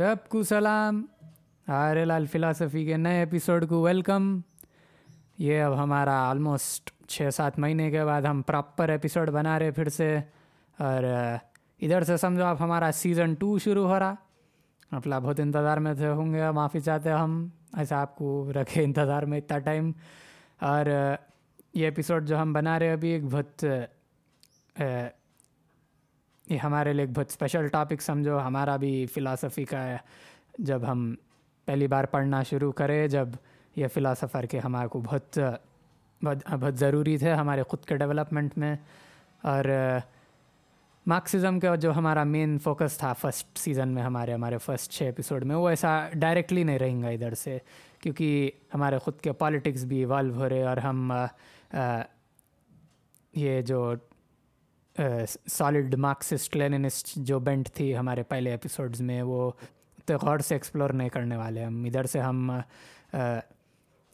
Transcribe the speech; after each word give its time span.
سب 0.00 0.28
کو 0.28 0.42
سلام 0.42 1.02
are 1.66 1.96
Lal 2.06 2.26
philosophy 2.26 2.84
کے 2.84 2.96
نئے 2.96 3.18
ایپیسوڈ 3.18 3.68
کو 3.68 3.80
ویلکم 3.82 4.40
یہ 5.38 5.62
اب 5.62 5.76
ہمارا 5.78 6.14
آلموسٹ 6.30 6.90
چھ 7.08 7.28
سات 7.34 7.58
مہینے 7.58 7.90
کے 7.90 8.04
بعد 8.04 8.22
ہم 8.22 8.40
پراپر 8.42 8.88
ایپیسوڈ 8.88 9.30
بنا 9.30 9.58
رہے 9.58 9.70
پھر 9.70 9.88
سے 9.88 10.08
اور 10.78 11.04
ادھر 11.80 12.04
سے 12.04 12.16
سمجھو 12.16 12.44
آپ 12.44 12.62
ہمارا 12.62 12.90
سیزن 12.92 13.34
ٹو 13.34 13.58
شروع 13.58 13.86
ہو 13.88 13.98
رہا 13.98 14.14
مطلب 14.92 15.22
بہت 15.22 15.40
انتظار 15.40 15.78
میں 15.78 15.94
تھے 15.94 16.08
ہوں 16.08 16.32
گے 16.34 16.50
معافی 16.50 16.80
چاہتے 16.80 17.12
ہم 17.12 17.48
ایسا 17.76 18.00
آپ 18.00 18.16
کو 18.16 18.52
رکھے 18.52 18.84
انتظار 18.84 19.22
میں 19.22 19.38
اتنا 19.38 19.58
ٹائم 19.58 19.92
اور 20.60 20.86
یہ 21.74 21.84
ایپیسوڈ 21.84 22.28
جو 22.28 22.40
ہم 22.42 22.52
بنا 22.52 22.78
رہے 22.78 22.92
ابھی 22.92 23.08
ایک 23.08 23.24
بہت 23.30 23.64
یہ 26.50 26.58
ہمارے 26.58 26.92
لیے 26.92 27.02
ایک 27.02 27.18
بہت 27.18 27.26
اسپیشل 27.28 27.68
ٹاپک 27.68 28.02
سمجھو 28.02 28.40
ہمارا 28.40 28.76
بھی 28.76 29.06
فلاسفی 29.14 29.64
کا 29.64 29.84
ہے۔ 29.84 29.96
جب 30.58 30.82
ہم 30.90 31.14
پہلی 31.64 31.86
بار 31.86 32.04
پڑھنا 32.04 32.42
شروع 32.42 32.72
کرے 32.72 33.08
جب 33.08 33.28
یہ 33.76 33.86
فلاسفر 33.88 34.44
کے 34.44 34.58
ہمارے 34.58 34.88
کو 34.88 35.00
بہت 35.00 35.38
بہت 36.22 36.78
ضروری 36.78 37.16
تھے 37.16 37.32
ہمارے 37.32 37.62
خود 37.62 37.84
کے 37.84 37.96
ڈیولپمنٹ 37.96 38.58
میں۔ 38.58 38.76
اور 39.42 39.64
مارکسزم 41.06 41.60
کا 41.60 41.74
جو 41.74 41.96
ہمارا 41.96 42.24
مین 42.24 42.58
فوکس 42.58 42.98
تھا 42.98 43.12
فسٹ 43.12 43.58
سیزن 43.58 43.88
میں 43.88 44.02
ہمارے 44.02 44.32
ہمارے 44.32 44.58
فسٹ 44.58 44.92
چھ 44.92 45.02
ایپیسوڈ 45.02 45.44
میں 45.44 45.56
وہ 45.56 45.68
ایسا 45.68 46.08
ڈائریکٹلی 46.14 46.62
نہیں 46.62 46.78
رہیں 46.78 47.02
گا 47.02 47.08
ادھر 47.08 47.34
سے۔ 47.34 47.58
کیونکہ 48.00 48.50
ہمارے 48.74 48.98
خود 48.98 49.20
کے 49.20 49.32
پالیٹکس 49.32 49.84
بھی 49.84 49.98
ایوالو 49.98 50.34
ہو 50.34 50.48
رہے 50.48 50.62
اور 50.62 50.76
ہم 50.76 51.12
آ, 51.12 51.26
آ, 51.72 52.02
یہ 53.34 53.60
جو 53.60 53.94
سالڈ 55.46 55.94
مارکسسٹ 55.94 56.56
لیننسٹ 56.56 57.12
جو 57.16 57.38
بینٹ 57.38 57.68
تھی 57.74 57.96
ہمارے 57.96 58.22
پہلے 58.22 58.50
ایپیسوڈز 58.50 59.00
میں، 59.00 59.22
وہ 59.22 59.50
غور 60.22 60.38
سے 60.38 60.54
ایکسپلور 60.54 60.90
نہیں 60.90 61.08
کرنے 61.08 61.36
والے 61.36 61.64
ہم۔ 61.64 61.84
ادھر 61.84 62.04
سے 62.04 62.20
ہم 62.20 62.50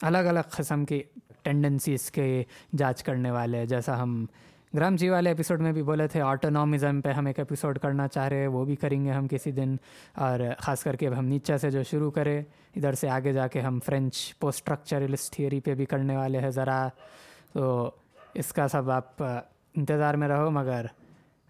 الگ 0.02 0.18
الگ 0.18 0.40
قسم 0.50 0.84
کی 0.84 1.02
ٹینڈنسیز 1.42 2.10
کے 2.10 2.42
جانچ 2.78 3.02
کرنے 3.02 3.30
والے۔ 3.30 3.66
جیسا 3.66 4.02
ہم 4.02 4.26
گرام 4.74 4.96
جی 4.96 5.08
والے 5.08 5.30
ایپیسوڈ 5.30 5.60
میں 5.60 5.72
بھی 5.72 5.82
بولے 5.82 6.08
تھے 6.08 6.20
آٹونامزم 6.20 7.00
پہ 7.00 7.12
ہم 7.12 7.26
ایک 7.26 7.38
ایپیسوڈ 7.38 7.78
کرنا 7.78 8.08
چاہ 8.08 8.28
رہے، 8.28 8.46
وہ 8.46 8.64
بھی 8.64 8.76
کریں 8.76 9.04
گے 9.04 9.10
ہم 9.10 9.28
کسی 9.28 9.52
دن۔ 9.52 9.76
اور 10.14 10.40
خاص 10.58 10.82
کر 10.82 10.96
کے 10.96 11.06
اب 11.06 11.18
ہم 11.18 11.24
نیچے 11.24 11.58
سے 11.58 11.70
جو 11.70 11.82
شروع 11.82 12.10
کرے، 12.10 12.42
ادھر 12.76 12.92
سے 12.92 13.08
آگے 13.08 13.32
جا 13.32 13.46
کے 13.46 13.60
ہم 13.60 13.78
فرینچ 13.86 14.38
پوسٹ 14.38 14.70
تھیوری 15.32 15.60
پہ 15.60 15.74
بھی 15.74 15.86
کرنے 15.86 16.16
والے 16.16 16.40
ہیں 16.40 16.50
ذرا۔ 16.50 16.88
تو 17.52 17.90
اس 18.34 18.52
کا 18.52 18.68
سب 18.68 18.90
آپ 18.90 19.22
انتظار 19.76 20.14
میں 20.14 20.28
رہو، 20.28 20.50
مگر 20.50 20.86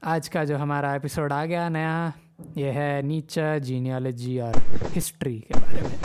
آج 0.02 0.30
کا 0.30 0.44
جو 0.44 0.56
ہمارا 0.56 0.92
ایپیسوڈ 0.92 1.32
آ 1.32 1.44
گیا 1.44 1.68
نیا، 1.68 2.10
یہ 2.56 2.72
ہے 2.72 3.00
نیچا 3.04 3.58
جینیالوجی 3.58 4.40
اور 4.40 4.54
ہسٹری 4.96 5.38
کے 5.38 5.54
بارے 5.54 5.80
میں۔ 5.82 5.96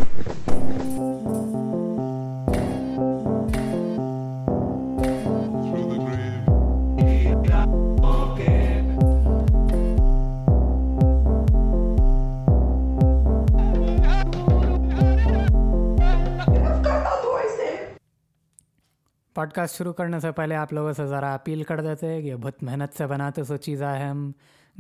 پوڈ 19.34 19.52
کاسٹ 19.52 19.78
شروع 19.78 19.94
کرنے 19.94 20.20
سے 20.20 20.32
پہلے 20.32 20.56
آپ 20.56 20.74
لوگوں 20.74 20.94
سے 20.94 21.08
ذرا 21.08 21.34
اپیل 21.34 21.64
کر 21.64 21.82
دیتے 21.82 22.08
ہیں 22.08 22.22
کہ 22.22 22.36
بہت 22.36 22.64
محنت 22.64 22.98
سے 22.98 23.08
بناتے 23.08 23.44
سو 23.44 23.58
چیز 23.58 23.84
آئے 23.84 24.04
ہم۔ 24.04 24.32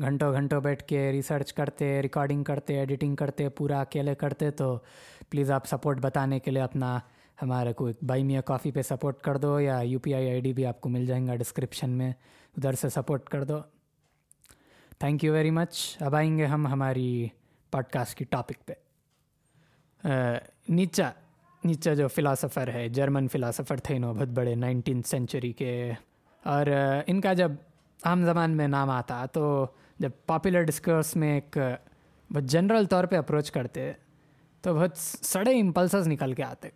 گھنٹوں 0.01 0.31
گھنٹوں 0.33 0.61
بیٹھ 0.61 0.83
کے 0.83 1.11
ریسرچ 1.11 1.53
کرتے 1.53 2.01
ریکارڈنگ 2.01 2.43
کرتے 2.43 2.79
ایڈیٹنگ 2.79 3.15
کرتے، 3.15 3.49
پورا 3.49 3.81
اکیلے 3.81 4.15
کرتے۔ 4.15 4.51
تو 4.51 4.79
پلیز 5.29 5.51
آپ 5.51 5.65
سپورٹ 5.65 5.97
بتانے 6.01 6.39
کے 6.39 6.51
لیے 6.51 6.61
اپنا 6.61 6.99
ہمارے 7.41 7.73
کو 7.73 7.89
بائی 8.01 8.23
میا 8.23 8.41
کافی 8.41 8.71
پہ 8.71 8.81
سپورٹ 8.81 9.21
کر 9.21 9.37
دو 9.37 9.59
یا 9.59 9.77
U 9.79 9.99
P 9.99 10.13
I 10.13 10.29
I 10.29 10.41
D 10.41 10.53
بھی 10.53 10.65
آپ 10.65 10.81
کو 10.81 10.89
مل 10.89 11.05
جائیں 11.05 11.27
گا 11.27 11.35
ڈسکرپشن 11.35 11.89
میں۔ 11.89 12.11
ادھر 12.57 12.73
سے 12.73 12.89
سپورٹ 12.89 13.29
کر 13.29 13.43
دو۔ 13.43 13.57
تھینک 14.99 15.23
یو 15.23 15.33
ویری 15.33 15.51
مچ 15.51 15.97
اب 15.99 16.15
آئیں 16.15 16.37
گے 16.37 16.45
ہم 16.45 16.67
ہماری 16.67 17.27
پوڈ 17.71 17.83
کاسٹ 17.85 18.17
کی 18.17 18.25
ٹاپک 18.25 18.65
پہ۔ 18.65 18.73
نیچا۔ 20.69 21.11
نیچے 21.63 21.95
جو 21.95 22.07
فلاسفر 22.07 22.67
ہے، 22.67 22.89
جرمن 22.89 23.27
فلاسفر 23.27 23.77
تھے 23.77 23.95
انہوں 23.95 24.13
بہت 24.13 24.27
بڑے 24.27 24.55
نائنٹین 24.55 25.01
سینچری 25.03 25.51
کے۔ 25.53 25.91
اور 26.43 26.65
ان 27.07 27.21
کا 27.21 27.33
جب 27.33 27.51
عام 28.03 28.25
زبان 28.25 28.51
میں 28.51 28.67
نام 28.67 28.89
آتا، 28.89 29.25
تو 29.25 29.67
جب 29.99 30.09
پاپولر 30.25 30.61
ڈسکرس 30.61 31.15
میں 31.15 31.33
ایک 31.33 31.57
بہت 32.33 32.43
جنرل 32.43 32.85
طور 32.85 33.03
پہ 33.03 33.15
اپروچ 33.15 33.51
کرتے، 33.51 33.91
تو 34.61 34.75
بہت 34.75 34.97
سڑے 34.97 35.59
امپلسز 35.59 36.07
نکل 36.07 36.33
کے 36.33 36.43
آتے 36.43 36.69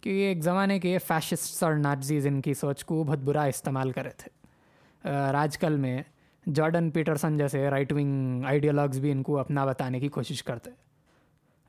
کیونکہ 0.00 0.28
ایک 0.28 0.42
زمانے 0.42 0.80
کے 0.80 0.98
فیشسٹس 0.98 1.62
اور 1.62 1.74
ناٹزیز 1.74 2.26
ان 2.26 2.40
کی 2.40 2.54
سوچ 2.54 2.84
کو 2.84 3.04
بہت 3.04 3.18
برا 3.18 3.42
استعمال 3.42 3.90
کرے 3.90 4.10
تھے۔ 4.10 4.28
اور 5.12 5.34
آج 5.34 5.58
کل 5.58 5.76
میں 5.76 6.02
جارڈن 6.54 6.90
پیٹرسن 6.90 7.38
جیسے 7.38 7.70
رائٹ 7.70 7.92
ونگ 7.92 8.44
آئیڈیالاگس 8.44 8.96
بھی 8.96 9.12
ان 9.12 9.22
کو 9.22 9.38
اپنا 9.38 9.64
بتانے 9.64 10.00
کی 10.00 10.08
کوشش 10.08 10.42
کرتے۔ 10.42 10.70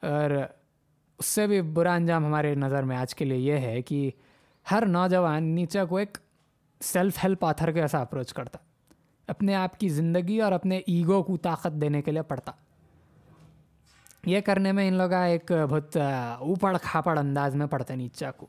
اور 0.02 0.30
اس 1.20 1.26
سے 1.26 1.48
بھی 1.48 1.62
برا 1.62 1.94
انجام 1.94 2.26
ہمارے 2.26 2.54
نظر 2.56 2.84
میں 2.84 2.98
آج 2.98 3.16
کے 3.16 3.26
لیے 3.26 3.38
یہ 3.38 3.58
ہے 3.60 3.82
کہ 3.82 4.10
ہر 4.66 4.86
نوجوان 4.86 5.44
نیچے 5.46 5.86
کو 5.90 5.98
ایک 5.98 6.18
سیلف 6.82 7.24
ہیلپ 7.24 7.46
آتھر 7.46 7.72
کے 7.72 7.82
ایسا 7.82 8.00
اپروچ 8.02 8.34
کرتا، 8.34 8.60
اپنے 9.28 9.56
آپ 9.56 9.80
کی 9.80 9.90
زندگی 9.90 10.40
اور 10.42 10.52
اپنے 10.52 10.78
ایگو 10.78 11.22
کو 11.24 11.38
طاقت 11.38 11.82
دینے 11.82 12.02
کے 12.02 12.12
لیے 12.12 12.22
پڑھتا۔ 12.22 12.52
یہ 14.26 14.40
کرنے 14.40 14.72
میں 14.72 14.88
ان 14.88 14.94
لوگ 14.94 15.14
ایک 15.14 15.52
بہت 15.70 15.98
اوپڑ 15.98 16.76
کھاپڑ 16.82 17.18
انداز 17.20 17.56
میں 17.56 17.68
پڑھتے 17.68 17.96
نیچا 17.96 18.32
کو۔ 18.32 18.48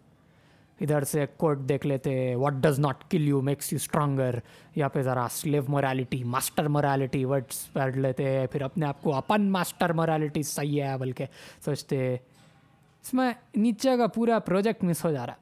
ادھر 0.81 1.05
سے 1.05 1.25
کوٹ 1.37 1.59
دیکھ 1.69 1.87
لیتے 1.87 2.35
what 2.35 2.53
does 2.53 2.79
not 2.81 3.05
kill 3.11 3.29
you 3.29 3.41
makes 3.43 3.73
you 3.73 3.77
stronger 3.77 4.35
یا 4.77 4.89
پھر 4.89 5.03
ذرا 5.03 5.27
slave 5.31 5.63
morality 5.69 6.23
master 6.25 6.69
morality 6.69 7.25
words 7.25 7.73
پڑھ 7.73 7.97
لیتے، 7.97 8.47
پھر 8.53 8.63
اپنے 8.63 8.87
آپ 8.87 9.03
کو 9.03 9.15
اپن 9.15 9.51
ماسٹر 9.51 9.93
مورالٹی 9.93 10.43
صحیح 10.43 10.83
ہے، 10.83 10.97
بلکہ 10.99 11.27
سوچتے 11.65 12.17
اس 13.05 13.13
میں 13.15 13.33
نیچے 13.55 13.97
کا 13.99 14.07
پورا 14.07 14.39
پروجیکٹ 14.39 14.85
مس 14.85 15.05
ہو 15.05 15.11
جا 15.13 15.27
رہا 15.27 15.35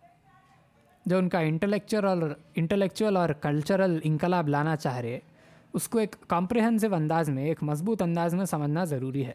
جو 1.06 1.18
ان 1.18 1.28
کا 1.28 1.38
انٹلیکچوئل 1.38 2.04
اور 2.04 2.30
انٹلیکچوئل 2.54 3.16
اور 3.16 3.28
کلچرل 3.40 3.98
انقلاب 4.04 4.48
لانا 4.48 4.74
چاہ 4.76 4.96
رہے 4.96 5.18
اس 5.72 5.88
کو 5.88 5.98
ایک 5.98 6.16
کمپریہنسو 6.28 6.94
انداز 6.94 7.28
میں، 7.30 7.44
ایک 7.44 7.62
مضبوط 7.62 8.02
انداز 8.02 8.34
میں 8.34 8.44
سمجھنا 8.44 8.84
ضروری 8.84 9.24
ہے۔ 9.26 9.32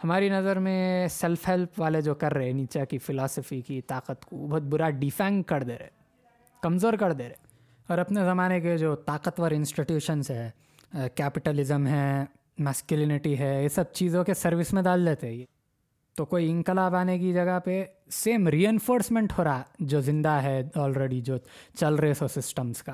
ہماری 0.00 0.28
نظر 0.28 0.58
میں 0.58 1.08
سیلف 1.08 1.48
ہیلپ 1.48 1.80
والے 1.80 2.00
جو 2.00 2.14
کر 2.14 2.34
رہے 2.34 2.52
نیچا 2.52 2.84
کی 2.84 2.98
فلاسفی 2.98 3.60
کی 3.60 3.80
طاقت 3.80 4.24
کو 4.24 4.46
بہت 4.46 4.62
برا 4.62 4.88
ڈیفینگ 4.90 5.42
کر 5.42 5.62
دے 5.62 5.76
رہے 5.78 5.88
کمزور 6.62 6.94
کر 6.94 7.12
دے 7.12 7.28
رہے 7.28 7.44
اور 7.88 7.98
اپنے 7.98 8.24
زمانے 8.24 8.60
کے 8.60 8.76
جو 8.78 8.94
طاقتور 8.96 9.50
انسٹیٹیوشنس 9.50 10.30
ہے 10.30 10.50
کیپٹلزم 11.14 11.86
ہے 11.86 12.24
مسکلینٹی 12.58 13.38
ہے، 13.38 13.62
یہ 13.62 13.68
سب 13.68 13.92
چیزوں 13.92 14.24
کے 14.24 14.34
سروس 14.34 14.72
میں 14.72 14.82
ڈال 14.82 15.06
دیتے 15.06 15.26
ہیں۔ 15.26 15.34
یہ 15.34 15.44
تو 16.16 16.24
کوئی 16.24 16.50
انقلاب 16.50 16.94
آنے 16.94 17.18
کی 17.18 17.32
جگہ 17.32 17.58
پہ 17.64 17.84
سیم 18.10 18.48
ری 18.48 18.66
انفورسمنٹ 18.66 19.32
ہو 19.38 19.44
رہا 19.44 19.62
جو 19.78 20.00
زندہ 20.00 20.28
ہے 20.28 20.62
آلریڈی 20.74 21.20
جو 21.20 21.36
چل 21.78 21.94
رہے 21.94 22.14
سو 22.14 22.28
سسٹمز 22.28 22.82
کا۔ 22.82 22.92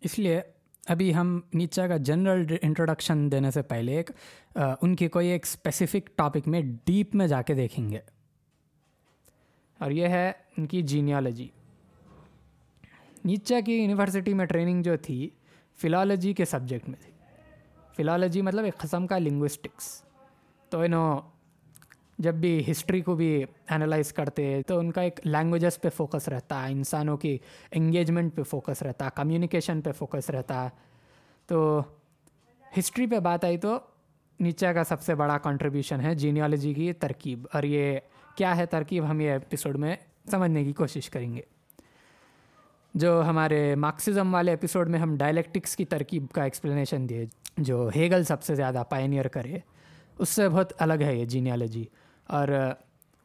اس 0.00 0.18
لیے 0.18 0.40
ابھی 0.86 1.14
ہم 1.14 1.40
نیچا 1.54 1.86
کا 1.86 1.96
جنرل 1.96 2.46
انٹروڈکشن 2.62 3.32
دینے 3.32 3.50
سے 3.50 3.62
پہلے 3.62 3.96
ایک 3.96 4.10
ان 4.82 4.96
کی 4.96 5.08
کوئی 5.08 5.28
ایک 5.28 5.42
اسپیسیفک 5.44 6.16
ٹاپک 6.16 6.48
میں 6.48 6.60
ڈیپ 6.84 7.14
میں 7.14 7.26
جا 7.26 7.42
کے 7.42 7.54
دیکھیں 7.54 7.90
گے۔ 7.90 7.98
اور 9.78 9.90
یہ 9.90 10.06
ہے 10.08 10.32
ان 10.56 10.66
کی 10.66 10.82
جینیالوجی 10.82 11.48
نیچا 13.24 13.60
کی 13.66 13.72
یونیورسٹی 13.72 14.34
میں 14.34 14.46
ٹریننگ 14.46 14.82
جو 14.82 14.96
تھی 14.96 15.30
فلالوجی 15.76 16.32
کے 16.32 16.44
سبجیکٹ 16.44 16.88
میں 16.88 16.98
تھی۔ 17.00 17.12
فلالوجی 17.96 18.42
مطلب 18.42 18.64
ایک 18.64 18.78
قسم 18.78 19.06
کا 19.06 19.18
لنگوسٹکس 19.18 20.02
تو 20.68 20.80
انہوں 20.80 21.37
جب 22.18 22.34
بھی 22.34 22.70
ہسٹری 22.70 23.00
کو 23.00 23.16
بھی 23.16 23.44
انالائز 23.68 24.12
کرتے 24.12 24.46
ہیں 24.46 24.62
تو 24.62 24.78
ان 24.78 24.92
کا 24.92 25.00
ایک 25.00 25.20
لینگویجز 25.24 25.80
پہ 25.80 25.88
فوکس 25.96 26.28
رہتا 26.28 26.68
ہے، 26.68 26.72
انسانوں 26.72 27.16
کی 27.16 27.38
انگیجمنٹ 27.72 28.34
پہ 28.34 28.42
فوکس 28.42 28.82
رہتا 28.82 29.04
ہے 29.04 29.10
کمیونیکیشن 29.14 29.80
پہ 29.80 29.92
فوکس 29.92 30.30
رہتا 30.30 30.64
ہے۔ 30.64 30.68
تو 31.46 31.82
ہسٹری 32.78 33.06
پہ 33.06 33.18
بات 33.18 33.44
آئی 33.44 33.56
تو 33.56 33.78
نیچے 34.40 34.74
کا 34.74 34.84
سب 34.84 35.02
سے 35.02 35.14
بڑا 35.14 35.38
کنٹریبیوشن 35.38 36.00
ہے 36.00 36.14
جینیالوجی 36.14 36.74
کی 36.74 36.92
ترکیب۔ 36.92 37.46
اور 37.52 37.62
یہ 37.62 37.98
کیا 38.34 38.56
ہے 38.56 38.66
ترکیب؟ 38.66 39.10
ہم 39.10 39.20
یہ 39.20 39.30
ایپیسوڈ 39.30 39.76
میں 39.76 39.96
سمجھنے 40.30 40.64
کی 40.64 40.72
کوشش 40.72 41.10
کریں 41.10 41.34
گے۔ 41.34 41.40
جو 42.94 43.22
ہمارے 43.26 43.74
مارکسزم 43.74 44.34
والے 44.34 44.50
ایپیسوڈ 44.50 44.88
میں 44.88 44.98
ہم 44.98 45.16
ڈائلیکٹکس 45.16 45.76
کی 45.76 45.84
ترکیب 45.84 46.26
کا 46.32 46.42
ایکسپلینیشن 46.42 47.08
دیے، 47.08 47.26
جو 47.58 47.90
ہیگل 47.96 48.24
سب 48.24 48.42
سے 48.42 48.54
زیادہ 48.54 48.82
پائنیئر 48.88 49.28
کرے، 49.28 49.58
اس 50.18 50.28
سے 50.28 50.48
بہت 50.48 50.72
الگ 50.78 50.94
ہے 51.00 51.16
یہ 51.16 51.24
جینیالوجی 51.24 51.84
اور 52.28 52.48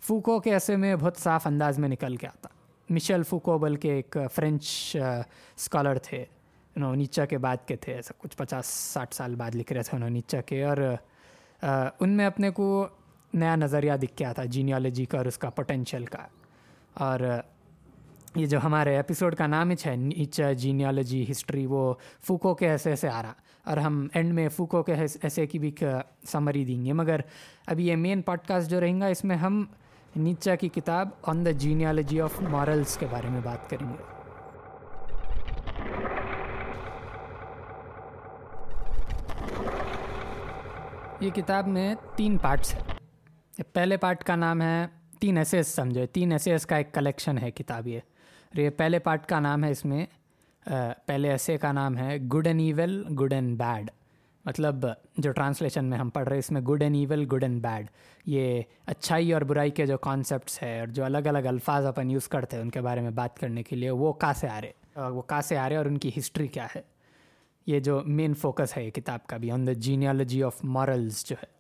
فوکو 0.02 0.40
کے 0.40 0.54
ایسے 0.54 0.76
میں 0.76 0.96
بہت 0.96 1.18
صاف 1.18 1.48
انداز 1.48 1.80
میں 1.80 1.90
نکل 1.90 2.16
کے 2.16 2.28
آتا۔ 2.28 2.50
مشل 2.90 3.24
فوکو 3.24 3.58
بلکہ 3.58 3.88
ایک 3.88 4.18
فرینچ 4.34 4.96
اسکالر 5.56 5.98
تھے۔ 5.98 6.26
انہوں 6.76 6.96
نیچا 6.96 7.26
کے 7.26 7.38
بعد 7.38 7.58
کے 7.68 7.76
تھے، 7.76 7.94
ایسا 7.94 8.14
کچھ 8.18 8.38
پچاس، 8.38 8.66
ساٹھ 8.66 9.16
سال 9.16 9.36
بعد 9.36 9.56
لکھ 9.56 9.74
رہے 9.74 9.84
تھے 9.84 9.96
انہوں 9.96 10.10
نیچا 10.10 10.42
کے۔ 10.42 10.64
اور 10.64 10.78
ان 12.00 12.10
میں 12.10 12.26
اپنے 12.26 12.50
کو 12.50 12.88
نیا 13.34 13.56
نظریہ 13.56 13.94
دکھ 13.94 14.18
کے 14.18 14.26
آتا 14.26 14.46
جینیالوجی 14.46 15.06
کا 15.06 15.18
اور 15.18 15.26
اس 15.26 15.38
کا 15.38 15.50
پوٹینشیل 15.50 16.06
کا۔ 16.06 16.28
اور 16.94 17.20
یہ 18.36 18.46
جو 18.46 18.60
ہمارے 18.64 18.96
ایپیسوڈ 18.96 19.36
کا 19.36 19.48
نام 19.48 19.70
ہی 19.70 19.76
ہے 19.86 19.96
نیچا 19.96 20.52
جینیالوجی 20.52 21.26
ہسٹری 21.32 21.66
وہ 21.66 21.94
فوکو 22.28 22.56
کے 22.56 22.70
ایسے 22.70 22.90
ایسے 22.90 23.10
آ 23.10 23.22
رہا۔ 23.22 23.34
اور 23.66 23.78
ہم 23.78 24.08
اینڈ 24.14 24.34
میں 24.34 24.50
فوکو 24.50 24.84
کے 24.84 24.94
ایسے 25.22 25.48
کی 25.48 25.60
بھی 25.60 25.76
سمری 26.28 26.66
دیں 26.66 26.86
گے۔ 26.86 26.94
مگر 26.94 27.20
ابھی 27.68 27.88
یہ 27.88 27.96
مین 27.96 28.22
پوڈ 28.22 28.40
کاسٹ 28.48 28.70
جو 28.70 28.82
رہیں 28.82 29.02
گا، 29.02 29.06
اس 29.06 29.24
میں 29.24 29.36
ہم 29.36 29.66
نیچا 30.16 30.56
کی 30.56 30.70
کتاب 30.70 31.10
on 31.24 31.46
the 31.46 31.52
genealogy 31.52 32.22
of 32.22 32.42
morals 32.42 32.98
کے 32.98 33.06
بارے 33.10 33.28
میں 33.30 33.42
بات 33.44 33.70
کریں 33.70 33.90
گے۔ 33.90 34.14
یہ 41.20 41.30
کتاب 41.30 41.68
میں 41.68 41.96
تین 42.16 42.38
پارٹس 42.38 42.76
ہیں۔ 42.76 42.84
پہلے 43.74 43.98
پارٹ 43.98 44.24
کا 44.24 44.36
نام 44.36 44.62
ہے 44.62 44.88
تین 45.20 45.38
ایسے 45.38 45.64
سمجھو۔ 45.64 46.06
تین 46.06 46.32
ایسے 46.32 46.56
کا 46.68 46.76
ایک 46.76 46.94
کلیکشن 46.94 47.38
ہے 47.38 47.52
کتاب 47.52 47.88
یہ۔ 47.88 47.98
اور 47.98 48.58
یہ 48.58 48.70
پہلے 48.70 49.00
پارٹ 49.00 49.26
کا 49.26 49.40
نام 49.40 49.64
ہے 49.64 49.72
اس 49.72 49.86
میں 49.86 50.06
پہلے 50.66 51.30
ایسے 51.32 51.58
کا 51.58 51.72
نام 51.72 51.98
ہے 51.98 52.18
good 52.34 52.48
and 52.48 52.62
evil 52.62 53.04
good 53.22 53.34
and 53.34 53.58
bad 53.58 53.90
مطلب 54.46 54.86
جو 55.18 55.32
ٹرانسلیشن 55.32 55.86
میں 55.86 55.98
ہم 55.98 56.10
پڑھ 56.10 56.28
رہے 56.28 56.36
ہیں، 56.36 56.40
اس 56.40 56.52
میں 56.52 56.62
good 56.62 56.82
and 56.84 56.96
evil 56.96 57.26
good 57.32 57.44
and 57.44 57.62
bad 57.64 57.88
یہ 58.26 58.62
اچھائی 58.86 59.34
اور 59.34 59.42
برائی 59.42 59.72
کے 59.72 59.86
جو 59.86 59.98
کانسیپٹس 59.98 60.62
ہے 60.64 60.80
اور 60.80 60.88
جو 60.88 61.04
الگ 61.06 61.28
الگ 61.28 61.48
الفاظ 61.48 61.86
اپن 61.86 62.12
یوز 62.12 62.28
کرتے 62.28 62.56
ہیں، 62.56 62.64
ان 62.64 62.70
کے 62.70 62.82
بارے 62.82 63.02
میں 63.02 63.12
بات 63.12 63.40
کرنے 63.40 63.64
کے 63.64 63.76
لیے 63.76 63.90
وہ 63.92 64.14
کہاں 64.14 64.34
سے 64.40 64.48
آ 64.48 64.60
رہے 64.62 65.10
وہ 65.10 65.22
کہاں 65.22 65.42
سے 65.42 65.58
آ 65.58 65.68
رہے 65.70 65.76
اور 65.76 65.86
ان 65.86 65.98
کی 65.98 66.12
ہسٹری 66.18 66.48
کیا 66.48 66.68
ہے؟ 66.76 66.82
یہ 67.68 67.80
جو 67.80 68.02
مین 68.06 68.34
فوکس 68.34 68.78
ہے 68.78 68.84
یہ 68.86 68.92
کتاب 68.92 69.26
کا 69.28 69.38
بھی 69.38 69.52
on 69.52 69.68
the 69.68 69.74
genealogy 69.74 70.42
of 70.44 70.64
morals 70.66 71.24
جو 71.26 71.36
ہے. 71.42 71.52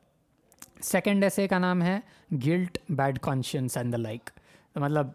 سیکنڈ 0.83 1.23
ایسے 1.23 1.47
کا 1.47 1.57
نام 1.59 1.81
ہے 1.81 1.99
guilt 2.45 2.77
bad 2.89 3.19
conscience 3.21 3.77
and 3.77 3.93
the 3.93 3.97
like 3.97 4.29
مطلب 4.75 5.07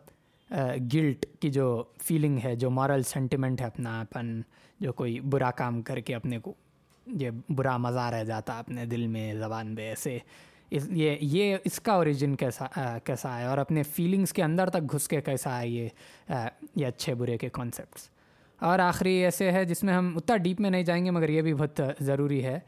گلٹ 0.93 1.27
کی 1.41 1.51
جو 1.51 1.83
فیلنگ 2.03 2.39
ہے، 2.45 2.55
جو 2.57 2.71
مارل 2.71 3.03
سینٹیمنٹ 3.03 3.61
ہے 3.61 3.67
اپنا 3.67 4.01
اپن، 4.01 4.41
جو 4.81 4.93
کوئی 4.93 5.21
برا 5.21 5.51
کام 5.51 5.83
کر 5.83 6.01
کے 6.01 6.15
اپنے 6.15 6.39
کو، 6.39 6.55
یہ 7.07 7.31
برا 7.49 7.77
مزہ 7.77 8.11
رہ 8.15 8.25
جاتا 8.25 8.59
اپنے 8.59 8.85
دل 8.85 9.07
میں، 9.07 9.35
زبان 9.35 9.75
پہ 9.77 9.89
ایسے۔ 9.89 10.19
اس 10.71 10.89
یہ 10.91 11.17
یہ 11.21 11.57
اس 11.65 11.81
کا 11.81 11.93
اوریجن 11.93 12.35
کیسا 12.37 12.99
کیسا 13.05 13.39
ہے؟ 13.39 13.45
اور 13.45 13.59
اپنے 13.59 13.83
فیلنگس 13.83 14.33
کے 14.33 14.43
اندر 14.43 14.71
تک 14.71 14.93
گھس 14.93 15.09
کے 15.09 15.21
کیسا 15.21 15.61
ہے 15.61 15.69
یہ 15.69 15.89
یہ 16.77 16.87
اچھے 16.87 17.15
برے 17.15 17.39
کے 17.39 17.49
کانسیپٹس 17.49 18.09
اور 18.61 18.79
آخری 18.79 19.13
ایسے 19.25 19.51
ہے 19.53 19.65
جس 19.65 19.83
میں 19.85 19.95
ہم 19.95 20.13
اتنا 20.17 20.37
ڈیپ 20.37 20.61
میں 20.61 20.71
نہیں 20.71 20.83
جائیں 20.83 21.05
گے، 21.05 21.11
مگر 21.11 21.29
یہ 21.29 21.43
بھی 21.43 21.55
بہت 21.55 21.81
ضروری 22.01 22.45
ہے۔ 22.45 22.59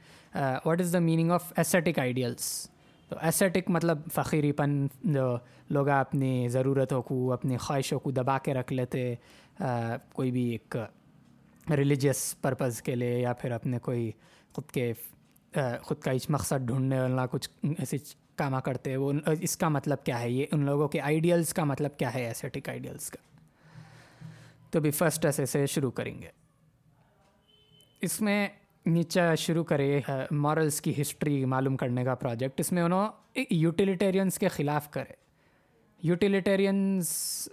What 0.64 0.80
is 0.80 0.92
the 0.92 0.98
meaning 0.98 1.30
of 1.30 1.52
ascetic 1.56 1.98
ideals 1.98 2.70
تو 3.10 3.16
ایسیٹک 3.20 3.70
مطلب 3.70 3.98
فقیری 4.14 4.52
پن، 4.52 4.86
جو 5.04 5.36
لوگ 5.70 5.88
اپنی 5.88 6.48
ضرورتوں 6.48 7.02
کو، 7.02 7.32
اپنی 7.32 7.56
خواہشوں 7.56 7.98
کو 7.98 8.10
دبا 8.10 8.38
کے 8.38 8.54
رکھ 8.54 8.72
لیتے 8.72 9.14
کوئی 10.12 10.30
بھی 10.30 10.48
ایک 10.48 10.76
ریلیجیس 11.70 12.40
پرپز 12.40 12.82
کے 12.82 12.94
لیے 12.94 13.18
یا 13.18 13.32
پھر 13.32 13.50
اپنے 13.50 13.78
کوئی 13.78 14.12
خود 14.52 14.70
کے 14.70 14.92
خود 15.82 15.98
کا 15.98 16.10
ایچ 16.10 16.30
مقصد 16.30 16.66
ڈھونڈنے 16.66 17.00
والا 17.00 17.26
کچھ 17.26 17.50
ایسی 17.78 17.96
کاما 18.36 18.60
کرتے، 18.60 18.96
وہ 18.96 19.12
اس 19.40 19.56
کا 19.56 19.68
مطلب 19.68 20.04
کیا 20.04 20.20
ہے؟ 20.20 20.30
یہ 20.30 20.46
ان 20.52 20.64
لوگوں 20.64 20.88
کے 20.88 21.00
آئیڈیلس 21.00 21.54
کا 21.54 21.64
مطلب 21.64 21.96
کیا 21.96 22.14
ہے؟ 22.14 22.24
ایسیٹک 22.24 22.68
آئیڈیلس 22.68 23.10
کا۔ 23.10 23.38
تو 24.70 24.80
بھی 24.80 24.90
فرسٹ 24.90 25.24
ایسے 25.24 25.46
سے 25.46 25.66
شروع 25.66 25.90
کریں 25.90 26.22
گے۔ 26.22 26.28
اس 28.00 28.20
میں 28.20 28.48
نیچے 28.86 29.36
شروع 29.38 29.64
کرے 29.64 30.00
مورلس 30.30 30.80
کی 30.80 31.02
ہسٹری 31.02 31.44
معلوم 31.44 31.76
کرنے 31.76 32.04
کا 32.04 32.14
پروجیکٹ 32.14 32.60
اس 32.60 32.72
میں 32.72 32.82
انہوں 32.82 33.08
یوٹیلیٹیرینس 33.50 34.38
کے 34.38 34.48
خلاف 34.48 34.90
کرے۔ 34.90 35.12
یوٹیلیٹیرینس 36.02 37.48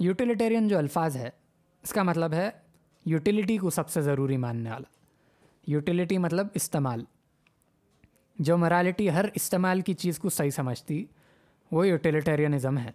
یوٹیلیٹیرین 0.00 0.68
جو 0.68 0.78
الفاظ 0.78 1.16
ہے، 1.16 1.30
اس 1.82 1.92
کا 1.92 2.02
مطلب 2.02 2.32
ہے 2.32 2.50
یوٹیلیٹی 3.06 3.58
کو 3.58 3.70
سب 3.70 3.88
سے 3.88 4.00
ضروری 4.00 4.36
ماننے 4.36 4.70
والا۔ 4.70 4.90
یوٹیلیٹی 5.66 6.18
مطلب 6.18 6.46
استعمال۔ 6.54 7.04
جو 8.38 8.58
مرالٹی 8.58 9.10
ہر 9.10 9.24
استعمال 9.34 9.80
کی 9.80 9.94
چیز 9.94 10.18
کو 10.18 10.30
صحیح 10.30 10.50
سمجھتی، 10.50 11.04
وہ 11.70 11.88
یوٹیلیٹیرینزم 11.88 12.78
ہے۔ 12.78 12.90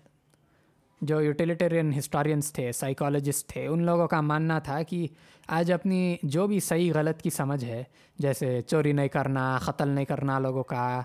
جو 1.01 1.21
یوٹیلیٹیرین 1.21 1.91
ہسٹورینس 1.97 2.51
تھے 2.53 2.71
سائیکالوجسٹ 2.71 3.47
تھے، 3.49 3.65
ان 3.67 3.83
لوگوں 3.83 4.07
کا 4.07 4.21
ماننا 4.21 4.59
تھا 4.59 4.81
کہ 4.83 5.07
آج 5.47 5.71
اپنی 5.71 6.15
جو 6.23 6.47
بھی 6.47 6.59
صحیح 6.59 6.91
غلط 6.95 7.21
کی 7.21 7.29
سمجھ 7.29 7.63
ہے، 7.65 7.83
جیسے 8.19 8.61
چوری 8.67 8.91
نہیں 8.91 9.07
کرنا، 9.07 9.57
قتل 9.57 9.87
نہیں 9.87 10.05
کرنا 10.05 10.39
لوگوں 10.39 10.63
کا، 10.63 11.01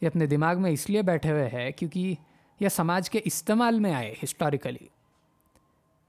یہ 0.00 0.06
اپنے 0.06 0.26
دماغ 0.26 0.62
میں 0.62 0.70
اس 0.70 0.88
لیے 0.90 1.02
بیٹھے 1.02 1.30
ہوئے 1.30 1.48
ہے 1.52 1.70
کیونکہ 1.72 2.14
یہ 2.60 2.68
سماج 2.68 3.10
کے 3.10 3.20
استعمال 3.24 3.78
میں 3.80 3.94
آئے 3.94 4.14
ہسٹوریکلی 4.22 4.86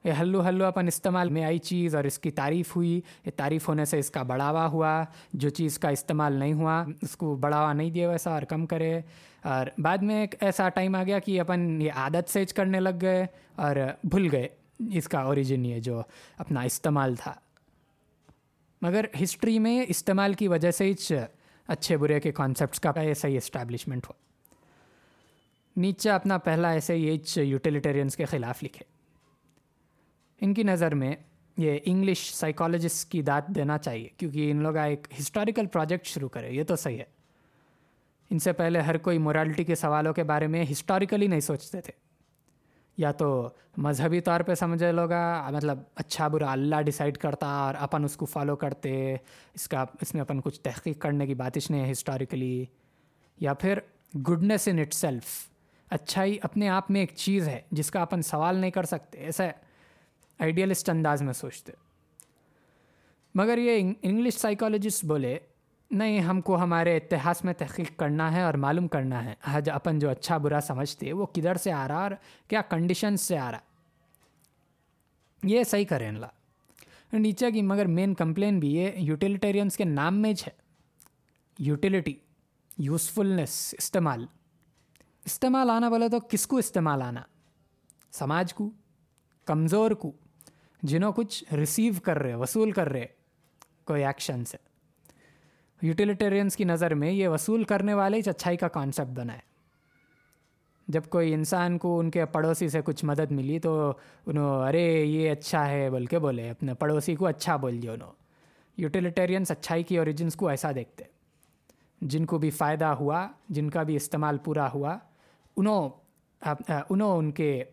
یہ 0.03 0.11
ہلو 0.19 0.47
ہلو، 0.47 0.65
اپن 0.65 0.88
استعمال 0.88 1.29
میں 1.29 1.44
آئی 1.44 1.57
چیز 1.57 1.95
اور 1.95 2.03
اس 2.03 2.19
کی 2.19 2.31
تعریف 2.31 2.75
ہوئی۔ 2.75 3.01
یہ 3.25 3.31
تعریف 3.35 3.67
ہونے 3.67 3.85
سے 3.85 4.00
اس 4.00 4.11
کا 4.11 4.23
بڑھاوا 4.23 4.65
ہوا، 4.65 5.03
جو 5.33 5.50
چیز 5.50 5.79
کا 5.79 5.89
استعمال 5.89 6.33
نہیں 6.33 6.53
ہوا، 6.53 6.85
اس 7.01 7.17
کو 7.17 7.35
بڑھاوا 7.35 7.73
نہیں 7.73 7.91
دیا 7.91 8.09
ویسا 8.09 8.31
اور 8.31 8.41
کم 8.41 8.65
کرے۔ 8.65 9.01
اور 9.41 9.65
بعد 9.77 9.97
میں 9.97 10.21
ایک 10.21 10.35
ایسا 10.41 10.69
ٹائم 10.69 10.95
آ 10.95 11.03
گیا 11.03 11.19
کہ 11.19 11.41
اپن 11.41 11.81
یہ 11.81 11.91
عادت 11.95 12.29
سے 12.29 12.45
کرنے 12.45 12.79
لگ 12.79 12.89
گئے 13.01 13.25
اور 13.55 13.75
بھول 14.03 14.29
گئے۔ 14.31 14.47
اس 14.94 15.07
کا 15.07 15.19
اوریجن 15.19 15.65
یہ 15.65 15.79
جو 15.79 16.01
اپنا 16.38 16.61
استعمال 16.61 17.15
تھا۔ 17.15 17.33
مگر 18.81 19.06
ہسٹری 19.23 19.59
میں 19.59 19.85
استعمال 19.88 20.33
کی 20.33 20.47
وجہ 20.47 20.71
سے 20.71 20.85
ہی 20.85 21.15
اچھے 21.67 21.97
برے 21.97 22.19
کے 22.19 22.31
کانسیپٹس 22.31 22.79
کا 22.79 22.91
ایسا 22.95 23.27
ہی 23.27 23.38
اسٹیبلشمنٹ 23.38 24.06
ہوا۔ 24.06 24.23
نیچے 25.77 26.09
اپنا 26.09 26.38
پہلا 26.38 26.69
ایسے 26.69 26.94
ہی 26.94 27.17
یوٹیلیٹیرینس 27.35 28.15
کے 28.15 28.25
خلاف 28.25 28.63
لکھے۔ 28.63 28.93
ان 30.44 30.54
کی 30.54 30.63
نظر 30.63 30.95
میں 30.95 31.16
یہ 31.57 31.78
انگلش 31.86 32.34
سائیکالوجسٹ 32.34 33.12
کی 33.12 33.22
داد 33.22 33.42
دینا 33.48 33.78
چاہیے، 33.78 34.07
کیونکہ 34.18 34.51
ان 34.51 34.63
لوگ 34.63 34.78
ایک 34.78 35.07
ہسٹوریکل 35.19 35.66
پروجیکٹ 35.66 36.06
شروع 36.06 36.30
کرے، 36.30 36.51
یہ 36.51 36.63
تو 36.63 36.75
صحیح 36.75 36.98
ہے۔ 36.98 37.04
ان 38.30 38.40
سے 38.40 38.54
پہلے 38.54 38.80
ہر 38.80 38.98
کوئی 38.98 39.18
مورالٹی 39.18 39.63
کے 39.63 39.75
سوالوں 39.75 40.13
کے 40.13 40.24
بارے 40.24 40.48
میں 40.48 40.66
ہسٹوریکلی 40.72 41.28
نہیں 41.28 41.40
سوچتے 41.40 41.81
تھے۔ 41.81 41.94
یا 42.98 43.12
تو 43.12 43.50
مذہبی 43.78 44.22
طور 44.22 44.40
پہ 44.40 44.56
سمجھے 44.56 44.92
لوگ 44.92 45.10
مطلب 45.51 45.80
اچھا 45.95 46.28
برا 46.28 46.51
اللہ 46.51 46.81
ڈیسائیڈ 46.81 47.18
کرتا 47.18 47.48
اور 47.48 47.75
اپن 47.80 48.04
اس 48.04 48.18
کو 48.18 48.25
فالو 48.25 48.56
کرتے، 48.56 49.16
اس 49.54 49.68
کا، 49.68 49.86
اس 50.01 50.13
میں 50.13 50.22
اپن 50.22 50.42
کچھ 50.42 50.60
تحقیق 50.60 51.00
کرنے 51.00 51.28
کی 51.28 51.36
باتش 51.36 51.72
نہیں 51.72 51.86
ہے 51.86 51.92
ہسٹوریکلی 51.92 52.66
یا 53.40 53.54
پھر 53.54 53.80
گڈنیس 54.18 54.68
ان 54.68 54.80
اٹ 54.80 54.94
سیلف 54.94 55.50
اچھائی 55.90 56.38
اپنے 56.42 56.69
آپ 56.69 56.92
میں 56.92 57.02
ایک 57.02 57.12
چیز 57.16 57.47
ہے 57.47 57.62
جس 57.71 57.92
کا 57.92 58.02
اپن 58.02 58.21
سوال 58.21 58.56
نہیں 58.56 58.71
کر 58.71 58.83
سکتے، 58.83 59.18
ایسا 59.18 59.44
آئیڈیلسٹ 60.40 60.90
انداز 60.90 61.21
میں 61.21 61.33
سوچتے۔ 61.33 61.71
مگر 63.35 63.57
یہ 63.57 63.94
انگلش 64.02 64.33
سائیکالوجسٹ 64.33 65.06
بولے، 65.06 65.40
نہیں، 65.92 66.19
ہم 66.19 66.42
کو 66.42 66.57
ہمارے 66.57 66.97
اتہاس 66.97 67.44
میں 67.44 67.54
تحقیق 67.54 67.97
کرنا 67.97 68.35
ہے 68.35 68.42
اور 68.42 68.54
معلوم 68.54 68.87
کرنا 68.87 69.25
ہے۔ 69.25 69.33
حج 69.44 69.69
اپن 69.69 69.99
جو 69.99 70.09
اچھا 70.09 70.37
برا 70.37 70.59
سمجھتے، 70.61 71.13
وہ 71.13 71.25
کدھر 71.25 71.56
سے 71.56 71.71
آ 71.71 71.87
رہا 71.87 72.02
اور 72.04 72.11
کیا 72.47 72.61
کنڈیشنز 72.61 73.21
سے 73.21 73.37
آ 73.37 73.52
رہا۔ 73.52 73.59
یہ 75.44 75.63
صحیح 75.63 75.85
کریں 75.85 76.11
لا 76.11 76.28
نیچے 77.13 77.52
کی 77.52 77.61
مگر 77.61 77.85
مین 77.85 78.13
کمپلین 78.13 78.59
بھی 78.59 78.75
یہ 78.75 78.92
یوٹیلیٹیرینس 78.95 79.78
کے 79.78 79.83
نام 79.83 80.21
میں 80.21 80.33
ہے۔ 80.47 80.52
یوٹیلیٹی 81.59 82.13
یوزفلنس 82.78 83.75
استعمال۔ 83.78 84.25
استعمال 85.25 85.69
آنا 85.69 85.90
بولے 85.90 86.09
تو 86.09 86.19
کس 86.19 86.47
کو 86.47 86.57
استعمال 86.57 87.02
آنا؟ 87.02 87.21
سماج 88.11 88.54
کو؟ 88.54 88.69
کمزور 89.45 89.92
کو؟ 89.92 90.11
جنہوں 90.83 91.11
کچھ 91.16 91.54
ریسیو 91.54 91.94
کر 92.04 92.19
رہے 92.19 92.35
وصول 92.35 92.71
کر 92.71 92.90
رہے 92.90 93.06
کوئی 93.85 94.06
ایکشن 94.06 94.45
سے۔ 94.45 94.57
یوٹیلیٹیرینس 95.81 96.56
کی 96.56 96.63
نظر 96.63 96.94
میں 96.94 97.11
یہ 97.11 97.28
وصول 97.28 97.63
کرنے 97.63 97.94
والے 97.94 98.18
ہی 98.18 98.30
اچھائی 98.30 98.57
کا 98.57 98.68
کانسیپٹ 98.68 99.18
بنا 99.18 99.33
ہے۔ 99.33 99.40
جب 100.87 101.02
کوئی 101.09 101.33
انسان 101.33 101.78
کو 101.78 101.99
ان 101.99 102.11
کے 102.11 102.25
پڑوسی 102.25 102.69
سے 102.69 102.81
کچھ 102.81 103.06
مدد 103.06 103.31
ملی 103.31 103.59
تو 103.59 103.94
انہوں 104.25 104.68
ارے 104.68 105.06
یہ 105.06 105.31
اچھا 105.31 105.68
ہے 105.68 105.90
بول 105.90 106.06
کے 106.06 106.19
بولے، 106.19 106.49
اپنے 106.49 106.73
پڑوسی 106.73 107.16
کو 107.16 107.28
اچھا 107.28 107.56
بول 107.56 107.81
دیا 107.81 107.92
انہوں 107.92 108.11
یوٹیلیٹیرینس 108.78 109.52
اچھائی 109.52 109.83
کی 109.83 109.97
اوریجنس 109.97 110.35
کو 110.35 110.47
ایسا 110.47 110.71
دیکھتے 110.71 111.04
جن 112.02 112.25
کو 112.25 112.37
بھی 112.37 112.49
فائدہ 112.49 112.85
ہوا، 112.85 113.28
جن 113.49 113.69
کا 113.69 113.83
بھی 113.83 113.95
استعمال 113.95 114.37
پورا 114.37 114.68
ہوا، 114.73 114.97
انہوں 115.57 115.90
انہوں 116.90 117.18
ان 117.18 117.31
کے 117.31 117.63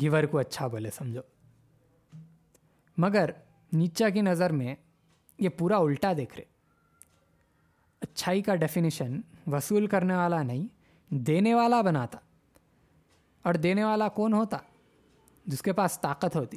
گیور 0.00 0.24
کو 0.24 0.38
اچھا 0.38 0.66
بولے، 0.66 0.90
سمجھو۔ 0.90 1.31
مگر 2.96 3.30
نیچا 3.72 4.08
کی 4.08 4.20
نظر 4.20 4.52
میں 4.52 4.74
یہ 5.38 5.48
پورا 5.48 5.76
الٹا 5.76 6.12
دیکھ 6.16 6.34
رہے۔ 6.36 6.44
اچھائی 8.00 8.42
کا 8.42 8.54
ڈیفینیشن 8.54 9.20
وصول 9.46 9.86
کرنے 9.86 10.16
والا 10.16 10.42
نہیں، 10.42 10.66
دینے 11.14 11.54
والا 11.54 11.80
بناتا۔ 11.80 12.18
اور 13.42 13.54
دینے 13.54 13.84
والا 13.84 14.08
کون 14.08 14.32
ہوتا؟ 14.32 14.56
جس 15.46 15.62
کے 15.62 15.72
پاس 15.72 16.00
طاقت 16.00 16.36
ہوتی۔ 16.36 16.56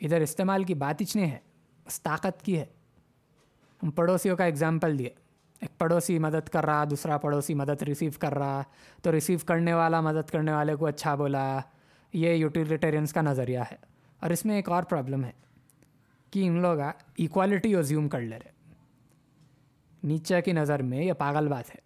ادھر 0.00 0.20
استعمال 0.20 0.64
کی 0.64 0.74
بات 0.74 1.02
اچنے 1.02 1.26
ہے 1.26 1.38
بس 1.86 2.02
طاقت 2.02 2.42
کی 2.42 2.58
ہے۔ 2.58 2.64
ہم 3.82 3.90
پڑوسیوں 3.90 4.36
کا 4.36 4.44
اگزامپل 4.44 4.98
دیے۔ 4.98 5.10
ایک 5.60 5.78
پڑوسی 5.78 6.18
مدد 6.18 6.48
کر 6.48 6.64
رہا، 6.64 6.84
دوسرا 6.90 7.18
پڑوسی 7.18 7.54
مدد 7.54 7.82
ریسیو 7.82 8.10
کر 8.18 8.34
رہا، 8.34 8.62
تو 9.02 9.12
ریسیو 9.12 9.38
کرنے 9.46 9.72
والا، 9.72 10.00
مدد 10.00 10.30
کرنے 10.30 10.52
والے 10.52 10.76
کو 10.76 10.86
اچھا 10.86 11.14
بولا۔ 11.14 11.60
یہ 12.12 12.30
یوٹیلیٹیرینس 12.30 13.12
کا 13.12 13.20
نظریہ 13.20 13.58
ہے۔ 13.58 13.89
اور 14.20 14.30
اس 14.30 14.44
میں 14.44 14.56
ایک 14.56 14.68
اور 14.68 14.82
پرابلم 14.82 15.24
ہے 15.24 15.32
کہ 16.30 16.46
ان 16.46 16.62
لوگ 16.62 16.80
ایکوالٹی 17.16 17.76
ازیوم 17.76 18.08
کر 18.08 18.20
لے 18.20 18.38
رہے 18.38 18.74
نیچے 20.02 20.42
کی 20.42 20.52
نظر 20.52 20.82
میں 20.82 21.02
یہ 21.02 21.12
پاگل 21.12 21.48
بات 21.48 21.70
ہے۔ 21.70 21.80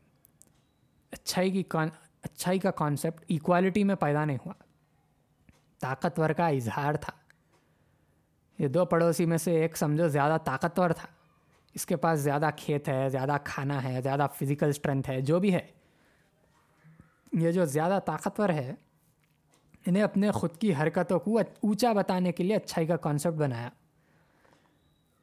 اچھائی 1.10 1.50
کی 1.50 1.62
کان 1.62 1.88
اچھائی 2.22 2.58
کا 2.58 2.70
کانسیپٹ 2.70 3.24
ایکوالٹی 3.28 3.84
میں 3.84 3.94
پیدا 3.94 4.24
نہیں 4.24 4.38
ہوا۔ 4.46 4.54
طاقتور 5.78 6.30
کا 6.30 6.48
اظہار 6.48 6.94
تھا۔ 6.94 7.12
یہ 8.58 8.68
دو 8.68 8.84
پڑوسی 8.84 9.26
میں 9.26 9.38
سے 9.38 9.62
ایک 9.62 9.76
سمجھو 9.76 10.08
زیادہ 10.08 10.36
طاقتور 10.44 10.90
تھا۔ 10.90 11.08
اس 11.74 11.86
کے 11.86 11.96
پاس 11.96 12.20
زیادہ 12.20 12.50
کھیت 12.56 12.88
ہے، 12.88 13.08
زیادہ 13.08 13.36
کھانا 13.44 13.84
ہے، 13.84 14.00
زیادہ 14.02 14.26
فزیکل 14.34 14.68
اسٹرینتھ 14.68 15.10
ہے، 15.10 15.20
جو 15.20 15.40
بھی 15.40 15.54
ہے۔ 15.54 15.66
یہ 17.32 17.52
جو 17.52 17.64
زیادہ 17.64 17.98
طاقتور 18.06 18.48
ہے 18.48 18.74
انہیں 19.86 20.02
اپنے 20.02 20.30
خود 20.30 20.56
کی 20.56 20.74
حرکتوں 20.74 21.18
کو 21.18 21.38
اونچا 21.38 21.92
بتانے 21.92 22.32
کے 22.32 22.44
لیے 22.44 22.56
اچھائی 22.56 22.86
کا 22.86 22.96
کانسیپٹ 22.96 23.36
بنایا۔ 23.36 23.70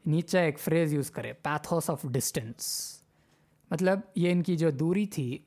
نیچے 0.05 0.39
ایک 0.39 0.59
فریز 0.59 0.93
یوز 0.93 1.11
کرے 1.11 1.33
پیتھوس 1.33 1.89
آف 1.89 2.01
ڈسٹینس 2.03 2.91
مطلب 3.71 3.99
یہ 4.15 4.31
ان 4.31 4.43
کی 4.43 4.57
جو 4.57 4.71
دوری 4.71 5.05
تھی، 5.05 5.37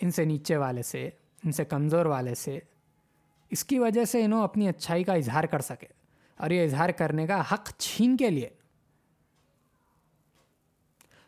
ان 0.00 0.10
سے 0.10 0.24
نیچے 0.24 0.56
والے 0.56 0.82
سے، 0.82 1.10
ان 1.44 1.52
سے 1.52 1.64
کمزور 1.64 2.06
والے 2.06 2.34
سے، 2.34 2.58
اس 3.50 3.64
کی 3.64 3.78
وجہ 3.78 4.04
سے 4.04 4.24
انہوں 4.24 4.44
اپنی 4.44 4.68
اچھائی 4.68 5.04
کا 5.04 5.14
اظہار 5.14 5.44
کر 5.44 5.60
سکے۔ 5.60 5.86
اور 6.36 6.50
یہ 6.50 6.64
اظہار 6.64 6.90
کرنے 6.90 7.26
کا 7.26 7.42
حق 7.52 7.70
چھین 7.78 8.16
کے 8.16 8.30
لیے۔ 8.30 8.48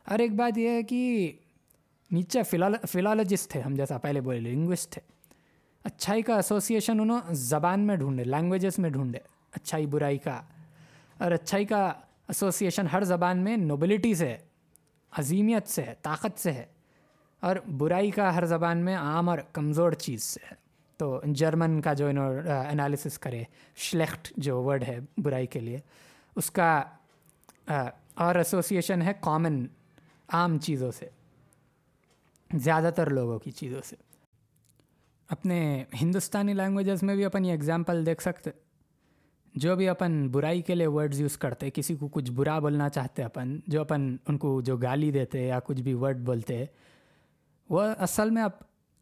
اور 0.05 0.19
ایک 0.19 0.33
بات 0.33 0.59
یہ 0.59 0.69
ہے 0.69 0.83
کہ 0.83 1.33
نیچے 2.11 2.43
فلالوجسٹ 2.89 3.51
تھے، 3.51 3.61
ہم 3.61 3.75
جیسا 3.75 3.99
پہلے 3.99 4.21
بولے 4.21 4.41
لنگوسٹ 4.41 4.93
تھے۔ 4.93 5.20
اچھائی 5.85 6.23
کا 6.23 6.37
ایسوسیشن 6.37 7.01
انہوں 7.01 7.21
زبان 7.31 7.81
میں 7.81 7.97
ڈھونڈے 7.97 8.25
لینگویجز 8.25 8.79
میں 8.79 8.91
ڈھونڈے، 8.91 9.19
اچھائی 9.53 9.87
برائی 9.87 10.19
کا۔ 10.19 10.43
اور 11.19 11.31
اچھائی 11.31 11.65
کا 11.65 11.87
ایسوسیشن 12.29 12.87
ہر 12.93 13.05
زبان 13.05 13.39
میں 13.39 13.57
نوبلٹی 13.57 14.15
سے 14.15 14.29
ہے، 14.29 14.39
عظیمیت 15.13 15.69
سے 15.69 15.83
ہے، 15.83 15.95
طاقت 16.03 16.41
سے 16.41 16.53
ہے۔ 16.53 16.67
اور 17.41 17.57
برائی 17.57 18.11
کا 18.11 18.35
ہر 18.35 18.45
زبان 18.45 18.79
میں 18.79 18.97
عام 18.97 19.29
اور 19.29 19.39
کمزور 19.53 19.93
چیز 19.93 20.23
سے 20.23 20.41
ہے۔ 20.51 20.55
تو 20.97 21.21
جرمن 21.25 21.81
کا 21.81 21.93
جو 21.93 22.07
انہوں 22.07 22.35
انالیسس 22.49 23.19
کرے 23.19 23.43
شلیخٹ 23.77 24.33
جو 24.37 24.63
ورڈ 24.63 24.85
ہے 24.85 24.99
برائی 25.19 25.47
کے 25.47 25.61
لیے، 25.61 25.79
اس 26.37 26.51
کا 26.51 26.83
اور 28.15 28.35
ایسوسیشن 28.35 29.03
ہے 29.03 29.13
کامن 29.21 29.67
عام 30.29 30.59
چیزوں 30.59 30.91
سے، 30.91 31.09
زیادہ 32.55 32.91
تر 32.97 33.11
لوگوں 33.11 33.39
کی 33.39 33.51
چیزوں 33.51 33.81
سے۔ 33.85 33.97
اپنے 35.31 35.85
ہندوستانی 36.03 36.55
لینگویجز 36.55 37.03
میں 37.03 37.15
بھی 37.15 37.25
اپن 37.25 37.45
یہ 37.45 37.51
ایگزامپل 37.51 38.07
دیکھ 38.07 38.23
سکتے۔ 38.23 38.51
جو 39.55 39.77
بھی 39.77 39.89
اپن 39.89 40.29
برائی 40.29 40.63
کے 40.63 40.75
لیے 40.75 40.87
ورڈز 40.87 41.21
یوز 41.21 41.39
کرتے، 41.39 41.71
کسی 41.71 41.97
کو 41.97 42.09
کچھ 42.09 42.33
برا 42.33 42.59
بولنا 42.59 42.89
چاہتے 42.89 43.23
اپن، 43.23 43.61
جو 43.67 43.81
اپن 43.81 44.17
ان 44.29 44.39
کو 44.39 44.61
جو 44.61 44.77
گالی 44.77 45.11
دیتے 45.11 45.47
یا 45.47 45.61
کچھ 45.61 45.83
بھی 45.83 45.95
ورڈ 45.95 46.19
بولتے، 46.19 46.65
وہ 47.71 47.83
اصل 47.99 48.31
میں 48.31 48.43
اب 48.43 48.51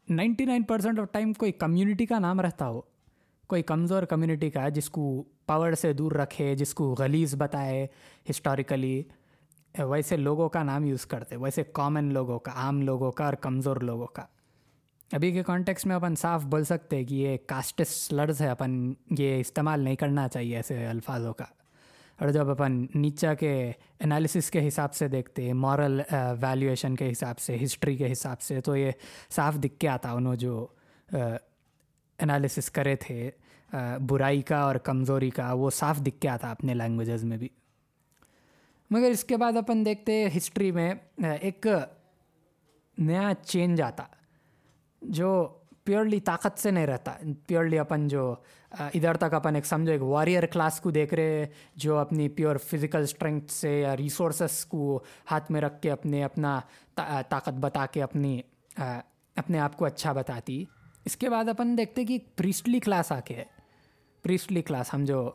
ninety 0.09 0.45
nine 0.45 0.63
percent 0.63 0.99
of 0.99 1.07
time 1.11 1.33
کوئی 1.33 1.51
کمیونٹی 1.51 2.05
کا 2.05 2.19
نام 2.19 2.41
رہتا 2.41 2.67
ہو۔ 2.67 2.81
کوئی 3.47 3.63
کمزور 3.63 4.03
کمیونٹی 4.03 4.49
کا، 4.49 4.69
جس 4.69 4.89
کو 4.89 5.23
پاور 5.45 5.73
سے 5.73 5.93
دور 5.93 6.11
رکھے، 6.11 6.55
جس 6.55 6.73
کو 6.73 6.95
غلیظ 6.99 7.35
بتائے 7.35 7.87
ہسٹوریکلی 8.29 9.03
ویسے 9.79 10.17
لوگوں 10.17 10.49
کا 10.49 10.63
نام 10.63 10.85
یوز 10.85 11.05
کرتے، 11.05 11.35
ویسے 11.35 11.63
کامن 11.73 12.13
لوگوں 12.13 12.39
کا، 12.39 12.51
عام 12.51 12.81
لوگوں 12.81 13.11
کا 13.11 13.25
اور 13.25 13.33
کمزور 13.33 13.77
لوگوں 13.77 14.07
کا۔ 14.07 14.25
ابھی 15.11 15.31
کے 15.31 15.43
کانٹیکس 15.43 15.85
میں 15.85 15.95
اپن 15.95 16.15
صاف 16.15 16.43
بول 16.43 16.63
سکتے 16.63 17.03
کہ 17.03 17.13
یہ 17.13 17.37
کاسٹس 17.45 18.11
لرز 18.11 18.41
ہے، 18.41 18.49
اپن 18.49 18.93
یہ 19.17 19.39
استعمال 19.39 19.79
نہیں 19.79 19.95
کرنا 19.95 20.27
چاہیے 20.27 20.55
ایسے 20.55 20.85
الفاظوں 20.85 21.33
کا۔ 21.33 21.45
اور 22.19 22.29
جب 22.29 22.49
اپن 22.49 22.85
نیچا 22.95 23.33
کے 23.33 23.71
انالیسس 23.99 24.51
کے 24.51 24.67
حساب 24.67 24.93
سے 24.93 25.07
دیکھتے 25.07 25.53
مورل 25.53 26.01
ویلیویشن 26.41 26.89
uh, 26.89 26.95
کے 26.95 27.11
حساب 27.11 27.39
سے 27.39 27.57
ہسٹری 27.63 27.97
کے 27.97 28.11
حساب 28.11 28.41
سے، 28.41 28.61
تو 28.61 28.75
یہ 28.75 28.91
صاف 29.29 29.55
دکھ 29.55 29.79
کے 29.79 29.87
آتا 29.87 30.11
انہوں 30.11 30.35
جو 30.35 30.67
uh, 31.15 31.35
انالیسس 32.19 32.71
کرے 32.71 32.95
تھے 32.95 33.31
uh, 33.75 33.99
برائی 33.99 34.41
کا 34.41 34.57
اور 34.57 34.75
کمزوری 34.75 35.29
کا، 35.29 35.53
وہ 35.53 35.69
صاف 35.69 35.99
دکھ 35.99 36.21
کے 36.21 36.29
آتا 36.29 36.51
اپنے 36.51 36.73
لینگویجز 36.73 37.23
میں 37.23 37.37
بھی۔ 37.37 37.49
مگر 38.91 39.09
اس 39.09 39.23
کے 39.23 39.37
بعد 39.37 39.57
اپن 39.57 39.85
دیکھتے 39.85 40.27
ہسٹری 40.37 40.71
میں 40.71 40.93
ایک 41.41 41.67
نیا 42.97 43.31
چینج 43.45 43.81
آتا۔ 43.81 44.03
جو 45.01 45.47
پیورلی 45.83 46.19
طاقت 46.19 46.59
سے 46.59 46.71
نہیں 46.71 46.87
رہتا، 46.87 47.13
پیورلی 47.47 47.79
اپن 47.79 48.07
جو 48.07 48.33
ادھر 48.71 49.17
تک 49.17 49.33
اپن 49.33 49.55
ایک 49.55 49.65
سمجھو، 49.65 49.91
ایک 49.91 50.01
وارئر 50.01 50.45
کلاس 50.45 50.79
کو 50.81 50.91
دیکھ 50.91 51.13
رہے، 51.13 51.45
جو 51.75 51.97
اپنی 51.97 52.27
پیور 52.29 52.55
فزیکل 52.57 53.03
اسٹرینتھ 53.03 53.51
سے 53.51 53.79
یا 53.79 53.95
ریسورسز 53.97 54.65
کو 54.65 54.99
ہاتھ 55.31 55.51
میں 55.51 55.61
رکھ 55.61 55.81
کے 55.81 55.91
اپنے، 55.91 56.23
اپنا 56.23 56.59
طاقت 56.95 57.59
بتا 57.59 57.85
کے 57.85 58.03
اپنی 58.03 58.41
اپنے 58.75 59.59
آپ 59.59 59.77
کو 59.77 59.85
اچھا 59.85 60.11
بتاتی۔ 60.11 60.63
اس 61.05 61.15
کے 61.17 61.29
بعد 61.29 61.49
اپن 61.49 61.77
دیکھتے 61.77 62.05
کہ 62.05 62.17
پریسٹلی 62.35 62.79
کلاس 62.79 63.11
آ 63.11 63.19
کے 63.19 63.35
ہے۔ 63.35 63.45
پریسٹلی 64.23 64.61
کلاس 64.61 64.93
ہم 64.93 65.05
جو 65.05 65.29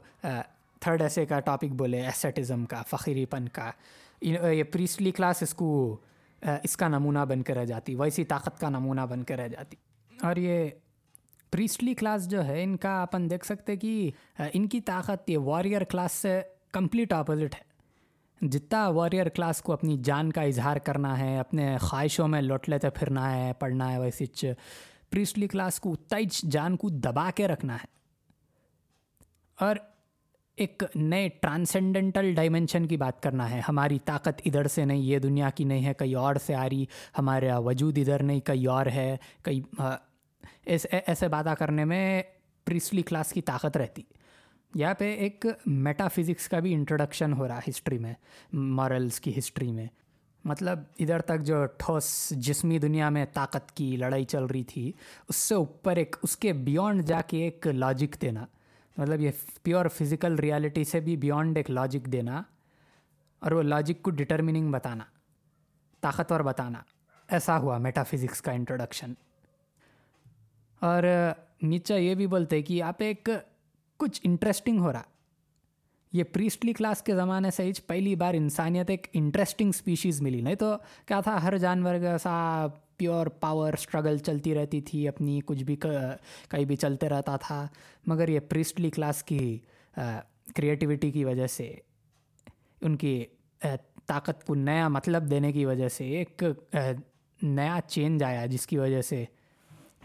تھرڈ 0.82 1.02
ایسے 1.02 1.26
کا 1.26 1.40
ٹاپک 1.40 1.72
بولے 1.72 2.00
ایسیٹزم 2.00 2.64
کا 2.64 2.82
فخیری 2.82 3.24
پن 3.24 3.48
کا، 3.48 3.70
یہ 4.22 4.62
پریسٹلی 4.62 5.10
کلاس 5.10 5.42
اس 5.42 5.54
کو 5.54 5.96
اس 6.44 6.76
کا 6.76 6.88
نمونہ 6.88 7.18
بن 7.28 7.42
کے 7.42 7.54
رہ 7.54 7.64
جاتی، 7.64 7.94
ویسی 7.94 8.24
طاقت 8.24 8.60
کا 8.60 8.68
نمونہ 8.68 9.00
بن 9.00 9.22
کے 9.22 9.36
رہ 9.36 9.48
جاتی۔ 9.48 9.76
اور 10.22 10.36
یہ 10.36 10.68
پریسٹلی 11.50 11.94
کلاس 11.94 12.28
جو 12.28 12.44
ہے، 12.44 12.62
ان 12.62 12.76
کا 12.76 13.02
اپن 13.02 13.30
دیکھ 13.30 13.46
سکتے 13.46 13.76
کہ 13.76 14.10
ان 14.52 14.68
کی 14.68 14.80
طاقت 14.80 15.30
یہ 15.30 15.38
وارئر 15.38 15.84
کلاس 15.84 16.12
سے 16.12 16.40
کمپلیٹ 16.72 17.12
اپوزٹ 17.12 17.54
ہے۔ 17.54 17.74
جتنا 18.48 18.88
وارئر 18.88 19.28
کلاس 19.28 19.62
کو 19.62 19.72
اپنی 19.72 19.98
جان 20.04 20.32
کا 20.32 20.42
اظہار 20.42 20.76
کرنا 20.76 21.18
ہے، 21.18 21.38
اپنے 21.38 21.78
خواہشوں 21.80 22.28
میں 22.28 22.42
لوٹ 22.42 22.68
لیتے 22.68 22.90
پھرنا 22.90 23.36
ہے، 23.36 23.52
پڑھنا 23.52 23.92
ہے، 23.92 24.00
ویسی 24.00 24.26
پریسٹلی 25.10 25.48
کلاس 25.48 25.80
کو 25.80 25.92
اتنا 25.92 26.18
ہی 26.18 26.48
جان 26.50 26.76
کو 26.76 26.88
دبا 26.88 27.30
کے 27.34 27.48
رکھنا 27.48 27.74
ہے۔ 27.74 27.86
اور 29.60 29.76
ایک 30.56 30.82
نئے 30.94 31.28
ٹرانسینڈنٹل 31.28 32.34
ڈائمنشن 32.34 32.86
کی 32.86 32.96
بات 32.96 33.22
کرنا 33.22 33.50
ہے۔ 33.50 33.60
ہماری 33.68 33.98
طاقت 34.04 34.42
ادھر 34.44 34.66
سے 34.66 34.84
نہیں، 34.84 34.98
یہ 34.98 35.18
دنیا 35.18 35.50
کی 35.50 35.64
نہیں 35.64 35.84
ہے، 35.86 35.92
کئی 35.94 36.14
اور 36.14 36.36
سے 36.46 36.54
آ 36.54 36.68
رہی۔ 36.68 36.84
ہمارا 37.18 37.58
وجود 37.58 37.98
ادھر 37.98 38.22
نہیں، 38.22 38.40
کئی 38.40 38.66
اور 38.66 38.86
ہے، 38.86 39.16
کئی 39.42 39.60
ایسے 40.66 40.88
ایسے 41.06 41.28
باتیں 41.28 41.54
کرنے 41.58 41.84
میں 41.84 42.22
پریسلی 42.64 43.02
کلاس 43.02 43.32
کی 43.32 43.40
طاقت 43.40 43.76
رہتی۔ 43.76 44.02
یہاں 44.74 44.94
پہ 44.94 45.14
ایک 45.14 45.46
میٹا 45.66 46.08
فزکس 46.08 46.48
کا 46.48 46.58
بھی 46.58 46.74
انٹروڈکشن 46.74 47.32
ہو 47.32 47.48
رہا 47.48 47.58
ہسٹری 47.58 47.98
میں 47.98 48.14
مارلس 48.52 49.20
کی 49.20 49.32
ہسٹری 49.38 49.72
میں۔ 49.72 49.86
مطلب 50.44 50.78
ادھر 50.98 51.20
تک 51.20 51.40
جو 51.40 51.66
ٹھوس 51.66 52.30
جسمی 52.30 52.78
دنیا 52.78 53.08
میں 53.08 53.26
طاقت 53.32 53.72
کی 53.72 53.96
لڑائی 53.96 54.24
چل 54.24 54.44
رہی 54.44 54.64
تھی، 54.64 54.92
اس 55.28 55.36
سے 55.36 55.54
اوپر 55.54 55.96
ایک، 55.96 56.16
اس 56.22 56.36
کے 56.36 56.52
بیونڈ 56.52 57.04
جا 57.04 57.20
کے 57.20 57.44
ایک 57.44 57.66
لاجک 57.66 58.22
دینا۔ 58.22 58.46
مطلب 58.96 59.20
یہ 59.20 59.30
پیور 59.62 59.86
فزیکل 59.88 60.34
ریالٹی 60.34 60.84
سے 60.84 61.00
بھی 61.00 61.16
بیونڈ 61.16 61.56
ایک 61.56 61.70
لاجک 61.70 62.06
دینا 62.06 62.42
اور 63.38 63.52
وہ 63.52 63.62
لاجک 63.62 64.02
کو 64.02 64.10
ڈٹرمننگ 64.10 64.70
بتانا، 64.72 65.04
طاقتور 66.00 66.40
بتانا۔ 66.40 66.82
ایسا 67.28 67.58
ہوا 67.58 67.78
میٹا 67.78 68.02
فزکس 68.02 68.42
کا 68.42 68.52
انٹروڈکشن 68.52 69.12
اور 70.80 71.02
نیچا 71.62 71.96
یہ 71.96 72.14
بھی 72.14 72.26
بولتے 72.26 72.62
کہ 72.62 72.82
آپ 72.82 73.02
ایک 73.02 73.28
کچھ 73.96 74.20
انٹرسٹنگ 74.24 74.78
ہو 74.78 74.92
رہا۔ 74.92 75.02
یہ 76.12 76.24
پریسٹلی 76.24 76.72
کلاس 76.72 77.02
کے 77.02 77.14
زمانے 77.14 77.50
سے 77.50 77.62
ہی 77.62 77.72
پہلی 77.86 78.14
بار 78.16 78.34
انسانیت 78.34 78.90
ایک 78.90 79.06
انٹرسٹنگ 79.12 79.68
اسپیشیز 79.68 80.22
ملی۔ 80.22 80.40
نہیں 80.40 80.54
تو 80.54 80.76
کیا 81.06 81.20
تھا 81.20 81.42
ہر 81.42 81.56
جانور 81.58 81.94
کا 82.02 82.18
سا 82.18 82.66
پیور 82.96 83.26
پاور 83.40 83.72
اسٹرگل 83.72 84.18
چلتی 84.18 84.54
رہتی 84.54 84.80
تھی، 84.80 85.06
اپنی 85.08 85.40
کچھ 85.46 85.62
بھی 85.64 85.76
کہیں 85.76 86.64
بھی 86.64 86.76
چلتے 86.76 87.08
رہتا 87.08 87.36
تھا۔ 87.36 87.66
مگر 88.06 88.28
یہ 88.28 88.40
پریسٹلی 88.48 88.90
کلاس 88.90 89.22
کی 89.22 89.58
کریٹیوٹی 90.56 91.10
کی 91.10 91.24
وجہ 91.24 91.46
سے، 91.46 91.74
ان 92.82 92.96
کی 92.96 93.24
طاقت 94.06 94.44
کو 94.46 94.54
نیا 94.54 94.88
مطلب 94.88 95.30
دینے 95.30 95.52
کی 95.52 95.64
وجہ 95.64 95.88
سے، 95.88 96.04
ایک 96.16 96.42
نیا 97.42 97.78
چینج 97.88 98.22
آیا، 98.22 98.44
جس 98.46 98.66
کی 98.66 98.78
وجہ 98.78 99.00
سے، 99.02 99.24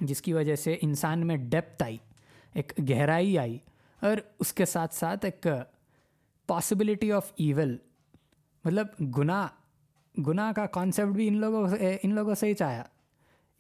جس 0.01 0.21
کی 0.21 0.33
وجہ 0.33 0.55
سے 0.55 0.75
انسان 0.81 1.27
میں 1.27 1.37
ڈیپتھ 1.37 1.83
آئی، 1.83 1.97
ایک 2.55 2.73
گہرائی 2.89 3.37
آئی، 3.39 3.57
اور 4.01 4.17
اس 4.39 4.53
کے 4.53 4.65
ساتھ 4.65 4.95
ساتھ 4.95 5.25
ایک 5.25 5.47
پاسبلٹی 6.49 7.11
آف 7.11 7.31
ایول 7.37 7.75
مطلب 8.65 8.87
گناہ 9.17 9.47
گناہ 10.27 10.51
کا 10.51 10.65
کانسیپٹ 10.65 11.11
بھی 11.11 11.27
ان 11.27 11.37
لوگوں 11.37 11.67
سے 11.67 11.97
ان 12.03 12.15
لوگوں 12.15 12.35
سے 12.35 12.47
ہی 12.47 12.53
چاہا۔ 12.53 12.83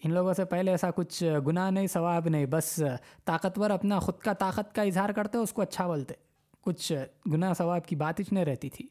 ان 0.03 0.13
لوگوں 0.13 0.33
سے 0.33 0.45
پہلے 0.45 0.71
ایسا 0.71 0.91
کچھ 0.91 1.23
گناہ 1.47 1.71
نہیں، 1.71 1.87
ثواب 1.87 2.29
نہیں، 2.29 2.45
بس 2.45 2.83
طاقتور 3.25 3.69
اپنا 3.69 3.99
خود 3.99 4.17
کا 4.17 4.33
طاقت 4.33 4.75
کا 4.75 4.81
اظہار 4.81 5.09
کرتے، 5.09 5.37
اس 5.37 5.53
کو 5.53 5.61
اچھا 5.61 5.87
بولتے۔ 5.87 6.13
کچھ 6.61 6.93
گناہ، 7.33 7.53
ثواب 7.53 7.85
کی 7.85 7.95
بات 7.95 8.31
نہیں 8.31 8.45
رہتی 8.45 8.69
تھی۔ 8.69 8.87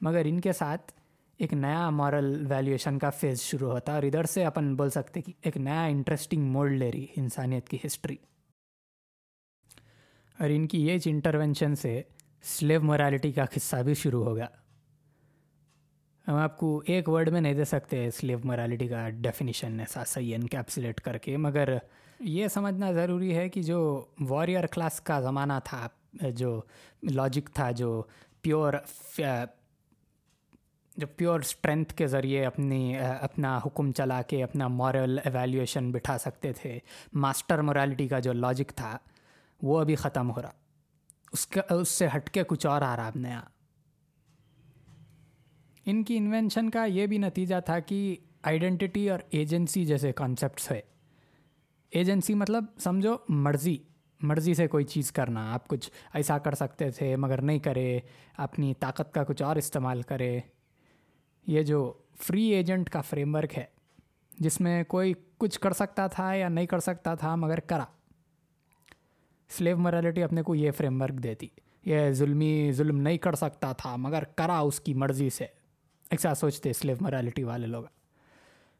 مگر 0.00 0.22
ان 0.24 0.40
کے 0.40 0.52
ساتھ 0.52 0.92
ایک 1.36 1.52
نیا 1.52 1.90
مورل 1.90 2.46
ویلیویشن 2.48 2.98
کا 2.98 3.10
فیز 3.10 3.40
شروع 3.40 3.72
ہوتا 3.72 3.94
اور 3.94 4.02
ادھر 4.02 4.24
سے 4.24 4.44
اپن 4.44 4.76
بول 4.76 4.90
سکتے 4.90 5.20
کہ 5.20 5.32
ایک 5.42 5.56
نیا 5.56 5.84
انٹرسٹنگ 5.84 6.42
موڈ 6.42 6.70
لے 6.70 6.92
رہی 6.92 7.06
انسانیت 7.16 7.68
کی 7.68 7.76
ہسٹری 7.86 8.16
اور 10.40 10.48
ان 10.48 10.66
کی 10.66 10.90
ایج 10.90 11.02
انٹرونشن 11.06 11.74
سے 11.74 12.02
سلیو 12.42 12.80
مورالٹی 12.80 13.32
کا 13.32 13.44
قصہ 13.44 13.76
بھی 13.76 13.94
شروع 13.94 14.24
ہوگا 14.24 14.46
ہم 16.28 16.34
آپ 16.34 16.56
کو 16.58 16.82
ایک 16.86 17.08
ورڈ 17.08 17.28
میں 17.28 17.40
نہیں 17.40 17.54
دے 17.54 17.64
سکتے 17.64 18.10
سلیو 18.10 18.38
مورالٹی 18.44 18.88
کا 18.88 19.08
ڈیفینیشن 19.10 19.80
ایسا 19.80 20.04
صحیح 20.04 20.34
انکیپسولیٹ 20.34 21.00
کر 21.00 21.18
کے، 21.18 21.36
مگر 21.36 21.68
یہ 22.20 22.48
سمجھنا 22.48 22.92
ضروری 22.92 23.36
ہے 23.36 23.48
کہ 23.48 23.62
جو 23.62 24.04
وارئر 24.20 24.66
کلاس 24.66 25.00
کا 25.00 25.20
زمانہ 25.20 25.52
تھا، 25.64 25.88
جو 26.30 26.60
لاجک 27.02 27.50
تھا، 27.54 27.70
جو 27.70 28.02
پیور 28.42 28.74
جو 30.96 31.06
پیور 31.06 31.40
اسٹرینتھ 31.40 31.94
کے 31.94 32.06
ذریعے 32.06 32.46
اپنی 32.46 32.98
اپنا 32.98 33.58
حکم 33.66 33.92
چلا 33.92 34.22
کے 34.22 34.42
اپنا 34.44 34.68
مورل 34.68 35.18
ایویلیویشن 35.24 35.90
بٹھا 35.90 36.18
سکتے 36.18 36.52
تھے 36.52 36.78
ماسٹر 37.12 37.62
مورالٹی 37.62 38.08
کا 38.08 38.18
جو 38.18 38.32
لاجک 38.32 38.72
تھا، 38.76 38.98
وہ 39.62 39.80
ابھی 39.80 39.94
ختم 39.94 40.30
ہو 40.30 40.42
رہا۔ 40.42 40.50
اس 41.32 41.46
کا، 41.46 41.74
اس 41.74 41.88
سے 41.88 42.08
ہٹ 42.16 42.30
کے 42.30 42.42
کچھ 42.42 42.66
اور 42.66 42.82
آ 42.82 42.96
رہا 42.96 43.06
اب 43.06 43.16
نیا۔ 43.16 43.40
ان 45.90 46.04
کی 46.04 46.16
انوینشن 46.16 46.70
کا 46.70 46.84
یہ 46.84 47.06
بھی 47.06 47.18
نتیجہ 47.18 47.54
تھا 47.64 47.78
کہ 47.78 48.16
آئیڈینٹی 48.42 49.10
اور 49.10 49.20
ایجنسی 49.30 49.84
جیسے 49.84 50.12
کانسیپٹس 50.12 50.70
ہے 50.70 50.80
ایجنسی 51.90 52.34
مطلب 52.34 52.64
سمجھو 52.78 53.16
مرضی 53.28 53.76
مرضی 54.20 54.54
سے 54.54 54.66
کوئی 54.66 54.84
چیز 54.84 55.12
کرنا، 55.12 55.54
آپ 55.54 55.68
کچھ 55.68 55.90
ایسا 56.14 56.38
کر 56.38 56.54
سکتے 56.54 56.90
تھے 56.90 57.16
مگر 57.16 57.42
نہیں 57.42 57.58
کرے، 57.58 58.00
اپنی 58.36 58.74
طاقت 58.74 59.14
کا 59.14 59.24
کچھ 59.24 59.42
اور 59.42 59.56
استعمال 59.56 60.02
کرے۔ 60.02 60.40
یہ 61.46 61.62
جو 61.62 61.92
فری 62.16 62.42
ایجنٹ 62.42 62.90
کا 62.90 63.00
فریم 63.00 63.34
ورک 63.34 63.58
ہے، 63.58 63.64
جس 64.38 64.60
میں 64.60 64.84
کوئی 64.84 65.14
کچھ 65.38 65.60
کر 65.60 65.72
سکتا 65.72 66.06
تھا 66.06 66.34
یا 66.34 66.48
نہیں 66.48 66.66
کر 66.66 66.78
سکتا 66.78 67.14
تھا 67.14 67.34
مگر 67.34 67.60
کرا۔ 67.60 67.84
سلیو 69.48 69.78
مرالٹی 69.78 70.22
اپنے 70.22 70.42
کو 70.42 70.54
یہ 70.54 70.70
فریم 70.70 71.02
ورک 71.02 71.22
دیتی۔ 71.22 71.48
یہ 71.84 72.10
ظلمی، 72.10 72.72
ظلم 72.72 73.00
نہیں 73.00 73.18
کر 73.18 73.34
سکتا 73.34 73.72
تھا 73.72 73.96
مگر 73.96 74.24
کرا 74.24 74.58
اس 74.58 74.80
کی 74.80 74.94
مرضی 74.94 75.30
سے۔ 75.30 75.57
ایسا 76.10 76.34
سوچتے 76.34 76.72
سلیو 76.72 76.96
مرالٹی 77.00 77.44
والے 77.44 77.66
لوگ۔ 77.66 77.84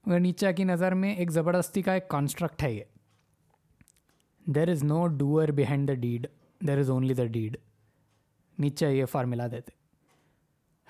مگر 0.06 0.20
نیچا 0.20 0.52
کی 0.52 0.64
نظر 0.64 0.94
میں 0.94 1.14
ایک 1.14 1.30
زبردستی 1.30 1.82
کا 1.82 1.92
ایک 1.92 2.08
کانسٹرکٹ 2.08 2.62
ہے 2.62 2.72
یہ۔ 2.72 2.84
There 4.44 4.68
is 4.68 4.84
no 4.84 5.06
doer 5.06 5.50
behind 5.50 5.88
the 5.88 5.94
deed 5.94 6.26
there 6.60 6.78
is 6.78 6.90
only 6.90 7.14
the 7.14 7.24
deed 7.24 7.56
نیچے 8.58 8.90
یہ 8.90 9.04
فارمولا 9.04 9.46
دیتے۔ 9.46 9.72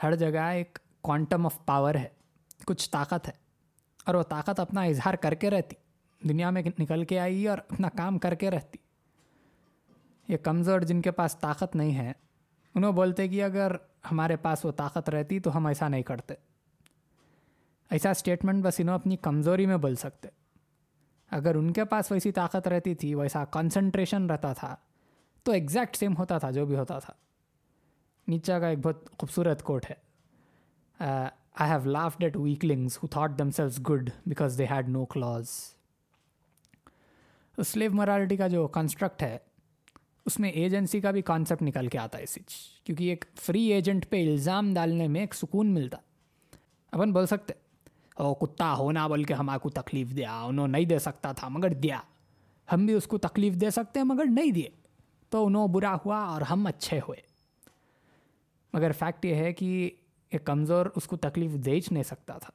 ہر 0.03 0.15
جگہ 0.15 0.39
ایک 0.39 0.79
کوانٹم 1.01 1.47
آف 1.47 1.67
پاور 1.67 1.95
ہے۔ 1.95 2.09
کچھ 2.65 2.91
طاقت 2.91 3.29
ہے۔ 3.29 3.33
اور 4.05 4.15
وہ 4.15 4.23
طاقت 4.23 4.61
اپنا 4.61 4.83
اظہار 4.83 5.15
کر 5.15 5.35
کے 5.35 5.51
رہتی۔ 5.51 5.77
دنیا 6.29 6.51
میں 6.51 6.63
نکل 6.79 7.05
کے 7.05 7.21
آئی 7.21 7.49
اور 7.49 7.59
اپنا 7.59 7.89
کام 7.89 8.19
کر 8.19 8.35
کے 8.35 8.51
رہتی۔ 8.51 8.79
یہ 10.29 10.37
کمزور 10.37 10.81
جن 10.81 11.03
کے 11.03 11.11
پاس 11.11 11.39
طاقت 11.39 11.77
نہیں 11.77 11.99
ہے 11.99 12.13
انہوں 12.79 12.93
بولتے 12.93 13.29
کہ 13.29 13.45
اگر 13.45 13.73
ہمارے 14.13 14.37
پاس 14.37 14.65
وہ 14.65 14.73
طاقت 14.73 15.11
رہتی 15.11 15.41
تو 15.41 15.57
ہم 15.57 15.67
ایسا 15.67 15.89
نہیں 15.89 16.03
کرتے۔ 16.03 16.35
ایسا 17.91 18.11
اسٹیٹمنٹ 18.11 18.65
بس 18.65 18.75
انہوں 18.79 18.95
اپنی 18.95 19.17
کمزوری 19.17 19.67
میں 19.67 19.77
بول 19.77 19.95
سکتے۔ 19.95 20.29
اگر 21.31 21.55
ان 21.55 21.73
کے 21.73 21.85
پاس 21.85 22.13
ویسی 22.13 22.33
طاقت 22.33 22.69
رہتی 22.69 22.95
تھی، 22.95 23.15
ویسا 23.15 23.45
کنسنٹریشن 23.45 24.31
رہتا 24.31 24.53
تھا، 24.53 24.77
تو 25.43 25.53
ایگزیکٹ 25.53 25.97
سیم 25.97 26.17
ہوتا 26.17 26.39
تھا، 26.39 26.51
جو 26.51 26.67
بھی 26.67 26.77
ہوتا 26.77 26.99
تھا۔ 26.99 27.13
نیچا 28.29 28.59
کا 28.59 28.69
ایک 28.69 28.79
بہت 28.79 29.19
خوبصورت 29.19 29.63
کوٹ 29.63 29.91
ہے۔ 29.91 30.09
I 31.55 31.71
have 31.71 31.91
laughed 31.91 32.23
at 32.23 32.37
weaklings 32.37 32.99
who 33.03 33.09
thought 33.09 33.39
themselves 33.51 33.79
good 33.91 34.11
because 34.27 34.59
they 34.59 34.65
had 34.65 34.89
no 34.89 35.05
claws 35.05 35.49
slave 37.67 37.91
morality 37.93 38.37
کا 38.37 38.49
جو 38.49 38.69
کنسٹرکٹ 38.69 39.23
ہے 39.23 39.39
اس 40.29 40.41
میں 40.41 40.51
ایجنسی 40.51 41.01
کا 41.01 41.11
بھی 41.11 41.23
کانسیپٹ 41.23 41.63
نکل 41.63 41.89
کے 41.89 41.99
آتا 41.99 42.19
ہے 42.19 42.27
سچ 42.27 42.55
کیونکہ 42.85 43.05
ایک 43.05 43.25
فری 43.35 43.63
ایجنٹ 43.63 44.09
پہ 44.09 44.31
الزام 44.31 44.75
ڈالنے 44.75 45.09
میں 45.09 45.21
ایک 45.21 45.35
سکون 45.35 45.75
ملتا۔ 45.75 45.97
اپن 46.93 47.13
بول 47.13 47.27
سکتے 47.27 47.55
او 48.15 48.35
کتا 48.35 48.75
ہونا 48.75 49.07
بول 49.07 49.25
کے 49.25 49.35
ہم 49.35 49.51
کو 49.63 49.71
تکلیف 49.71 50.11
دیا، 50.11 50.41
انہوں 50.41 50.69
نہیں 50.69 50.85
دے 50.85 50.99
سکتا 50.99 51.33
تھا 51.33 51.49
مگر 51.49 51.69
دیا۔ 51.69 52.01
ہم 52.73 52.87
بھی 52.87 52.95
اس 52.95 53.07
کو 53.07 53.19
تکلیف 53.19 53.55
دے 53.55 53.71
سکتے 53.71 54.01
ہیں 54.01 54.07
مگر 54.07 54.25
نہیں 54.25 54.51
دیے۔ 54.51 54.71
تو 55.29 55.47
انہوں 55.47 55.69
برا 55.69 55.95
ہوا 55.95 56.19
اور 56.19 56.41
ہم 56.41 56.67
اچھے 56.67 56.99
ہوئے۔ 56.99 57.21
مگر 58.73 58.93
فیکٹ 58.93 59.25
یہ 59.25 59.35
ہے 59.35 59.53
کہ 59.53 59.91
ایک 60.31 60.45
کمزور 60.45 60.87
اس 60.97 61.07
کو 61.07 61.17
تکلیف 61.17 61.51
دے 61.51 61.71
ہی 61.71 61.81
نہیں 61.91 62.03
سکتا 62.03 62.39
تھا۔ 62.39 62.51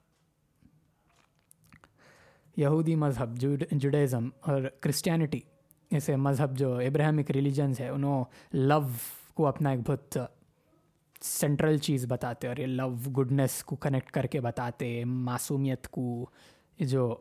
یہودی 2.56 2.94
مذہب 2.94 3.38
جوڈیزم 3.70 4.28
اور 4.40 4.62
کرسچینٹی 4.80 5.40
ایسے 5.94 6.16
مذہب 6.16 6.58
جو 6.58 6.76
ابراہمک 6.76 7.30
ریلیجنس 7.30 7.80
ہے، 7.80 7.88
انہوں 7.88 8.24
لو 8.52 8.80
کو 9.34 9.46
اپنا 9.46 9.70
ایک 9.70 9.80
بہت 9.86 10.18
سینٹرل 11.22 11.78
چیز 11.78 12.06
بتاتے 12.08 12.48
اور 12.48 12.56
یہ 12.56 12.66
لو 12.66 12.94
گڈنس 13.18 13.64
کو 13.64 13.76
کنیکٹ 13.76 14.10
کر 14.10 14.26
کے 14.26 14.40
بتاتے، 14.40 15.04
معصومیت 15.04 15.88
کو، 15.88 16.30
یہ 16.78 16.86
جو 16.86 17.16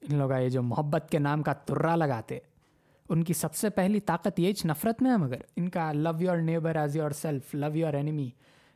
ان 0.00 0.18
لوگ 0.18 0.30
یہ 0.30 0.48
جو 0.48 0.62
محبت 0.62 1.08
کے 1.10 1.18
نام 1.18 1.42
کا 1.42 1.52
ترا 1.52 1.96
لگاتے۔ 1.96 2.38
ان 3.08 3.24
کی 3.24 3.32
سب 3.32 3.54
سے 3.54 3.70
پہلی 3.70 4.00
طاقت 4.00 4.40
یہ 4.40 4.52
نفرت 4.64 5.02
میں 5.02 5.10
ہے، 5.10 5.16
مگر 5.16 5.36
ان 5.56 5.68
کا 5.68 5.92
love 5.92 6.10
your 6.20 6.36
neighbour 6.36 6.76
as 6.76 6.96
yourself 7.10 7.54
love 7.54 7.76
your 7.76 7.94
enemy 7.94 8.30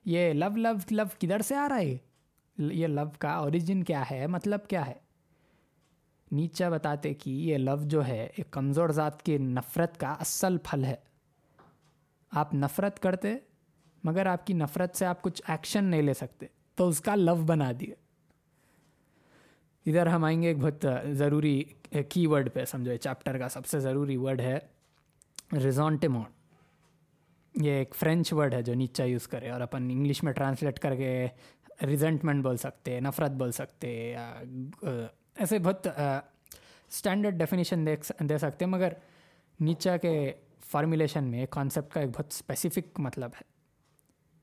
یہ 0.04 0.32
لو 0.32 0.56
لو 0.56 0.70
لو 0.90 1.04
کدھر 1.20 1.40
سے 1.40 1.54
آ 1.54 1.68
رہا 1.68 1.78
ہے؟ 1.78 1.96
یہ 2.58 2.86
لو 2.86 3.02
کا 3.18 3.32
اوریجن 3.32 3.84
کیا 3.84 4.02
ہے؟ 4.10 4.26
مطلب 4.26 4.68
کیا 4.68 4.86
ہے؟ 4.86 5.05
نیچا 6.30 6.68
بتاتے 6.68 7.12
کہ 7.14 7.30
یہ 7.30 7.58
لو 7.58 7.76
جو 7.84 8.06
ہے، 8.06 8.28
ایک 8.36 8.50
کمزور 8.50 8.90
ذات 8.90 9.22
کی 9.22 9.36
نفرت 9.38 9.98
کا 10.00 10.12
اصل 10.20 10.56
پھل 10.64 10.84
ہے۔ 10.84 10.96
آپ 12.32 12.54
نفرت 12.54 12.98
کرتے، 13.00 13.34
مگر 14.04 14.26
آپ 14.26 14.46
کی 14.46 14.54
نفرت 14.54 14.96
سے 14.96 15.06
آپ 15.06 15.22
کچھ 15.22 15.42
ایکشن 15.48 15.84
نہیں 15.84 16.02
لے 16.02 16.14
سکتے۔ 16.14 16.46
تو 16.74 16.88
اس 16.88 17.00
کا 17.00 17.14
لو 17.14 17.34
بنا 17.46 17.70
دیے 17.80 17.94
ادھر 19.86 20.06
ہم 20.06 20.24
آئیں 20.24 20.40
گے 20.42 20.48
ایک 20.48 20.58
بہت 20.58 20.86
ضروری 21.12 21.62
کی 22.08 22.26
ورڈ 22.26 22.52
پہ، 22.54 22.64
سمجھو 22.64 22.96
چیپٹر 22.96 23.38
کا 23.38 23.48
سب 23.48 23.66
سے 23.66 23.80
ضروری 23.80 24.16
ورڈ 24.16 24.40
ہے 24.40 24.58
ریزونٹیمون 25.54 26.24
یہ 27.54 27.72
ایک 27.72 27.94
فرینچ 27.94 28.32
ورڈ 28.32 28.54
ہے 28.54 28.62
جو 28.62 28.74
نیچا 28.74 29.04
یوز 29.04 29.28
کرے، 29.28 29.50
اور 29.50 29.60
اپن 29.60 29.88
انگلش 29.90 30.22
میں 30.22 30.32
ٹرانسلیٹ 30.32 30.78
کر 30.78 30.94
کے 30.94 31.26
ریزنٹمنٹ 31.82 32.42
بول 32.44 32.56
سکتے، 32.56 32.98
نفرت 33.00 33.30
بول 33.30 33.52
سکتے 33.52 34.14
ایسے 35.36 35.58
بہت 35.58 35.86
اسٹینڈرڈ 35.86 37.38
ڈیفینیشن 37.38 37.86
دیکھ 37.86 38.12
دے 38.20 38.38
سکتے 38.38 38.66
مگر 38.66 38.92
نیچا 39.60 39.96
کے 39.96 40.32
فارمولیشن 40.64 41.24
میں 41.24 41.46
کانسیپٹ 41.50 41.94
کا 41.94 42.00
ایک 42.00 42.10
بہت 42.10 42.32
اسپیسیفک 42.32 43.00
مطلب 43.00 43.30
ہے۔ 43.34 43.42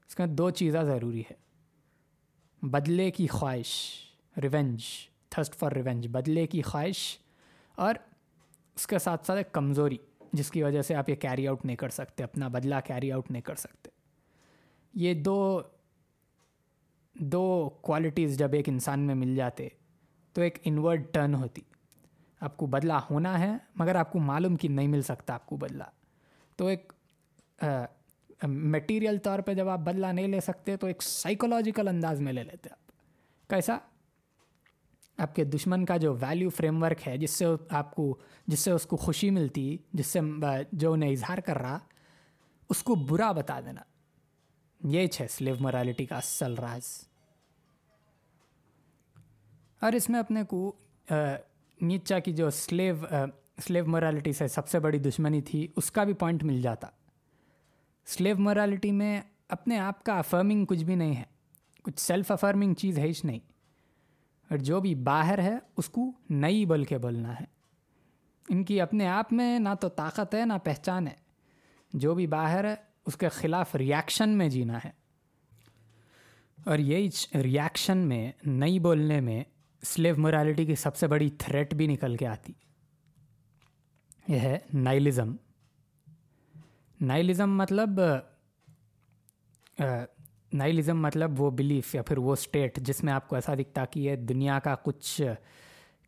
اس 0.07 0.15
کا 0.15 0.25
دو 0.29 0.49
چیزیں 0.49 0.83
ضروری 0.83 1.21
ہے 1.21 2.67
بدلے 2.67 3.09
کی 3.11 3.27
خواہش 3.27 3.71
ریونج 4.41 4.83
تھسٹ 5.29 5.55
فار 5.55 5.71
ریونج 5.71 6.07
بدلے 6.11 6.47
کی 6.47 6.61
خواہش 6.61 7.17
اور 7.75 7.95
اس 8.75 8.87
کے 8.87 8.99
ساتھ 8.99 9.25
ساتھ 9.25 9.37
ایک 9.37 9.51
کمزوری، 9.51 9.97
جس 10.33 10.51
کی 10.51 10.63
وجہ 10.63 10.81
سے 10.81 10.95
آپ 10.95 11.09
یہ 11.09 11.15
کیری 11.15 11.47
آؤٹ 11.47 11.65
نہیں 11.65 11.75
کر 11.75 11.89
سکتے، 11.89 12.23
اپنا 12.23 12.47
بدلہ 12.47 12.75
کیری 12.85 13.11
آؤٹ 13.11 13.31
نہیں 13.31 13.41
کر 13.41 13.55
سکتے۔ 13.55 13.89
یہ 14.93 15.13
دو 15.13 15.61
دو 17.15 17.69
کوالٹیز 17.81 18.37
جب 18.37 18.53
ایک 18.53 18.69
انسان 18.69 18.99
میں 18.99 19.15
مل 19.15 19.35
جاتے 19.35 19.67
تو 20.33 20.41
ایک 20.41 20.57
انورڈ 20.63 21.03
ٹرن 21.11 21.35
ہوتی۔ 21.35 21.61
آپ 22.41 22.57
کو 22.57 22.65
بدلہ 22.65 22.93
ہونا 22.93 23.39
ہے، 23.39 23.57
مگر 23.75 23.95
آپ 23.95 24.11
کو 24.11 24.19
معلوم 24.19 24.55
کہ 24.55 24.67
نہیں 24.67 24.87
مل 24.87 25.01
سکتا 25.01 25.33
آپ 25.33 25.45
کو 25.45 25.55
بدلہ۔ 25.55 25.83
تو 26.55 26.67
ایک 26.67 26.93
میٹیریل 28.43 29.17
طور 29.17 29.39
پہ 29.39 29.53
جب 29.53 29.69
آپ 29.69 29.79
بدلہ 29.79 30.07
نہیں 30.07 30.27
لے 30.27 30.39
سکتے، 30.39 30.77
تو 30.77 30.87
ایک 30.87 31.03
سائیکولوجیکل 31.03 31.87
انداز 31.87 32.21
میں 32.21 32.33
لے 32.33 32.43
لیتے 32.43 32.69
آپ۔ 32.71 32.91
کیسا؟ 33.49 33.77
آپ 35.17 35.35
کے 35.35 35.43
دشمن 35.43 35.85
کا 35.85 35.97
جو 35.97 36.13
ویلیو 36.13 36.49
فریم 36.49 36.83
ورک 36.83 37.07
ہے، 37.07 37.17
جس 37.17 37.31
سے 37.31 37.45
آپ 37.69 37.95
کو، 37.95 38.17
جس 38.47 38.59
سے 38.59 38.71
اس 38.71 38.85
کو 38.85 38.97
خوشی 38.97 39.29
ملتی، 39.29 39.77
جس 39.93 40.07
سے 40.07 40.19
جو 40.71 40.93
انہیں 40.93 41.11
اظہار 41.11 41.37
کر 41.37 41.57
رہا، 41.57 41.79
اس 42.69 42.83
کو 42.83 42.95
برا 42.95 43.31
بتا 43.31 43.59
دینا۔ 43.59 43.81
یہ 44.83 45.07
ہے 45.21 45.27
سلیو 45.27 45.55
مرالٹی 45.59 46.05
کا 46.05 46.17
اصل 46.17 46.55
راز۔ 46.55 47.12
اور 49.83 49.93
اس 49.93 50.09
میں 50.09 50.19
اپنے 50.19 50.43
کو 50.43 50.75
نیچا 51.81 52.19
کی 52.19 52.33
جو 52.33 52.49
سلیو 52.49 52.95
سلیو 53.67 53.85
مورالٹی 53.85 54.33
سے 54.33 54.47
سب 54.47 54.67
سے 54.67 54.79
بڑی 54.79 54.99
دشمنی 54.99 55.41
تھی، 55.41 55.67
اس 55.75 55.91
کا 55.91 56.03
بھی 56.03 56.13
پوائنٹ 56.13 56.43
مل 56.43 56.61
جاتا۔ 56.61 56.87
سلیو 58.05 58.35
مورالٹی 58.37 58.91
میں 58.91 59.21
اپنے 59.49 59.79
آپ 59.79 60.03
کا 60.03 60.19
افرمنگ 60.19 60.65
کچھ 60.65 60.83
بھی 60.83 60.95
نہیں 60.95 61.15
ہے۔ 61.15 61.23
کچھ 61.83 61.99
سیلف 61.99 62.31
افرمنگ 62.31 62.73
چیز 62.73 62.99
ہے 62.99 63.03
ہی 63.03 63.11
نہیں۔ 63.23 63.39
اور 64.49 64.57
جو 64.57 64.79
بھی 64.79 64.95
باہر 64.95 65.39
ہے، 65.39 65.57
اس 65.77 65.89
کو 65.89 66.11
نئی 66.29 66.65
بول 66.65 66.83
کے 66.83 66.97
بولنا 66.97 67.33
ہے۔ 67.33 67.45
ان 68.49 68.63
کی 68.63 68.81
اپنے 68.81 69.07
آپ 69.07 69.33
میں 69.33 69.59
نہ 69.59 69.69
تو 69.81 69.89
طاقت 69.89 70.35
ہے، 70.35 70.45
نہ 70.45 70.53
پہچان 70.63 71.07
ہے۔ 71.07 71.15
جو 71.93 72.15
بھی 72.15 72.27
باہر 72.27 72.63
ہے، 72.63 72.75
اس 73.05 73.17
کے 73.17 73.29
خلاف 73.29 73.75
ریاکشن 73.75 74.29
میں 74.29 74.49
جینا 74.49 74.77
ہے۔ 74.85 74.91
اور 76.65 76.77
یہی 76.77 77.09
ریاکشن 77.35 77.97
میں، 77.97 78.31
نئی 78.45 78.79
بولنے 78.79 79.21
میں 79.21 79.43
سلیو 79.85 80.15
مورالٹی 80.17 80.65
کی 80.65 80.75
سب 80.75 80.95
سے 80.95 81.07
بڑی 81.07 81.29
تھریٹ 81.29 81.73
بھی 81.73 81.87
نکل 81.87 82.15
کے 82.15 82.27
آتی۔ 82.27 82.53
یہ 84.27 84.39
ہے 84.39 84.59
نائلزم۔ 84.73 85.35
نائلزم 87.01 87.57
مطلب 87.57 87.89
نائلزم 90.53 91.01
مطلب 91.01 91.41
وہ 91.41 91.51
بلیف 91.51 91.95
یا 91.95 92.01
پھر 92.01 92.17
وہ 92.17 92.33
اسٹیٹ 92.33 92.77
جس 92.77 93.03
میں 93.03 93.13
آپ 93.13 93.27
کو 93.27 93.35
ایسا 93.35 93.55
دکھتا 93.55 93.85
کہ 93.85 93.99
یہ 93.99 94.15
دنیا 94.15 94.59
کا 94.59 94.75
کچھ، 94.75 95.21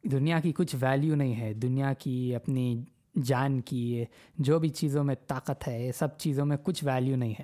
دنیا 0.03 0.39
کی 0.39 0.51
کچھ 0.51 0.75
ویلیو 0.81 1.15
نہیں 1.15 1.39
ہے، 1.39 1.53
دنیا 1.53 1.93
کی 1.93 2.35
اپنی 2.35 2.83
جان 3.23 3.61
کی 3.61 4.03
جو 4.37 4.59
بھی 4.59 4.69
چیزوں 4.69 5.03
میں 5.03 5.15
طاقت 5.27 5.67
ہے، 5.67 5.87
یہ 5.87 5.91
سب 5.91 6.17
چیزوں 6.17 6.45
میں 6.45 6.57
کچھ 6.63 6.83
ویلیو 6.83 7.15
نہیں 7.15 7.33
ہے۔ 7.39 7.43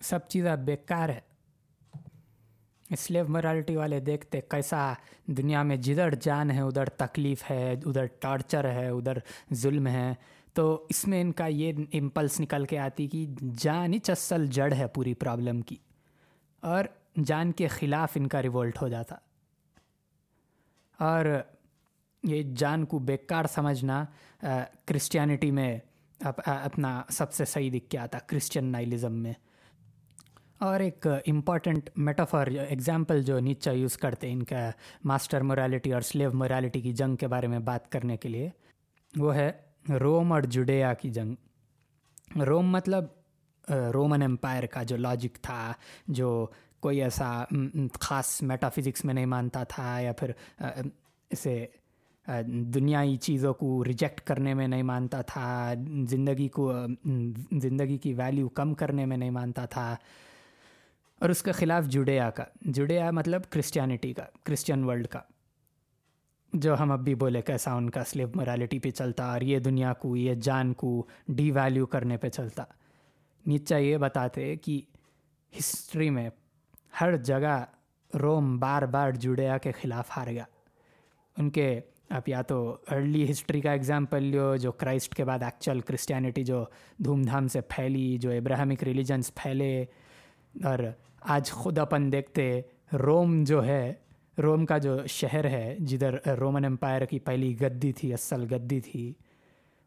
سب 0.00 0.28
چیزیں 0.28 0.56
بیکار 0.56 1.08
ہے۔ 1.08 1.27
سلیو 2.96 3.24
مرالٹی 3.28 3.76
والے 3.76 4.00
دیکھتے 4.00 4.40
کیسا 4.40 4.92
دنیا 5.26 5.62
میں 5.62 5.76
جدھر 5.76 6.14
جان 6.14 6.50
ہے، 6.50 6.60
ادھر 6.60 6.84
تکلیف 6.84 7.50
ہے، 7.50 7.74
ادھر 7.84 8.06
ٹارچر 8.06 8.70
ہے، 8.70 8.88
ادھر 8.88 9.18
ظلم 9.54 9.86
ہے۔ 9.86 10.14
تو 10.52 10.86
اس 10.88 11.08
میں 11.08 11.20
ان 11.20 11.32
کا 11.32 11.46
یہ 11.46 11.72
امپلس 11.92 12.40
نکل 12.40 12.64
کے 12.64 12.78
آتی 12.78 13.08
کہ 13.08 13.26
جان 13.58 13.94
ہی 13.94 13.98
چسل 13.98 14.46
جڑ 14.46 14.72
ہے 14.72 14.86
پوری 14.86 15.14
پرابلم 15.14 15.60
کی۔ 15.60 15.76
اور 16.60 16.84
جان 17.24 17.52
کے 17.52 17.68
خلاف 17.68 18.10
ان 18.14 18.26
کا 18.26 18.42
ریولٹ 18.42 18.82
ہو 18.82 18.88
جاتا۔ 18.88 19.16
اور 20.98 21.24
یہ 22.22 22.42
جان 22.42 22.84
کو 22.84 22.98
بیکار 22.98 23.44
سمجھنا 23.54 24.04
کرسچینٹی 24.86 25.50
میں 25.50 25.78
اپنا 26.46 27.02
سب 27.10 27.32
سے 27.32 27.44
صحیح 27.44 27.70
دکھ 27.74 27.90
کے 27.90 27.98
آتا 27.98 28.18
کرسچن 28.18 28.64
نائلزم 28.64 29.12
میں۔ 29.12 29.32
اور 30.60 30.80
ایک 30.80 31.06
امپورٹنٹ 31.26 31.90
میٹافر 31.96 32.46
ایگزامپل 32.46 33.22
جو 33.22 33.38
نیچا 33.38 33.70
یوز 33.70 33.96
کرتے 33.96 34.30
ان 34.32 34.42
کا 34.42 34.70
ماسٹر 35.04 35.42
مورالٹی 35.42 35.92
اور 35.92 36.00
سلیو 36.00 36.30
مورالٹی 36.32 36.80
کی 36.80 36.92
جنگ 36.92 37.16
کے 37.16 37.26
بارے 37.26 37.46
میں 37.46 37.58
بات 37.58 37.90
کرنے 37.92 38.16
کے 38.16 38.28
لیے، 38.28 38.48
وہ 39.14 39.34
ہے 39.34 39.50
روم 40.00 40.32
اور 40.32 40.42
جڈیا 40.42 40.92
کی 40.94 41.10
جنگ۔ 41.10 42.40
روم 42.40 42.70
مطلب 42.70 43.04
رومن 43.94 44.22
امپائر 44.22 44.66
کا 44.66 44.82
جو 44.82 44.96
لاجک 44.96 45.42
تھا، 45.42 45.72
جو 46.08 46.46
کوئی 46.80 47.02
ایسا 47.02 47.44
خاص 48.00 48.40
میٹا 48.42 48.68
فزکس 48.68 49.04
میں 49.04 49.14
نہیں 49.14 49.26
مانتا 49.26 49.64
تھا 49.64 49.98
یا 50.00 50.12
پھر 50.12 50.32
اسے 51.30 51.66
دنیائی 52.74 53.16
چیزوں 53.16 53.52
کو 53.54 53.84
ریجیکٹ 53.84 54.20
کرنے 54.20 54.54
میں 54.54 54.68
نہیں 54.68 54.82
مانتا 54.82 55.20
تھا، 55.22 55.74
زندگی 56.08 56.48
کو 56.48 56.72
زندگی 57.62 57.98
کی 57.98 58.12
ویلیو 58.14 58.48
کم 58.48 58.74
کرنے 58.74 59.06
میں 59.06 59.16
نہیں 59.16 59.30
مانتا 59.30 59.64
تھا۔ 59.66 59.94
اور 61.18 61.28
اس 61.28 61.42
کے 61.42 61.52
خلاف 61.52 61.84
جڈیا 61.84 62.30
کا۔ 62.30 62.44
جڈیا 62.60 63.10
مطلب 63.10 63.50
کرسچینٹی 63.50 64.12
کا 64.12 64.24
کرسچن 64.44 64.84
ورلڈ 64.84 65.06
کا۔ 65.06 65.20
جو 66.52 66.74
ہم 66.80 66.92
اب 66.92 67.00
بھی 67.00 67.14
بولے 67.14 67.42
کیسا 67.42 67.72
ان 67.72 67.90
کا 67.90 68.04
سلیو 68.04 68.28
مورالٹی 68.34 68.78
پہ 68.78 68.90
چلتا 68.90 69.32
اور 69.32 69.40
یہ 69.40 69.58
دنیا 69.58 69.92
کو، 69.92 70.16
یہ 70.16 70.34
جان 70.34 70.72
کو 70.72 71.06
ڈی 71.28 71.50
ویلیو 71.50 71.86
کرنے 71.86 72.16
پہ 72.16 72.28
چلتا۔ 72.28 72.64
نیچا 73.46 73.76
یہ 73.76 73.96
بتاتے 73.96 74.56
کہ 74.56 74.80
ہسٹری 75.58 76.10
میں 76.10 76.30
ہر 77.00 77.16
جگہ 77.16 77.64
روم 78.20 78.58
بار 78.58 78.82
بار 78.82 79.10
جڈیا 79.10 79.58
کے 79.58 79.72
خلاف 79.72 80.10
ہار 80.16 80.26
گیا۔ 80.26 80.44
ان 81.38 81.50
کے 81.50 81.80
اب 82.08 82.22
یا 82.26 82.42
تو 82.42 82.76
ارلی 82.90 83.30
ہسٹری 83.30 83.60
کا 83.60 83.72
ایگزامپل 83.72 84.22
لو 84.22 84.56
جو 84.56 84.72
کرائسٹ 84.72 85.14
کے 85.14 85.24
بعد 85.24 85.42
ایکچوئل 85.42 85.80
کرسچینٹی 85.80 86.44
جو 86.44 86.64
دھوم 86.98 87.22
دھام 87.22 87.48
سے 87.48 87.60
پھیلی، 87.60 88.18
جو 88.18 88.30
ابراہمک 88.30 88.84
ریلیجنس 88.84 89.34
پھیلے 89.34 89.84
اور 90.64 90.78
آج 91.28 91.50
خود 91.50 91.78
اپن 91.78 92.12
دیکھتے 92.12 92.60
روم 92.92 93.44
جو 93.44 93.64
ہے، 93.66 93.94
روم 94.38 94.66
کا 94.66 94.78
جو 94.78 95.06
شہر 95.06 95.44
ہے، 95.44 95.76
جدھر 95.78 96.36
رومن 96.36 96.64
امپائر 96.64 97.04
کی 97.04 97.18
پہلی 97.18 97.60
گدی 97.60 97.92
تھی، 97.92 98.12
اصل 98.12 98.54
گدی 98.54 98.80
تھی، 98.80 99.12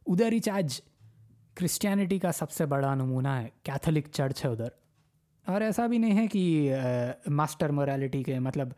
ادھر 0.08 0.32
ہی 0.32 0.50
آج 0.50 0.82
کرسچینٹی 1.54 2.20
کا 2.20 2.32
سب 2.32 2.52
سے 2.52 2.66
بڑا 2.66 2.96
نمونہ 2.96 3.28
ہے 3.28 3.48
کیتھولک 3.64 4.08
چرچ 4.12 4.46
ہے 4.46 4.50
ادھر۔ 4.50 4.68
اور 5.48 5.62
ایسا 5.62 5.88
بھی 5.88 5.98
نہیں 5.98 6.18
ہے 6.18 6.28
کہ 6.28 6.76
ماسٹر 7.28 7.70
مورالٹی 7.70 8.24
کے 8.24 8.40
مطلب 8.40 8.70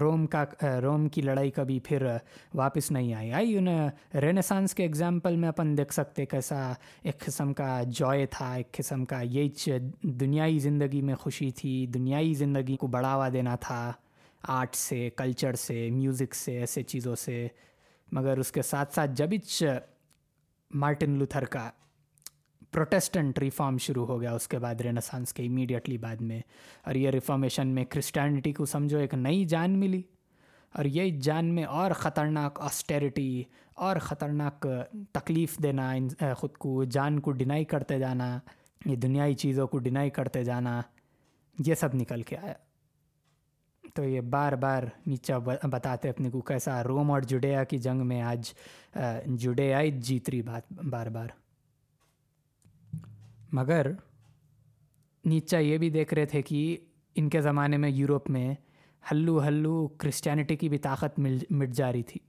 روم 0.00 0.26
کا 0.26 0.44
روم 0.82 1.08
کی 1.08 1.22
لڑائی 1.22 1.50
کبھی 1.50 1.78
پھر 1.80 2.06
واپس 2.54 2.90
نہیں 2.90 3.14
آئی۔ 3.14 3.32
آئی 3.32 3.56
انہیں 3.56 3.90
رینسانس 4.14 4.74
کے 4.74 4.82
ایگزامپل 4.82 5.36
میں 5.36 5.48
اپن 5.48 5.76
دیکھ 5.78 5.94
سکتے 5.94 6.26
کیسا 6.26 6.72
ایک 7.02 7.18
قسم 7.18 7.52
کا 7.52 7.82
جوائے 7.86 8.26
تھا، 8.26 8.52
ایک 8.54 8.72
قسم 8.72 9.04
کا 9.04 9.20
یہی 9.20 9.48
دنیائی 10.02 10.58
زندگی 10.58 11.02
میں 11.02 11.14
خوشی 11.14 11.50
تھی، 11.50 11.86
دنیائی 11.86 12.34
زندگی 12.34 12.76
کو 12.76 12.86
بڑھاوا 12.86 13.28
دینا 13.32 13.56
تھا 13.56 13.92
آرٹ 14.48 14.74
سے 14.74 15.10
کلچر 15.16 15.54
سے 15.54 15.90
میوزک 15.90 16.34
سے، 16.34 16.58
ایسے 16.58 16.82
چیزوں 16.82 17.14
سے۔ 17.16 17.48
مگر 18.12 18.38
اس 18.38 18.52
کے 18.52 18.62
ساتھ 18.62 18.94
ساتھ 18.94 19.10
جب 19.14 19.30
مارٹن 20.74 21.10
لوتھر 21.10 21.44
کا 21.44 21.70
پروٹیسٹنٹ 22.72 23.38
ریفارم 23.38 23.78
شروع 23.78 24.06
ہو 24.06 24.20
گیا، 24.20 24.32
اس 24.32 24.48
کے 24.48 24.58
بعد 24.58 24.74
رینسانس 24.80 25.32
کے 25.32 25.46
امیڈیٹلی 25.46 25.98
بعد 25.98 26.16
میں۔ 26.16 26.40
اور 26.86 26.94
یہ 26.94 27.10
ریفارمیشن 27.10 27.68
میں 27.68 27.84
کرسٹینٹی 27.84 28.52
کو 28.52 28.64
سمجھو، 28.64 28.98
ایک 28.98 29.14
نئی 29.14 29.44
جان 29.44 29.70
ملی۔ 29.70 30.02
اور 30.74 30.84
یہ 30.84 31.20
جان 31.20 31.54
میں 31.54 31.64
اور 31.64 31.90
خطرناک 31.90 32.60
آسٹیریٹی 32.60 33.42
اور 33.74 33.96
خطرناک 33.96 34.66
تکلیف 35.12 35.58
دینا 35.58 35.92
خود 36.36 36.52
کو 36.52 36.84
جان 36.84 37.20
کو 37.20 37.32
ڈینائی 37.32 37.64
کرتے 37.64 37.98
جانا، 37.98 38.38
یہ 38.86 38.96
دنیائی 38.96 39.34
چیزوں 39.34 39.66
کو 39.66 39.78
ڈینائی 39.78 40.10
کرتے 40.10 40.44
جانا، 40.44 40.82
یہ 41.66 41.74
سب 41.74 41.94
نکل 41.94 42.22
کے 42.22 42.36
آیا۔ 42.36 42.54
تو 43.94 44.04
یہ 44.04 44.20
بار 44.20 44.52
بار 44.52 44.82
نیچا 45.06 45.38
بتاتے 45.62 46.10
اپنے 46.10 46.30
کو 46.30 46.40
کیسا 46.40 46.84
روم 46.84 47.10
اور 47.10 47.20
جڈیا 47.20 47.64
کی 47.64 47.78
جنگ 47.78 48.06
میں 48.06 48.22
آج 48.22 48.52
جڈیائی 49.26 49.90
جیت 49.90 50.30
رہی 50.30 50.42
بات 50.42 50.72
بار 50.72 51.06
بار۔ 51.06 51.28
مگر 53.52 53.86
نیچا 55.24 55.58
یہ 55.58 55.78
بھی 55.78 55.90
دیکھ 55.90 56.14
رہے 56.14 56.26
تھے 56.26 56.42
کہ 56.42 56.76
ان 57.16 57.28
کے 57.28 57.40
زمانے 57.40 57.76
میں 57.76 57.90
یوروپ 57.90 58.30
میں 58.30 58.54
ہلو 59.02 59.42
ہلو 59.46 59.86
کرسچینٹی 59.88 60.56
کی 60.56 60.68
بھی 60.68 60.78
طاقت 60.78 61.18
مل 61.18 61.38
مٹ 61.50 61.70
جا 61.70 61.92
رہی 61.92 62.02
تھی، 62.02 62.20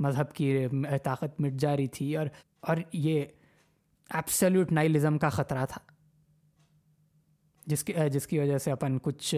مذہب 0.00 0.32
کی 0.34 0.66
طاقت 1.04 1.40
مٹ 1.40 1.52
جا 1.52 1.76
رہی 1.76 1.86
تھی 1.88 2.16
اور 2.16 2.26
اور 2.60 2.76
یہ 2.92 3.24
ایپسلیوٹ 4.10 4.72
نائلزم 4.72 5.18
کا 5.18 5.28
خطرہ 5.28 5.64
تھا۔ 5.66 5.80
جس 7.66 7.84
کی 7.84 7.92
جس 8.12 8.26
کی 8.26 8.38
وجہ 8.38 8.58
سے 8.58 8.70
اپن 8.70 8.98
کچھ 8.98 9.34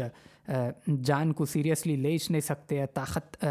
جان 1.03 1.33
کو 1.33 1.45
سیریسلی 1.45 1.97
لے 1.97 2.17
نہیں 2.31 2.41
سکتے، 2.41 2.85
طاقت 2.95 3.45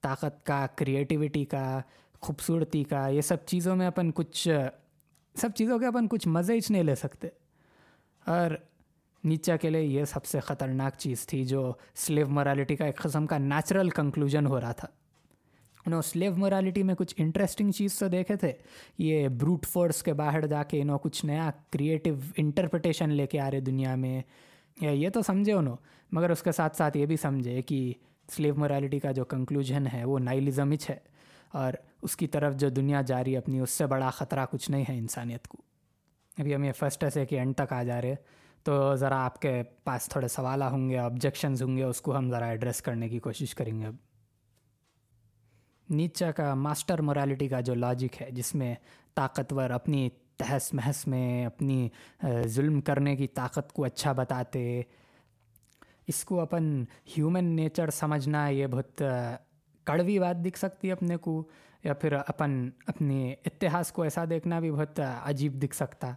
طاقت 0.00 0.44
کا 0.46 0.66
کریٹیوٹی 0.76 1.44
کا، 1.44 1.80
خوبصورتی 2.20 2.82
کا، 2.84 3.06
یہ 3.08 3.20
سب 3.20 3.44
چیزوں 3.46 3.76
میں 3.76 3.86
اپن 3.86 4.10
کچھ 4.12 4.48
سب 5.34 5.48
چیزوں 5.54 5.78
کے 5.78 5.86
اپن 5.86 6.08
کچھ 6.08 6.28
مزے 6.28 6.54
ہی 6.54 6.58
نہیں 6.70 6.82
لے 6.82 6.94
سکتے۔ 6.94 7.28
اور 8.26 8.50
نیچا 9.24 9.56
کے 9.56 9.70
لیے 9.70 9.82
یہ 9.82 10.04
سب 10.04 10.24
سے 10.24 10.40
خطرناک 10.40 10.94
چیز 10.98 11.26
تھی 11.26 11.44
جو 11.44 11.72
سلیو 11.94 12.28
مورالٹی 12.28 12.76
کا 12.76 12.84
ایک 12.84 12.96
قسم 12.96 13.26
کا 13.26 13.38
نیچرل 13.38 13.90
کنکلوژن 13.90 14.46
ہو 14.46 14.60
رہا 14.60 14.72
تھا۔ 14.72 14.88
انہوں 15.86 16.02
سلیو 16.02 16.36
مورالٹی 16.36 16.82
میں 16.82 16.94
کچھ 16.94 17.14
انٹرسٹنگ 17.18 17.70
چیز 17.70 17.98
تو 17.98 18.08
دیکھے 18.08 18.36
تھے۔ 18.36 18.52
یہ 18.98 19.28
بروٹ 19.28 19.66
فورس 19.66 20.02
کے 20.02 20.12
باہر 20.12 20.46
جا 20.46 20.62
کے 20.62 20.82
انہوں 20.82 20.98
کچھ 20.98 21.24
نیا 21.24 21.50
کریٹیو 21.70 22.14
انٹرپریٹیشن 22.36 23.10
لے 23.12 23.26
کے 23.26 23.40
آ 23.40 23.50
رہے 23.50 23.60
دنیا 23.60 23.94
میں۔ 23.94 24.22
یا 24.80 24.90
یہ 24.90 25.08
تو 25.08 25.22
سمجھے 25.22 25.52
انہوں، 25.52 25.76
مگر 26.12 26.30
اس 26.30 26.42
کے 26.42 26.52
ساتھ 26.52 26.76
ساتھ 26.76 26.96
یہ 26.96 27.06
بھی 27.06 27.16
سمجھے 27.16 27.62
کہ 27.62 27.94
سلیو 28.32 28.54
مورالٹی 28.54 28.98
کا 28.98 29.12
جو 29.12 29.24
کنکلوژن 29.24 29.84
ہے 29.92 30.04
وہ 30.04 30.18
نائلزمچ 30.18 30.90
ہے۔ 30.90 31.09
اور 31.52 31.72
اس 32.02 32.16
کی 32.16 32.26
طرف 32.26 32.56
جو 32.56 32.68
دنیا 32.68 33.02
جاری 33.02 33.36
اپنی، 33.36 33.60
اس 33.60 33.70
سے 33.70 33.86
بڑا 33.86 34.10
خطرہ 34.10 34.46
کچھ 34.50 34.70
نہیں 34.70 34.84
ہے 34.88 34.98
انسانیت 34.98 35.48
کو۔ 35.48 35.58
ابھی 36.38 36.54
ہم 36.54 36.64
یہ 36.64 36.72
فرسٹ 36.72 37.04
ایسے 37.04 37.26
کہ 37.26 37.38
اینڈ 37.38 37.56
تک 37.56 37.72
آ 37.72 37.82
جا 37.82 38.00
رہے 38.02 38.14
تو 38.62 38.94
ذرا 38.94 39.24
آپ 39.24 39.40
کے 39.40 39.62
پاس 39.84 40.08
تھوڑے 40.08 40.28
سوال 40.28 40.62
ہوں 40.62 40.88
گے 40.90 40.98
آبجیکشنز 40.98 41.62
ہوں 41.62 41.76
گے، 41.76 41.82
اس 41.82 42.00
کو 42.00 42.16
ہم 42.16 42.30
ذرا 42.30 42.46
ایڈریس 42.46 42.82
کرنے 42.82 43.08
کی 43.08 43.18
کوشش 43.18 43.54
کریں 43.54 43.78
گے۔ 43.80 43.86
اب 43.86 43.96
نیچا 45.88 46.30
کا 46.30 46.54
ماسٹر 46.54 47.00
مورالٹی 47.02 47.48
کا 47.48 47.60
جو 47.60 47.74
لاجک 47.74 48.22
ہے، 48.22 48.30
جس 48.30 48.54
میں 48.54 48.74
طاقتور 49.14 49.70
اپنی 49.70 50.08
تہس 50.36 50.72
محس 50.74 51.06
میں 51.06 51.46
اپنی 51.46 51.88
ظلم 52.46 52.80
کرنے 52.80 53.16
کی 53.16 53.26
طاقت 53.28 53.72
کو 53.72 53.84
اچھا 53.84 54.12
بتاتے، 54.12 54.82
اس 56.06 56.24
کو 56.24 56.40
اپن 56.40 56.84
ہیومن 57.16 57.44
نیچر 57.44 57.90
سمجھنا، 57.90 58.48
یہ 58.48 58.66
بہت 58.66 59.02
کڑوی 59.84 60.18
بات 60.18 60.36
دکھ 60.44 60.58
سکتی 60.58 60.88
ہے 60.88 60.92
اپنے 60.92 61.16
کو، 61.16 61.48
یا 61.84 61.94
پھر 61.94 62.12
اپن 62.12 62.70
اپنے 62.86 63.34
اتہاس 63.44 63.92
کو 63.92 64.02
ایسا 64.02 64.24
دیکھنا 64.30 64.60
بھی 64.60 64.70
بہت 64.70 65.00
عجیب 65.22 65.62
دکھ 65.62 65.76
سکتا۔ 65.76 66.12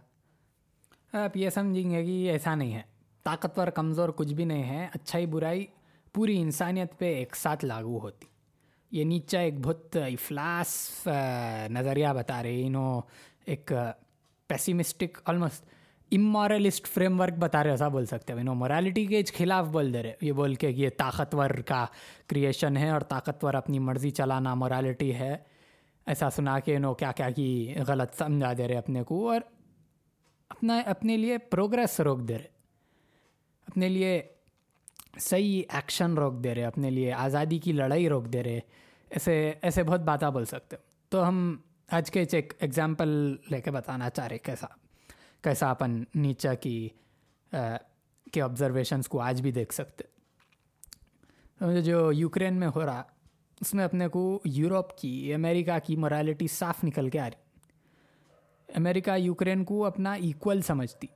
آپ 1.12 1.36
یہ 1.36 1.50
سمجھیں 1.50 1.90
گے 1.90 2.04
کہ 2.04 2.30
ایسا 2.30 2.54
نہیں 2.54 2.74
ہے۔ 2.74 2.82
طاقتور، 3.24 3.66
کمزور 3.66 4.08
کچھ 4.08 4.34
بھی 4.34 4.44
نہیں 4.44 4.62
ہے۔ 4.62 4.88
اچھائی، 4.94 5.26
برائی 5.26 5.66
پوری 6.12 6.40
انسانیت 6.40 6.98
پہ 6.98 7.14
ایک 7.14 7.36
ساتھ 7.36 7.64
لاگو 7.64 7.98
ہوتی۔ 7.98 8.26
یہ 8.90 9.04
نیچا 9.04 9.38
ایک 9.38 9.60
بہت 9.60 9.96
افلاس 9.96 11.08
نظریہ 11.70 12.08
بتا 12.16 12.42
رہے 12.42 12.66
انہوں 12.66 13.02
ایک 13.46 13.72
pessimistic 14.46 15.18
almost 15.24 15.73
amoralist 16.10 16.86
frame 16.86 17.20
work 17.20 17.32
بتا 17.32 17.64
رہے 17.64 17.70
ایسا 17.70 17.88
بول 17.88 18.06
سکتے 18.06 18.32
ہیں۔ 18.32 18.44
نو 18.44 18.54
مورالٹی 18.54 19.06
کے 19.06 19.22
خلاف 19.24 19.66
بول 19.66 19.94
دے 19.94 20.02
رہے 20.02 20.12
یہ 20.20 20.32
بول 20.32 20.54
کے 20.54 20.70
یہ 20.70 20.88
طاقتور 20.96 21.50
کا 21.50 21.86
کریشن 22.26 22.76
ہے 22.76 22.90
اور 22.90 23.00
طاقتور 23.00 23.54
اپنی 23.54 23.78
مرضی 23.78 24.10
چلانا 24.10 24.54
مورالٹی 24.54 25.14
ہے۔ 25.14 25.36
ایسا 26.06 26.30
سنا 26.30 26.60
کے 26.60 26.78
نو 26.78 26.94
کیا 26.94 27.12
کیا 27.12 27.30
کی 27.30 27.74
غلط 27.86 28.14
سمجھا 28.14 28.52
دے 28.58 28.68
رہے 28.68 28.76
اپنے 28.76 29.02
کو۔ 29.02 29.30
اور 29.30 29.40
اپنا 30.48 30.78
اپنے 30.78 31.16
لیے 31.16 31.38
پروگرس 31.38 32.00
روک 32.00 32.20
دے 32.20 32.38
رہے 32.38 32.54
اپنے 33.66 33.88
لیے 33.88 34.22
صحیح 35.20 35.62
ایکشن 35.68 36.14
روک 36.14 36.44
دے 36.44 36.54
رہے 36.54 36.64
اپنے 36.64 36.90
لیے 36.90 37.12
آزادی 37.12 37.58
کی 37.58 37.72
لڑائی 37.72 38.08
روک 38.08 38.32
دے 38.32 38.42
رہے 38.42 38.60
ایسے 39.10 39.52
ایسے 39.62 39.82
بہت 39.82 40.00
باتیں 40.00 40.30
بول 40.30 40.44
سکتے 40.44 40.76
تو 41.08 41.28
ہم 41.28 41.56
آج 41.90 42.10
کے 42.10 42.24
ایک 42.32 42.52
ایگزامپل 42.58 43.08
لے 43.50 43.60
کے 43.60 43.70
بتانا 43.70 44.10
چاہ 44.10 44.26
رہے 44.26 44.38
کیسا؟ 44.38 44.66
کیسا 45.44 45.70
اپن 45.70 46.04
نیچا 46.14 46.54
کی 46.54 46.88
کے 48.32 48.42
آبزرویشنس 48.42 49.08
کو 49.08 49.20
آج 49.20 49.42
بھی 49.42 49.52
دیکھ 49.52 49.74
سکتے۔ 49.74 50.04
جو 51.80 52.12
یوکرین 52.12 52.54
میں 52.54 52.68
ہو 52.74 52.86
رہا، 52.86 53.02
اس 53.60 53.74
میں 53.74 53.84
اپنے 53.84 54.08
کو 54.08 54.40
یورپ 54.44 54.98
کی، 54.98 55.34
امریکہ 55.34 55.72
کی 55.86 55.96
مورالٹی 55.96 56.46
صاف 56.46 56.84
نکل 56.84 57.10
کے 57.10 57.20
آ 57.20 57.26
رہی۔ 57.26 57.36
امریکہ 58.74 59.16
یوکرین 59.16 59.64
کو 59.64 59.86
اپنا 59.86 60.12
ایکول 60.12 60.62
سمجھتی۔ 60.62 61.06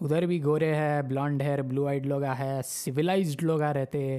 ادھر 0.00 0.26
بھی 0.26 0.44
گورے 0.44 0.74
ہے 0.74 1.02
بلانڈ 1.02 1.42
ہیئر 1.42 1.62
بلو 1.62 1.86
آئڈ 1.86 2.06
لوگا 2.06 2.38
ہے 2.38 2.60
سویلائزڈ 2.64 3.42
لوگا 3.42 3.72
رہتے 3.72 4.18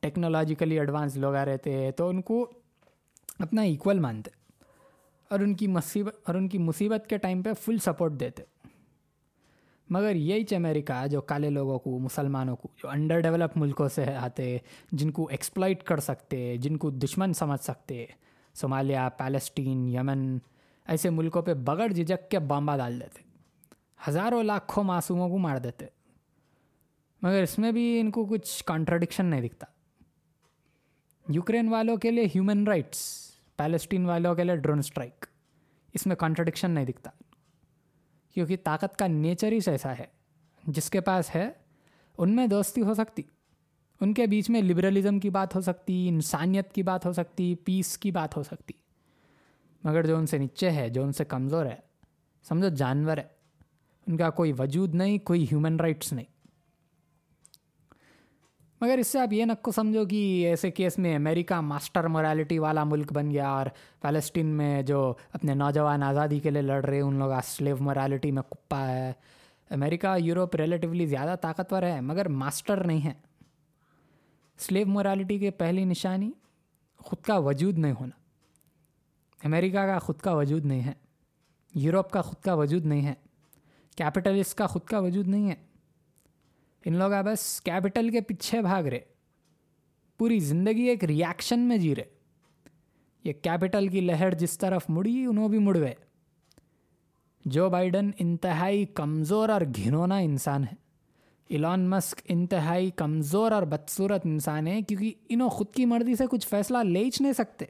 ٹیکنالوجیکلی 0.00 0.78
ایڈوانس 0.78 1.16
لوگا 1.16 1.44
رہتے، 1.44 1.90
تو 1.90 2.08
ان 2.08 2.22
کو 2.22 2.50
اپنا 3.38 3.62
ایکول 3.62 3.98
مانتے۔ 3.98 4.41
اور 5.32 5.40
ان 5.40 5.54
کی 5.54 5.66
مصیبت 5.66 6.16
اور 6.26 6.34
ان 6.34 6.48
کی 6.48 6.58
مصیبت 6.58 7.06
کے 7.06 7.18
ٹائم 7.18 7.42
پہ 7.42 7.52
فل 7.52 7.78
سپورٹ 7.78 8.12
دیتے۔ 8.20 8.42
مگر 9.90 10.14
یہی 10.14 10.54
امریکہ، 10.54 11.06
جو 11.06 11.20
کالے 11.20 11.50
لوگوں 11.50 11.78
کو، 11.78 11.98
مسلمانوں 11.98 12.56
کو، 12.56 12.68
جو 12.76 12.88
انڈر 12.88 13.20
ڈیولپ 13.20 13.56
ملکوں 13.56 13.88
سے 13.88 14.04
آتے، 14.04 14.58
جن 14.92 15.10
کو 15.10 15.28
ایکسپلائٹ 15.28 15.82
کر 15.82 16.00
سکتے، 16.00 16.56
جن 16.56 16.76
کو 16.76 16.90
دشمن 16.90 17.32
سمجھ 17.32 17.60
سکتے۔ 17.60 18.06
صومالیہ 18.54 19.08
پیلسٹین 19.16 19.88
یمن 19.88 20.38
ایسے 20.86 21.10
ملکوں 21.10 21.42
پہ 21.42 21.54
بغیر 21.54 21.88
جھجک 21.88 22.30
کے 22.30 22.38
بامبا 22.38 22.76
ڈال 22.76 23.00
دیتے۔ 23.00 23.22
ہزاروں 24.08 24.42
لاکھوں 24.42 24.84
معصوموں 24.84 25.28
کو 25.28 25.38
مار 25.38 25.56
دیتے۔ 25.56 25.86
مگر 27.22 27.42
اس 27.42 27.58
میں 27.58 27.72
بھی 27.72 28.00
ان 28.00 28.10
کو 28.10 28.24
کچھ 28.24 28.64
کانٹرڈکشن 28.64 29.26
نہیں 29.26 29.40
دکھتا۔ 29.40 29.66
یوکرین 31.28 31.68
والوں 31.68 31.96
کے 31.96 32.10
لیے 32.10 32.24
ہیومن 32.24 32.66
رائٹس 32.66 33.31
پیلسٹین 33.56 34.06
والوں 34.06 34.34
کے 34.34 34.44
لیے 34.44 34.56
ڈرون 34.56 34.78
اسٹرائک 34.78 35.26
اس 35.94 36.06
میں 36.06 36.16
کانٹرڈکشن 36.16 36.70
نہیں 36.70 36.84
دکھتا. 36.84 37.10
کیونکہ 38.34 38.56
طاقت 38.64 38.96
کا 38.96 39.06
نیچر 39.06 39.52
ہی 39.52 39.58
ایسا 39.66 39.92
ہے، 39.98 40.06
جس 40.64 40.90
کے 40.90 41.00
پاس 41.00 41.34
ہے، 41.34 41.50
ان 42.18 42.36
میں 42.36 42.46
دوستی 42.46 42.80
ہو 42.80 42.94
سکتی. 42.94 43.22
ان 44.00 44.14
کے 44.14 44.26
بیچ 44.26 44.50
میں 44.50 44.62
لبرلزم 44.62 45.20
کی 45.20 45.30
بات 45.30 45.54
ہو 45.54 45.60
سکتی، 45.60 46.08
انسانیت 46.08 46.72
کی 46.72 46.82
بات 46.82 47.06
ہو 47.06 47.12
سکتی 47.12 47.54
پیس 47.54 47.98
کی 47.98 48.10
بات 48.10 48.36
ہو 48.36 48.42
سکتی. 48.42 48.74
مگر 49.84 50.06
جو 50.06 50.16
ان 50.16 50.26
سے 50.26 50.38
نیچے 50.38 50.70
ہے، 50.70 50.88
جو 50.88 51.02
ان 51.02 51.12
سے 51.12 51.24
کمزور 51.24 51.66
ہے، 51.66 51.76
سمجھو 52.48 52.68
جانور 52.68 53.18
ہے، 53.18 53.26
ان 54.06 54.16
کا 54.16 54.30
کوئی 54.30 54.52
وجود 54.58 54.94
نہیں، 54.94 55.18
کوئی 55.18 55.44
ہیومن 55.44 55.76
رائٹس 55.76 56.12
نہیں. 56.12 56.31
مگر 58.82 58.98
اس 58.98 59.06
سے 59.06 59.18
آپ 59.18 59.32
یہ 59.32 59.44
نقو 59.44 59.70
سمجھو 59.70 60.04
کہ 60.04 60.46
ایسے 60.46 60.70
کیس 60.70 60.98
میں 60.98 61.16
امریکہ 61.16 61.54
ماسٹر 61.54 62.04
مورالٹی 62.04 62.58
والا 62.58 62.84
ملک 62.84 63.12
بن 63.12 63.30
گیا 63.30 63.48
اور 63.48 63.66
فلسطین 64.02 64.46
میں 64.46 64.82
جو 64.82 65.14
اپنے 65.32 65.54
نوجوان 65.54 66.02
آزادی 66.02 66.40
کے 66.40 66.50
لیے 66.50 66.62
لڑ 66.62 66.84
رہے 66.84 67.00
ان 67.00 67.14
لوگ 67.14 67.32
اسلیو 67.32 67.76
مورالٹی 67.80 68.30
میں 68.30 68.42
کپا 68.42 68.88
ہے۔ 68.88 69.12
امریکہ 69.70 70.18
یوروپ 70.18 70.56
ریلیٹیولی 70.56 71.06
زیادہ 71.06 71.34
طاقتور 71.40 71.82
ہے، 71.82 72.00
مگر 72.00 72.28
ماسٹر 72.28 72.84
نہیں 72.84 73.04
ہے۔ 73.04 73.12
سلیو 74.58 74.86
مورالٹی 74.86 75.38
کے 75.38 75.50
پہلی 75.50 75.84
نشانی 75.84 76.30
خود 76.98 77.24
کا 77.24 77.38
وجود 77.38 77.78
نہیں 77.78 77.94
ہونا۔ 78.00 78.16
امریکہ 79.46 79.78
کا 79.78 79.98
خود 79.98 80.16
کا 80.16 80.32
وجود 80.32 80.64
نہیں 80.64 80.84
ہے۔ 80.84 80.92
یورپ 81.74 82.10
کا 82.10 82.22
خود 82.22 82.44
کا 82.44 82.54
وجود 82.54 82.86
نہیں 82.86 83.06
ہے۔ 83.06 83.14
کیپٹلسٹ 83.96 84.58
کا 84.58 84.66
خود 84.66 84.82
کا 84.82 84.98
وجود 84.98 85.28
نہیں 85.28 85.50
ہے۔ 85.50 85.71
ان 86.84 86.96
لوگ 86.96 87.12
آ 87.12 87.22
بس 87.22 87.60
کیپٹل 87.60 88.10
کے 88.10 88.20
پیچھے 88.20 88.62
بھاگ 88.62 88.84
رہے۔ 88.84 89.00
پوری 90.18 90.38
زندگی 90.38 90.82
ایک 90.82 91.04
ریاکشن 91.04 91.60
میں 91.60 91.78
جی 91.78 91.94
رہے۔ 91.94 92.04
یہ 93.24 93.32
کیپٹل 93.32 93.88
کی 93.88 94.00
لہر 94.00 94.34
جس 94.34 94.58
طرف 94.58 94.84
مڑی، 94.88 95.24
انہوں 95.24 95.48
بھی 95.48 95.58
مڑ 95.58 95.78
گئے۔ 95.78 95.94
جو 97.44 97.70
بائیڈن 97.70 98.10
انتہائی 98.18 98.84
کمزور 98.84 99.48
اور 99.48 99.60
گھنونا 99.76 100.16
انسان 100.16 100.64
ہے۔ 100.64 100.74
ایلان 101.48 101.90
مسک 101.90 102.20
انتہائی 102.24 102.90
کمزور 102.90 103.52
اور 103.52 103.62
بدصورت 103.62 104.20
انسان 104.24 104.66
ہے، 104.66 104.82
کیونکہ 104.82 105.12
انہوں 105.28 105.48
خود 105.48 105.66
کی 105.74 105.86
مرضی 105.86 106.14
سے 106.14 106.24
کچھ 106.30 106.48
فیصلہ 106.48 106.78
لے 106.78 107.04
ہی 107.04 107.10
نہیں 107.20 107.32
سکتے۔ 107.32 107.64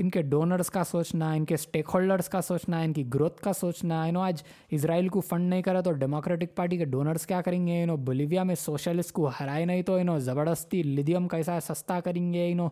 ان 0.00 0.10
کے 0.10 0.22
ڈونرز 0.22 0.70
کا 0.70 0.84
سوچنا، 0.84 1.32
ان 1.32 1.44
کے 1.44 1.54
اسٹیک 1.54 1.88
ہولڈرز 1.94 2.28
کا 2.28 2.40
سوچنا، 2.42 2.78
ان 2.80 2.92
کی 2.92 3.04
گروتھ 3.14 3.40
کا 3.42 3.52
سوچنا. 3.52 4.04
یو 4.06 4.12
نو 4.12 4.20
آج 4.20 4.42
اسرائیل 4.70 5.08
کو 5.08 5.20
فنڈ 5.20 5.48
نہیں 5.48 5.62
کرا 5.62 5.80
تو 5.80 5.92
ڈیموکریٹک 5.92 6.54
پارٹی 6.56 6.76
کے 6.76 6.84
ڈونرز 6.84 7.26
کیا 7.26 7.40
کریں 7.42 7.66
گے؟ 7.66 7.82
انہوں 7.82 7.96
بولیویا 7.96 8.42
میں 8.42 8.54
سوشلسٹ 8.54 9.12
کو 9.12 9.30
ہرائے 9.40 9.64
نہیں 9.64 9.82
تو 9.82 9.94
انہوں 9.94 10.18
زبردستی 10.18 10.82
لیدیم 10.82 11.28
کیسا 11.28 11.58
سستا 11.60 11.98
کریں 12.00 12.32
گے؟ 12.32 12.50
انہوں 12.52 12.68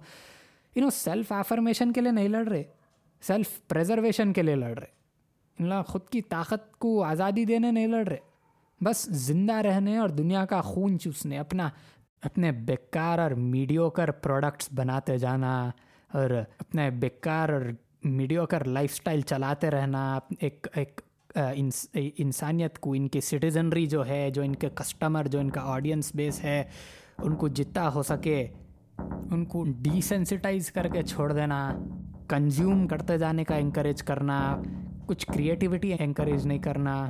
نو 0.77 0.91
سیلف 0.91 1.33
ایفرمیشن 1.33 1.93
کے 1.93 2.01
لیے 2.01 2.12
نہیں 2.12 2.29
لڑ 2.29 2.47
رہے 2.49 2.62
سیلف 3.23 3.49
پریزرویشن 3.69 4.33
کے 4.33 4.43
لیے 4.43 4.55
لڑ 4.55 4.73
رہے. 4.79 4.97
ان 5.59 5.69
لوگ 5.69 5.85
خود 5.85 6.09
کی 6.09 6.21
طاقت 6.21 6.77
کو 6.79 7.03
آزادی 7.05 7.45
دینے 7.45 7.71
نہیں 7.71 7.87
لڑ 7.87 8.07
رہے، 8.07 8.17
بس 8.81 9.05
زندہ 9.27 9.55
رہنے 9.62 9.97
اور 9.99 10.09
دنیا 10.09 10.45
کا 10.47 10.61
خون 10.61 10.99
چوسنے، 10.99 11.38
اپنا، 11.38 11.69
اپنے 12.23 12.53
بیکار 12.53 13.19
اور 13.19 13.31
میڈیوکر 13.31 14.11
پروڈکٹس 14.11 14.69
بناتے 14.73 15.19
جانا. 15.19 15.71
اور 16.12 16.31
اپنے 16.59 16.90
بیکار 16.90 17.49
اور 17.49 17.61
میڈیو 18.05 18.47
کر 18.47 18.64
لائف 18.64 18.94
سٹائل 18.94 19.21
چلاتے 19.21 19.71
رہنا، 19.71 20.18
ایک 20.40 20.66
ایک 20.75 21.01
انسانیت 22.18 22.79
کو، 22.79 22.92
ان 22.92 23.09
کی 23.09 23.21
سٹیزنری 23.21 23.87
جو 23.87 24.07
ہے، 24.07 24.31
جو 24.31 24.42
ان 24.42 24.57
کے 24.57 24.68
کسٹمر 24.75 25.27
جو 25.27 25.38
ان 25.38 25.51
کا 25.51 25.61
آڈینس 25.64 26.12
بیس 26.14 26.44
ہے، 26.44 26.64
ان 27.18 27.37
کو 27.37 27.49
جتنا 27.49 27.94
ہو 27.94 28.03
سکے، 28.03 28.47
ان 29.31 29.44
کو 29.44 29.64
ڈیسینسٹائز 29.83 30.73
کر 30.73 30.88
کے 30.88 31.03
چھوڑ 31.03 31.33
دینا 31.33 31.79
کنزیوم 32.29 32.88
کرتے 32.88 33.18
جانے 33.18 33.44
کا 33.44 33.57
انکریج 33.57 34.03
کرنا، 34.03 34.62
کچھ 35.07 35.27
کریٹیوٹی 35.27 35.92
انکریج 35.99 36.47
نہیں 36.47 36.59
کرنا، 36.59 37.07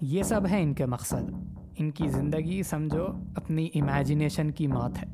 یہ 0.00 0.22
سب 0.22 0.40
ہے 0.50 0.62
ان 0.62 0.74
کے 0.74 0.86
مقصد۔ 0.86 1.30
ان 1.78 1.90
کی 1.90 2.08
زندگی 2.08 2.62
سمجھو، 2.62 3.06
اپنی 3.34 3.68
امیجینیشن 3.74 4.50
کی 4.50 4.66
موت 4.66 5.02
ہے۔ 5.02 5.08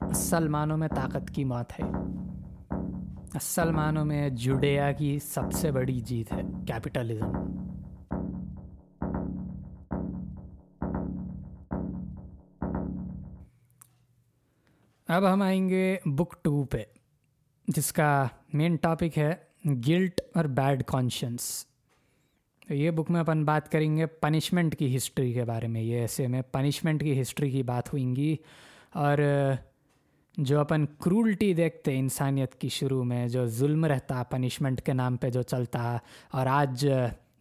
اصل 0.00 0.48
معنوں 0.48 0.76
میں 0.76 0.88
طاقت 0.88 1.30
کی 1.34 1.44
موت 1.44 1.80
ہے۔ 1.80 1.84
اصل 3.34 3.70
معنوں 3.72 4.04
میں 4.04 4.28
جڈیا 4.28 4.92
کی 4.92 5.18
سب 5.18 5.52
سے 5.52 5.70
بڑی 5.70 6.00
جیت 6.00 6.32
ہے 6.32 6.40
کیپٹلزم 6.66 7.32
اب 15.08 15.32
ہم 15.32 15.42
آئیں 15.42 15.68
گے 15.68 15.96
بک 16.04 16.34
ٹو 16.42 16.62
پہ، 16.64 16.82
جس 17.68 17.92
کا 17.92 18.26
مین 18.52 18.76
ٹاپک 18.76 19.18
ہے 19.18 19.32
گلٹ 19.88 20.20
اور 20.34 20.44
بیڈ 20.44 20.82
کانشنس 20.84 21.66
تو 22.66 22.74
یہ 22.74 22.90
بک 22.90 23.10
میں 23.10 23.20
اپن 23.20 23.44
بات 23.44 23.72
کریں 23.72 23.96
گے 23.96 24.06
پنشمنٹ 24.06 24.76
کی 24.76 24.96
ہسٹری 24.96 25.32
کے 25.32 25.44
بارے 25.44 25.66
میں۔ 25.66 25.80
یہ 25.80 26.00
ایسے 26.00 26.26
میں 26.26 26.42
پنشمنٹ 26.42 27.02
کی 27.02 27.20
ہسٹری 27.22 27.50
کی 27.50 27.62
بات 27.62 27.92
ہوئیں 27.92 28.14
گی 28.16 28.36
اور 28.94 29.18
جو 30.36 30.60
اپن 30.60 30.86
کرولٹی 30.86 31.54
دیکھتے 31.54 31.98
انسانیت 31.98 32.54
کی 32.54 32.68
شروع 32.68 33.04
میں، 33.04 33.28
جو 33.28 33.46
ظلم 33.46 33.84
رہتا 33.84 34.22
پنشمنٹ 34.22 34.82
کے 34.82 34.92
نام 34.92 35.16
پہ 35.16 35.30
جو 35.30 35.42
چلتا، 35.42 35.98
اور 36.30 36.46
آج 36.46 36.88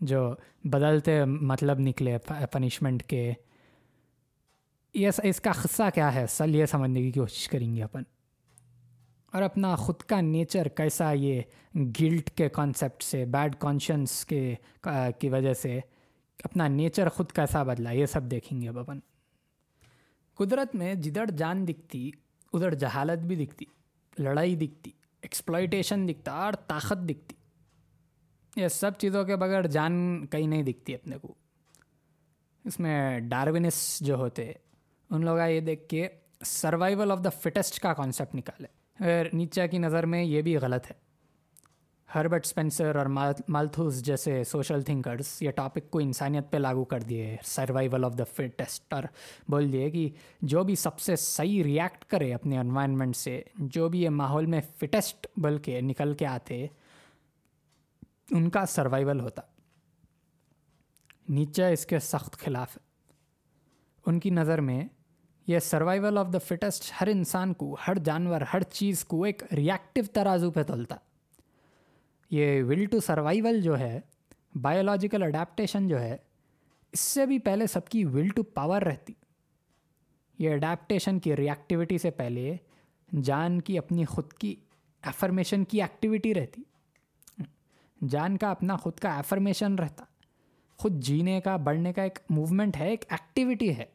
جو 0.01 0.33
بدلتے 0.63 1.25
مطلب 1.25 1.79
نکلے 1.79 2.17
پنشمنٹ 2.51 3.03
کے۔ 3.03 3.33
یہ 4.93 5.09
اس 5.23 5.41
کا 5.41 5.51
قصہ 5.51 5.83
کیا 5.93 6.15
ہے؟ 6.15 6.25
سل 6.27 6.55
یہ 6.55 6.65
سمجھنے 6.65 7.01
کی 7.01 7.11
کوشش 7.11 7.49
کریں 7.49 7.75
گے 7.75 7.83
اپن۔ 7.83 8.03
اور 9.33 9.41
اپنا 9.41 9.75
خود 9.75 9.95
کا 9.95 10.21
نیچر 10.21 10.67
کیسا 10.67 11.11
یہ 11.11 11.41
گلٹ 11.75 12.31
کے 12.31 12.49
کانسیپٹ 12.49 13.03
سے 13.03 13.25
بیڈ 13.25 13.55
کانشنس 13.55 14.25
کے، 14.25 14.55
کی 15.19 15.29
وجہ 15.29 15.53
سے 15.53 15.79
اپنا 16.43 16.67
نیچر 16.67 17.09
خود 17.09 17.31
کیسا 17.31 17.63
بدلا، 17.63 17.91
یہ 17.91 18.05
سب 18.05 18.31
دیکھیں 18.31 18.61
گے 18.61 18.69
اب 18.69 18.79
اپن۔ 18.79 18.99
قدرت 20.35 20.75
میں 20.75 20.93
جدھر 20.93 21.25
جان 21.25 21.67
دکھتی 21.67 22.11
ادھر 22.53 22.73
جہالت 22.73 23.19
بھی 23.19 23.45
دکھتی 23.45 23.65
لڑائی 24.17 24.55
دکھتی 24.55 24.91
ایکسپلائٹیشن 25.23 26.07
دکھتا 26.09 26.31
اور 26.35 26.53
طاقت 26.67 27.09
دکھتی 27.09 27.35
یہ 28.55 28.67
سب 28.67 28.97
چیزوں 28.97 29.23
کے 29.23 29.35
بغیر 29.35 29.67
جان 29.67 30.25
کہیں 30.27 30.47
نہیں 30.47 30.63
دکھتی 30.63 30.93
اپنے 30.93 31.17
کو 31.21 31.33
اس 32.65 32.79
میں 32.79 33.19
ڈاروینس 33.19 33.99
جو 34.01 34.15
ہوتے 34.15 34.51
ان 35.09 35.25
لوگ 35.25 35.37
یہ 35.49 35.59
دیکھ 35.59 35.87
کے 35.89 36.07
سروائیول 36.45 37.11
آف 37.11 37.23
دا 37.23 37.29
فٹسٹ 37.29 37.79
کا 37.79 37.93
کانسیپٹ 37.93 38.35
نکالے 38.35 39.23
نیچا 39.33 39.65
کی 39.65 39.77
نظر 39.77 40.05
میں 40.05 40.23
یہ 40.23 40.41
بھی 40.41 40.57
غلط 40.57 40.91
ہے 40.91 41.08
ہربرٹ 42.15 42.45
اسپینسر 42.45 42.95
اور 42.95 43.05
مالتھوز 43.47 44.03
جیسے 44.03 44.43
سوشل 44.43 44.81
تھنکرس 44.81 45.41
یہ 45.41 45.51
ٹاپک 45.51 45.91
کو 45.91 45.99
انسانیت 45.99 46.51
پہ 46.51 46.57
لاگو 46.57 46.83
کر 46.83 46.99
دیے 46.99 47.37
سروائیول 47.43 48.05
آف 48.05 48.17
دا 48.17 48.23
فٹسٹ 48.23 48.93
اور 48.93 49.03
بول 49.47 49.71
دیے 49.71 49.89
کہ 49.89 50.09
جو 50.41 50.63
بھی 50.63 50.75
سب 50.75 50.99
سے 50.99 51.15
صحیح 51.15 51.63
ریئیکٹ 51.63 52.05
کرے 52.05 52.33
اپنے 52.33 52.57
انوائرمنٹ 52.57 53.15
سے، 53.15 53.41
جو 53.55 53.89
بھی 53.89 54.01
یہ 54.01 54.09
ماحول 54.09 54.45
میں 54.45 54.61
فٹسٹ 54.77 55.27
بول 55.37 55.57
کے 55.57 55.81
نکل 55.81 56.13
کے 56.13 56.25
آتے، 56.25 56.67
ان 58.31 58.49
کا 58.49 58.65
سروائیول 58.65 59.19
ہوتا۔ 59.19 59.41
نیچے 61.29 61.73
اس 61.73 61.85
کے 61.85 61.99
سخت 61.99 62.37
خلاف۔ 62.37 62.77
ہے 62.77 62.89
ان 64.05 64.19
کی 64.19 64.29
نظر 64.29 64.61
میں 64.61 64.87
یہ 65.47 65.59
سروائیول 65.59 66.17
آف 66.17 66.27
دا 66.33 66.37
فٹسٹ 66.37 67.01
ہر 67.01 67.07
انسان 67.07 67.53
کو، 67.53 67.77
ہر 67.87 67.95
جانور، 67.95 68.41
ہر 68.53 68.61
چیز 68.61 69.05
کو 69.05 69.23
ایک 69.23 69.43
ریئیکٹیو 69.53 70.03
ترازو 70.13 70.51
پہ 70.51 70.63
تلتا۔ 70.63 70.95
یہ 72.31 72.63
ول 72.63 72.85
ٹو 72.85 72.99
سروائیول 72.99 73.61
جو 73.61 73.79
ہے 73.79 73.99
بایولوجیکل 74.55 75.23
اڈیپٹیشن 75.23 75.87
جو 75.87 75.99
ہے، 75.99 76.17
اس 76.91 76.99
سے 76.99 77.25
بھی 77.25 77.39
پہلے 77.39 77.67
سب 77.67 77.87
کی 77.87 78.05
ول 78.05 78.27
ٹو 78.27 78.43
پاور 78.43 78.81
رہتی۔ 78.81 79.13
یہ 80.39 80.53
اڈیپٹیشن 80.53 81.19
کی 81.19 81.35
ریئیکٹیوٹی 81.35 81.97
سے 81.97 82.11
پہلے 82.11 82.55
جان 83.23 83.61
کی 83.61 83.77
اپنی 83.77 84.05
خود 84.05 84.33
کی 84.33 84.55
ایفرمیشن 85.01 85.63
کی 85.63 85.81
ایکٹیویٹی 85.81 86.35
رہتی۔ 86.35 86.61
جان 88.09 88.37
کا 88.37 88.51
اپنا 88.51 88.75
خود 88.75 88.93
کا 88.93 89.15
ایفرمیشن 89.15 89.75
رہتا۔ 89.75 90.03
خود 90.77 91.03
جینے 91.03 91.41
کا، 91.41 91.57
بڑھنے 91.57 91.93
کا 91.93 92.03
ایک 92.03 92.19
موومنٹ 92.29 92.77
ہے، 92.77 92.89
ایک 92.89 93.05
ایکٹیویٹی 93.09 93.77
ہے، 93.77 93.85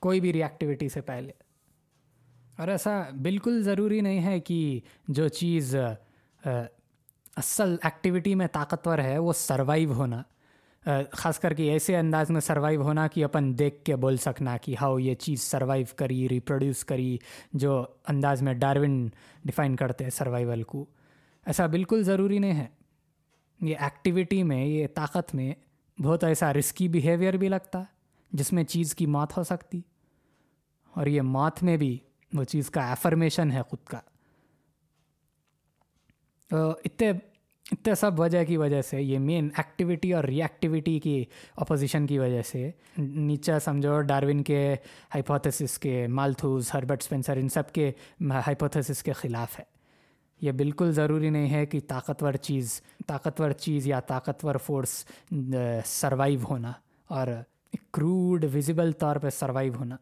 کوئی 0.00 0.20
بھی 0.20 0.32
ریئیکٹیوٹی 0.32 0.88
سے 0.88 1.00
پہلے۔ 1.00 1.32
اور 2.58 2.68
ایسا 2.68 3.02
بالکل 3.22 3.62
ضروری 3.62 4.00
نہیں 4.00 4.24
ہے 4.24 4.40
کہ 4.40 4.80
جو 5.08 5.28
چیز 5.28 5.76
اصل 7.36 7.76
ایکٹیویٹی 7.82 8.34
میں 8.34 8.46
طاقتور 8.52 8.98
ہے 8.98 9.18
وہ 9.18 9.32
سروائیو 9.32 9.92
ہونا۔ 9.92 10.22
خاص 11.12 11.38
کر 11.38 11.54
کے 11.54 11.72
ایسے 11.72 11.96
انداز 11.96 12.30
میں 12.30 12.40
سروائیو 12.40 12.82
ہونا 12.82 13.08
کہ 13.08 13.24
اپن 13.24 13.58
دیکھ 13.58 13.84
کے 13.84 13.96
بول 13.96 14.16
سکنا 14.16 14.56
کہ 14.56 14.74
ہاؤ 14.80 14.98
یہ 14.98 15.14
چیز 15.14 15.42
سروائیو 15.42 15.86
کری 15.96 16.28
ریپروڈیوس 16.28 16.84
کری، 16.84 17.18
جو 17.52 17.84
انداز 18.08 18.42
میں 18.42 18.54
ڈاروین 18.54 19.08
ڈیفائن 19.44 19.76
کرتے 19.76 20.04
ہیں 20.04 20.10
سروائیول 20.10 20.62
کو۔ 20.62 20.86
ایسا 21.46 21.66
بالکل 21.66 22.02
ضروری 22.02 22.38
نہیں 22.38 22.60
ہے۔ 22.60 22.66
یہ 23.60 23.76
ایکٹیویٹی 23.80 24.42
میں، 24.42 24.64
یہ 24.64 24.86
طاقت 24.94 25.34
میں 25.34 25.52
بہت 26.02 26.24
ایسا 26.24 26.52
رسکی 26.52 26.88
بیہیویئر 26.88 27.32
بھی 27.32 27.48
لگتا 27.48 27.82
جس 28.32 28.52
میں 28.52 28.64
چیز 28.64 28.94
کی 28.94 29.06
موت 29.06 29.36
ہو 29.36 29.42
سکتی۔ 29.42 29.80
اور 30.94 31.06
یہ 31.06 31.22
موت 31.22 31.62
میں 31.62 31.76
بھی 31.76 31.98
وہ 32.32 32.44
چیز 32.44 32.70
کا 32.70 32.88
ایفرمیشن 32.88 33.52
ہے 33.52 33.62
خود 33.62 33.86
کا۔ 33.86 33.98
اتنے 36.52 37.12
اتنے 37.72 37.94
سب 37.94 38.20
وجہ 38.20 38.44
کی 38.44 38.56
وجہ 38.56 38.82
سے، 38.82 39.02
یہ 39.02 39.18
مین 39.18 39.48
ایکٹیویٹی 39.56 40.12
اور 40.12 40.24
ری 40.24 40.42
ایکٹیویٹی 40.42 40.98
کی 41.00 41.24
اپوزیشن 41.56 42.06
کی 42.06 42.18
وجہ 42.18 42.42
سے۔ 42.42 42.70
نیچا، 42.98 43.58
سمجھو، 43.58 44.00
ڈاروین 44.00 44.42
کے 44.42 44.74
ہائپوتھسس 45.14 45.78
کے 45.78 46.06
مالتھوز 46.06 46.70
ہربرٹ 46.74 47.02
اسپینسر 47.02 47.36
ان 47.36 47.48
سب 47.48 47.72
کے 47.72 47.92
ہائپوتھسس 48.20 49.02
کے 49.02 49.12
خلاف 49.12 49.58
ہے۔ 49.58 49.64
یہ 50.40 50.52
بالکل 50.52 50.92
ضروری 50.92 51.30
نہیں 51.30 51.50
ہے 51.50 51.66
کہ 51.66 51.80
طاقتور 51.88 52.32
چیز 52.32 52.80
طاقتور 53.06 53.50
چیز 53.50 53.86
یا 53.86 54.00
طاقتور 54.00 54.54
فورس 54.54 55.04
سروائیو 55.84 56.40
ہونا 56.50 56.72
اور 57.08 57.26
کروڈ 57.92 58.44
ویزیبل 58.52 58.92
طور 58.92 59.16
پہ 59.16 59.30
سروائیو 59.30 59.74
ہونا۔ 59.74 59.96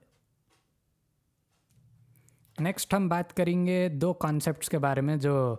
نیکسٹ 2.58 2.94
ہم 2.94 3.08
بات 3.08 3.36
کریں 3.36 3.66
گے 3.66 3.88
دو 3.88 4.12
کانسیپٹس 4.12 4.68
کے 4.68 4.78
بارے 4.78 5.00
میں 5.00 5.16
جو 5.16 5.56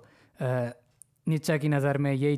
نیچا 1.32 1.58
کی 1.58 1.68
نظر 1.68 1.98
میں 1.98 2.14
یہ 2.14 2.36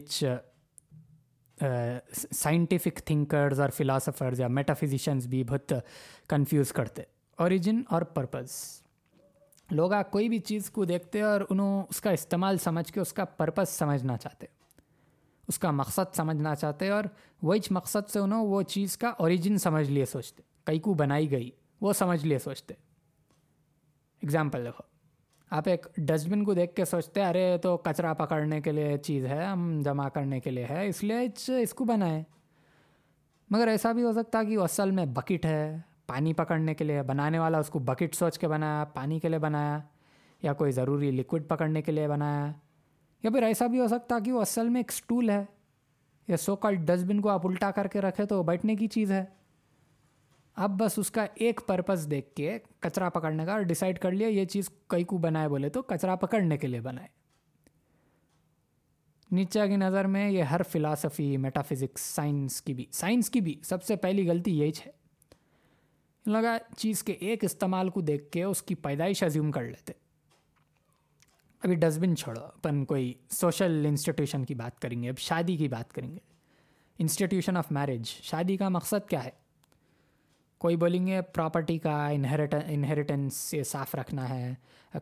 سائنٹیفک 2.32 2.98
تھنکرز 3.06 3.60
اور 3.60 3.70
فلاسفرز 3.70 4.40
یا 4.40 4.48
میٹا 4.48 4.74
فزیشنز 4.74 5.28
بھی 5.28 5.44
بہت 5.44 5.74
کنفیوز 6.30 6.72
کرتے 6.72 7.02
اوریجن 7.38 7.82
اور 7.90 8.02
پرپز 8.02 8.82
لوگ 9.72 9.92
کوئی 10.12 10.30
بھی 10.30 10.40
چیز 10.40 10.70
کو 10.70 10.86
دیکھتے 10.86 11.22
اور 11.22 11.42
انہوں 11.50 11.84
اس 11.90 12.02
کا 12.02 12.12
استعمال 12.12 12.58
سمجھ 12.58 12.94
کے 12.94 13.00
اس 13.00 13.14
کا 13.14 13.26
پرپز 13.26 13.70
سمجھنا 13.70 14.18
چاہتے، 14.18 14.46
اس 15.48 15.60
کا 15.60 15.72
مقصد 15.72 16.16
سمجھنا 16.16 16.56
چاہتے 16.56 16.90
اور 16.90 17.04
وہی 17.42 17.60
مقصد 17.72 18.10
سے 18.10 18.20
انہوں 18.20 18.48
وہ 18.48 18.62
چیز 18.62 18.98
کا 18.98 19.08
اوریجن 19.08 19.58
سمجھ 19.58 19.90
لیے 19.90 20.06
سوچتے۔ 20.06 20.44
کئی 20.64 20.80
کو 20.80 20.94
بنائی 20.94 21.32
گئی، 21.32 21.50
وہ 21.82 21.94
سمجھ 21.94 22.26
لیے 22.26 22.40
سوچتے۔ 22.40 22.74
اگزامپل 24.24 24.66
دیکھو۔ 24.66 24.93
آپ 25.54 25.64
ایک 25.66 25.88
ڈسٹ 25.98 26.30
بن 26.30 26.44
کو 26.44 26.54
دیکھ 26.54 26.76
کے 26.76 26.86
سوچتے 26.86 27.24
ارے 27.26 27.58
تو 27.62 27.78
کچرا 27.78 28.14
پکڑنے 28.14 28.62
کے 28.62 28.72
لیے 28.72 28.98
چیز 28.98 29.26
ہے، 29.26 29.46
ہم 29.46 29.82
جمع 29.84 30.10
کرنے 30.10 30.40
کے 30.40 30.52
لیے 30.52 30.66
ہے، 30.70 30.88
اس 30.88 31.04
لیے 31.04 31.18
اس 31.62 31.74
کو 31.74 31.86
بنائے 31.86 32.24
مگر 33.50 33.68
ایسا 33.68 33.92
بھی 33.92 34.04
ہو 34.04 34.14
سکتا 34.14 34.44
کہ 34.44 34.58
اصل 34.58 34.92
میں 34.92 35.06
بکٹ 35.06 35.46
ہے، 35.46 35.78
پانی 36.08 36.34
پکڑنے 36.34 36.74
کے 36.74 36.84
لیے 36.84 37.02
بنانے 37.02 37.40
والا، 37.40 37.60
اس 37.60 37.70
کو 37.70 37.80
بکٹ 37.80 38.16
سوچ 38.16 38.40
کے 38.40 38.48
بنایا، 38.48 38.84
پانی 38.84 39.20
کے 39.20 39.30
لیے 39.30 39.40
بنایا، 39.40 39.80
یا 40.42 40.54
کوئی 40.54 40.72
ضروری 40.72 41.12
لکوڈ 41.12 41.48
پکڑنے 41.48 41.82
کے 41.82 41.92
لیے 41.92 42.08
بنایا۔ 42.08 42.52
یا 43.24 43.30
پھر 43.30 43.44
ایسا 43.44 43.68
بھی 43.68 43.80
ہو 43.80 43.88
سکتا 43.88 44.20
کہ 44.20 44.32
وہ 44.32 44.42
اصل 44.42 44.70
میں 44.70 44.80
ایک 44.80 44.92
اسٹول 44.92 45.30
ہے 45.30 45.46
یا 46.28 46.38
سو 46.38 46.56
کال 46.56 46.76
ڈسٹ 46.76 47.06
بن 47.06 47.22
کو 47.22 47.30
آپ 47.30 47.48
الٹا 47.48 47.72
کر 47.72 47.88
کے 47.88 48.02
رکھے 48.02 48.26
تو 48.26 48.44
بیٹھنے 48.44 48.76
کی 48.76 48.88
چیز 48.88 49.12
ہے۔ 49.12 49.26
اب 50.56 50.80
بس 50.80 51.00
اس 51.00 51.12
کا 51.12 51.26
ایک 51.36 51.62
پرپز 51.68 52.08
دیکھ 52.12 52.36
کے 52.36 52.58
کچرا 52.80 53.10
پکڑنے 53.10 53.46
کا 53.46 53.52
اور 53.52 53.62
ڈیسائڈ 53.62 54.00
کر 54.00 54.12
لیا 54.12 54.28
یہ 54.28 54.46
چیز 54.46 54.70
کئی 54.88 55.04
کو 55.04 55.18
بنائے 55.18 55.48
بولے 55.48 55.70
تو 55.70 55.82
کچرا 55.82 56.16
پکڑنے 56.16 56.58
کے 56.58 56.68
لیے 56.68 56.82
بنائے۔ 56.82 57.08
نیچا 59.32 59.68
کی 59.68 59.76
نظر 59.76 60.06
میں 60.06 60.32
یہ 60.32 60.44
ہر 60.44 60.62
فلاسفی 60.64 61.38
میٹا 61.38 61.62
فزکس 61.62 62.02
سائنس 62.02 62.62
کی 62.62 62.74
بھی 62.74 62.86
سائنس 62.92 63.30
کی 63.30 63.42
بھی 63.42 63.60
سب 63.64 63.84
سے 63.84 63.96
پہلی 63.96 64.30
غلطی 64.30 64.60
یہی 64.60 64.72
ہے۔ 64.86 64.92
لگا 66.26 66.58
چیز 66.78 67.04
کے 67.04 67.14
ایک 67.14 67.44
استعمال 67.44 67.90
کو 67.90 68.02
دیکھ 68.02 68.32
کے 68.32 68.44
اس 68.44 68.62
کی 68.62 68.76
پیدائش 68.76 69.24
ازیوم 69.24 69.52
کر 69.52 69.64
لیتے۔ 69.64 69.94
ابھی 71.64 71.76
ڈسٹ 71.76 72.00
بن 72.00 72.16
چھوڑو، 72.16 72.46
اپن 72.46 72.86
کوئی 72.86 73.14
سوشل 73.30 73.86
انسٹیٹیوشن 73.86 74.46
کی 74.46 74.56
بات 74.56 74.80
کریں 74.80 75.04
گے، 75.04 75.10
اب 75.10 75.18
شادی 75.18 75.58
کی 75.58 75.68
بات 75.68 75.94
کریں 75.94 76.12
گے۔ 76.12 76.20
انسٹیٹیوشن 77.00 77.58
آف 77.58 77.72
میرج 77.72 78.06
شادی 78.06 78.58
کا 78.58 78.70
مقصد 78.70 79.10
کیا 79.10 79.24
ہے؟ 79.26 79.43
کوئی 80.64 80.76
بولیں 80.76 81.08
گے 81.08 81.22
پراپرٹی 81.22 81.78
کا 81.78 82.08
انہیریٹ 82.08 82.56
انہیریٹنس 82.66 83.34
سے 83.34 83.64
صاف 83.64 83.96
رکھنا 83.96 84.30
ہے، 84.30 84.54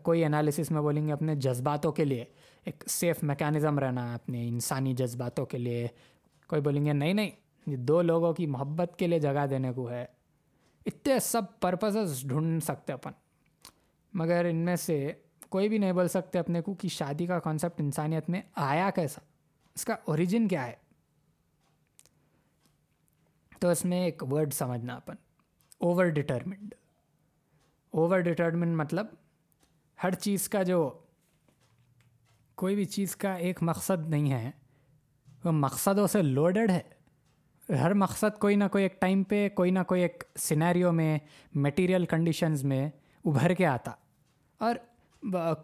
کوئی 0.02 0.26
انالیسس 0.26 0.72
میں 0.72 0.82
بولیں 0.82 1.08
گے 1.08 1.14
اپنے 1.14 1.36
جذباتوں 1.36 1.92
کے 1.92 2.06
لیے، 2.06 2.26
ایک 2.66 2.84
سیف 2.88 3.24
میکانزم 3.24 3.80
رہنا 3.80 4.10
ہے 4.10 4.16
اپنے 4.16 4.48
انسانی 4.48 4.94
جذباتوں 4.94 5.46
کے 5.46 5.58
لیے۔ 5.58 5.88
کوئی 6.48 6.62
بولیں 6.62 6.86
گے 6.86 6.94
نہیں 6.94 7.14
نہیں، 7.14 7.30
یہ 7.68 7.78
دو 7.78 8.02
لوگوں 8.02 8.34
کی 8.34 8.46
محبت 8.46 8.96
کے 8.98 9.08
لیے 9.08 9.20
جگہ 9.20 9.46
دینے 9.50 9.74
کو 9.74 9.92
ہے۔ 9.92 10.06
اتنے 10.86 11.20
سب 11.20 11.42
پرپزز 11.60 12.28
ڈھونڈ 12.28 12.64
سکتے 12.64 12.94
اپن۔ 12.94 13.12
مگر 14.14 14.46
ان 14.46 14.56
میں 14.56 14.76
سے 14.76 15.14
کوئی 15.50 15.70
بھی 15.70 15.78
نہیں 15.78 15.94
بول 15.94 16.08
سکتے 16.08 16.40
اپنے 16.40 16.62
کو 16.62 16.74
کہ 16.74 16.88
شادی 16.88 17.26
کا 17.26 17.40
کانسیپٹ 17.40 17.82
انسانیت 17.82 18.30
میں 18.30 18.42
آیا 18.56 18.90
کیسا، 18.90 19.22
اس 19.76 19.86
کا 19.86 19.96
اوریجن 20.06 20.48
کیا 20.48 20.68
ہے۔ 20.68 20.74
تو 23.60 23.70
اس 23.70 23.86
میں 23.86 24.06
ایک 24.06 24.24
ورڈ 24.32 24.54
سمجھنا 24.54 24.96
اپن۔ 24.96 25.16
اوور 25.82 26.06
ڈٹرمنڈ 26.06 26.76
اوور 27.92 28.20
ڈٹرمنڈ 28.20 28.76
مطلب 28.76 29.06
ہر 30.04 30.14
چیز 30.14 30.50
کا 30.50 30.64
جو 30.64 31.00
کوئی 32.56 32.76
بھی 32.76 32.86
چیز 32.86 33.16
کا 33.16 33.34
ایک 33.34 33.64
مقصد 33.64 34.10
نہیں 34.10 34.32
ہے، 34.32 34.52
وہ 35.44 35.52
مقصدوں 35.52 36.08
سے 36.08 36.22
لوڈڈ 36.22 36.72
ہے۔ 36.72 36.82
ہر 37.76 37.94
مقصد 37.94 38.40
کوئی 38.40 38.56
نہ 38.56 38.64
کوئی 38.72 38.84
ایک 38.84 39.02
ٹائم 39.02 39.24
پہ، 39.24 39.50
کوئی 39.50 39.72
نہ 39.72 39.80
کوئی 39.88 40.02
ایک 40.02 40.24
سینیریو 40.36 40.92
میں 40.92 41.20
میٹیریل 41.56 42.06
کنڈیشنز 42.06 42.64
میں 42.64 42.90
ابھر 43.26 43.54
کے 43.54 43.66
آتا۔ 43.66 43.92
اور 44.58 44.76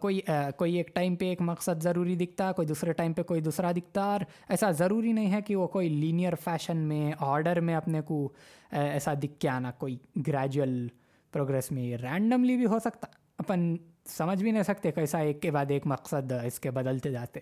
کوئی 0.00 0.20
کوئی 0.56 0.74
ایک 0.76 0.94
ٹائم 0.94 1.14
پہ 1.16 1.28
ایک 1.28 1.40
مقصد 1.40 1.82
ضروری 1.82 2.14
دکھتا، 2.16 2.50
کوئی 2.52 2.66
دوسرے 2.68 2.92
ٹائم 2.92 3.12
پہ 3.12 3.22
کوئی 3.22 3.40
دوسرا 3.40 3.72
دکھتا، 3.72 4.04
اور 4.04 4.20
ایسا 4.48 4.70
ضروری 4.70 5.12
نہیں 5.12 5.32
ہے 5.32 5.40
کہ 5.42 5.56
وہ 5.56 5.66
کوئی 5.66 5.88
لینئر 5.88 6.34
فیشن 6.34 6.76
میں 6.76 7.12
آرڈر 7.18 7.60
میں 7.60 7.74
اپنے 7.74 8.00
کو 8.00 8.28
ایسا 8.70 9.14
دکھ 9.22 9.38
کے 9.40 9.48
آنا 9.48 9.70
کوئی 9.70 9.96
گریجول 10.26 10.86
پروگریس 11.32 11.70
میں 11.72 11.96
رینڈملی 11.96 12.56
بھی 12.56 12.66
ہو 12.66 12.78
سکتا۔ 12.78 13.06
اپن 13.38 13.74
سمجھ 14.08 14.42
بھی 14.42 14.50
نہیں 14.50 14.62
سکتے 14.62 14.92
کیسا 14.92 15.18
ایک 15.18 15.40
کے 15.42 15.50
بعد 15.50 15.70
ایک 15.70 15.86
مقصد 15.86 16.32
اس 16.32 16.60
کے 16.60 16.70
بدلتے 16.70 17.10
جاتے۔ 17.10 17.40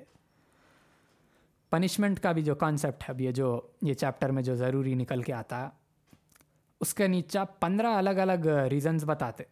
پنشمنٹ 1.70 2.20
کا 2.20 2.32
بھی 2.32 2.42
جو 2.42 2.54
کانسیپٹ 2.54 3.02
ہے، 3.02 3.12
اب 3.14 3.20
یہ 3.20 3.30
جو، 3.30 3.60
یہ 3.82 3.94
چیپٹر 3.94 4.30
میں 4.30 4.42
جو 4.42 4.54
ضروری 4.54 4.94
نکل 4.94 5.22
کے 5.22 5.32
آتا، 5.32 5.68
اس 6.80 6.94
کے 6.94 7.06
نیچا 7.08 7.44
پندرہ 7.60 7.94
الگ 7.96 8.20
الگ 8.20 8.46
ریزنز 8.70 9.04
بتاتے۔ 9.04 9.44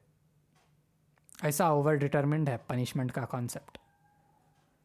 ایسا 1.43 1.66
اوور 1.66 1.95
ڈٹرمنڈ 1.95 2.49
ہے 2.49 2.57
پنشمنٹ 2.66 3.12
کا 3.12 3.24
کانسیپٹ 3.24 3.78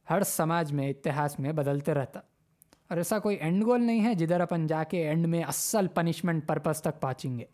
ہر 0.10 0.24
سماج 0.24 0.72
میں 0.74 0.90
اتہاس 0.90 1.40
میں 1.40 1.52
بدلتے 1.52 1.94
رہتا. 1.94 2.20
اور 2.90 2.98
ایسا 2.98 3.20
کوئی 3.20 3.36
اینڈ 3.36 3.66
گول 3.66 3.84
نہیں 3.84 4.04
ہے 4.04 4.14
جدھر 4.16 4.40
اپن 4.40 4.68
جا 4.68 4.84
کے 4.84 5.08
اینڈ 5.10 5.28
میں 5.28 5.44
اصل 5.44 5.88
پنشمنٹ 5.88 6.48
پرپز 6.48 6.82
تک 6.82 7.02
پہنچیں 7.02 7.38
گے. 7.40 7.46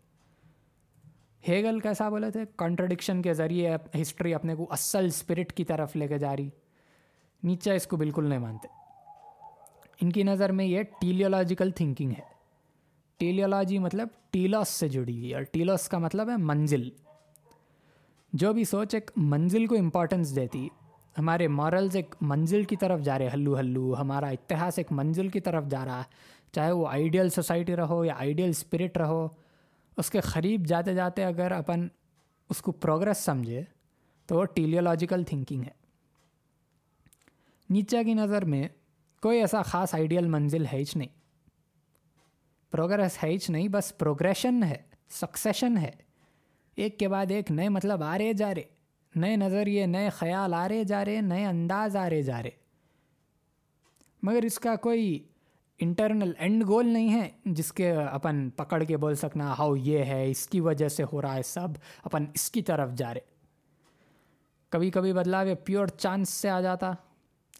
ہیگل 1.48 1.80
کیسا 1.80 2.08
بولے 2.08 2.30
تھے؟ 2.30 2.44
کانٹرڈکشن 2.56 3.22
کے 3.22 3.34
ذریعے 3.34 3.76
ہسٹری 4.00 4.34
اپنے 4.34 4.54
کو 4.54 4.66
اصل 4.70 5.06
اسپرٹ 5.06 5.52
کی 5.52 5.64
طرف 5.64 5.96
لے 5.96 6.08
کے 6.08 6.18
جا 6.18 6.36
رہی. 6.36 6.48
نیچے 7.42 7.74
اس 7.74 7.86
کو 7.86 7.96
بالکل 7.96 8.28
نہیں 8.28 8.38
مانتے. 8.38 8.68
ان 10.00 10.12
کی 10.12 10.22
نظر 10.22 10.52
میں 10.52 10.64
یہ 10.64 10.82
ٹیلیولوجیکل 11.00 11.70
تھنکنگ 11.70 12.10
ہے. 12.10 12.24
ٹیلیولوجی 13.20 13.78
مطلب 13.78 14.08
ٹیلوس 14.30 14.68
سے 14.68 14.88
جڑی 14.88 15.18
ہوئی 15.18 15.34
اور 15.34 15.42
ٹیلوس 15.42 15.88
کا 15.88 15.98
مطلب 15.98 16.30
ہے 16.30 16.36
منزل. 16.36 16.88
جو 18.36 18.52
بھی 18.52 18.64
سوچ 18.64 18.94
ایک 18.94 19.10
منزل 19.16 19.66
کو 19.66 19.76
امپورٹنس 19.76 20.36
دیتی۔ 20.36 20.68
ہمارے 21.18 21.48
مورلز 21.48 21.96
ایک 21.96 22.14
منزل 22.20 22.64
کی 22.64 22.76
طرف 22.76 23.00
جا 23.00 23.18
رہے، 23.18 23.28
ہلو 23.34 23.58
ہلو، 23.58 23.96
ہمارا 23.98 24.28
اتہاس 24.28 24.78
ایک 24.78 24.86
منزل 24.90 25.28
کی 25.28 25.40
طرف 25.40 25.64
جا 25.66 25.84
رہا۔ 25.84 26.02
چاہے 26.52 26.72
وہ 26.72 26.88
آئیڈیل 26.88 27.28
سوسائٹی 27.28 27.76
رہو 27.76 28.04
یا 28.04 28.14
آئیڈیل 28.18 28.50
اسپرٹ 28.50 28.98
رہو، 28.98 29.28
اس 29.96 30.10
کے 30.10 30.20
قریب 30.20 30.66
جاتے 30.66 30.94
جاتے 30.94 31.24
اگر 31.24 31.52
اپن 31.52 31.88
اس 32.50 32.62
کو 32.62 32.72
پروگرس 32.72 33.18
سمجھے، 33.18 33.62
تو 34.26 34.36
وہ 34.36 34.44
ٹیلیولوجیکل 34.44 35.24
تھنکنگ 35.24 35.62
ہے۔ 35.62 35.86
نیچے 37.70 38.04
کی 38.04 38.14
نظر 38.14 38.44
میں 38.44 38.68
کوئی 39.22 39.40
ایسا 39.40 39.62
خاص 39.62 39.94
آئیڈیل 39.94 40.26
منزل 40.26 40.64
ہے 40.72 40.78
ہی 40.78 40.84
نہیں۔ 40.94 41.08
پروگرس 42.70 43.24
ہے 43.24 43.28
ہی 43.28 43.36
نہیں، 43.48 43.68
بس 43.68 43.98
پروگریشن 43.98 44.62
ہے 44.62 44.82
سکسیشن 45.10 45.76
ہے۔ 45.76 46.05
ایک 46.76 46.98
کے 46.98 47.08
بعد 47.08 47.26
ایک 47.28 47.50
نئے 47.50 47.68
مطلب 47.68 48.02
آ 48.02 48.18
رہے 48.18 48.32
جا 48.32 48.54
رہے، 48.54 48.62
نئے 49.14 49.36
نظریے، 49.36 49.86
نئے 49.86 50.10
خیال 50.10 50.54
آ 50.54 50.68
رہے 50.68 50.84
جا 50.84 51.04
رہے، 51.04 51.20
نئے 51.20 51.44
انداز 51.44 51.96
آ 51.96 52.10
رہے 52.10 52.22
جا 52.22 52.42
رہے۔ 52.42 52.50
مگر 54.22 54.42
اس 54.42 54.58
کا 54.58 54.76
کوئی 54.76 55.24
انٹرنل 55.78 56.32
اینڈ 56.38 56.66
گول 56.66 56.86
نہیں 56.86 57.20
ہے 57.20 57.30
جس 57.44 57.72
کے 57.72 57.92
اپن 57.92 58.50
پکڑ 58.50 58.82
کے 58.82 58.96
بول 58.96 59.14
سکنا 59.14 59.54
ہاؤ 59.58 59.76
یہ 59.76 59.98
ہے، 59.98 60.30
اس 60.30 60.48
کی 60.48 60.60
وجہ 60.60 60.88
سے 60.88 61.04
ہو 61.12 61.22
رہا 61.22 61.34
ہے 61.34 61.42
سب، 61.42 61.68
اپن 62.04 62.24
اس 62.34 62.50
کی 62.50 62.62
طرف 62.62 62.92
جا 62.92 63.14
رہے۔ 63.14 63.20
کبھی 64.68 64.90
کبھی 64.90 65.12
بدلاؤ 65.12 65.46
یہ 65.46 65.54
پیور 65.54 65.86
چانس 65.86 66.28
سے 66.28 66.48
آ 66.48 66.60
جاتا۔ 66.60 66.92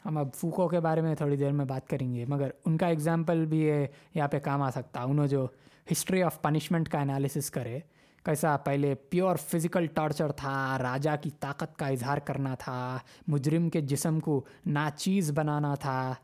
ہم 0.04 0.18
اب 0.18 0.34
فوکو 0.34 0.68
کے 0.68 0.80
بارے 0.80 1.00
میں 1.00 1.14
تھوڑی 1.14 1.36
دیر 1.36 1.52
میں 1.52 1.64
بات 1.64 1.88
کریں 1.88 2.14
گے، 2.14 2.24
مگر 2.28 2.50
ان 2.64 2.76
کا 2.76 2.86
اگزامپل 2.86 3.46
بھی 3.46 3.70
یہاں 4.14 4.28
پہ 4.28 4.38
کام 4.38 4.62
آ 4.62 4.70
سکتا۔ 4.70 5.02
انہوں 5.02 5.26
جو 5.26 5.46
ہسٹری 5.92 6.22
آف 6.22 6.42
پنشمنٹ 6.42 6.88
کا 6.88 7.00
انالیسس 7.00 7.50
کرے 7.50 7.78
کیسا 8.26 8.56
پہلے 8.56 8.94
پیور 8.94 9.36
فزیکل 9.36 9.86
ٹارچر 9.86 10.32
تھا، 10.32 10.78
راجا 10.82 11.16
کی 11.16 11.30
طاقت 11.40 11.78
کا 11.78 11.86
اظہار 11.86 12.18
کرنا 12.18 12.54
تھا، 12.54 12.98
مجرم 13.26 13.70
کے 13.70 13.80
جسم 13.80 14.20
کو 14.20 14.44
ناچیز 14.66 15.32
بنانا 15.34 15.74
تھا۔ 15.74 16.14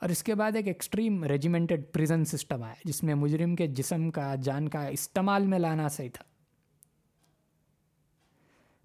اور 0.00 0.08
اس 0.08 0.22
کے 0.22 0.34
بعد 0.34 0.56
ایک 0.56 0.66
ایکسٹریم 0.66 1.24
ریجیمنٹڈ 1.24 1.82
پریزن 1.92 2.24
سسٹم 2.24 2.62
آیا، 2.62 2.74
جس 2.84 3.02
میں 3.02 3.14
مجرم 3.14 3.56
کے 3.56 3.66
جسم 3.66 4.10
کا 4.10 4.34
جان 4.34 4.68
کا 4.68 4.86
استعمال 4.86 5.46
میں 5.46 5.58
لانا 5.58 5.88
صحیح 5.88 6.08
تھا۔ 6.14 6.24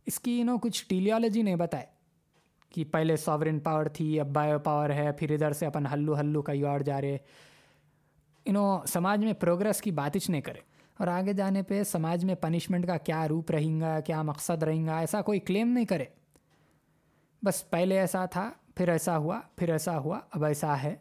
اس 0.05 0.19
کی 0.19 0.41
انہوں 0.41 0.59
کچھ 0.59 0.86
ٹیلیالوجی 0.88 1.41
نہیں 1.41 1.55
بتائے 1.55 1.86
کہ 2.69 2.86
پہلے 2.86 3.15
ساورن 3.15 3.59
پاور 3.59 3.86
تھی، 3.86 4.19
اب 4.19 4.27
بایو 4.27 4.59
پاور 4.59 4.89
ہے، 4.89 5.11
پھر 5.11 5.31
ادھر 5.31 5.51
سے 5.51 5.65
اپن 5.65 5.86
ہلو 5.86 6.19
ہلو 6.19 6.41
کئی 6.41 6.61
اور 6.61 6.79
جا 6.79 7.01
رہے۔ 7.01 7.17
انہوں 8.45 8.86
سماج 8.86 9.25
میں 9.25 9.33
پروگرس 9.33 9.81
کی 9.81 9.91
باتش 9.91 10.29
نہیں 10.29 10.41
کرے۔ 10.41 10.74
اور 10.97 11.07
آگے 11.07 11.33
جانے 11.33 11.63
پہ 11.63 11.83
سماج 11.83 12.25
میں 12.25 12.35
پنشمنٹ 12.35 12.87
کا 12.87 12.97
کیا 12.97 13.27
روپ 13.27 13.51
رہیں 13.51 13.81
گا، 13.81 13.99
کیا 13.99 14.21
مقصد 14.21 14.63
رہیں 14.63 14.85
گا، 14.85 14.99
ایسا 14.99 15.21
کوئی 15.21 15.39
کلیم 15.39 15.67
نہیں 15.67 15.85
کرے۔ 15.85 16.05
بس 17.45 17.69
پہلے 17.69 17.99
ایسا 17.99 18.25
تھا، 18.25 18.51
پھر 18.75 18.89
ایسا 18.89 19.17
ہوا، 19.17 19.39
پھر 19.55 19.69
ایسا 19.69 19.99
ہوا، 19.99 20.19
اب 20.31 20.45
ایسا 20.45 20.83
ہے۔ 20.83 20.95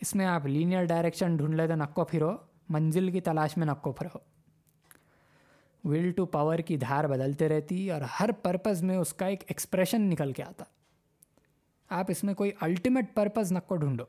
اس 0.00 0.14
میں 0.14 0.26
آپ 0.26 0.46
لینئر 0.46 0.84
ڈائریکشن 0.84 1.36
ڈھونڈ 1.36 1.54
لے 1.54 1.66
تو 1.66 1.74
نکو 1.74 2.04
پھرو، 2.04 2.36
منزل 2.68 3.10
کی 3.10 3.20
تلاش 3.20 3.56
میں 3.56 3.66
نکو 3.66 3.92
پھرو۔ 3.92 4.18
ول 5.84 6.10
ٹو 6.10 6.26
پاور 6.26 6.58
کی 6.58 6.76
دھار 6.76 7.04
بدلتے 7.04 7.48
رہتی 7.48 7.90
اور 7.90 8.00
ہر 8.20 8.30
پرپز 8.42 8.82
میں 8.82 8.96
اس 8.96 9.12
کا 9.12 9.26
ایک 9.26 9.44
ایکسپریشن 9.46 10.02
نکل 10.02 10.32
کے 10.32 10.42
آتا۔ 10.42 10.64
آپ 11.88 12.04
اس 12.08 12.24
میں 12.24 12.34
کوئی 12.34 12.50
الٹیمیٹ 12.60 13.14
پرپز 13.14 13.52
نکو 13.52 13.76
ڈھونڈو۔ 13.76 14.04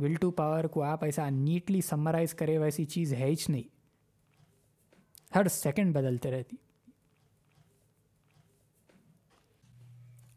ول 0.00 0.14
ٹو 0.14 0.30
پاور 0.30 0.64
کو 0.64 0.82
آپ 0.82 1.04
ایسا 1.04 1.28
نیٹلی 1.30 1.80
سمرائز 1.80 2.34
کرے 2.34 2.58
ویسی 2.58 2.84
چیز 2.84 3.12
ہے 3.14 3.26
ہی 3.26 3.34
نہیں 3.48 3.68
ہر 5.34 5.48
سیکنڈ 5.48 5.94
بدلتے 5.94 6.30
رہتی 6.30 6.56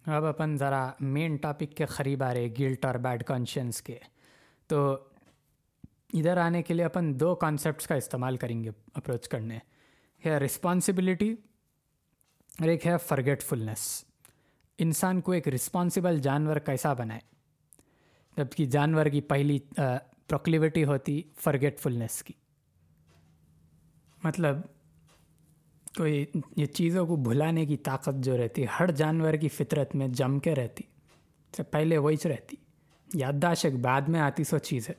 اب 0.05 0.25
اپن 0.25 0.57
ذرا 0.57 0.91
مین 0.99 1.35
ٹاپک 1.35 1.75
کے 1.75 1.85
قریب 1.85 2.23
آ 2.23 2.33
رہے 2.33 2.49
گلٹ 2.59 2.85
اور 2.85 2.95
بیڈ 2.95 3.23
کانشینس 3.23 3.81
کے 3.81 3.97
تو 4.67 4.83
ادھر 6.13 6.37
آنے 6.37 6.61
کے 6.61 6.73
لیے 6.73 6.85
اپن 6.85 7.19
دو 7.19 7.35
کانسیپٹس 7.35 7.87
کا 7.87 7.95
استعمال 7.95 8.37
کریں 8.37 8.63
گے 8.63 8.71
اپروچ 8.93 9.27
کرنے 9.27 9.59
ہے 10.23 10.37
رسپانسبلٹی 10.39 11.31
اور 12.59 12.67
ایک 12.67 12.87
ہے 12.87 12.97
فرگیٹ 12.97 13.43
فلنس 13.43 14.03
انسان 14.79 15.21
کو 15.21 15.31
ایک 15.31 15.47
رسپانسبل 15.47 16.19
جانور 16.19 16.57
کیسا 16.57 16.93
بنائے 16.93 17.32
جبکہ 18.37 18.65
جانور 18.65 19.05
کی 19.05 19.21
پہلی 19.21 19.59
پروکلیوٹی 20.27 20.85
ہوتی 20.85 21.21
فرگیٹ 21.39 21.79
فلنس 21.79 22.23
کی۔ 22.23 22.33
مطلب 24.23 24.55
کوئی 25.97 26.25
یہ 26.57 26.65
چیزوں 26.65 27.05
کو 27.05 27.15
بھلانے 27.15 27.65
کی 27.65 27.77
طاقت 27.77 28.15
جو 28.15 28.37
رہتی، 28.37 28.65
ہر 28.79 28.91
جانور 28.91 29.33
کی 29.33 29.49
فطرت 29.49 29.95
میں 29.95 30.07
جم 30.07 30.39
کے 30.39 30.55
رہتی 30.55 30.83
سے 31.57 31.63
پہلے 31.63 31.97
وہی 31.97 32.15
رہتی۔ 32.25 32.55
یادداشت 33.13 33.65
ایک 33.65 33.75
بعد 33.75 34.01
میں 34.01 34.19
آتی 34.19 34.43
سو 34.43 34.57
چیز 34.57 34.89
ہے۔ 34.89 34.93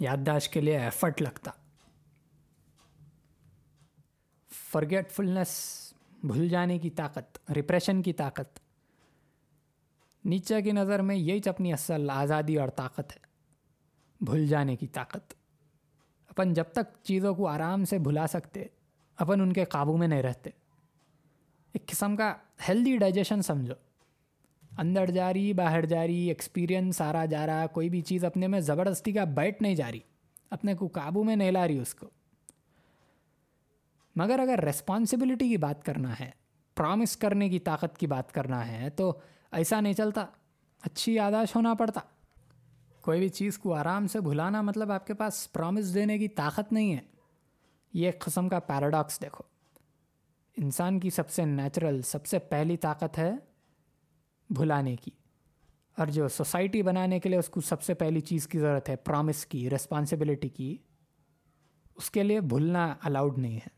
یادداشت 0.00 0.52
کے 0.52 0.60
لیے 0.60 0.78
ایفرٹ 0.78 1.22
لگتا۔ 1.22 1.50
فرگیٹ 4.70 5.12
فلنس 5.12 5.48
بھول 6.22 6.48
جانے 6.48 6.78
کی 6.78 6.90
طاقت 6.90 7.50
ریپریشن 7.50 8.02
کی 8.02 8.12
طاقت۔ 8.12 8.69
نیچے 10.24 10.62
کی 10.62 10.72
نظر 10.72 11.02
میں 11.02 11.16
یہی 11.16 11.48
اپنی 11.48 11.72
اصل 11.72 12.10
آزادی 12.10 12.56
اور 12.56 12.68
طاقت 12.68 13.16
ہے۔ 13.16 13.30
بھول 14.20 14.46
جانے 14.46 14.76
کی 14.76 14.86
طاقت۔ 14.86 15.34
اپن 16.28 16.52
جب 16.52 16.64
تک 16.72 17.02
چیزوں 17.02 17.34
کو 17.34 17.48
آرام 17.48 17.84
سے 17.84 17.98
بھلا 17.98 18.26
سکتے، 18.26 18.64
اپن 19.16 19.40
ان 19.40 19.52
کے 19.52 19.64
قابو 19.64 19.96
میں 19.96 20.08
نہیں 20.08 20.22
رہتے۔ 20.22 20.50
ایک 21.72 21.86
قسم 21.86 22.16
کا 22.16 22.34
ہیلدی 22.68 22.96
ڈائجیشن 22.96 23.42
سمجھو۔ 23.42 23.74
اندر 24.78 25.10
جا 25.10 25.32
رہی، 25.32 25.52
باہر 25.52 25.84
جا 25.84 26.06
رہی 26.06 26.28
ایکسپیرئنس 26.28 27.00
آ 27.00 27.12
رہا 27.12 27.24
جا 27.24 27.46
رہا، 27.46 27.66
کوئی 27.66 27.88
بھی 27.88 28.00
چیز 28.00 28.24
اپنے 28.24 28.46
میں 28.46 28.60
زبردستی 28.60 29.12
کا 29.12 29.24
بیٹھ 29.24 29.62
نہیں 29.62 29.74
جا 29.74 29.92
رہی، 29.92 30.00
اپنے 30.50 30.74
کو 30.74 30.86
قابو 30.86 31.24
میں 31.24 31.36
نہیں 31.36 31.50
لا 31.50 31.66
رہی 31.66 31.78
اس 31.78 31.94
کو۔ 31.94 32.10
مگر 34.16 34.38
اگر 34.38 34.64
ریسپانسبلٹی 34.64 35.48
کی 35.48 35.56
بات 35.56 35.84
کرنا 35.84 36.14
ہے 36.20 36.30
پرامس 36.74 37.16
کرنے 37.16 37.48
کی 37.48 37.58
طاقت 37.58 37.98
کی 37.98 38.06
بات 38.06 38.32
کرنا 38.32 38.68
ہے، 38.68 38.90
تو 38.90 39.20
ایسا 39.52 39.80
نہیں 39.80 39.92
چلتا۔ 39.92 40.26
اچھی 40.80 41.14
یاداش 41.14 41.56
ہونا 41.56 41.74
پڑتا۔ 41.74 42.00
کوئی 43.00 43.20
بھی 43.20 43.28
چیز 43.28 43.58
کو 43.58 43.74
آرام 43.74 44.06
سے 44.06 44.20
بھلانا 44.20 44.62
مطلب 44.62 44.90
آپ 44.90 45.06
کے 45.06 45.14
پاس 45.14 45.52
پرومس 45.52 45.94
دینے 45.94 46.18
کی 46.18 46.28
طاقت 46.28 46.72
نہیں 46.72 46.96
ہے۔ 46.96 47.00
یہ 47.92 48.06
ایک 48.06 48.20
قسم 48.20 48.48
کا 48.48 48.60
پیراڈاکس 48.60 49.22
دیکھو۔ 49.22 49.42
انسان 50.56 51.00
کی 51.00 51.10
سب 51.10 51.30
سے 51.30 51.44
نیچرل 51.44 52.02
سب 52.02 52.26
سے 52.26 52.38
پہلی 52.38 52.76
طاقت 52.76 53.18
ہے 53.18 53.32
بھلانے 54.50 54.96
کی۔ 54.96 55.10
اور 55.98 56.06
جو 56.06 56.28
سوسائٹی 56.28 56.82
بنانے 56.82 57.20
کے 57.20 57.28
لیے 57.28 57.38
اس 57.38 57.48
کو 57.48 57.60
سب 57.60 57.82
سے 57.82 57.94
پہلی 57.94 58.20
چیز 58.20 58.48
کی 58.48 58.58
ضرورت 58.58 58.88
ہے 58.88 58.96
پرامس 58.96 59.46
کی 59.46 59.70
رسپانسبلٹی 59.70 60.48
کی، 60.48 60.76
اس 61.94 62.10
کے 62.10 62.22
لیے 62.22 62.40
بھولنا 62.40 62.94
الاؤڈ 63.02 63.38
نہیں 63.38 63.56
ہے۔ 63.56 63.68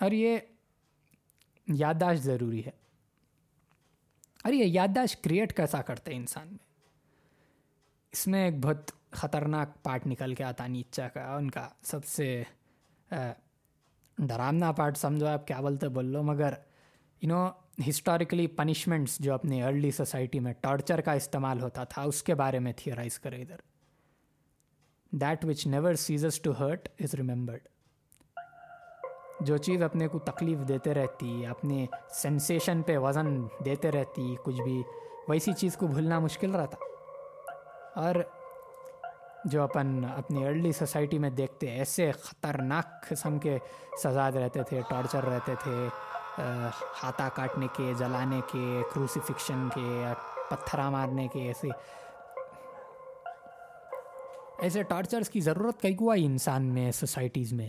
اور 0.00 0.10
یہ 0.10 0.38
یادداشت 1.68 2.22
ضروری 2.22 2.66
ہے۔ 2.66 2.81
اور 4.44 4.52
یہ 4.52 4.64
یادداشت 4.64 5.22
کریٹ 5.24 5.56
کیسا 5.56 5.82
کرتے 5.82 6.12
ہیں 6.12 6.18
انسان 6.18 6.48
میں؟ 6.48 6.58
اس 8.12 8.26
میں 8.26 8.44
ایک 8.44 8.54
بہت 8.62 8.90
خطرناک 9.10 9.82
پارٹ 9.82 10.06
نکل 10.06 10.34
کے 10.34 10.44
آتا 10.44 10.66
نیچا 10.66 11.08
کا، 11.08 11.34
ان 11.36 11.50
کا 11.50 11.68
سب 11.82 12.04
سے 12.04 12.42
ڈرامنا 14.18 14.72
پارٹ 14.72 14.96
سمجھو 14.96 15.26
آپ، 15.26 15.46
کیا 15.46 15.60
بولتے 15.60 15.88
بول 15.88 16.06
لو 16.12 16.22
مگر 16.22 16.54
یو 17.22 17.28
نو 17.28 17.48
ہسٹوریکلی 17.88 18.46
پنشمنٹس 18.46 19.18
جو 19.18 19.34
اپنی 19.34 19.62
ارلی 19.62 19.90
سوسائٹی 19.90 20.40
میں 20.40 20.52
ٹارچر 20.60 21.00
کا 21.00 21.12
استعمال 21.12 21.60
ہوتا 21.62 21.84
تھا، 21.84 22.02
اس 22.02 22.22
کے 22.22 22.34
بارے 22.34 22.58
میں 22.58 22.72
تھیورائز 22.76 23.18
کرے 23.20 23.40
ادھر۔ 23.42 23.60
That 25.12 25.44
which 25.44 25.66
never 25.66 25.94
ceases 25.94 26.40
to 26.40 26.52
hurt 26.58 26.88
is 27.00 27.14
remembered 27.14 27.68
جو 29.42 29.56
چیز 29.56 29.82
اپنے 29.82 30.08
کو 30.08 30.18
تکلیف 30.18 30.58
دیتے 30.68 30.94
رہتی، 30.94 31.46
اپنے 31.46 31.86
سینسیشن 32.10 32.82
پہ 32.82 32.98
وزن 32.98 33.46
دیتے 33.64 33.92
رہتی، 33.92 34.36
کچھ 34.42 34.62
بھی، 34.62 34.82
ویسی 35.28 35.52
چیز 35.52 35.76
کو 35.76 35.86
بھولنا 35.86 36.18
مشکل 36.18 36.54
رہتا۔ 36.54 36.76
اور 38.00 38.14
جو 39.44 39.62
اپن 39.62 40.04
اپنی 40.16 40.46
ارلی 40.46 40.72
سوسائٹی 40.72 41.18
میں 41.18 41.30
دیکھتے، 41.30 41.66
ایسے 41.66 42.12
خطرناک 42.12 43.08
قسم 43.08 43.38
کے 43.38 43.58
سزاد 44.02 44.32
رہتے 44.32 44.62
تھے 44.62 44.80
ٹارچر 44.90 45.24
رہتے 45.24 45.54
تھے 45.62 45.88
ہاتھا 47.02 47.28
کاٹنے 47.34 47.66
کے، 47.72 47.92
جلانے 47.98 48.40
کے 48.52 48.82
کروسیفکشن 48.94 49.68
کے، 49.74 50.04
پتھرا 50.50 50.90
مارنے 50.90 51.28
کے، 51.28 51.40
ایسے۔ 51.40 51.68
ایسے 54.58 54.82
ٹارچرس 54.82 55.28
کی 55.28 55.40
ضرورت 55.40 55.80
کئی 55.80 55.94
کو 55.94 56.10
آئی 56.10 56.24
انسان 56.24 56.62
میں 56.62 56.92
سوسائٹیز 56.92 57.52
میں؟ 57.52 57.68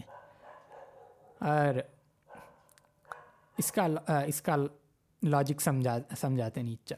اور 1.44 1.80
اس 3.58 3.72
کا 3.72 3.88
اس 4.28 4.42
کا 4.42 4.56
لاجک 5.24 5.62
سمجھا، 5.62 5.98
سمجھاتے 6.18 6.62
نیچا 6.62 6.96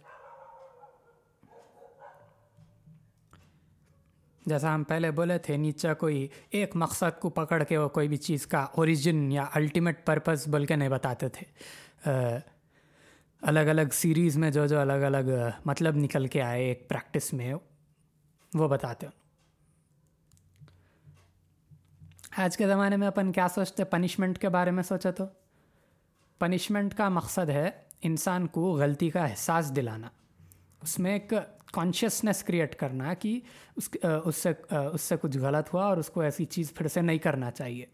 جیسا 4.46 4.74
ہم 4.76 4.84
پہلے 4.84 5.12
بولے 5.12 5.38
تھے 5.38 5.58
نیچا 5.58 5.94
کوئی 5.94 6.28
ایک 6.50 6.76
مقصد 6.76 7.20
کو 7.20 7.30
پکڑ 7.30 7.64
کے 7.64 7.78
وہ 7.78 7.90
کوئی 7.90 8.08
بھی 8.08 8.18
چیز 8.18 8.48
کا 8.48 8.60
اوریجن 8.60 9.32
یا 9.32 9.46
الٹیمیٹ 9.54 10.06
پرپز 10.06 10.48
بول 10.48 10.66
کے 10.66 10.76
نہیں 10.76 10.90
بتاتے 10.90 11.30
تھے۔ 11.30 11.46
الگ 13.42 13.60
الگ 13.60 13.94
سیریز 13.94 14.38
میں 14.38 14.52
جو 14.52 14.66
جو 14.66 14.80
الگ 14.80 14.94
الگ 14.94 15.32
مطلب 15.66 15.96
نکل 15.96 16.28
کے 16.28 16.42
آئے 16.42 16.64
ایک 16.64 16.90
پریکٹس 16.90 17.34
میں، 17.34 17.54
وہ 18.54 18.68
بتاتے 18.68 19.08
ہیں۔ 19.08 19.25
آج 22.38 22.58
کے 22.58 22.68
زمانے 22.68 22.98
میں 22.98 23.08
اپن 23.08 23.32
کیا 23.32 23.48
سوچتے 23.48 23.84
پنشمنٹ 23.84 24.38
کے 24.38 24.50
بارے 24.50 24.72
میں 24.72 24.84
سوچا 24.84 25.12
تو۔ 25.12 25.24
پنشمنٹ 26.40 26.94
کا 26.94 27.10
مقصد 27.10 27.50
ہے 27.50 27.70
انسان 28.02 28.48
کو 28.48 28.72
غلطی 28.74 29.10
کا 29.10 29.26
احساس 29.26 29.76
دلانا۔ 29.76 30.08
اس 30.82 31.00
میں 31.00 31.14
ایک 31.14 31.34
کانشیسنیس 31.74 32.44
کریٹ 32.44 32.76
کرنا 32.76 33.14
کہ 33.14 33.40
اس 33.76 33.90
اس 34.26 34.36
سے 34.36 34.50
اس 34.94 35.02
سے 35.02 35.16
کچھ 35.22 35.38
غلط 35.38 35.74
ہوا 35.74 35.86
اور 35.86 35.98
اس 35.98 36.10
کو 36.10 36.22
ایسی 36.22 36.46
چیز 36.46 36.74
پھر 36.74 36.88
سے 36.88 37.02
نہیں 37.02 37.18
کرنا 37.18 37.52
چاہیے۔ 37.52 37.86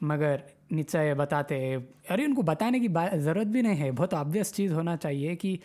مگر 0.00 0.36
نیچا 0.70 1.02
یہ 1.02 1.14
بتاتے 1.14 1.74
ارے 2.10 2.24
ان 2.24 2.34
کو 2.34 2.42
بتانے 2.42 2.80
کی 2.80 2.88
ضرورت 3.18 3.46
بھی 3.46 3.62
نہیں 3.62 3.80
ہے۔ 3.80 3.90
بہت 3.90 4.14
آبویس 4.14 4.52
چیز 4.54 4.72
ہونا 4.72 4.96
چاہیے 4.96 5.36
کہ 5.36 5.56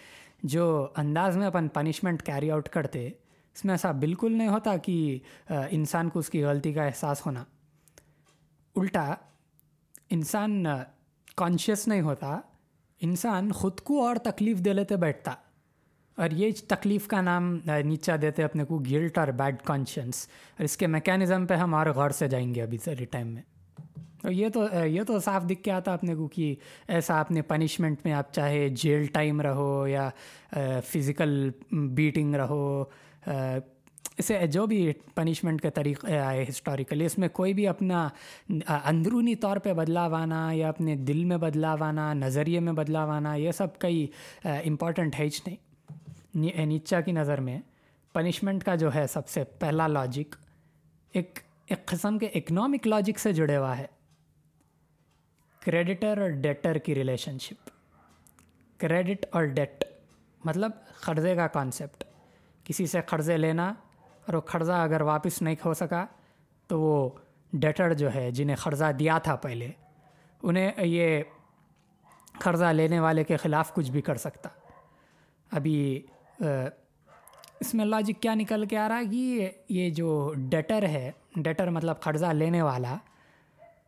جو 0.43 0.87
انداز 0.97 1.37
میں 1.37 1.47
اپن 1.47 1.67
پنشمنٹ 1.67 2.23
کیری 2.23 2.51
آؤٹ 2.51 2.69
کرتے 2.69 3.09
اس 3.55 3.65
میں 3.65 3.73
ایسا 3.73 3.91
بالکل 3.91 4.37
نہیں 4.37 4.47
ہوتا 4.47 4.77
کہ 4.77 5.19
انسان 5.49 6.09
کو 6.09 6.19
اس 6.19 6.29
کی 6.29 6.43
غلطی 6.43 6.73
کا 6.73 6.83
احساس 6.83 7.25
ہونا۔ 7.25 7.43
الٹا، 8.75 9.13
انسان 10.09 10.65
کانشیس 11.35 11.87
نہیں 11.87 12.01
ہوتا۔ 12.01 12.39
انسان 13.01 13.51
خود 13.51 13.79
کو 13.79 14.07
اور 14.07 14.15
تکلیف 14.15 14.57
دے 14.57 14.73
لیتے 14.73 14.95
بیٹھتا۔ 14.95 15.31
اور 16.17 16.29
یہ 16.31 16.51
تکلیف 16.67 17.07
کا 17.07 17.21
نام 17.21 17.57
نیچا 17.83 18.15
دیتے 18.21 18.43
اپنے 18.43 18.63
کو 18.63 18.77
گلٹ 18.77 19.17
اور 19.17 19.27
بیڈ 19.27 19.55
کانشینس 19.63 20.27
اور 20.57 20.63
اس 20.63 20.77
کے 20.77 20.87
میکینزم 20.87 21.45
پہ 21.45 21.53
ہم 21.53 21.73
اور 21.73 21.85
غور 21.85 22.09
سے 22.09 22.27
جائیں 22.27 22.55
گے 22.55 22.61
ابھی 22.61 22.77
ساری 22.77 23.05
ٹائم 23.05 23.27
میں۔ 23.27 23.41
تو 24.21 24.31
یہ 24.31 24.49
تو 24.49 24.85
یہ 24.85 25.03
تو 25.03 25.19
صاف 25.19 25.45
دکھ 25.45 25.63
کے 25.63 25.71
آتا 25.71 25.93
اپنے 25.93 26.15
کو 26.15 26.27
کہ 26.27 26.55
ایسا 26.87 27.19
اپنے 27.19 27.41
پنشمنٹ 27.41 27.97
میں 28.03 28.13
آپ 28.13 28.33
چاہے 28.33 28.69
جیل 28.69 29.05
ٹائم 29.05 29.41
رہو 29.41 29.87
یا 29.87 30.09
فزیکل 30.85 31.51
بیٹنگ 31.71 32.35
رہو۔ 32.35 32.83
اسے 33.27 34.47
جو 34.47 34.65
بھی 34.65 34.93
پنشمنٹ 35.15 35.61
کے 35.61 35.69
طریقے 35.69 36.19
آئے 36.19 36.45
ہسٹوریکلی 36.49 37.05
اس 37.05 37.17
میں 37.17 37.27
کوئی 37.27 37.53
بھی 37.53 37.67
اپنا 37.67 38.07
اندرونی 38.83 39.35
طور 39.35 39.57
پہ 39.57 39.73
بدلاؤ 39.73 40.13
آنا 40.13 40.49
یا 40.53 40.69
اپنے 40.69 40.95
دل 40.95 41.23
میں 41.23 41.37
بدلاؤ 41.37 41.83
آنا، 41.83 42.13
نظریے 42.13 42.59
میں 42.59 42.73
بدلاؤ 42.73 43.09
آنا، 43.09 43.35
یہ 43.35 43.51
سب 43.51 43.79
کئی 43.79 44.07
امپورٹنٹ 44.43 45.19
ہے 45.19 45.27
نہیں۔ 45.45 46.65
نیچا 46.65 47.01
کی 47.01 47.11
نظر 47.11 47.39
میں 47.39 47.59
پنشمنٹ 48.13 48.63
کا 48.63 48.75
جو 48.75 48.95
ہے 48.95 49.07
سب 49.07 49.27
سے 49.27 49.43
پہلا 49.43 49.87
لاجک 49.87 50.35
ایک 51.13 51.39
ایک 51.65 51.85
قسم 51.85 52.17
کے 52.17 52.25
اکنامک 52.25 52.87
لاجک 52.87 53.19
سے 53.19 53.33
جڑے 53.33 53.57
ہوا 53.57 53.77
ہے۔ 53.77 53.85
کریڈیٹر 55.61 56.21
اور 56.21 56.29
ڈیٹر 56.29 56.77
کی 56.77 56.95
ریلیشن 56.95 57.37
شپ 57.39 57.69
کریڈٹ 58.77 59.25
اور 59.31 59.43
ڈیٹ 59.43 59.83
مطلب 60.45 60.71
قرضے 60.99 61.35
کا 61.35 61.47
کانسیپٹ 61.47 62.03
کسی 62.65 62.85
سے 62.85 63.01
قرضے 63.01 63.37
لینا 63.37 63.67
اور 64.25 64.33
وہ 64.33 64.41
قرضہ 64.41 64.71
اگر 64.71 65.01
واپس 65.01 65.41
نہیں 65.41 65.55
ہو 65.65 65.73
سکا 65.73 66.05
تو 66.69 66.79
وہ 66.81 67.09
ڈیٹر 67.53 67.93
جو 67.93 68.13
ہے 68.15 68.29
جنہیں 68.31 68.55
قرضہ 68.55 68.91
دیا 68.99 69.17
تھا 69.17 69.35
پہلے، 69.35 69.71
انہیں 70.43 70.71
یہ 70.79 71.21
قرضہ 72.39 72.65
لینے 72.65 72.99
والے 72.99 73.23
کے 73.23 73.37
خلاف 73.37 73.73
کچھ 73.73 73.91
بھی 73.91 74.01
کر 74.01 74.15
سکتا۔ 74.15 74.49
ابھی 75.51 76.01
اس 76.39 77.73
میں 77.73 77.85
لاجک 77.85 78.07
جی 78.07 78.13
کیا 78.13 78.33
نکل 78.35 78.65
کے 78.65 78.77
آ 78.77 78.87
رہا 78.89 78.97
ہے 78.97 79.05
کہ 79.05 79.49
یہ 79.69 79.89
جو 79.89 80.33
ڈیٹر 80.37 80.83
ہے 80.83 81.11
ڈیٹر 81.35 81.69
مطلب 81.69 81.99
قرضہ 81.99 82.25
لینے 82.25 82.61
والا، 82.61 82.95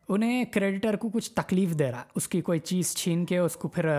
انہیں 0.09 0.45
کریڈیٹر 0.45 0.95
کو 0.95 1.09
کچھ 1.09 1.32
تکلیف 1.32 1.78
دے 1.80 1.91
رہا۔ 1.91 2.03
اس 2.15 2.28
کی 2.28 2.41
کوئی 2.41 2.59
چیز 2.59 2.95
چھین 2.95 3.25
کے، 3.25 3.38
اس 3.38 3.55
کو 3.55 3.67
پھر 3.67 3.89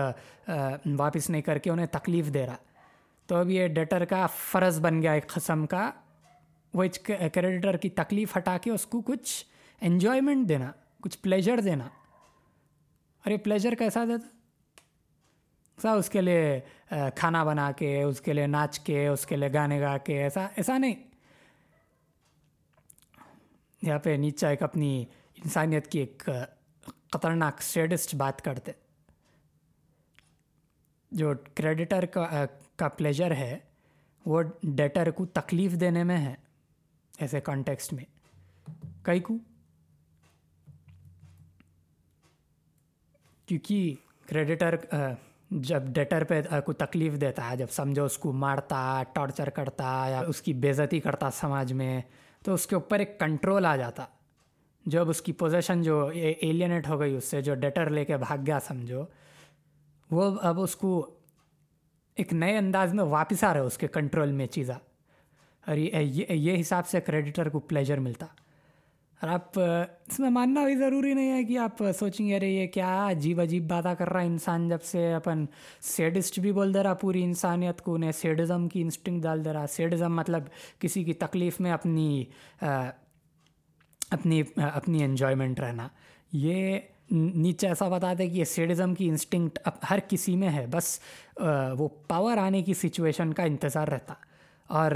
واپس 0.99 1.29
نہیں 1.29 1.41
کر 1.41 1.57
کے 1.57 1.69
انہیں 1.69 1.87
تکلیف 1.91 2.33
دے 2.33 2.45
رہا۔ 2.45 2.55
تو 3.29 3.35
اب 3.35 3.49
یہ 3.49 3.67
ڈیٹر 3.67 4.05
کا 4.05 4.27
فرض 4.27 4.81
بن 4.81 5.01
گیا 5.01 5.11
ایک 5.11 5.27
قسم 5.27 5.65
کا، 5.65 5.91
وہ 6.73 6.83
کریڈیٹر 7.33 7.77
کی 7.77 7.89
تکلیف 7.89 8.37
ہٹا 8.37 8.57
کے 8.57 8.71
اس 8.71 8.85
کو 8.85 9.01
کچھ 9.01 9.45
انجوائمنٹ 9.81 10.49
دینا، 10.49 10.71
کچھ 11.01 11.17
پلیجر 11.17 11.59
دینا۔ 11.59 11.85
اور 11.85 13.31
یہ 13.31 13.37
پلیجر 13.37 13.73
کیسا 13.73 14.05
دیتا؟ 14.05 14.27
سا 15.81 15.91
اس 15.91 16.09
کے 16.09 16.21
لیے 16.21 16.59
کھانا 17.15 17.43
بنا 17.43 17.71
کے، 17.71 18.03
اس 18.03 18.21
کے 18.21 18.33
لیے 18.33 18.47
ناچ 18.47 18.79
کے، 18.79 19.07
اس 19.07 19.25
کے 19.25 19.35
لیے 19.35 19.53
گانے 19.53 19.81
گا 19.81 19.97
کے، 19.97 20.23
ایسا 20.23 20.47
ایسا 20.55 20.77
نہیں۔ 20.77 20.95
یہاں 23.81 23.99
پہ 23.99 24.09
نیچا 24.09 24.49
ایک 24.49 24.63
اپنی 24.63 25.05
انسانیت 25.35 25.87
کی 25.87 25.99
ایک 25.99 26.29
خطرناک 27.13 27.61
سیڈسٹ 27.61 28.15
بات 28.15 28.41
کرتے۔ 28.41 28.71
جو 31.11 31.33
کریڈیٹر 31.55 32.05
کا 32.05 32.45
کا 32.79 32.87
پلیجر 32.89 33.31
ہے، 33.31 33.57
وہ 34.25 34.41
ڈیٹر 34.63 35.11
کو 35.11 35.25
تکلیف 35.25 35.79
دینے 35.79 36.03
میں 36.03 36.17
ہے، 36.17 36.35
ایسے 37.19 37.41
کانٹیکسٹ 37.41 37.93
میں۔ 37.93 38.05
کئی 39.03 39.19
کو 39.19 39.37
کیونکہ 43.45 43.95
کریڈیٹر 44.27 44.75
جب 45.51 45.83
ڈیٹر 45.83 46.23
پہ 46.23 46.41
کو 46.65 46.73
تکلیف 46.73 47.13
دیتا 47.21 47.49
ہے، 47.51 47.57
جب 47.57 47.67
سمجھو 47.71 48.03
اس 48.03 48.17
کو 48.17 48.31
مارتا 48.33 49.03
ٹارچر 49.13 49.49
کرتا 49.49 50.07
یا 50.09 50.19
اس 50.19 50.41
کی 50.41 50.53
بےزتی 50.53 50.99
کرتا 50.99 51.31
سماج 51.31 51.73
میں، 51.73 52.01
تو 52.43 52.53
اس 52.53 52.67
کے 52.67 52.75
اوپر 52.75 52.99
ایک 52.99 53.19
کنٹرول 53.19 53.65
آ 53.65 53.75
جاتا۔ 53.75 54.05
جب 54.85 55.09
اس 55.09 55.21
کی 55.21 55.31
پوزیشن 55.31 55.81
جو 55.81 56.05
ایلینیٹ 56.07 56.87
ہو 56.87 56.99
گئی، 56.99 57.15
اس 57.15 57.25
سے 57.25 57.41
جو 57.41 57.55
ڈیٹر 57.55 57.89
لے 57.89 58.05
کے 58.05 58.17
بھاگ 58.17 58.37
گیا، 58.45 58.59
سمجھو، 58.59 59.03
وہ 60.11 60.31
اب 60.41 60.61
اس 60.61 60.75
کو 60.75 60.91
ایک 62.19 62.33
نئے 62.33 62.57
انداز 62.57 62.93
میں 62.93 63.03
واپس 63.03 63.43
آ 63.43 63.53
رہا 63.53 63.59
ہے 63.59 63.65
اس 63.65 63.77
کے 63.77 63.87
کنٹرول 63.87 64.31
میں 64.31 64.47
چیزا 64.47 64.73
اور 65.67 65.75
یہ 65.75 66.61
حساب 66.61 66.87
سے 66.87 67.01
کریڈیٹر 67.01 67.49
کو 67.49 67.59
پلیجر 67.59 67.99
ملتا۔ 67.99 68.25
اور 69.21 69.29
آپ 69.29 69.59
اس 70.07 70.19
میں 70.19 70.29
ماننا 70.29 70.65
بھی 70.65 70.75
ضروری 70.75 71.13
نہیں 71.13 71.31
ہے 71.31 71.43
کہ 71.43 71.57
آپ 71.57 71.83
سوچیں 71.99 72.27
گے، 72.27 72.35
ارے، 72.35 72.47
یہ 72.47 72.67
کیا 72.67 73.09
عجیب 73.09 73.41
عجیب 73.41 73.67
باتیں 73.67 73.95
کر 73.95 74.09
رہا 74.09 74.21
ہے 74.21 74.25
انسان 74.25 74.69
جب 74.69 74.81
سے 74.81 75.13
اپن 75.13 75.45
سیڈسٹ 75.81 76.39
بھی 76.39 76.51
بول 76.51 76.73
دے 76.73 76.83
رہا 76.83 76.93
پوری 76.93 77.23
انسانیت 77.23 77.81
کو، 77.81 77.95
انہیں 77.95 78.11
سیڈزم 78.11 78.67
کی 78.67 78.81
انسٹنگ 78.81 79.21
ڈال 79.21 79.45
دے 79.45 79.53
رہا۔ 79.53 79.67
سیڈزم 79.67 80.15
مطلب 80.15 80.43
کسی 80.79 81.03
کی 81.03 81.13
تکلیف 81.13 81.59
میں 81.59 81.71
اپنی 81.71 82.25
اپنی 84.11 84.43
اپنی 84.55 85.03
انجوائمنٹ 85.03 85.59
رہنا۔ 85.59 85.87
یہ 86.33 86.79
نیچے 87.11 87.67
ایسا 87.67 87.89
بتا 87.89 88.13
دے 88.17 88.27
کہ 88.27 88.31
یہ 88.31 88.43
سیڈزم 88.43 88.95
کی 88.95 89.09
انسٹنکٹ 89.09 89.59
اب 89.63 89.73
ہر 89.89 89.99
کسی 90.07 90.35
میں 90.35 90.49
ہے، 90.49 90.65
بس 90.67 90.99
وہ 91.77 91.89
پاور 92.07 92.37
آنے 92.37 92.61
کی 92.61 92.73
سچویشن 92.73 93.33
کا 93.33 93.43
انتظار 93.43 93.87
رہتا۔ 93.87 94.13
اور 94.67 94.91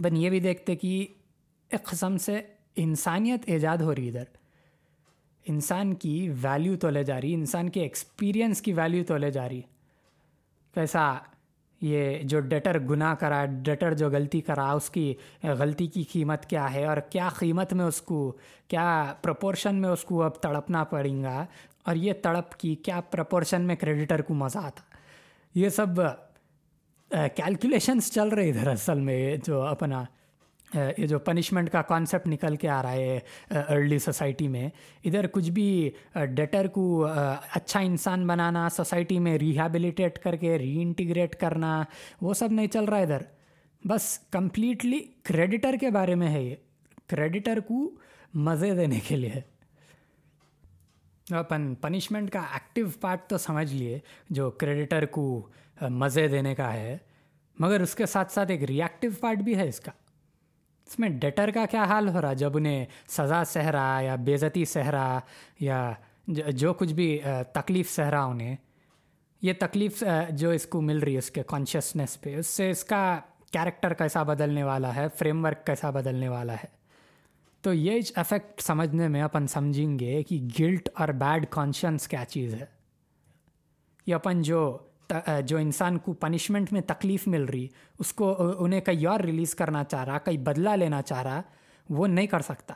بن 0.00 0.16
یہ 0.16 0.30
بھی 0.30 0.40
دیکھتے 0.40 0.76
کہ 0.76 1.06
ایک 1.70 1.84
قسم 1.84 2.16
سے 2.16 2.40
انسانیت 2.76 3.40
ایجاد 3.46 3.76
ہو 3.76 3.94
رہی 3.94 4.08
ادھر۔ 4.08 4.24
انسان 5.46 5.94
کی 5.94 6.30
ویلیو 6.42 6.76
تو 6.76 6.90
لے 6.90 7.02
جا 7.02 7.20
رہی، 7.20 7.34
انسان 7.34 7.68
کے 7.68 7.80
ایکسپیرینس 7.80 8.62
کی 8.62 8.72
ویلیو 8.72 9.04
تو 9.04 9.16
لے 9.16 9.30
جا 9.30 9.48
رہی۔ 9.48 9.60
کیسا 10.74 11.14
یہ 11.84 12.18
جو 12.22 12.40
ڈٹر 12.40 12.78
گناہ 12.90 13.14
کرا 13.20 13.44
ڈٹر 13.64 13.94
جو 13.94 14.08
غلطی 14.10 14.40
کرا، 14.40 14.70
اس 14.72 14.88
کی 14.90 15.12
غلطی 15.58 15.86
کی 15.86 16.02
قیمت 16.12 16.46
کیا 16.46 16.72
ہے 16.74 16.84
اور 16.86 16.96
کیا 17.10 17.28
قیمت 17.38 17.72
میں 17.72 17.84
اس 17.84 18.00
کو، 18.02 18.20
کیا 18.68 19.14
پرپورشن 19.22 19.80
میں 19.82 19.88
اس 19.88 20.04
کو 20.04 20.22
اب 20.22 20.40
تڑپنا 20.42 20.84
پڑیں 20.84 21.22
گا؟ 21.22 21.44
اور 21.84 21.96
یہ 21.96 22.12
تڑپ 22.22 22.54
کی 22.60 22.74
کیا 22.84 23.00
پرپورشن 23.10 23.62
میں 23.62 23.76
کریڈیٹر 23.76 24.22
کو 24.22 24.34
مزہ 24.34 24.58
آتا؟ 24.58 24.82
یہ 25.54 25.68
سب 25.68 26.00
کیلکولیشنس 27.36 28.12
چل 28.12 28.28
رہے 28.28 28.48
ادھر 28.50 28.68
اصل 28.68 29.00
میں 29.00 29.36
جو 29.46 29.60
اپنا 29.62 30.02
یہ 30.74 31.06
جو 31.06 31.18
پنشمنٹ 31.18 31.70
کا 31.70 31.82
کانسیپٹ 31.82 32.26
نکل 32.26 32.56
کے 32.56 32.68
آ 32.68 32.82
رہا 32.82 32.92
ہے 32.92 33.18
ارلی 33.50 33.98
سوسائٹی 33.98 34.48
میں، 34.48 34.68
ادھر 35.04 35.26
کچھ 35.26 35.50
بھی 35.50 35.90
ڈیٹر 36.30 36.66
کو 36.66 37.06
اچھا 37.50 37.80
انسان 37.80 38.26
بنانا 38.26 38.68
سوسائٹی 38.68 39.18
میں 39.18 39.38
ریہیبلیٹیٹ 39.38 40.18
کر 40.18 40.36
کے 40.36 40.58
ری 40.58 40.82
انٹیگریٹ 40.82 41.36
کرنا، 41.36 41.82
وہ 42.20 42.34
سب 42.34 42.52
نہیں 42.52 42.66
چل 42.66 42.84
رہا 42.84 42.98
ہے 42.98 43.02
ادھر۔ 43.02 43.22
بس 43.88 44.18
کمپلیٹلی 44.18 44.98
کریڈیٹر 45.22 45.74
کے 45.80 45.90
بارے 45.90 46.14
میں 46.14 46.28
ہے 46.28 46.42
یہ۔ 46.42 46.54
کریڈیٹر 47.06 47.60
کو 47.60 47.90
مزے 48.34 48.74
دینے 48.74 49.00
کے 49.08 49.16
لیے۔ 49.16 49.40
اپن 51.30 51.74
پنشمنٹ 51.74 52.30
کا 52.30 52.40
ایکٹیو 52.40 52.86
پارٹ 53.00 53.26
تو 53.28 53.38
سمجھ 53.38 53.74
لیے، 53.74 53.98
جو 54.30 54.50
کریڈیٹر 54.50 55.06
کو 55.06 55.48
مزے 55.80 56.28
دینے 56.28 56.54
کا 56.54 56.72
ہے۔ 56.72 56.96
مگر 57.58 57.80
اس 57.80 57.94
کے 57.94 58.06
ساتھ 58.06 58.32
ساتھ 58.32 58.50
ایک 58.50 58.62
ری 58.64 58.82
ایکٹیو 58.82 59.10
پارٹ 59.20 59.38
بھی 59.38 59.56
ہے 59.56 59.68
اس 59.68 59.80
کا۔ 59.80 59.92
اس 60.86 60.98
میں 60.98 61.08
ڈیٹر 61.10 61.50
کا 61.54 61.64
کیا 61.70 61.84
حال 61.84 62.08
ہو 62.08 62.20
رہا 62.20 62.32
جب 62.32 62.56
انہیں 62.56 62.84
سزا 63.08 63.42
سہ 63.44 63.58
رہا 63.58 64.00
یا 64.00 64.14
بےزتی 64.16 64.64
سہ 64.64 64.88
رہا 64.90 65.18
یا 65.60 65.92
جو 66.26 66.72
کچھ 66.74 66.92
بھی 66.92 67.18
تکلیف 67.52 67.90
سہ 67.90 68.02
رہا 68.02 68.24
انہیں، 68.24 68.56
یہ 69.42 69.52
تکلیف 69.58 70.02
جو 70.30 70.50
اس 70.50 70.66
کو 70.66 70.80
مل 70.80 70.98
رہی 70.98 71.12
ہے 71.12 71.18
اس 71.18 71.30
کے 71.30 71.42
کانشیسنیس 71.46 72.20
پہ، 72.20 72.36
اس 72.36 72.46
سے 72.46 72.70
اس 72.70 72.84
کا 72.84 73.18
کیریکٹر 73.52 73.94
کیسا 73.94 74.22
بدلنے 74.22 74.62
والا 74.62 74.94
ہے؟ 74.96 75.06
فریم 75.18 75.44
ورک 75.44 75.66
کیسا 75.66 75.90
بدلنے 75.90 76.28
والا 76.28 76.54
ہے؟ 76.54 76.72
تو 77.64 77.72
یہ 77.74 78.00
افیکٹ 78.16 78.60
سمجھنے 78.60 79.08
میں 79.08 79.22
اپن 79.22 79.46
سمجھیں 79.46 79.98
گے 79.98 80.22
کہ 80.22 80.40
گلٹ 80.58 80.88
اور 80.94 81.08
بیڈ 81.08 81.46
کانشنس 81.50 82.08
کیا 82.08 82.24
چیز 82.28 82.54
ہے؟ 82.54 82.66
یہ 84.06 84.14
اپن 84.14 84.42
جو 84.42 84.78
جو 85.46 85.56
انسان 85.56 85.98
کو 85.98 86.12
پنشمنٹ 86.12 86.72
میں 86.72 86.80
تکلیف 86.80 87.26
مل 87.26 87.44
رہی، 87.44 87.66
اس 87.98 88.12
کو 88.12 88.34
انہیں 88.58 88.80
کئی 88.80 89.06
اور 89.06 89.20
ریلیز 89.20 89.54
کرنا 89.54 89.84
چاہ 89.84 90.04
رہا 90.04 90.18
کئی 90.18 90.38
بدلہ 90.38 90.70
لینا 90.70 91.02
چاہ 91.02 91.22
رہا، 91.22 91.40
وہ 91.88 92.06
نہیں 92.06 92.26
کر 92.26 92.40
سکتا۔ 92.40 92.74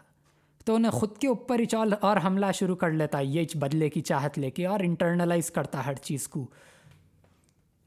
تو 0.67 0.75
انہیں 0.75 0.93
خود 0.93 1.17
کے 1.19 1.29
اوپر 1.29 1.59
ہی 1.59 1.65
چال 1.65 1.93
اور 2.01 2.17
حملہ 2.25 2.47
شروع 2.55 2.77
کر 2.77 2.91
لیتا، 2.91 3.21
یہ 3.21 3.45
بدلے 3.55 3.89
کی 3.91 4.01
چاہت 4.01 4.39
لے 4.39 4.51
کے 4.51 4.67
اور 4.67 4.81
انٹرنلائز 4.81 5.51
کرتا 5.51 5.85
ہر 5.87 5.95
چیز 5.95 6.29
کو۔ 6.29 6.47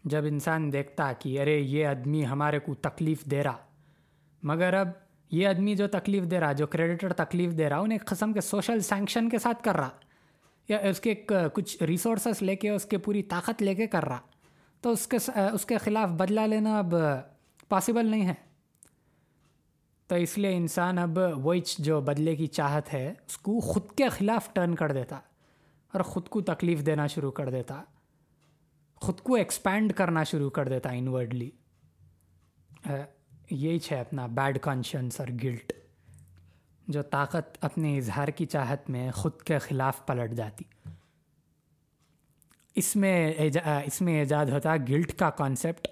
جب 0.03 0.25
انسان 0.25 0.71
دیکھتا 0.73 1.11
کہ 1.13 1.39
ارے، 1.41 1.57
یہ 1.59 1.85
آدمی 1.87 2.25
ہمارے 2.25 2.59
کو 2.59 2.73
تکلیف 2.75 3.25
دے 3.25 3.43
رہا، 3.43 3.57
مگر 4.43 4.73
اب 4.73 4.87
یہ 5.31 5.47
آدمی 5.47 5.75
جو 5.75 5.87
تکلیف 5.87 6.23
دے 6.23 6.39
رہا، 6.39 6.51
جو 6.53 6.67
کریڈیٹر 6.67 7.13
تکلیف 7.13 7.57
دے 7.57 7.69
رہا، 7.69 7.79
انہیں 7.79 7.97
ایک 7.99 8.07
قسم 8.09 8.33
کے 8.33 8.41
سوشل 8.41 8.79
سینکشن 8.79 9.29
کے 9.29 9.39
ساتھ 9.39 9.63
کر 9.63 9.75
رہا، 9.75 9.89
یا 10.69 10.77
اس 10.77 10.99
کے 10.99 11.13
کچھ 11.53 11.83
ریسورسز 11.83 12.41
لے 12.41 12.55
کے، 12.55 12.69
اس 12.69 12.85
کے 12.85 12.97
پوری 12.97 13.23
طاقت 13.23 13.61
لے 13.63 13.75
کے 13.75 13.87
کر 13.87 14.05
رہا۔ 14.05 14.19
تو 14.81 14.91
اس 14.91 15.07
کے 15.07 15.17
اس 15.53 15.65
کے 15.65 15.77
خلاف 15.77 16.09
بدلہ 16.09 16.41
لینا 16.41 16.77
اب 16.79 16.95
پاسبل 17.69 18.05
نہیں 18.05 18.27
ہے۔ 18.27 18.33
تو 20.07 20.15
اس 20.15 20.37
لیے 20.37 20.55
انسان 20.55 20.97
اب 20.97 21.19
وہی 21.35 21.61
جو 21.79 22.01
بدلے 22.01 22.35
کی 22.35 22.47
چاہت 22.47 22.93
ہے، 22.93 23.13
اس 23.27 23.37
کو 23.37 23.59
خود 23.59 23.91
کے 23.97 24.09
خلاف 24.09 24.53
ٹرن 24.53 24.75
کر 24.75 24.91
دیتا 24.91 25.15
اور 25.93 26.01
خود 26.01 26.29
کو 26.29 26.41
تکلیف 26.41 26.85
دینا 26.85 27.07
شروع 27.07 27.31
کر 27.31 27.49
دیتا۔ 27.49 27.83
خود 28.95 29.21
کو 29.21 29.35
ایکسپینڈ 29.35 29.93
کرنا 29.93 30.23
شروع 30.23 30.49
کر 30.49 30.67
دیتا 30.67 30.89
انورڈلی 30.89 31.49
یہی 33.51 33.77
ہے 33.91 33.99
اپنا 33.99 34.27
بیڈ 34.27 34.59
کانشنس 34.59 35.19
اور 35.19 35.27
گلٹ 35.43 35.73
جو 36.87 37.01
طاقت 37.01 37.57
اپنے 37.61 37.97
اظہار 37.97 38.27
کی 38.27 38.45
چاہت 38.45 38.89
میں 38.89 39.11
خود 39.11 39.41
کے 39.41 39.59
خلاف 39.59 40.05
پلٹ 40.05 40.31
جاتی۔ 40.31 40.90
اس 42.75 42.95
میں 42.95 43.33
اس 43.85 44.01
میں 44.01 44.19
ایجاد 44.19 44.45
ہوتا 44.45 44.75
گلٹ 44.89 45.13
کا 45.13 45.29
کانسیپٹ 45.29 45.87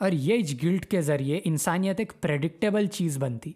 اور 0.00 0.12
یہ 0.12 0.42
گلٹ 0.62 0.86
کے 0.86 1.00
ذریعے 1.00 1.40
انسانیت 1.44 1.98
ایک 1.98 2.12
پریڈکٹیبل 2.20 2.86
چیز 2.86 3.18
بنتی۔ 3.18 3.52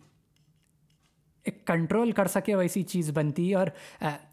ایک 1.45 1.67
کنٹرول 1.67 2.13
کر 2.13 2.27
سکے 2.27 2.55
ویسی 2.55 2.83
چیز 2.83 3.11
بنتی 3.11 3.55
اور 3.55 3.67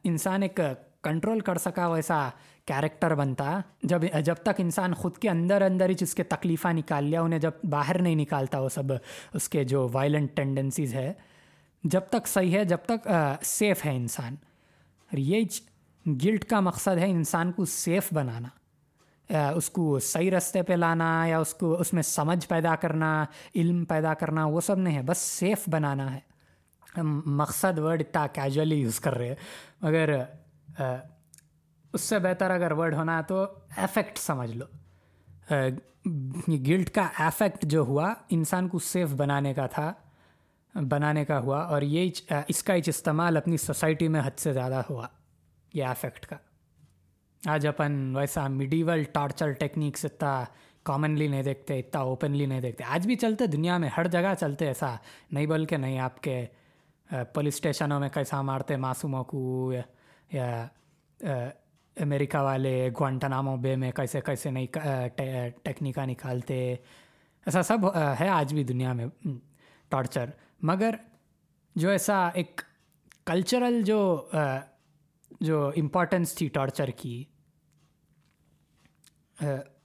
انسان 0.04 0.44
ایک 0.44 0.60
کنٹرول 1.04 1.40
کر 1.40 1.58
سکا 1.58 1.88
ویسا 1.88 2.30
کیریکٹر 2.66 3.16
بنتا۔ 3.16 3.60
جب 3.84 4.02
جب 4.26 4.36
تک 4.36 4.60
انسان 4.60 4.94
خود 4.94 5.18
کے 5.18 5.30
اندر 5.30 5.62
اندر 5.62 5.90
ہی 5.90 5.94
جس 5.94 6.16
کے 6.16 6.24
تکلیفیں 6.24 6.74
نکال 6.74 7.04
لیا، 7.04 7.22
انہیں 7.22 7.40
جب 7.40 7.52
باہر 7.64 8.02
نہیں 8.02 8.16
نکالتا 8.16 8.60
وہ 8.60 8.70
سب، 8.70 8.94
اس 9.34 9.50
کے 9.50 9.64
جو 9.64 9.88
وائلنٹ 9.94 10.36
ٹینڈنسیز 10.36 10.94
ہے، 10.94 11.14
جب 11.84 12.02
تک 12.10 12.28
صحیح 12.28 12.58
ہے، 12.58 12.64
جب 12.66 12.78
تک 12.86 13.08
سیف 13.44 13.86
ہے 13.86 13.96
انسان۔ 13.96 14.36
اور 15.12 15.18
یہ 15.18 15.44
گلٹ 16.24 16.45
کا 16.45 16.60
مقصد 16.60 16.97
ہے 16.97 17.10
انسان 17.10 17.51
کو 17.51 17.66
سیف 17.66 18.14
بنانا 18.14 18.47
اس 19.49 19.70
کو 19.70 19.99
صحیح 19.99 20.32
رستے 20.32 20.62
پہ 20.64 20.74
لانا 20.74 21.26
یا 21.26 21.39
اس 21.39 21.53
کو، 21.53 21.80
اس 21.80 21.91
میں 21.93 22.03
سمجھ 22.03 22.47
پیدا 22.47 22.76
کرنا، 22.76 23.26
علم 23.55 23.84
پیدا 23.86 24.14
کرنا، 24.14 24.45
وہ 24.45 24.62
سب 24.62 24.78
نہیں 24.78 24.97
ہے، 24.97 25.01
بس 25.01 25.18
سیف 25.18 25.68
بنانا 25.72 26.14
ہے۔ 26.14 26.20
مقصد 27.03 27.80
ورڈ 27.80 28.01
اتنا 28.01 28.26
کیجولی 28.28 28.76
یوز 28.76 28.99
کر 28.99 29.18
رہے 29.18 29.28
ہیں، 29.28 29.36
مگر 29.82 30.10
اس 31.93 32.01
سے 32.01 32.20
بہتر 32.20 32.51
اگر 32.51 32.72
ورڈ 32.72 32.93
ہونا 32.93 33.18
ہے 33.18 33.24
تو 33.24 33.43
افیکٹ 33.78 34.18
سمجھ 34.18 34.51
لو۔ 34.51 34.66
گلٹ 36.68 36.89
کا 36.89 37.07
افیکٹ 37.20 37.66
جو 37.66 37.82
ہوا، 37.82 38.14
انسان 38.30 38.68
کو 38.68 38.80
سیف 38.80 39.14
بنانے 39.14 39.53
کا 39.53 39.68
تھا، 39.68 39.91
بنانے 40.76 41.26
کا 41.26 41.39
ہوا، 41.39 41.60
اور 41.62 41.82
یہ 41.82 42.10
اس 42.47 42.64
کا 42.64 42.74
استعمال 42.74 43.38
اپنی 43.38 43.57
سوسائٹی 43.57 44.07
میں 44.07 44.22
حد 44.26 44.39
سے 44.39 44.53
زیادہ 44.53 44.82
ہوا۔ 44.89 45.07
یہ 45.74 45.86
افیکٹ 45.86 46.26
کا۔ 46.26 46.36
آج 47.43 47.67
اپن 47.67 48.15
ویسا 48.15 48.47
میڈیول 48.47 49.03
ٹارچر 49.03 49.51
ٹیکنیکس 49.51 50.05
اتنا 50.05 50.43
کامنلی 50.84 51.28
نہیں 51.28 51.43
دیکھتے، 51.43 51.80
اتنا 51.80 52.01
اوپنلی 52.01 52.45
نہیں 52.45 52.61
دیکھتے۔ 52.61 52.84
آج 52.84 53.05
بھی 53.07 53.15
چلتے، 53.15 53.47
دنیا 53.47 53.78
میں 53.78 53.89
ہر 53.97 54.07
جگہ 54.07 54.34
چلتے، 54.39 54.67
ایسا 54.67 54.95
نہیں 55.32 55.45
بول 55.45 55.65
کے 55.65 55.78
نہیں، 55.78 55.99
آپ 55.99 56.22
کے 56.24 56.45
پولیس 57.34 57.53
اسٹیشنوں 57.55 57.99
میں 57.99 58.09
کیسا 58.09 58.41
مارتے، 58.41 58.76
معصوموں 58.76 59.24
کو، 59.24 59.72
یا 60.32 60.65
امریکہ 61.97 62.38
والے، 62.38 62.89
گوانٹنامو 62.99 63.55
بے 63.57 63.76
میں 63.76 63.91
کیسے 63.91 64.22
کیسے 64.22 64.51
نئی 64.51 64.67
ٹیکنیکا 65.63 66.05
نکالتے۔ 66.05 66.76
ایسا 67.45 67.61
سب 67.63 67.86
ہے 68.20 68.28
آج 68.30 68.53
بھی 68.53 68.63
دنیا 68.63 68.93
میں 68.93 69.05
ٹارچر 69.89 70.30
مگر 70.61 70.95
جو 71.76 71.89
ایسا 71.89 72.28
ایک 72.34 72.61
کلچرل 73.26 73.82
جو 73.82 73.99
جو 75.40 75.68
امپورٹنس 75.78 76.34
تھی 76.36 76.48
ٹارچر 76.48 76.88
کی 76.88 77.24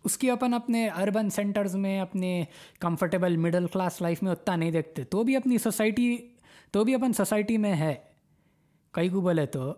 اس 0.05 0.17
کی 0.19 0.31
اپن 0.31 0.55
اپنے 0.55 0.89
اربن 0.89 1.31
سینٹرز 1.31 1.77
میں، 1.77 2.01
اپنے 2.01 2.45
کمفرٹیبل 2.81 3.37
مڈل 3.37 3.67
کلاس 3.67 4.01
لائف 4.03 4.23
میں 4.23 4.33
اتنا 4.33 4.57
نہیں 4.57 4.71
دیکھتے۔ 4.71 5.05
تو 5.05 5.23
بھی 5.23 5.37
اپنی 5.37 5.59
سوسائٹی 5.59 6.17
تو 6.71 6.85
بھی 6.85 6.95
اپن 6.95 7.13
سوسائٹی 7.13 7.59
میں 7.59 7.75
ہے۔ 7.75 7.95
کئی 8.93 9.09
کو 9.09 9.21
بولے 9.21 9.47
تو 9.47 9.75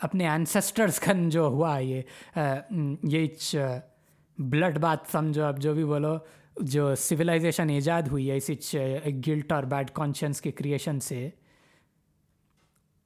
اپنے 0.00 0.28
انسسٹرس 0.28 1.00
کن 1.00 1.28
جو 1.28 1.44
ہوا، 1.44 1.78
یہ 1.78 2.02
یہ 3.02 3.26
بلڈ 4.38 4.78
بات 4.78 4.98
سمجھو 5.12 5.42
اب 5.42 5.60
جو 5.62 5.74
بھی 5.74 5.84
بولو، 5.84 6.16
جو 6.56 6.94
سویلائزیشن 6.94 7.70
ایجاد 7.70 8.02
ہوئی 8.02 8.30
ہے 8.30 8.36
اس 8.36 8.74
گلٹ 9.26 9.52
اور 9.52 9.62
بیڈ 9.62 9.90
کانشنس 9.90 10.40
کے 10.40 10.52
کریشن 10.52 11.00
سے۔ 11.00 11.28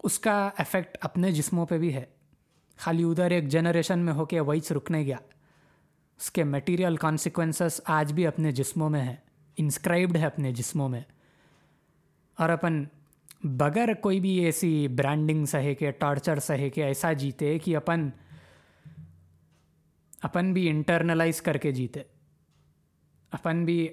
اس 0.04 0.18
کا 0.18 0.50
افیکٹ 0.58 0.98
اپنے 1.00 1.32
جسموں 1.32 1.66
پہ 1.66 1.78
بھی 1.78 1.94
ہے۔ 1.94 2.04
خالی 2.76 3.02
ادھر 3.02 3.30
ایک 3.30 3.48
جنریشن 3.48 3.98
میں 3.98 4.12
ہو 4.12 4.24
کے 4.24 4.40
وہی 4.40 4.60
سے 4.60 4.74
رکنے 4.74 5.02
گیا۔ 5.02 5.16
اس 6.20 6.30
کے 6.30 6.44
میٹیریل 6.44 6.96
کانسیکوینسز 6.96 7.80
آج 7.84 8.12
بھی 8.12 8.26
اپنے 8.26 8.52
جسموں 8.52 8.90
میں 8.90 9.00
ہیں۔ 9.00 9.16
انسکرائبڈ 9.56 10.16
ہے 10.16 10.26
اپنے 10.26 10.52
جسموں 10.52 10.88
میں۔ 10.88 11.00
اور 12.38 12.48
اپن 12.48 12.84
بغیر 13.44 13.94
کوئی 13.94 14.20
بھی 14.20 14.30
ایسی 14.30 14.88
برانڈنگ 14.88 15.44
سہے 15.44 15.74
کے 15.74 15.90
ٹارچر 15.90 16.38
سہے 16.38 16.70
کے 16.70 16.84
ایسا 16.84 17.12
جیتے 17.12 17.58
کہ 17.58 17.76
اپن 17.76 18.08
اپن 20.22 20.52
بھی 20.52 20.68
انٹرنلائز 20.68 21.42
کر 21.42 21.56
کے 21.56 21.72
جیتے۔ 21.72 22.00
اپن 23.30 23.64
بھی 23.64 23.88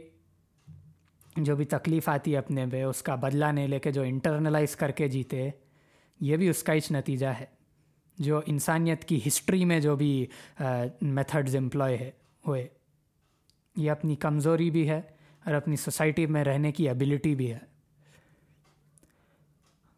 جو 1.37 1.55
بھی 1.55 1.65
تکلیف 1.65 2.09
آتی 2.09 2.33
ہے 2.33 2.37
اپنے 2.37 2.65
پہ، 2.71 2.83
اس 2.83 3.01
کا 3.01 3.15
بدلہ 3.15 3.45
نہیں 3.45 3.67
لے 3.67 3.79
کے 3.79 3.91
جو 3.91 4.01
انٹرنلائز 4.01 4.75
کر 4.75 4.91
کے 4.91 5.07
جیتے۔ 5.07 5.49
یہ 6.21 6.37
بھی 6.37 6.49
اس 6.49 6.63
کا 6.63 6.73
ہی 6.73 6.79
نتیجہ 6.91 7.27
ہے۔ 7.27 7.45
جو 8.17 8.41
انسانیت 8.45 9.05
کی 9.05 9.19
ہسٹری 9.27 9.65
میں 9.65 9.79
جو 9.79 9.95
بھی 9.95 10.25
میتھڈز 11.01 11.55
امپلائے 11.55 11.97
ہے، 11.97 12.11
ہوئے۔ 12.47 12.67
یہ 13.75 13.91
اپنی 13.91 14.15
کمزوری 14.15 14.71
بھی 14.71 14.89
ہے 14.89 15.01
اور 15.45 15.53
اپنی 15.53 15.75
سوسائٹی 15.75 16.25
میں 16.25 16.43
رہنے 16.43 16.71
کی 16.71 16.87
ایبلٹی 16.87 17.35
بھی 17.35 17.53
ہے۔ 17.53 17.59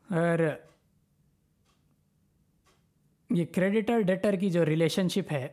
اور 0.09 0.39
یہ 3.30 3.45
کریڈیٹر 3.55 4.01
ڈیٹر 4.01 4.36
کی 4.36 4.49
جو 4.49 4.65
ریلیشن 4.65 5.09
شپ 5.09 5.32
ہے، 5.32 5.47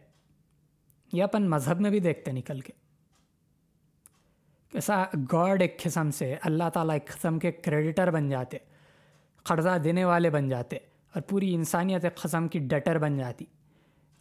یہ 1.12 1.22
اپن 1.22 1.50
مذہب 1.50 1.80
میں 1.80 1.90
بھی 1.90 2.00
دیکھتے 2.00 2.32
نکل 2.32 2.60
کے۔ 2.60 2.72
کیسا 4.72 5.04
گاڈ 5.32 5.62
ایک 5.62 5.82
قسم 5.82 6.10
سے 6.10 6.36
اللہ 6.42 6.70
تعالیٰ 6.74 6.94
ایک 6.94 7.06
قسم 7.06 7.38
کے 7.38 7.52
کریڈیٹر 7.52 8.10
بن 8.10 8.28
جاتے۔ 8.28 8.58
قرضہ 9.42 9.78
دینے 9.78 10.04
والے 10.04 10.30
بن 10.30 10.48
جاتے 10.48 10.76
اور 10.76 11.22
پوری 11.22 11.54
انسانیت 11.54 12.04
ایک 12.04 12.16
قسم 12.16 12.48
کی 12.48 12.58
ڈٹر 12.58 12.98
بن 12.98 13.16
جاتی۔ 13.18 13.44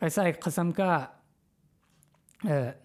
ایسا 0.02 0.24
ایک 0.24 0.42
قسم 0.42 0.72
کا 0.72 1.06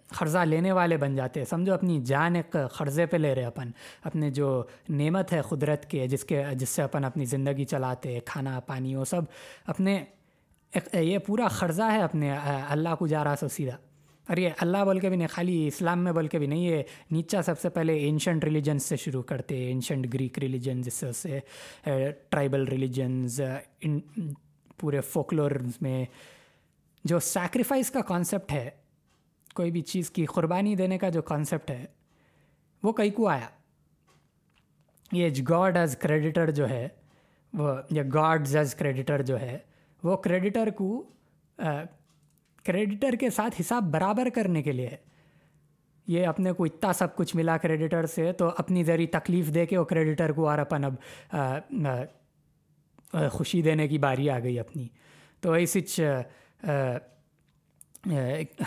قرضہ 0.08 0.38
لینے 0.38 0.72
والے 0.72 0.96
بن 0.96 1.14
جاتے۔ 1.16 1.44
سمجھو، 1.44 1.74
اپنی 1.74 2.00
جان 2.00 2.34
ایک 2.36 2.56
قرضے 2.72 3.06
پہ 3.06 3.16
لے 3.16 3.34
رہے 3.34 3.44
اپن۔ 3.44 3.70
اپنے 4.04 4.30
جو 4.30 4.62
نعمت 4.88 5.32
ہے، 5.32 5.40
قدرت 5.40 5.90
کے، 5.90 6.06
جس 6.08 6.24
کے، 6.24 6.42
جس 6.52 6.68
سے 6.68 6.82
اپن 6.82 7.04
اپنی 7.04 7.24
زندگی 7.24 7.64
چلاتے، 7.64 8.18
کھانا، 8.24 8.60
پانی، 8.60 8.94
وہ 8.94 9.04
سب 9.04 9.22
اپنے 9.66 10.04
یہ 10.92 11.18
پورا 11.18 11.48
قرضہ 11.48 11.82
ہے 11.82 12.02
اپنے 12.02 12.32
اللہ 12.68 12.94
کو 12.98 13.06
جا 13.06 13.24
رہا 13.24 13.34
سو 13.40 13.48
سیدھا۔ 13.48 13.76
اور 14.28 14.36
یہ 14.36 14.50
اللہ 14.58 14.84
بول 14.84 15.00
کے 15.00 15.08
بھی 15.08 15.16
نہیں، 15.16 15.28
خالی 15.30 15.66
اسلام 15.68 16.04
میں 16.04 16.12
بول 16.12 16.28
کے 16.28 16.38
بھی 16.38 16.46
نہیں، 16.46 16.60
یہ 16.60 16.82
نیچا 17.10 17.42
سب 17.42 17.58
سے 17.60 17.68
پہلے 17.68 17.96
اینشنٹ 17.98 18.44
ریلیجنس 18.44 18.82
سے 18.82 18.96
شروع 18.96 19.22
کرتے 19.22 19.56
اینشنٹ 19.66 20.12
گریک 20.14 20.38
ریلیجن 20.38 20.80
جس 20.82 21.04
سے 21.14 21.40
ٹرائبل 22.28 22.64
ریلیجنز 22.64 23.40
پورے 24.78 25.00
فوکلور 25.00 25.50
میں۔ 25.80 26.04
جو 27.04 27.18
سیکریفائس 27.20 27.90
کا 27.90 28.00
کانسیپٹ 28.00 28.52
ہے، 28.52 28.68
کوئی 29.54 29.70
بھی 29.70 29.80
چیز 29.82 30.10
کی 30.10 30.24
قربانی 30.26 30.74
دینے 30.76 30.98
کا 30.98 31.08
جو 31.08 31.22
کانسیپٹ 31.22 31.70
ہے، 31.70 31.84
وہ 32.82 32.92
کئی 32.92 33.10
کو 33.10 33.28
آیا؟ 33.28 33.48
یہ 35.12 35.42
گاڈ 35.48 35.76
ایز 35.76 35.96
کریڈیٹر 35.96 36.50
جو 36.50 36.68
ہے، 36.68 36.86
وہ 37.52 37.74
یا 37.90 38.02
گاڈز 38.14 38.56
ایز 38.56 38.74
کریڈیٹر 38.74 39.22
جو 39.22 39.40
ہے، 39.40 39.58
وہ 40.02 40.16
کریڈیٹر 40.16 40.70
کو 40.70 41.02
کریڈیٹر 42.64 43.14
کے 43.20 43.30
ساتھ 43.30 43.60
حساب 43.60 43.82
برابر 43.92 44.28
کرنے 44.34 44.62
کے 44.62 44.72
لیے۔ 44.72 44.86
ہے 44.86 44.96
یہ 46.06 46.26
اپنے 46.26 46.52
کو 46.52 46.64
اتنا 46.64 46.92
سب 46.92 47.16
کچھ 47.16 47.36
ملا 47.36 47.56
کریڈیٹر 47.56 48.06
سے 48.06 48.32
تو 48.32 48.50
اپنی 48.58 48.82
ذریعے 48.84 49.06
تکلیف 49.06 49.54
دے 49.54 49.66
کے 49.66 49.78
وہ 49.78 49.84
کریڈیٹر 49.84 50.32
کو 50.32 50.48
اور 50.48 50.58
اپن 50.58 50.84
اب 50.84 50.94
خوشی 53.32 53.62
دینے 53.62 53.88
کی 53.88 53.98
باری 53.98 54.30
آ 54.30 54.38
گئی 54.38 54.58
اپنی۔ 54.60 54.88
تو 55.40 55.52
ایسی 55.52 55.80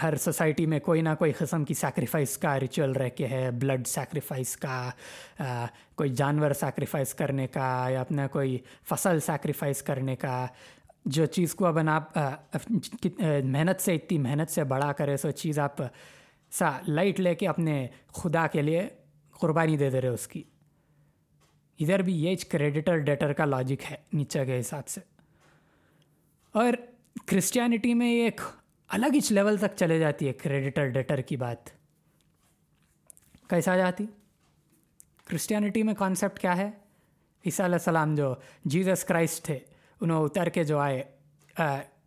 ہر 0.04 0.16
سوسائٹی 0.16 0.66
میں 0.66 0.80
کوئی 0.80 1.02
نہ 1.02 1.10
کوئی 1.20 1.32
قسم 1.32 1.66
کی 1.66 1.74
سیکریفائس 1.74 2.38
کا 2.38 2.60
ریچول 2.60 2.92
رہ 2.92 3.10
کے 3.10 3.28
ہے۔ 3.28 3.50
بلڈ 3.52 3.88
سیکریفائس 3.88 4.56
کا 4.58 4.90
کوئی 5.96 6.10
جانور 6.10 6.52
سیکریفائس 6.52 7.14
کرنے 7.14 7.48
کا 7.48 7.88
یا 7.90 8.02
اپنا 8.02 8.28
کوئی 8.28 8.58
فصل 8.90 9.20
سیکریفائس 9.20 9.82
کرنے 9.82 10.16
کا۔ 10.16 10.46
جو 11.08 11.26
چیز 11.26 11.54
کو 11.56 11.66
اب 11.66 11.78
آپ 11.90 12.18
محنت 13.44 13.82
سے 13.82 13.96
اتنی 13.96 14.18
محنت 14.18 14.50
سے 14.50 14.64
بڑا 14.64 14.92
کرے 14.92 15.18
سو 15.18 15.32
چیز 15.32 15.60
آپ 15.60 15.82
سا 16.52 16.72
لائٹ 16.88 17.20
لے 17.20 17.34
کے 17.36 17.48
اپنے 17.48 17.88
خدا 18.14 18.46
کے 18.48 18.62
لیے 18.62 18.88
قربانی 19.36 19.78
دے 19.78 19.90
دے 19.90 20.02
رہے 20.02 20.08
اس 20.08 20.28
کی 20.28 20.44
ادھر 21.80 22.02
بھی 22.02 22.14
یہ 22.24 22.36
کریڈیٹر 22.52 22.98
ڈیٹر 22.98 23.34
کا 23.34 23.46
لاجک 23.46 23.92
ہے 23.92 23.96
نیچے 24.14 24.46
کے 24.46 24.60
حساب 24.60 24.88
سے 24.88 25.02
اور 26.56 26.74
کرسچینٹی 27.28 27.94
میں 27.94 28.12
ایک 28.14 28.42
الگ 28.90 29.14
ہی 29.14 29.20
لیول 29.30 29.58
تک 29.58 29.76
چلے 29.76 30.00
جاتی 30.00 30.28
ہے 30.28 30.34
کریڈیٹر 30.34 30.90
ڈیٹر 30.90 31.22
کی 31.22 31.38
بات 31.38 31.70
کیسا 33.50 33.78
جاتی 33.78 34.06
کرسچینٹی 35.26 35.84
میں 35.84 35.94
کانسیپٹ 35.94 36.40
کیا 36.40 36.58
ہے 36.58 36.70
عیسیٰ 37.46 37.66
علیہ 37.66 37.76
السلام 37.76 38.16
جو 38.16 38.34
جیزس 38.66 39.04
کرائسٹ 39.04 39.44
تھے 39.46 39.60
انہوں 40.02 40.24
اتر 40.26 40.50
کے 40.50 40.64
جو 40.64 40.78
آئے 40.80 41.04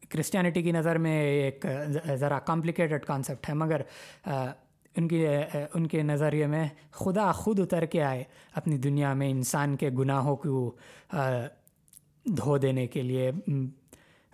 کرسچینٹی 0.08 0.62
کی 0.62 0.72
نظر 0.72 0.98
میں 0.98 1.20
ایک 1.22 1.66
ذرا 2.14 2.38
کمپلیکیٹڈ 2.38 3.04
کانسیپٹ 3.04 3.48
ہے، 3.48 3.54
مگر 3.54 3.80
ان 4.96 5.08
کی 5.08 5.24
ان 5.74 5.86
کے 5.86 6.02
نظریے 6.02 6.46
میں 6.46 6.66
خدا 6.90 7.30
خود 7.32 7.60
اتر 7.60 7.84
کے 7.84 8.02
آئے 8.02 8.22
اپنی 8.54 8.76
دنیا 8.78 9.12
میں 9.14 9.30
انسان 9.30 9.76
کے 9.76 9.90
گناہوں 9.98 10.36
کو 10.36 10.74
دھو 12.36 12.56
دینے 12.58 12.86
کے 12.86 13.02
لیے 13.02 13.30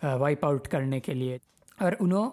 وائپ 0.02 0.44
آؤٹ 0.44 0.68
کرنے 0.68 1.00
کے 1.00 1.14
لیے۔ 1.14 1.38
اور 1.80 1.92
انہوں 2.00 2.30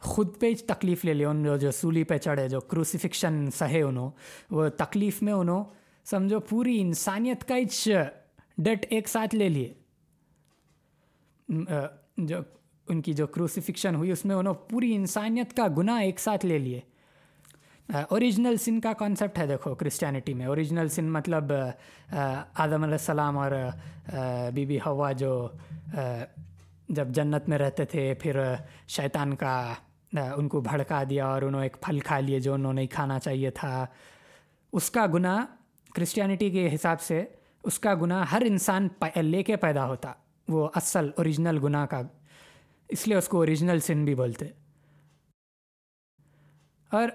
خود 0.00 0.38
پہ 0.40 0.52
تکلیف 0.66 1.04
لے 1.04 1.14
لیا 1.14 1.28
ان 1.30 1.58
جو 1.58 1.70
سولی 1.70 2.04
پہ 2.04 2.18
چڑھے، 2.18 2.48
جو 2.48 2.60
کروسیفکشن 2.60 3.44
سہے 3.50 3.82
انہوں، 3.82 4.10
وہ 4.50 4.68
تکلیف 4.68 5.22
میں 5.22 5.32
انہوں، 5.32 5.64
سمجھو، 6.04 6.40
پوری 6.40 6.80
انسانیت 6.80 7.44
کا 7.44 7.54
ڈٹ 8.58 8.86
ایک 8.90 9.08
ساتھ 9.08 9.34
لے 9.34 9.48
لیے۔ 9.48 9.72
جو 11.48 12.38
ان 12.88 13.00
کی 13.02 13.12
جو 13.12 13.26
کروسیفکشن 13.26 13.94
ہوئی، 13.94 14.10
اس 14.10 14.24
میں 14.24 14.36
انہوں 14.36 14.54
پوری 14.68 14.94
انسانیت 14.94 15.56
کا 15.56 15.66
گناہ 15.76 16.00
ایک 16.02 16.20
ساتھ 16.20 16.46
لے 16.46 16.58
لیے۔ 16.58 16.80
اوریجنل 17.88 18.56
سن 18.56 18.80
کا 18.80 18.92
کانسیپٹ 18.92 19.38
ہے، 19.38 19.46
دیکھو 19.46 19.74
کرسچینٹی 19.74 20.34
میں۔ 20.34 20.46
اوریجنل 20.46 20.88
سن 20.88 21.10
مطلب 21.12 21.52
آدم 21.52 22.82
علیہ 22.82 23.00
السلام 23.00 23.38
اور 23.38 23.52
بی 24.54 24.64
بی 24.66 24.78
ہوا 24.86 25.12
جو 25.12 25.48
جب 26.88 27.08
جنت 27.08 27.48
میں 27.48 27.58
رہتے 27.58 27.84
تھے، 27.84 28.12
پھر 28.14 28.40
شیطان 28.88 29.34
کا 29.34 29.74
ان 30.12 30.48
کو 30.48 30.60
بھڑکا 30.60 31.02
دیا 31.10 31.26
اور 31.26 31.42
انہوں 31.42 31.62
ایک 31.62 31.76
پھل 31.80 32.00
کھا 32.00 32.18
لیے 32.20 32.40
جو 32.40 32.54
انہوں 32.54 32.72
نہیں 32.72 32.86
کھانا 32.86 33.18
چاہیے 33.18 33.50
تھا۔ 33.50 33.86
اس 34.72 34.90
کا 34.90 35.06
گناہ 35.06 35.44
کرسچینٹی 35.94 36.50
کے 36.50 36.68
حساب 36.74 37.00
سے، 37.00 37.24
اس 37.64 37.78
کا 37.78 37.94
گناہ 37.94 38.24
ہر 38.32 38.42
انسان 38.46 38.88
لے 39.16 39.42
کے 39.42 39.56
پیدا 39.56 39.86
ہوتا۔ 39.86 40.12
وہ 40.48 40.68
اصل 40.74 41.10
اوریجنل 41.16 41.58
گناہ 41.62 41.86
کا۔ 41.86 42.02
اس 42.88 43.08
لیے 43.08 43.16
اس 43.16 43.28
کو 43.28 43.36
اوریجنل 43.38 43.80
سن 43.80 44.04
بھی 44.04 44.14
بولتے۔ 44.14 44.44
اور 46.90 47.08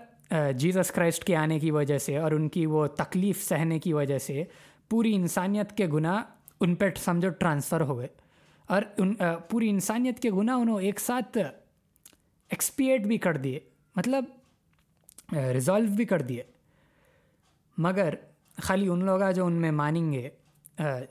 جیزس 0.54 0.92
کرائسٹ 0.92 1.24
کے 1.24 1.36
آنے 1.36 1.60
کی 1.60 1.72
وجہ 1.72 1.98
سے 1.98 2.18
اور 2.18 2.32
ان 2.32 2.50
کی 2.50 2.66
وہ 2.66 2.88
تکلیف 2.88 3.44
سہنے 3.44 3.80
کی 3.80 3.94
وجہ 3.94 4.18
سے 4.18 4.44
پوری 4.90 5.16
انسانیت 5.16 5.78
کے 5.78 5.88
گناہ 5.88 6.24
ان 6.60 6.76
پہ 6.76 6.86
سمجھو 6.98 7.30
ٹرانسفر 7.30 7.82
ہوئے۔ 7.82 8.08
اور 8.68 8.82
ان 8.98 9.14
پوری 9.50 9.70
انسانیت 9.70 10.20
کے 10.20 10.32
گناہ 10.32 10.56
انہوں 10.56 10.82
ایک 10.82 11.00
ساتھ 11.00 11.38
ایکسپیٹ 12.50 13.02
بھی 13.02 13.18
کر 13.18 13.38
دیے۔ 13.38 13.60
مطلب 13.96 14.24
ریزالو 15.54 15.96
بھی 15.96 16.06
کر 16.06 16.22
دیے۔ 16.22 16.44
مگر 17.78 18.14
خالی 18.62 18.88
ان 18.88 19.06
لوگ 19.06 19.32
جو 19.36 19.46
ان 19.46 19.54
میں 19.54 19.72
مانیں 19.72 20.12
گے 20.12 20.30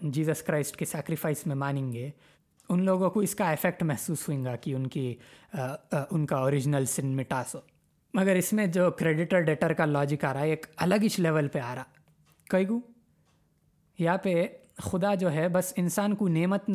جیزس 0.01 0.43
کرائسٹ 0.43 0.77
کے 0.77 0.85
سیکریفائس 0.85 1.47
میں 1.47 1.57
مانیں 1.57 1.93
گے، 1.93 2.11
ان 2.69 2.85
لوگوں 2.85 3.11
کو 3.11 3.21
اس 3.21 3.35
کا 3.35 3.51
افیکٹ 3.51 3.83
محسوس 3.83 4.29
ہوئیں 4.29 4.45
گا 4.45 4.57
کہ 4.57 4.75
ان 4.75 4.87
کی 4.87 5.15
ان 6.11 6.27
کا 6.27 6.37
اوریجنل 6.37 6.85
سن 6.85 7.17
مٹا 7.17 7.43
سو۔ 7.49 7.59
مگر 8.15 8.35
اس 8.37 8.53
میں 8.53 8.67
جو 8.67 8.91
کریڈیٹر 8.91 9.41
ڈیٹر 9.41 9.73
کا 9.73 9.85
لاجک 9.85 10.25
آ 10.25 10.33
رہا 10.33 10.41
ہے، 10.41 10.51
ایک 10.51 10.67
الگ 10.77 10.95
ہی 11.03 11.09
لیول 11.19 11.49
پہ 11.49 11.59
آ 11.59 11.75
رہا۔ 11.75 11.83
کئی 12.51 12.69
گو، 12.69 12.81
یہاں 13.99 14.19
پہ 14.19 14.47
خدا 14.79 15.15
جو 15.15 15.33
ہے، 15.33 15.49
بس 15.49 15.73
انسان 15.77 16.15
کو 16.17 16.29
نعمت 16.29 16.71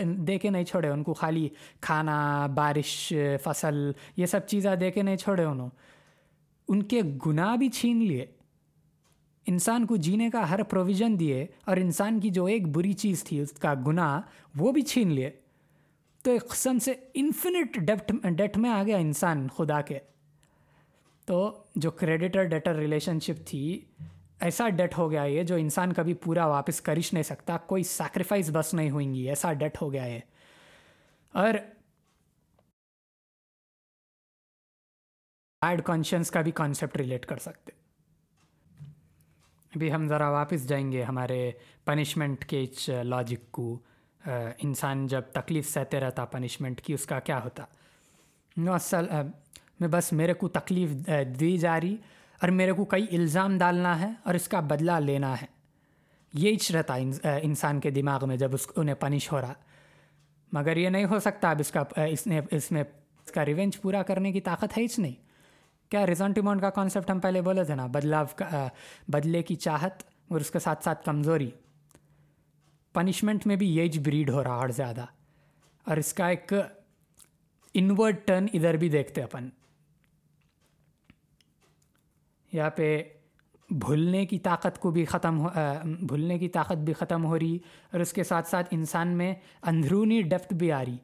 دے 0.00 0.38
کے 0.38 0.50
نہیں 0.50 0.64
چھوڑے، 0.64 0.88
ان 0.88 1.02
کو 1.02 1.14
خالی 1.14 1.48
کھانا، 1.80 2.46
بارش، 2.46 3.12
فصل، 3.42 3.90
یہ 4.16 4.26
سب 4.26 4.46
چیزیں 4.46 4.74
دے 4.76 4.90
کے 4.90 5.02
نہیں 5.02 5.16
چھوڑے 5.16 5.44
انہوں۔ 5.44 5.70
ان 6.68 6.82
کے 6.82 7.00
گناہ 7.26 7.56
بھی 7.56 7.68
چھین 7.68 8.02
لیے۔ 8.04 8.26
انسان 9.48 9.86
کو 9.86 9.96
جینے 9.96 10.30
کا 10.30 10.50
ہر 10.50 10.62
پروویژن 10.62 11.20
دیے 11.20 11.46
اور 11.64 11.76
انسان 11.76 12.20
کی 12.20 12.30
جو 12.30 12.44
ایک 12.44 12.68
بری 12.68 12.92
چیز 12.92 13.24
تھی، 13.24 13.40
اس 13.40 13.52
کا 13.52 13.74
گناہ، 13.86 14.20
وہ 14.56 14.72
بھی 14.72 14.82
چھین 14.82 15.12
لیے 15.12 15.30
تو 16.22 16.30
ایک 16.30 16.48
قسم 16.48 16.78
سے 16.78 16.92
انفینٹ 17.14 17.78
ڈیپٹ 17.78 18.12
ڈیٹ 18.22 18.56
میں 18.56 18.70
آ 18.70 18.82
گیا 18.82 18.96
انسان، 18.96 19.48
خدا 19.48 19.80
کے۔ 19.80 19.98
تو 21.24 21.64
جو 21.74 21.90
کریڈیٹر 21.90 22.44
ڈیٹر 22.44 22.74
ریلیشن 22.74 23.20
شپ 23.20 23.46
تھی، 23.46 23.84
ایسا 24.40 24.68
ڈیٹ 24.68 24.98
ہو 24.98 25.10
گیا 25.10 25.22
یہ 25.22 25.42
جو 25.42 25.54
انسان 25.54 25.92
کبھی 25.92 26.14
پورا 26.14 26.46
واپس 26.46 26.80
کرش 26.80 27.12
نہیں 27.12 27.22
سکتا، 27.22 27.56
کوئی 27.56 27.82
سیکریفائس 27.82 28.50
بس 28.52 28.74
نہیں 28.74 28.90
ہوئیں 28.90 29.14
گی، 29.14 29.28
ایسا 29.28 29.52
ڈیٹ 29.52 29.82
ہو 29.82 29.92
گیا 29.92 30.04
یہ۔ 30.04 30.20
اور 31.32 31.54
بیڈ 35.62 35.82
کانشنس 35.82 36.30
کا 36.30 36.40
بھی 36.40 36.52
کانسیپٹ 36.52 36.96
ریلیٹ 36.96 37.26
کر 37.26 37.36
سکتے۔ 37.36 37.87
ابھی 39.78 39.92
ہم 39.92 40.06
ذرا 40.08 40.28
واپس 40.30 40.68
جائیں 40.68 40.92
گے 40.92 41.02
ہمارے 41.02 41.50
پنشمنٹ 41.84 42.44
کے 42.44 42.64
لاجک 43.02 43.50
کو۔ 43.50 43.78
انسان 44.58 45.06
جب 45.06 45.20
تکلیف 45.32 45.68
سہتے 45.68 46.00
رہتا 46.00 46.24
پنشمنٹ 46.24 46.80
کی، 46.80 46.94
اس 46.94 47.04
کا 47.06 47.18
کیا 47.20 47.38
ہوتا؟ 47.44 47.64
اصل 48.56 49.04
میں 49.80 49.88
بس 49.88 50.12
میرے 50.12 50.34
کو 50.34 50.48
تکلیف 50.48 50.90
دی 51.40 51.56
جا 51.58 51.80
رہی 51.80 51.96
اور 52.42 52.48
میرے 52.48 52.72
کو 52.72 52.84
کئی 52.84 53.06
الزام 53.12 53.58
ڈالنا 53.58 54.00
ہے 54.00 54.10
اور 54.22 54.34
اس 54.34 54.48
کا 54.48 54.60
بدلہ 54.60 54.98
لینا 55.00 55.34
ہے۔ 55.42 55.46
یہی 56.34 56.56
رہتا 56.72 56.94
انسان 57.42 57.80
کے 57.80 57.90
دماغ 57.90 58.28
میں 58.28 58.36
جب 58.36 58.54
اس 58.54 58.66
انہیں 58.76 58.94
پنش 58.94 59.32
ہو 59.32 59.40
رہا۔ 59.40 59.52
مگر 60.52 60.76
یہ 60.76 60.88
نہیں 60.88 61.04
ہو 61.04 61.18
سکتا، 61.18 61.50
اب 61.50 61.60
اس 61.60 61.70
کا 61.70 62.02
اس 62.06 62.26
نے، 62.26 62.40
اس 62.50 62.70
میں 62.70 62.84
اس 63.24 63.32
کا 63.32 63.46
ریونج 63.46 63.80
پورا 63.80 64.02
کرنے 64.02 64.32
کی 64.32 64.40
طاقت 64.40 64.78
ہے 64.78 64.82
ہی 64.82 65.02
نہیں۔ 65.02 65.27
کیا 65.88 66.06
ریزنٹیمونٹ 66.06 66.60
کا 66.60 66.70
کانسیپٹ 66.70 67.10
ہم 67.10 67.20
پہلے 67.20 67.40
بولے 67.40 67.64
تھے 67.64 67.74
نا، 67.74 67.86
بدلاؤ 67.86 68.24
کا 68.36 68.68
بدلے 69.08 69.42
کی 69.42 69.54
چاہت 69.54 70.02
اور 70.28 70.40
اس 70.40 70.50
کے 70.50 70.58
ساتھ 70.58 70.84
ساتھ 70.84 71.04
کمزوری۔ 71.04 71.50
پنشمنٹ 72.92 73.46
میں 73.46 73.56
بھی 73.56 73.76
یہی 73.76 73.98
بریڈ 73.98 74.30
ہو 74.30 74.42
رہا 74.42 74.54
اور 74.54 74.68
زیادہ۔ 74.68 75.04
اور 75.84 75.96
اس 75.96 76.14
کا 76.14 76.28
ایک 76.28 76.52
انورڈ 77.74 78.16
ٹرن 78.24 78.46
ادھر 78.52 78.76
بھی 78.76 78.88
دیکھتے 78.88 79.22
اپن۔ 79.22 79.48
یہاں 82.52 82.70
پہ 82.70 83.02
بھولنے 83.70 84.26
کی 84.26 84.38
طاقت 84.38 84.78
کو 84.78 84.90
بھی 84.90 85.04
ختم 85.04 85.40
ہو 85.40 85.48
بھولنے 85.84 86.38
کی 86.38 86.48
طاقت 86.48 86.76
بھی 86.76 86.92
ختم 86.92 87.24
ہو 87.24 87.38
رہی 87.38 87.58
اور 87.92 88.00
اس 88.00 88.12
کے 88.12 88.24
ساتھ 88.24 88.48
ساتھ 88.48 88.68
انسان 88.70 89.08
میں 89.08 89.34
اندرونی 89.62 90.22
ڈیپتھ 90.22 90.54
بھی 90.54 90.72
آ 90.72 90.84
رہی۔ 90.84 90.96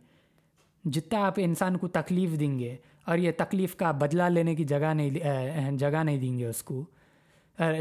جتنا 0.84 1.26
آپ 1.26 1.34
انسان 1.36 1.76
کو 1.76 1.88
تکلیف 1.88 2.40
دیں 2.40 2.58
گے 2.58 2.76
اور 3.06 3.18
یہ 3.18 3.32
تکلیف 3.36 3.76
کا 3.76 3.90
بدلہ 3.90 4.22
لینے 4.22 4.54
کی 4.54 4.64
جگہ 4.64 4.92
نہیں 4.94 5.76
جگہ 5.76 6.02
نہیں 6.04 6.18
دیں 6.18 6.38
گے 6.38 6.46
اس 6.46 6.62
کو۔ 6.62 6.84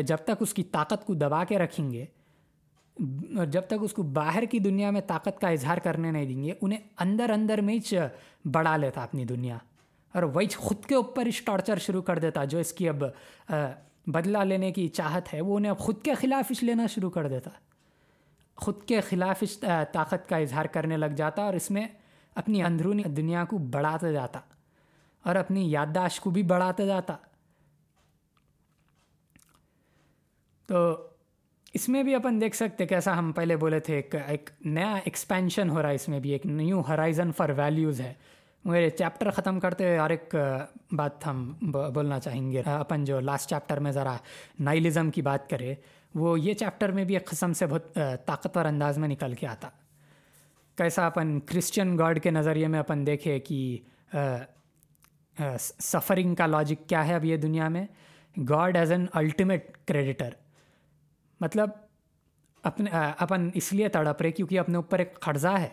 جب 0.07 0.17
تک 0.17 0.31
اس 0.39 0.53
کی 0.53 0.63
طاقت 0.63 1.05
کو 1.05 1.13
دبا 1.13 1.43
کے 1.43 1.57
رکھیں 1.57 1.91
گے، 1.91 2.05
اور 3.37 3.45
جب 3.45 3.61
تک 3.67 3.81
اس 3.81 3.93
کو 3.93 4.03
باہر 4.13 4.43
کی 4.45 4.59
دنیا 4.59 4.89
میں 4.91 5.01
طاقت 5.07 5.39
کا 5.41 5.49
اظہار 5.49 5.77
کرنے 5.77 6.11
نہیں 6.11 6.25
دیں 6.25 6.43
گے، 6.43 6.53
انہیں 6.61 6.79
اندر 6.99 7.29
اندر 7.29 7.61
میں 7.61 7.75
ہی 7.75 7.97
بڑھا 8.45 8.75
لیتا 8.77 9.03
اپنی 9.03 9.25
دنیا۔ 9.25 9.57
اور 10.13 10.23
وہی 10.23 10.47
خود 10.47 10.85
کے 10.85 10.95
اوپر 10.95 11.25
اس 11.25 11.41
ٹارچر 11.41 11.77
شروع 11.77 12.01
کر 12.01 12.19
دیتا 12.19 12.43
جو 12.45 12.57
اس 12.57 12.73
کی 12.73 12.89
اب 12.89 13.03
بدلہ 14.07 14.37
لینے 14.37 14.71
کی 14.71 14.87
چاہت 14.87 15.33
ہے، 15.33 15.41
وہ 15.41 15.55
انہیں 15.57 15.69
اب 15.69 15.79
خود 15.79 16.01
کے 16.01 16.13
خلاف 16.13 16.45
اس 16.49 16.63
لینا 16.63 16.87
شروع 16.87 17.09
کر 17.09 17.27
دیتا۔ 17.27 17.49
خود 18.55 18.83
کے 18.83 19.01
خلاف 19.01 19.37
اس 19.41 19.57
طاقت 19.91 20.27
کا 20.29 20.37
اظہار 20.37 20.65
کرنے 20.65 20.97
لگ 20.97 21.13
جاتا 21.15 21.41
اور 21.41 21.53
اس 21.53 21.69
میں 21.71 21.87
اپنی 22.35 22.63
اندرونی 22.63 23.03
دنیا 23.03 23.43
کو 23.45 23.57
بڑھاتے 23.57 24.11
جاتا۔ 24.13 24.39
اور 25.23 25.35
اپنی 25.35 25.69
یادداشت 25.71 26.21
کو 26.21 26.29
بھی 26.29 26.43
بڑھاتے 26.43 26.85
جاتا۔ 26.85 27.15
تو 30.67 30.95
اس 31.73 31.87
میں 31.89 32.03
بھی 32.03 32.15
اپن 32.15 32.39
دیکھ 32.41 32.55
سکتے 32.55 32.85
کیسا 32.85 33.17
ہم 33.17 33.31
پہلے 33.31 33.55
بولے 33.55 33.79
تھے 33.79 33.95
ایک 33.95 34.15
ایک 34.27 34.49
نیا 34.65 34.93
ایکسپینشن 34.95 35.69
ہو 35.69 35.81
رہا 35.81 35.89
ہے، 35.89 35.95
اس 35.95 36.07
میں 36.09 36.19
بھی 36.19 36.29
ایک 36.29 36.45
نیو 36.45 36.81
ہرائزن 36.81 37.31
فار 37.31 37.49
ویلیوز 37.49 38.01
ہے۔ 38.01 38.13
مگر 38.65 38.89
چیپٹر 38.89 39.29
ختم 39.31 39.59
کرتے 39.59 39.85
ہوئے 39.85 39.97
اور 39.97 40.09
ایک 40.09 40.35
بات 40.91 41.25
ہم 41.27 41.51
بولنا 41.93 42.19
چاہیں 42.19 42.51
گے۔ 42.51 42.61
اپن 42.65 43.05
جو 43.05 43.19
لاسٹ 43.19 43.49
چیپٹر 43.49 43.79
میں 43.79 43.91
ذرا 43.91 44.15
نائلزم 44.59 45.11
کی 45.11 45.21
بات 45.21 45.49
کرے، 45.49 45.73
وہ 46.15 46.39
یہ 46.39 46.53
چیپٹر 46.53 46.91
میں 46.91 47.03
بھی 47.03 47.15
ایک 47.15 47.25
قسم 47.27 47.53
سے 47.53 47.65
بہت 47.65 47.97
طاقتور 48.25 48.65
انداز 48.65 48.97
میں 48.97 49.07
نکل 49.07 49.33
کے 49.33 49.47
آتا۔ 49.47 49.69
کیسا 50.77 51.05
اپن 51.07 51.39
کرسچن 51.39 51.97
گاڈ 51.97 52.21
کے 52.23 52.31
نظریے 52.31 52.67
میں 52.67 52.79
اپن 52.79 53.05
دیکھے 53.05 53.39
کہ 53.39 53.77
سفرنگ 55.79 56.35
کا 56.35 56.45
لاجک 56.45 56.89
کیا 56.89 57.07
ہے 57.07 57.15
اب 57.15 57.25
یہ 57.25 57.37
دنیا 57.37 57.67
میں؟ 57.67 57.87
God 58.49 58.77
as 58.77 58.91
an 58.91 59.05
ultimate 59.13 59.77
creditor 59.87 60.29
مطلب 61.39 61.69
اپنے 62.63 62.91
اپن 63.17 63.49
اس 63.53 63.73
لیے 63.73 63.89
تڑپ 63.89 64.21
رہے 64.21 64.31
کیونکہ 64.31 64.59
اپنے 64.59 64.75
اوپر 64.75 64.99
ایک 64.99 65.19
قرضہ 65.19 65.47
ہے۔ 65.47 65.69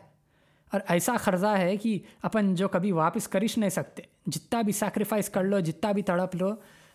اور 0.72 0.80
ایسا 0.88 1.16
قرضہ 1.24 1.58
ہے 1.58 1.76
کہ 1.76 1.98
اپن 2.22 2.54
جو 2.54 2.68
کبھی 2.68 2.92
واپس 2.92 3.28
کرش 3.28 3.58
نہیں 3.58 3.70
سکتے۔ 3.70 4.02
جتنا 4.26 4.62
بھی 4.62 4.72
سیکریفائس 4.72 5.28
کر 5.28 5.44
لو، 5.44 5.60
جتنا 5.60 5.92
بھی 5.92 6.02
تڑپ 6.02 6.36
لو، 6.36 6.48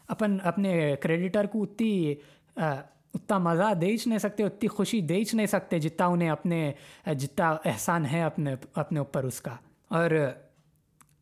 اپن 0.07 0.37
اپنے 0.43 0.95
کریڈیٹر 1.01 1.45
کو 1.45 1.63
اتنی 1.63 2.15
اتنا 2.55 3.37
مزہ 3.37 3.73
دیچ 3.73 4.07
نہیں 4.07 4.19
سکتے، 4.19 4.43
اتنی 4.43 4.67
خوشی 4.67 5.01
دیچ 5.01 5.33
نہیں 5.33 5.45
سکتے 5.45 5.79
جتنا 5.79 6.05
انہیں 6.05 6.29
اپنے 6.29 6.71
جتنا 7.05 7.55
احسان 7.65 8.05
ہے 8.05 8.23
اپنے 8.23 8.55
اپنے 8.75 8.99
اوپر 8.99 9.23
اس 9.23 9.41
کا۔ 9.41 9.55
اور 9.87 10.09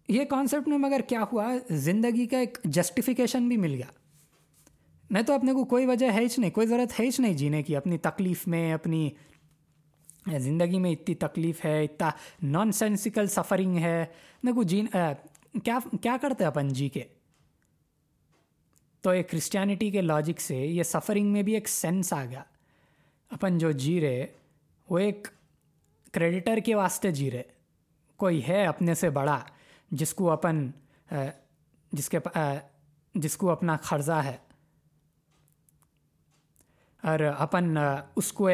یہ 0.08 0.26
کانسیپٹ 0.26 0.68
میں 0.68 0.78
مگر 0.78 1.00
کیا 1.00 1.24
ہوا؟ 1.32 1.54
زندگی 1.70 2.26
کا 2.26 2.38
ایک 2.38 2.58
جسٹیفیکیشن 2.64 3.48
بھی 3.48 3.58
مل 3.58 3.74
گیا۔ 3.74 3.86
میں 5.10 5.22
تو 5.22 5.34
اپنے 5.34 5.54
کو 5.54 5.66
کوئی 5.66 5.86
وجہ 5.86 6.12
ہے 6.12 6.20
ہی 6.20 6.28
نہیں، 6.38 6.52
کوئی 6.52 6.68
ضرورت 6.68 7.00
ہے 7.00 7.06
ہی 7.06 7.10
نہیں 7.20 7.34
جینے 7.34 7.64
کی، 7.64 7.76
اپنی 7.76 7.98
تکلیف 7.98 8.48
میں، 8.48 8.74
اپنی 8.74 9.10
زندگی 10.38 10.80
میں 10.80 10.92
اتنی 10.92 11.16
تکلیف 11.16 11.66
ہے، 11.66 11.84
اتنا 11.84 12.10
نان 12.44 12.72
سینسیکل 12.72 13.28
سفرنگ 13.28 13.78
ہے۔ 13.78 14.06
میرے 14.44 14.56
کو 14.56 14.64
جین 14.64 14.86
کیا 15.64 15.80
کیا 16.02 16.18
کرتے 16.22 16.46
اپن 16.46 16.68
جی 16.68 16.90
کے؟ 16.90 17.04
تو 19.02 19.10
ایک 19.10 19.30
کرسچینٹی 19.30 19.92
کے 19.92 20.02
لاجک 20.02 20.42
سے 20.42 20.56
یہ 20.56 20.84
سفرنگ 20.84 21.28
میں 21.28 21.42
بھی 21.42 21.54
ایک 21.54 21.70
سینس 21.70 22.14
آ 22.14 22.26
گیا۔ 22.26 22.44
اپن 23.30 23.58
جو 23.58 23.72
جی 23.72 24.02
رہے، 24.02 24.28
وہ 24.90 25.00
ایک 25.00 25.28
کریڈیٹر 26.12 26.58
کے 26.66 26.76
واسطے 26.76 27.12
جی 27.12 27.32
رہے۔ 27.32 27.44
کوئی 28.18 28.48
ہے 28.48 28.66
اپنے 28.66 28.94
سے 28.94 29.10
بڑا 29.10 29.40
جس 29.92 30.14
کو 30.14 30.32
اپن 30.32 30.72
جس 31.92 32.10
کے 32.10 32.20
جس 33.16 33.38
کو 33.38 33.50
اپنا 33.52 33.78
قرضہ 33.78 34.22
ہے۔ 34.26 34.38
اور 37.04 37.20
اپن 37.20 37.78
اس 38.16 38.34
کو 38.34 38.50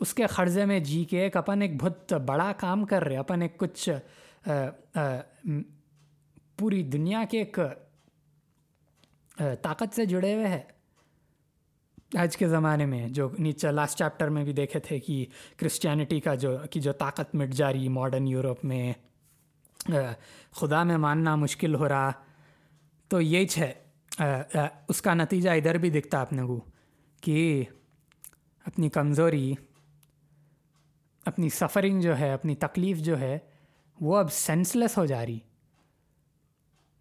اس 0.00 0.14
کے 0.14 0.26
قرضے 0.26 0.64
میں 0.64 0.78
جی 0.80 1.04
کے 1.04 1.20
ایک 1.20 1.36
اپن 1.36 1.62
ایک 1.62 1.82
بہت 1.82 2.12
بڑا 2.12 2.52
کام 2.56 2.84
کر 2.84 3.04
رہے، 3.04 3.16
اپن 3.16 3.42
ایک 3.42 3.58
کچھ 3.58 3.88
پوری 6.56 6.82
دنیا 6.82 7.24
کے 7.30 7.38
ایک 7.38 7.58
طاقت 9.62 9.94
سے 9.94 10.04
جڑے 10.04 10.34
ہوئے 10.34 10.48
ہیں۔ 10.48 10.62
آج 12.18 12.36
کے 12.36 12.48
زمانے 12.48 12.86
میں 12.86 13.08
جو 13.08 13.28
نیچے 13.38 13.70
لاسٹ 13.70 13.98
چیپٹر 13.98 14.28
میں 14.28 14.44
بھی 14.44 14.52
دیکھے 14.52 14.80
تھے 14.80 14.98
کہ 14.98 15.26
کرسچینٹی 15.56 16.20
کا 16.20 16.34
جو، 16.34 16.56
کی 16.70 16.80
جو 16.80 16.92
طاقت 16.92 17.34
مٹ 17.34 17.48
جا 17.48 17.72
رہی 17.72 17.88
ماڈرن 17.88 18.28
یورپ 18.28 18.64
میں۔ 18.64 18.92
خدا 20.50 20.82
میں 20.82 20.96
ماننا 20.96 21.36
مشکل 21.36 21.74
ہو 21.74 21.88
رہا۔ 21.88 22.10
تو 23.08 23.20
یہی 23.20 23.46
ہے 23.58 23.72
اس 24.88 25.02
کا 25.02 25.14
نتیجہ 25.14 25.50
ادھر 25.50 25.78
بھی 25.78 25.90
دکھتا 25.90 26.20
اپنے 26.20 26.42
کو، 26.42 26.60
کہ 27.20 27.64
اپنی 28.66 28.88
کمزوری، 28.88 29.54
اپنی 31.26 31.48
سفرنگ 31.48 32.00
جو 32.00 32.18
ہے، 32.18 32.32
اپنی 32.32 32.54
تکلیف 32.54 32.98
جو 32.98 33.18
ہے، 33.20 33.38
وہ 34.00 34.16
اب 34.16 34.32
سینس 34.32 34.76
لیس 34.76 34.98
ہو 34.98 35.06
جا 35.06 35.26
رہی۔ 35.26 35.38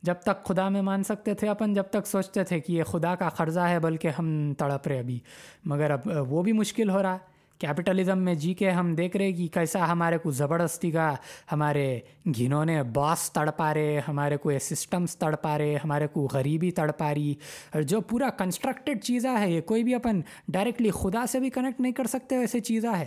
جب 0.01 0.13
تک 0.13 0.45
خدا 0.45 0.69
میں 0.69 0.81
مان 0.81 1.03
سکتے 1.03 1.33
تھے 1.33 1.49
اپن، 1.49 1.73
جب 1.73 1.83
تک 1.83 2.07
سوچتے 2.07 2.43
تھے 2.43 2.59
کہ 2.59 2.71
یہ 2.73 2.83
خدا 2.83 3.15
کا 3.15 3.29
قرضہ 3.29 3.59
ہے، 3.59 3.79
بلکہ 3.79 4.07
ہم 4.19 4.53
تڑپ 4.53 4.87
رہے 4.87 4.99
ابھی۔ 4.99 5.19
مگر 5.65 5.91
اب 5.91 6.07
وہ 6.29 6.43
بھی 6.43 6.51
مشکل 6.51 6.89
ہو 6.89 7.01
رہا۔ 7.01 7.17
کیپٹلزم 7.57 8.19
میں 8.19 8.35
جی 8.35 8.53
کے 8.53 8.69
ہم 8.69 8.95
دیکھ 8.95 9.17
رہے 9.17 9.31
کہ 9.31 9.47
کیسا 9.47 9.91
ہمارے 9.91 10.17
کو 10.17 10.31
زبردستی 10.31 10.91
کا 10.91 11.15
ہمارے 11.51 11.99
گھنونے 12.37 12.83
باس 12.83 13.31
تڑ 13.31 13.49
پا 13.51 13.73
رہے، 13.73 14.01
ہمارے 14.07 14.37
کو 14.37 14.51
سسٹمس 14.61 15.17
تڑ 15.17 15.35
پا 15.35 15.57
رہے، 15.57 15.77
ہمارے 15.83 16.07
کو 16.07 16.27
غریبی 16.33 16.71
تڑ 16.71 16.91
پا 16.91 17.13
رہی۔ 17.13 17.33
اور 17.73 17.81
جو 17.81 18.01
پورا 18.01 18.29
کنسٹرکٹیڈ 18.29 19.03
چیزاں 19.03 19.39
ہے، 19.39 19.51
یہ 19.51 19.61
کوئی 19.61 19.83
بھی 19.83 19.95
اپن 19.95 20.21
ڈائریکٹلی 20.47 20.91
خدا 20.91 21.25
سے 21.25 21.39
بھی 21.39 21.49
کنیکٹ 21.49 21.81
نہیں 21.81 21.91
کر 21.91 22.07
سکتے 22.07 22.37
ویسے 22.37 22.59
چیزاں 22.59 22.99
ہے۔ 22.99 23.05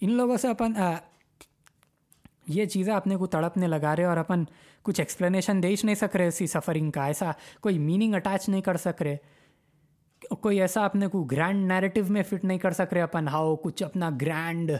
ان 0.00 0.12
لوگوں 0.12 0.36
سے 0.36 0.48
اپن 0.48 0.72
یہ 2.48 2.64
چیزیں 2.64 2.94
اپنے 2.94 3.16
کو 3.16 3.26
تڑپنے 3.26 3.66
لگا 3.66 3.96
رہے 3.96 4.04
اور 4.04 4.16
اپن 4.16 4.44
کچھ 4.82 5.00
ایکسپلینیشن 5.00 5.62
دے 5.62 5.68
ہی 5.68 5.74
نہیں 5.82 5.94
سک 5.94 6.16
رہے 6.16 6.26
اسی 6.26 6.46
سفرنگ 6.46 6.90
کا، 6.90 7.04
ایسا 7.04 7.30
کوئی 7.60 7.78
میننگ 7.78 8.14
اٹیچ 8.14 8.48
نہیں 8.48 8.60
کر 8.60 8.76
سک 8.76 9.02
رہے۔ 9.02 9.16
کوئی 10.20 10.60
ایسا 10.60 10.84
اپنے 10.84 11.06
کو 11.06 11.24
گرینڈ 11.24 11.72
نیریٹیو 11.72 12.04
میں 12.08 12.22
فٹ 12.22 12.44
نہیں 12.44 12.58
کر 12.58 12.70
سک 12.70 12.92
رہے 12.92 13.00
اپن، 13.00 13.28
ہاؤ 13.28 13.56
کچھ 13.56 13.82
اپنا 13.82 14.10
گرینڈ 14.20 14.70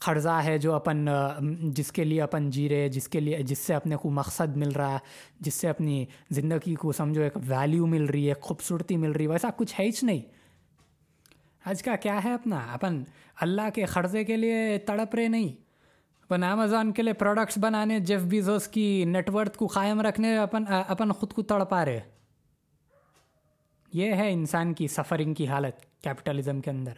قرضہ 0.00 0.40
ہے 0.44 0.58
جو 0.58 0.74
اپن 0.74 1.08
جس 1.62 1.92
کے 1.92 2.04
لیے 2.04 2.22
اپن 2.22 2.50
جی 2.50 2.68
رہے، 2.68 2.88
جس 2.88 3.08
کے 3.08 3.20
لیے، 3.20 3.42
جس 3.42 3.58
سے 3.58 3.74
اپنے 3.74 3.96
کو 3.96 4.10
مقصد 4.10 4.56
مل 4.56 4.70
رہا 4.70 4.92
ہے 4.92 4.98
جس 5.40 5.54
سے 5.54 5.68
اپنی 5.68 6.04
زندگی 6.30 6.74
کو 6.74 6.92
سمجھو 6.92 7.22
ایک 7.22 7.36
ویلیو 7.36 7.86
مل 7.86 8.04
رہی 8.04 8.28
ہے 8.28 8.34
خوبصورتی 8.40 8.96
مل 8.96 9.10
رہی 9.10 9.24
ہے، 9.24 9.30
ویسا 9.30 9.48
کچھ 9.56 9.74
ہے 9.80 9.84
ہی 9.84 9.90
نہیں۔ 10.02 10.20
آج 11.64 11.82
کا 11.82 11.96
کیا 11.96 12.24
ہے 12.24 12.32
اپنا؟ 12.34 12.58
اپن 12.72 13.02
اللہ 13.40 13.70
کے 13.74 13.84
قرضے 13.84 14.24
کے 14.24 14.36
لیے 14.36 14.78
تڑپ 14.78 15.14
رہے 15.14 15.28
نہیں۔ 15.28 15.48
اپن 16.22 16.42
امیزون 16.42 16.92
کے 16.92 17.02
لیے 17.02 17.12
پروڈکٹس 17.12 17.58
بنانے 17.58 17.98
جیف 18.00 18.20
بیزوس 18.20 18.68
کی 18.68 19.04
نیٹ 19.04 19.30
ورتھ 19.30 19.58
کو 19.58 19.66
قائم 19.66 20.00
رکھنے 20.00 20.36
اپن 20.36 20.64
اپن 20.68 21.12
خود 21.12 21.32
کو 21.32 21.42
تڑپا 21.42 21.84
رہے۔ 21.84 22.00
یہ 23.92 24.14
ہے 24.14 24.32
انسان 24.32 24.74
کی 24.74 24.88
سفرنگ 24.88 25.34
کی 25.34 25.46
حالت 25.46 26.02
کیپٹلزم 26.02 26.60
کے 26.60 26.70
اندر۔ 26.70 26.92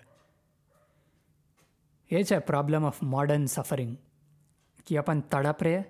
یہ 2.10 2.22
ہے 2.30 2.40
پرابلم 2.40 2.84
آف 2.84 3.02
ماڈرن 3.02 3.46
سفرنگ 3.46 3.94
کہ 4.84 4.98
اپن 4.98 5.20
تڑپ 5.20 5.62
رہے 5.62 5.82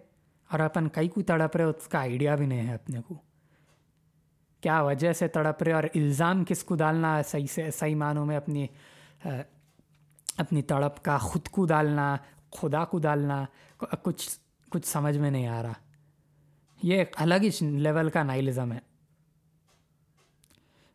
اور 0.50 0.60
اپن 0.60 0.88
کئی 0.88 1.08
کو 1.08 1.22
تڑپ 1.22 1.56
رہے، 1.56 1.64
اس 1.64 1.88
کا 1.88 1.98
آئیڈیا 1.98 2.34
بھی 2.34 2.46
نہیں 2.46 2.68
ہے 2.68 2.74
اپنے 2.74 3.00
کو۔ 3.00 3.14
کیا 4.60 4.80
وجہ 4.80 5.12
سے 5.12 5.28
تڑپ 5.28 5.62
رہے 5.62 5.72
اور 5.72 5.84
الزام 5.84 6.44
کس 6.44 6.64
کو 6.64 6.74
ڈالنا 6.74 7.16
ہے؟ 7.16 7.22
صحیح 7.22 7.46
سے، 7.46 7.70
صحیح 7.70 7.96
معنوں 7.96 8.26
میں 8.26 8.36
اپنی 8.36 8.66
اپنی 10.36 10.62
تڑپ 10.62 11.04
کا 11.04 11.18
خود 11.18 11.48
کو 11.48 11.66
ڈالنا، 11.66 12.16
خدا 12.52 12.84
کو 12.84 12.98
ڈالنا، 12.98 13.44
کچھ 14.02 14.38
کچھ 14.70 14.86
سمجھ 14.86 15.18
میں 15.18 15.30
نہیں 15.30 15.46
آ 15.46 15.62
رہا۔ 15.62 15.72
یہ 16.82 16.94
ایک 16.94 17.16
الگ 17.16 17.34
ہی 17.34 17.66
لیول 17.70 18.10
کا 18.10 18.22
نائلزم 18.22 18.72
ہے۔ 18.72 18.89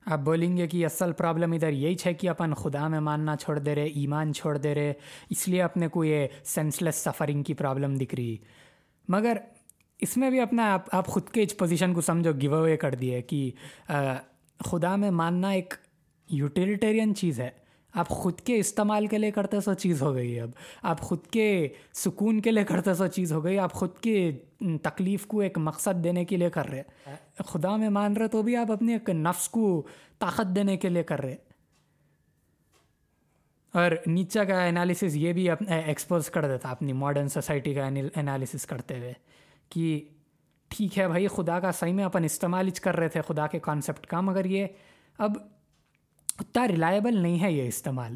آپ 0.06 0.20
بولیں 0.20 0.58
گے 0.58 0.68
کہ 0.68 0.86
اصل 0.86 1.12
پرابلم 1.12 1.52
ادھر 1.52 1.72
یہی 1.72 1.96
ہے 2.06 2.14
کہ 2.14 2.30
اپن 2.30 2.54
خدا 2.54 2.88
میں 2.88 3.00
ماننا 3.00 3.36
چھوڑ 3.36 3.60
دے 3.60 3.76
رہے، 3.76 3.86
ایمان 3.86 4.34
چھوڑ 4.34 4.58
دے 4.58 4.76
رہے، 4.76 4.94
اس 5.30 5.48
لیے 5.48 5.62
اپنے 5.62 5.88
کو 5.88 6.04
یہ 6.04 6.28
سینسلیس 6.44 6.96
سفرنگ 6.96 7.44
کی 7.44 7.54
پرابلم 7.54 7.96
دکھ 7.96 8.16
رہی۔ 8.16 8.38
مگر 9.08 9.38
اس 10.00 10.18
میں 10.18 10.30
بھی 10.30 10.40
اپنا 10.40 10.74
آپ 10.74 10.96
آپ 10.96 11.08
خود 11.08 11.30
کے 11.30 11.44
اس 11.44 11.58
پوزیشن 11.58 11.94
کو 11.94 12.02
سمجھو 12.02 12.32
گیو 12.42 12.56
اوے 12.56 12.78
کر 12.78 12.96
دیے 12.96 13.22
کہ 13.22 13.52
خدا 14.66 14.96
میں 14.96 15.12
ماننا 15.12 15.50
ایک 15.50 15.74
یوٹیلیٹیرین 16.30 17.16
چیز 17.16 17.40
ہے۔ 17.40 17.65
آپ 17.96 18.08
خود 18.10 18.40
کے 18.40 18.60
استعمال 18.60 19.08
کے 19.08 19.18
لیے 19.18 19.32
کرتے 19.32 19.60
سو 19.60 19.74
چیز 19.74 20.02
ہو 20.02 20.14
گئی 20.16 20.40
اب۔ 20.40 20.50
آپ 20.82 21.02
خود 21.02 21.28
کے 21.28 21.68
سکون 21.94 22.40
کے 22.42 22.52
لیے 22.52 22.64
کرتے 22.64 22.94
سو 22.94 23.08
چیز 23.08 23.32
ہو 23.34 23.44
گئی۔ 23.44 23.60
آپ 23.60 23.74
خود 23.74 23.98
کی 24.02 24.32
تکلیف 24.82 25.26
کو 25.26 25.40
ایک 25.40 25.58
مقصد 25.58 26.04
دینے 26.04 26.26
کے 26.26 26.38
لیے 26.38 26.50
کر 26.50 26.68
رہے 26.68 26.84
خدا 27.46 27.76
میں 27.76 27.90
مان 27.90 28.14
رہے 28.14 28.28
تو 28.28 28.42
بھی 28.42 28.56
آپ 28.56 28.72
اپنے 28.72 28.94
ایک 28.94 29.10
نفس 29.10 29.50
کو 29.50 29.88
طاقت 30.20 30.56
دینے 30.56 30.78
کے 30.78 30.90
لیے 30.90 31.04
کر 31.04 31.22
رہے 31.22 31.36
اور 33.74 33.92
نیچے 34.08 34.46
کا 34.46 34.64
انالیسس 34.66 35.16
یہ 35.16 35.34
بھی 35.34 35.50
ایکسپوز 35.68 36.30
کر 36.30 36.48
دیتا 36.48 36.70
اپنی 36.70 36.94
ماڈرن 36.94 37.30
سوسائٹی 37.30 37.74
کا 37.74 37.88
انالیسس 38.16 38.66
کرتے 38.66 38.98
ہوئے 38.98 39.14
کہ 39.70 40.04
ٹھیک 40.68 41.00
ہے 41.00 41.08
بھائی، 41.08 41.28
خدا 41.28 41.60
کا 41.60 41.72
صحیح 41.72 41.94
میں 41.94 42.04
اپن 42.04 42.24
استعمال 42.24 42.70
کر 42.70 42.96
رہے 42.96 43.08
تھے، 43.08 43.22
خدا 43.28 43.48
کے 43.48 43.60
کانسیپٹ 43.60 44.06
کا۔ 44.06 44.22
مگر 44.22 44.46
یہ 44.46 44.68
اب 45.18 45.38
اتنا 46.40 46.68
ریلائبل 46.68 47.18
نہیں 47.18 47.42
ہے 47.42 47.52
یہ 47.52 47.68
استعمال۔ 47.68 48.16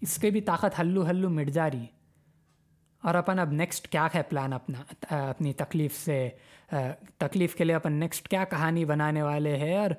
اس 0.00 0.16
کے 0.16 0.30
بھی 0.30 0.40
طاقت 0.40 0.80
ہلو 0.80 1.10
ہلو 1.10 1.30
مٹ 1.30 1.48
جا 1.48 1.70
رہی۔ 1.70 1.86
اور 3.02 3.14
اپن 3.14 3.38
اب 3.38 3.52
نیکسٹ 3.52 3.88
کیا 3.88 4.08
ہے 4.14 4.22
پلان 4.22 4.52
اپنا، 4.52 4.82
اپنی 5.30 5.52
تکلیف 5.52 5.96
سے 5.96 6.28
تکلیف 7.18 7.54
کے 7.54 7.64
لیے 7.64 7.74
اپن 7.74 7.92
نیکسٹ 7.92 8.28
کیا 8.28 8.44
کہانی 8.44 8.84
بنانے 8.84 9.22
والے 9.22 9.56
ہیں 9.56 9.76
اور 9.76 9.90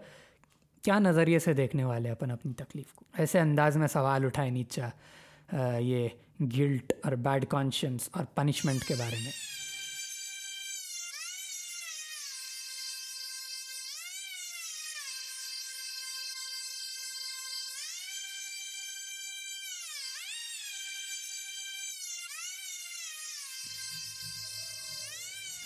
کیا 0.82 1.00
نظریے 1.00 1.40
سے 1.40 1.54
دیکھنے 1.54 1.84
والے 1.84 2.10
اپن 2.10 2.32
اپنی 2.32 2.54
تکلیف 2.54 2.94
کو۔ 2.94 3.06
ایسے 3.18 3.40
انداز 3.40 3.78
میں 3.78 3.88
سوال 3.88 4.26
اٹھائے 4.26 4.50
نیچا 4.50 4.90
یہ 5.80 6.08
گلٹ 6.58 6.94
اور 7.04 7.12
بیڈ 7.12 7.46
کانشنس 7.48 8.10
اور 8.12 8.26
پنشمنٹ 8.36 8.84
کے 8.84 8.96
بارے 9.00 9.16
میں۔ 9.24 9.59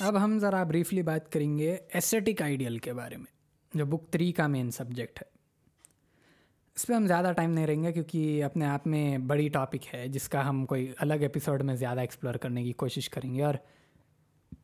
اب 0.03 0.23
ہم 0.23 0.39
ذرا 0.39 0.63
بریفلی 0.63 1.01
بات 1.01 1.31
کریں 1.31 1.57
گے 1.57 1.77
ایسیٹک 1.93 2.41
آئیڈیل 2.41 2.77
کے 2.77 2.93
بارے 2.93 3.17
میں، 3.17 3.25
جو 3.73 3.85
بک 3.85 4.11
تھری 4.11 4.31
کا 4.31 4.47
مین 4.47 4.71
سبجیکٹ 4.71 5.21
ہے۔ 5.21 5.27
اس 6.75 6.87
پہ 6.87 6.93
ہم 6.93 7.07
زیادہ 7.07 7.31
ٹائم 7.35 7.51
نہیں 7.51 7.67
رہیں 7.67 7.83
گے 7.83 7.91
کیونکہ 7.91 8.43
اپنے 8.43 8.65
آپ 8.65 8.87
میں 8.87 9.17
بڑی 9.17 9.49
ٹاپک 9.49 9.95
ہے، 9.95 10.07
جس 10.07 10.29
کا 10.29 10.49
ہم 10.49 10.65
کوئی 10.65 10.91
الگ 10.97 11.13
ایپیسوڈ 11.13 11.61
میں 11.61 11.75
زیادہ 11.75 11.99
ایکسپلور 11.99 12.33
کرنے 12.33 12.63
کی 12.63 12.71
کوشش 12.71 13.09
کریں 13.09 13.35
گے۔ 13.35 13.43
اور 13.43 13.53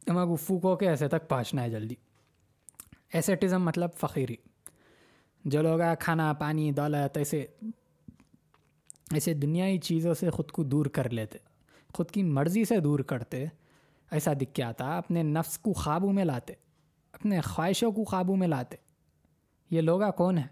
ہمیں 0.09 0.25
گفو 0.25 0.59
کو 0.59 0.75
کے 0.75 0.89
ایسے 0.89 1.07
تک 1.07 1.29
پہنچنا 1.29 1.63
ہے 1.63 1.69
جلدی۔ 1.69 1.95
ایسیٹزم 3.13 3.63
مطلب 3.63 3.89
فقیری۔ 3.97 4.35
جو 5.45 5.61
لوگ 5.61 5.79
کھانا، 5.99 6.33
پانی، 6.33 6.71
دولت، 6.71 7.17
ایسے 7.17 7.45
ایسے 9.11 9.33
دنیائی 9.33 9.77
چیزوں 9.77 10.13
سے 10.13 10.29
خود 10.29 10.51
کو 10.51 10.63
دور 10.63 10.85
کر 10.85 11.09
لیتے، 11.09 11.37
خود 11.93 12.11
کی 12.11 12.23
مرضی 12.23 12.65
سے 12.65 12.79
دور 12.79 12.99
کرتے۔ 12.99 13.45
ایسا 14.11 14.33
دکھ 14.33 14.53
کے 14.53 14.63
آتا، 14.63 14.97
اپنے 14.97 15.23
نفس 15.23 15.57
کو 15.57 15.71
قابو 15.71 16.11
میں 16.11 16.25
لاتے، 16.25 16.53
اپنے 17.11 17.41
خواہشوں 17.41 17.91
کو 17.91 18.03
قابو 18.03 18.35
میں 18.35 18.47
لاتے۔ 18.47 18.75
یہ 19.71 19.81
لوگا 19.81 20.11
کون 20.11 20.37
ہے؟ 20.37 20.43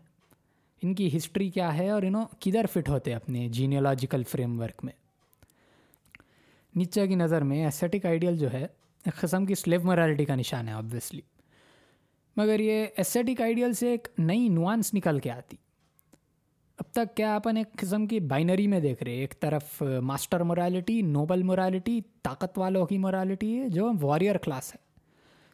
ان 0.82 0.96
کی 0.96 1.18
ہسٹری 1.18 1.50
کیا 1.50 1.78
ہے 1.78 1.90
اور 1.90 2.02
انہوں 2.02 2.26
کدھر 2.40 2.66
فٹ 2.74 2.90
ہوتے 2.90 3.14
اپنے 3.14 3.50
جینیولوجیکل 3.50 4.24
فریم 4.24 4.60
ورک 4.60 4.84
میں؟ 4.84 4.94
نیچے 6.76 7.08
کی 7.08 7.16
نظر 7.16 7.42
میں 7.42 7.64
ایسیٹک 7.64 8.06
آئیڈیل 8.06 8.38
جو 8.38 8.54
ہے، 8.54 8.68
ایک 9.06 9.16
قسم 9.16 9.46
کی 9.46 9.56
سلیو 9.56 9.82
مورالٹی 9.84 10.26
کا 10.26 10.36
نشان 10.36 10.68
ہے 10.68 10.74
آبویسلی 10.74 11.22
مگر 12.38 12.60
یہ 12.60 12.86
ایسیٹک 12.98 13.42
آئیڈیل 13.42 13.74
سے 13.74 13.90
ایک 13.90 14.08
نئی 14.18 14.50
نوانس 14.50 14.94
نکل 14.94 15.20
کے 15.20 15.32
آتی۔ 15.32 15.58
اب 16.80 16.92
تک 16.92 17.16
کیا 17.18 17.36
اپن 17.36 17.58
ایک 17.58 17.72
قسم 17.78 18.06
کی 18.08 18.20
بائنری 18.20 18.68
میں 18.68 18.80
دیکھ 18.80 19.04
رہے 19.04 19.12
ایک 19.12 19.40
طرف 19.40 19.82
ماسٹر 20.02 20.44
مورالٹی، 20.44 21.02
نوبل 21.02 21.44
مورالٹی، 21.44 22.00
طاقت 22.24 22.58
والوں 22.58 22.86
کی 22.86 22.98
مورالٹی 22.98 23.60
ہے، 23.60 23.70
جو 23.70 23.92
وارئر 24.02 24.38
کلاس 24.38 24.76
ہے، 24.76 24.80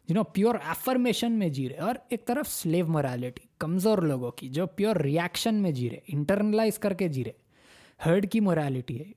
جنہوں 0.08 0.24
پیور 0.24 0.54
ایفرمیشن 0.54 1.32
میں 1.32 1.48
جی 1.48 1.68
رہے 1.68 1.78
اور 1.78 1.94
ایک 2.08 2.26
طرف 2.26 2.48
سلیو 2.48 2.86
مورالٹی 2.86 3.46
کمزور 3.58 3.98
لوگوں 3.98 4.30
کی، 4.30 4.48
جو 4.48 4.66
پیور 4.66 4.96
ریاکشن 4.96 5.54
میں 5.54 5.70
جی 5.70 5.90
رہے 5.90 5.98
انٹرنلائز 6.08 6.78
کر 6.78 6.92
کے 6.92 7.08
جی 7.08 7.24
رہے 7.24 7.42
ہرڈ 8.06 8.30
کی 8.30 8.40
مورالٹی 8.40 8.98
ہے، 8.98 9.10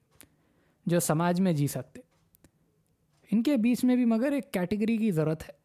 جو 0.86 1.00
سماج 1.00 1.42
میں 1.42 1.54
جی 1.54 1.68
سکتے 1.68 2.02
ان 3.32 3.44
کے 3.44 3.58
بیچ 3.58 3.84
میں 3.84 3.96
بھی 3.96 4.06
مگر 4.06 4.32
ایک 4.32 4.52
کیٹیگری 4.54 4.98
کی 4.98 5.12
ضرورت 5.12 5.44
ہے۔ 5.44 5.56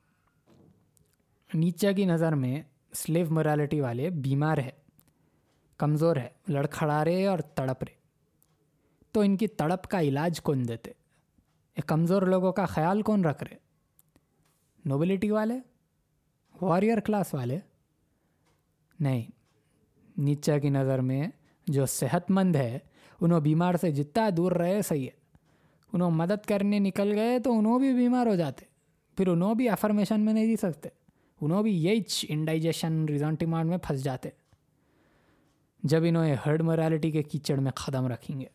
نیچے 1.50 1.92
کی 1.94 2.04
نظر 2.04 2.34
میں 2.34 2.62
سلیو 2.94 3.26
مورالٹی 3.30 3.80
والے 3.80 4.10
بیمار 4.10 4.58
ہے 4.58 4.70
کمزور 5.82 6.16
ہے، 6.16 6.28
لڑکھڑا 6.48 7.04
رہے 7.04 7.26
اور 7.26 7.38
تڑپ 7.38 7.84
رہے۔ 7.84 7.94
تو 9.12 9.20
ان 9.20 9.36
کی 9.36 9.46
تڑپ 9.46 9.86
کا 9.86 10.00
علاج 10.00 10.40
کون 10.40 10.68
دیتے؟ 10.68 10.90
یہ 11.76 11.82
کمزور 11.86 12.22
لوگوں 12.22 12.52
کا 12.52 12.66
خیال 12.66 13.02
کون 13.02 13.24
رکھ 13.24 13.44
رہے؟ 13.44 13.56
نوبلٹی 14.84 15.30
والے؟ 15.30 15.54
وارئر 16.62 17.00
کلاس 17.00 17.34
والے؟ 17.34 17.58
نہیں، 19.00 19.22
نیچے 20.18 20.60
کی 20.60 20.68
نظر 20.68 20.98
میں 20.98 21.28
جو 21.66 21.86
صحت 21.86 22.30
مند 22.30 22.56
ہے، 22.56 22.78
انہوں 23.20 23.40
بیمار 23.40 23.74
سے 23.80 23.90
جتنا 23.90 24.28
دور 24.36 24.52
رہے 24.52 24.82
صحیح 24.82 25.04
ہے۔ 25.04 25.36
انہوں 25.92 26.10
مدد 26.10 26.46
کرنے 26.46 26.78
نکل 26.78 27.12
گئے 27.12 27.38
تو 27.38 27.58
انہوں 27.58 27.78
بھی 27.78 27.92
بیمار 27.92 28.26
ہو 28.26 28.34
جاتے۔ 28.34 28.66
پھر 29.16 29.28
انہوں 29.28 29.54
بھی 29.54 29.68
افرمیشن 29.68 30.20
میں 30.20 30.32
نہیں 30.32 30.46
جی 30.46 30.56
سکتے۔ 30.56 30.88
انہوں 31.40 31.62
بھی 31.62 31.84
یہی 31.84 32.02
انڈائجیشن 32.28 33.04
ریزنٹیمانڈ 33.04 33.70
میں 33.70 33.78
پھنس 33.78 34.04
جاتے۔ 34.04 34.28
جب 35.82 36.02
انہوں 36.04 36.26
یہ 36.26 36.34
ہرڈ 36.46 36.62
مورالٹی 36.62 37.10
کے 37.10 37.22
کیچڑ 37.22 37.56
میں 37.56 37.72
قدم 37.72 38.06
رکھیں 38.06 38.40
گے۔ 38.40 38.46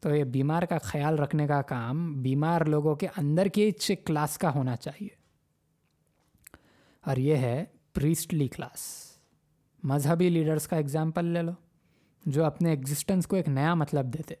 تو 0.00 0.14
یہ 0.14 0.24
بیمار 0.24 0.62
کا 0.62 0.78
خیال 0.78 1.18
رکھنے 1.18 1.46
کا 1.46 1.62
کام 1.62 2.22
بیمار 2.22 2.60
لوگوں 2.60 2.94
کے 2.94 3.06
اندر 3.16 3.46
کے 3.46 3.70
کلاس 4.04 4.38
کا 4.38 4.54
ہونا 4.54 4.76
چاہیے۔ 4.76 5.08
اور 7.00 7.16
یہ 7.16 7.36
ہے 7.36 7.64
پریسٹلی 7.92 8.48
کلاس۔ 8.48 9.06
مذہبی 9.82 10.28
لیڈرس 10.28 10.68
کا 10.68 10.76
اگزامپل 10.76 11.24
لے 11.24 11.42
لو، 11.42 11.52
جو 12.26 12.44
اپنے 12.44 12.70
ایگزسٹنس 12.70 13.26
کو 13.26 13.36
ایک 13.36 13.48
نیا 13.48 13.74
مطلب 13.74 14.14
دیتے۔ 14.14 14.34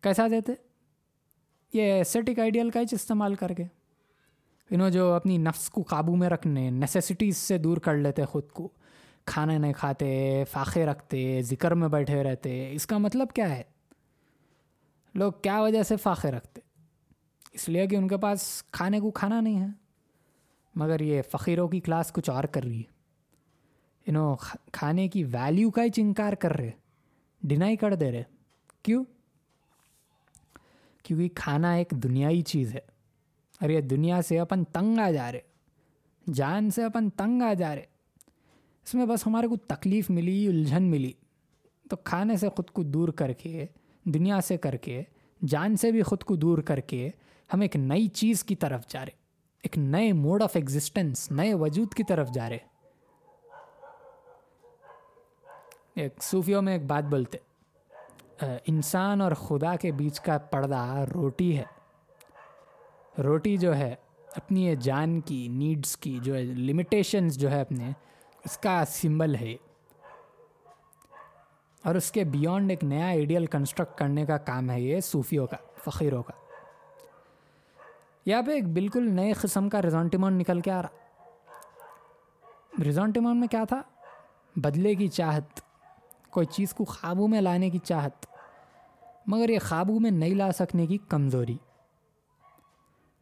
کیسا 0.00 0.26
دیتے؟ 0.30 0.52
یہ 1.72 1.82
ایسیٹک 1.82 2.38
آئیڈیل 2.38 2.70
کا 2.70 2.80
ہی 2.80 2.84
استعمال 2.92 3.34
کر 3.34 3.48
کے۔ 3.48 3.64
انہوں 4.70 4.90
جو 4.90 5.12
اپنی 5.12 5.38
نفس 5.38 5.70
کو 5.70 5.82
قابو 5.82 6.16
میں 6.16 6.28
رکھنے 6.28 6.70
نیسیسٹیز 6.70 7.36
سے 7.36 7.58
دور 7.58 7.76
کر 7.76 7.96
لیتے 7.96 8.24
خود 8.24 8.48
کو۔ 8.48 8.72
کھانے 9.26 9.58
نہیں 9.58 9.72
کھاتے، 9.72 10.44
فاقے 10.50 10.86
رکھتے، 10.86 11.42
ذکر 11.42 11.74
میں 11.74 11.88
بیٹھے 11.88 12.22
رہتے۔ 12.22 12.72
اس 12.72 12.86
کا 12.86 12.98
مطلب 12.98 13.28
کیا 13.34 13.56
ہے؟ 13.56 13.62
لوگ 15.14 15.32
کیا 15.42 15.60
وجہ 15.60 15.82
سے 15.82 15.96
فاقے 15.96 16.30
رکھتے؟ 16.30 16.60
اس 17.52 17.68
لیے 17.68 17.86
کہ 17.86 17.96
ان 17.96 18.08
کے 18.08 18.16
پاس 18.16 18.62
کھانے 18.70 19.00
کو 19.00 19.10
کھانا 19.10 19.40
نہیں 19.40 19.60
ہے۔ 19.60 19.66
مگر 20.74 21.00
یہ 21.00 21.22
فقیروں 21.30 21.68
کی 21.68 21.80
کلاس 21.80 22.12
کچھ 22.12 22.30
اور 22.30 22.44
کر 22.44 22.62
رہی 22.62 22.78
ہے۔ 22.78 22.96
انہوں 24.06 24.36
کھانے 24.72 25.08
کی 25.08 25.24
ویلیو 25.24 25.70
کا 25.70 25.82
ہی 25.82 25.88
چنکار 25.88 26.32
کر 26.32 26.52
رہے 26.52 26.70
ڈینائی 27.42 27.76
کر 27.76 27.94
دے 27.94 28.12
رہے 28.12 28.22
کیوں؟ 28.82 29.04
کیونکہ 31.02 31.28
کھانا 31.34 31.72
ایک 31.72 31.90
دنیائی 31.90 32.42
چیز 32.42 32.74
ہے۔ 32.74 32.80
اور 33.60 33.68
یہ 33.68 33.80
دنیا 33.80 34.22
سے 34.22 34.38
اپن 34.38 34.64
تنگ 34.64 34.98
آ 34.98 35.10
جا 35.10 35.32
رہے 35.32 35.40
جان 36.32 36.70
سے 36.70 36.84
اپن 36.84 37.10
تنگ 37.10 37.42
آ 37.42 37.52
جا 37.52 37.74
رہے 37.74 37.95
اس 38.86 38.94
میں 38.94 39.06
بس 39.06 39.26
ہمارے 39.26 39.46
کو 39.46 39.56
تکلیف 39.56 40.10
ملی، 40.10 40.48
الجھن 40.48 40.82
ملی۔ 40.82 41.12
تو 41.90 41.96
کھانے 41.96 42.36
سے 42.36 42.48
خود 42.48 42.70
کو 42.70 42.82
دور 42.82 43.08
کر 43.08 43.32
کے، 43.32 43.66
دنیا 44.04 44.40
سے 44.40 44.56
کر 44.56 44.76
کے، 44.76 45.02
جان 45.46 45.76
سے 45.76 45.92
بھی 45.92 46.02
خود 46.02 46.22
کو 46.22 46.36
دور 46.36 46.58
کر 46.58 46.80
کے 46.80 47.10
ہم 47.54 47.60
ایک 47.60 47.76
نئی 47.76 48.08
چیز 48.08 48.44
کی 48.44 48.56
طرف 48.56 48.86
جا 48.88 49.00
رہے۔ 49.00 49.12
ایک 49.62 49.78
نئے 49.78 50.12
موڈ 50.12 50.42
آف 50.42 50.56
ایگزسٹنس، 50.56 51.30
نئے 51.30 51.54
وجود 51.54 51.94
کی 51.94 52.02
طرف 52.04 52.30
جا 52.30 52.48
رہے۔ 52.48 52.58
ایک 55.94 56.22
صوفیوں 56.22 56.62
میں 56.62 56.72
ایک 56.72 56.84
بات 56.84 57.04
بولتے۔ 57.04 57.38
انسان 58.66 59.20
اور 59.20 59.32
خدا 59.32 59.76
کے 59.76 59.92
بیچ 59.92 60.20
کا 60.20 60.38
پردہ 60.38 61.04
روٹی 61.14 61.58
ہے۔ 61.58 61.64
روٹی 63.22 63.56
جو 63.56 63.76
ہے، 63.76 63.94
اپنی 64.36 64.76
جان 64.76 65.20
کی 65.20 65.48
نیڈس 65.48 65.96
کی، 65.96 66.18
جو 66.22 66.34
ہے 66.34 66.42
لمیٹیشنز 66.42 67.36
جو 67.36 67.50
ہے 67.50 67.60
اپنے 67.60 67.90
اس 68.46 68.56
کا 68.58 68.82
سمبل 68.88 69.34
ہے. 69.34 69.56
اور 71.84 71.94
اس 71.94 72.10
کے 72.12 72.24
بیونڈ 72.24 72.70
ایک 72.70 72.84
نیا 72.84 73.06
آئیڈیل 73.06 73.46
کنسٹرکٹ 73.46 73.98
کرنے 73.98 74.26
کا 74.26 74.36
کام 74.36 74.70
ہے 74.70 74.80
یہ 74.80 75.00
صوفیوں 75.00 75.46
کا، 75.46 75.56
فقیروں 75.84 76.22
کا. 76.22 76.32
یہاں 78.26 78.42
پہ 78.42 78.52
ایک 78.52 78.68
بالکل 78.68 79.10
نئے 79.10 79.32
قسم 79.32 79.68
کا 79.68 79.82
ریزونٹیمون 79.82 80.34
نکل 80.34 80.60
کے 80.60 80.70
آ 80.70 80.82
رہا. 80.82 80.88
ریزونٹیمون 82.84 83.40
میں 83.40 83.48
کیا 83.48 83.64
تھا؟ 83.64 83.82
بدلے 84.56 84.94
کی 84.94 85.08
چاہت، 85.08 85.60
کوئی 86.30 86.46
چیز 86.46 86.74
کو 86.74 86.84
قابو 86.84 87.26
میں 87.26 87.40
لانے 87.40 87.70
کی 87.70 87.78
چاہت، 87.78 88.26
مگر 89.26 89.48
یہ 89.48 89.58
قابو 89.58 89.98
میں 89.98 90.10
نہیں 90.10 90.34
لا 90.34 90.52
سکنے 90.52 90.86
کی 90.86 90.98
کمزوری. 91.08 91.56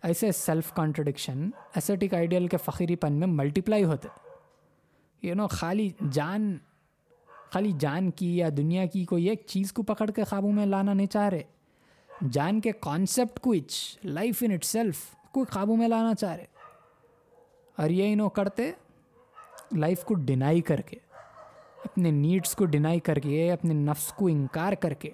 ایسے 0.02 0.32
سیلف 0.32 0.72
کانٹرڈکشن 0.72 1.50
ایسیٹک 1.74 2.14
آئیڈیل 2.14 2.48
کے 2.48 2.56
فقیری 2.56 2.96
پن 2.96 3.12
میں 3.12 3.26
ملٹیپلائی 3.26 3.84
ہوتے. 3.84 4.08
یو 5.24 5.34
نو 5.34 5.46
خالی 5.46 5.90
جان 6.12 6.58
خالی 7.50 7.72
جان 7.78 8.10
کی 8.10 8.36
یا 8.36 8.48
دنیا 8.56 8.86
کی 8.86 9.04
کوئی 9.04 9.24
ایک 9.28 9.42
چیز 9.46 9.72
کو 9.72 9.82
پکڑ 9.82 10.10
کے 10.10 10.24
قابو 10.24 10.50
میں 10.50 10.66
لانا 10.66 10.92
نہیں 10.92 11.06
چاہ 11.06 11.28
رہے۔ 11.28 11.42
جان 12.30 12.60
کے 12.60 12.72
کانسیپٹ 12.80 13.40
کو 13.40 13.52
اچ 13.52 13.98
لائف 14.04 14.42
ان 14.46 14.52
اٹ 14.52 14.64
سیلف 14.64 14.96
کو 15.30 15.44
قابو 15.50 15.76
میں 15.76 15.88
لانا 15.88 16.14
چاہ 16.14 16.36
رہے۔ 16.36 16.44
اور 17.76 17.90
یہ 17.90 18.12
انہوں 18.12 18.30
کرتے 18.30 18.72
لائف 19.72 20.04
کو 20.04 20.14
ڈینائی 20.14 20.60
کر 20.60 20.80
کے، 20.80 20.96
اپنے 21.84 22.10
نیڈس 22.10 22.54
کو 22.54 22.64
ڈینائی 22.64 23.00
کر 23.00 23.18
کے، 23.18 23.52
اپنے 23.52 23.74
نفس 23.74 24.12
کو 24.12 24.26
انکار 24.26 24.72
کر 24.72 24.92
کے۔ 24.92 25.10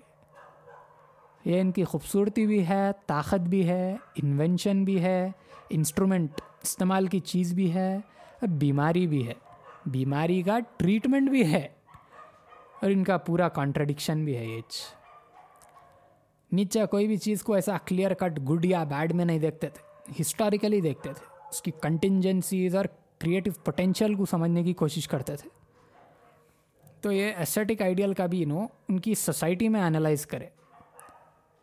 یہ 1.45 1.61
ان 1.61 1.73
کی 1.73 1.85
خوبصورتی 1.85 2.47
بھی 2.47 2.69
ہے، 2.69 2.91
طاقت 3.07 3.41
بھی 3.41 3.69
ہے 3.69 3.97
انوینشن 4.23 4.85
بھی 4.85 5.03
ہے 5.03 5.31
انسٹرومنٹ 5.71 6.41
استعمال 6.63 7.07
کی 7.07 7.19
چیز 7.19 7.53
بھی 7.53 7.75
ہے، 7.75 7.97
اور 7.97 8.49
بیماری 8.49 9.07
بھی 9.07 9.29
ہے۔ 9.29 9.50
بیماری 9.87 10.43
کا 10.43 10.59
ٹریٹمنٹ 10.77 11.31
بھی 11.31 11.53
ہے 11.53 11.69
اور 12.83 12.91
ان 12.91 13.05
کا 13.05 13.17
پورا 13.17 13.49
کانٹرڈکشن 13.49 14.25
بھی 14.25 14.37
ہے 14.37 14.45
یہ 14.45 14.61
نیچے 16.53 16.87
کوئی 16.87 17.07
بھی 17.07 17.17
چیز 17.17 17.43
کو 17.43 17.55
ایسا 17.55 17.77
کلیئر 17.79 18.15
کٹ 18.15 18.41
گڈ 18.51 18.65
یا 18.65 18.85
بیڈ 18.85 19.13
میں 19.13 19.25
نہیں 19.25 19.39
دیکھتے 19.39 19.69
تھے۔ 19.69 20.13
ہسٹوریکلی 20.21 20.81
دیکھتے 20.81 21.13
تھے۔ 21.13 21.27
اس 21.51 21.63
کی 21.63 21.71
کنٹینجنسیز 21.71 22.77
اور 22.77 22.85
کریٹو 23.19 23.51
پوٹینشیل 23.65 24.15
کو 24.15 24.27
سمجھنے 24.27 24.63
کی 24.63 24.73
کوشش 24.73 25.09
کرتے 25.09 25.37
تھے۔ 25.37 25.49
تو 27.01 27.13
یہ 27.13 27.33
ایسیٹک 27.37 27.83
آئیڈیل 27.83 28.15
کا 28.15 28.27
بھی 28.27 28.43
انہوں 28.43 28.69
ان 28.89 29.01
کی 29.01 29.15
سوسائٹی 29.15 29.69
میں 29.69 29.83
انالائز 29.83 30.27
کرے۔ 30.27 30.47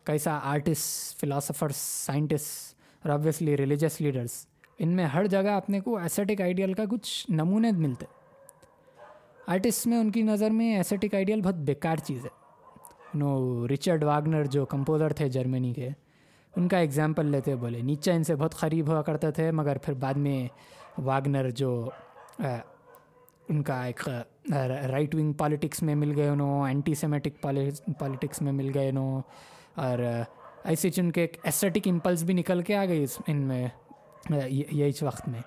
کیسا 0.04 0.38
آرٹسٹ 0.42 1.20
فلاسفرس 1.20 1.76
سائنٹسٹ 1.76 2.74
اور 3.02 3.12
آبویسلی 3.12 3.56
ریلیجس 3.56 4.00
لیڈرس 4.00 4.46
ان 4.78 4.88
میں 4.88 5.04
ہر 5.04 5.26
جگہ 5.26 5.50
اپنے 5.50 5.80
کو 5.80 5.96
ایسیٹک 5.98 6.40
آئیڈیل 6.40 6.72
کا 6.72 6.84
کچھ 6.90 7.30
نمونے 7.30 7.70
ملتے۔ 7.72 8.06
آرٹسٹ 9.46 9.86
میں 9.86 9.98
ان 9.98 10.10
کی 10.10 10.22
نظر 10.22 10.50
میں 10.50 10.74
ایسیٹک 10.76 11.14
آئیڈیل 11.14 11.40
بہت 11.40 11.54
بیکار 11.66 11.96
چیز 11.96 12.24
ہے۔ 12.24 12.30
انہوں 13.14 13.66
رچرڈ 13.68 14.04
واگنر 14.04 14.44
جو 14.46 14.64
کمپوزر 14.66 15.12
تھے 15.12 15.28
جرمنی 15.28 15.72
کے، 15.72 15.88
ان 16.54 16.68
کا 16.68 16.78
ایگزامپل 16.78 17.26
لیتے 17.26 17.54
بولے 17.56 17.80
نیچا 17.82 18.12
ان 18.12 18.24
سے 18.24 18.34
بہت 18.34 18.54
قریب 18.54 18.88
ہوا 18.88 19.02
کرتے 19.02 19.30
تھے، 19.30 19.50
مگر 19.50 19.78
پھر 19.78 19.94
بعد 19.94 20.14
میں 20.16 20.46
واگنر 20.98 21.50
جو 21.50 21.88
ان 23.48 23.62
کا 23.62 23.82
ایک 23.84 24.08
رائٹ 24.88 25.14
ونگ 25.14 25.32
پالیٹکس 25.32 25.82
میں 25.82 25.94
مل 25.94 26.12
گئے 26.16 26.28
انہوں 26.28 26.66
اینٹی 26.66 26.94
سیمیٹک 26.94 27.42
پالیٹکس 27.42 28.42
میں 28.42 28.52
مل 28.52 28.70
گئے 28.74 28.88
انہوں، 28.88 29.20
اور 29.76 29.98
ایسے 29.98 30.90
چن 30.90 31.10
کے 31.12 31.20
ایک 31.20 31.36
ایسٹک 31.42 31.88
امپلس 31.90 32.22
بھی 32.22 32.34
نکل 32.34 32.62
کے 32.62 32.76
آ 32.76 32.84
گئی 32.84 33.02
اس، 33.02 33.18
ان 33.26 33.36
میں۔ 33.48 33.66
یہی 34.72 34.90
وقت 35.02 35.28
میں۔ 35.28 35.40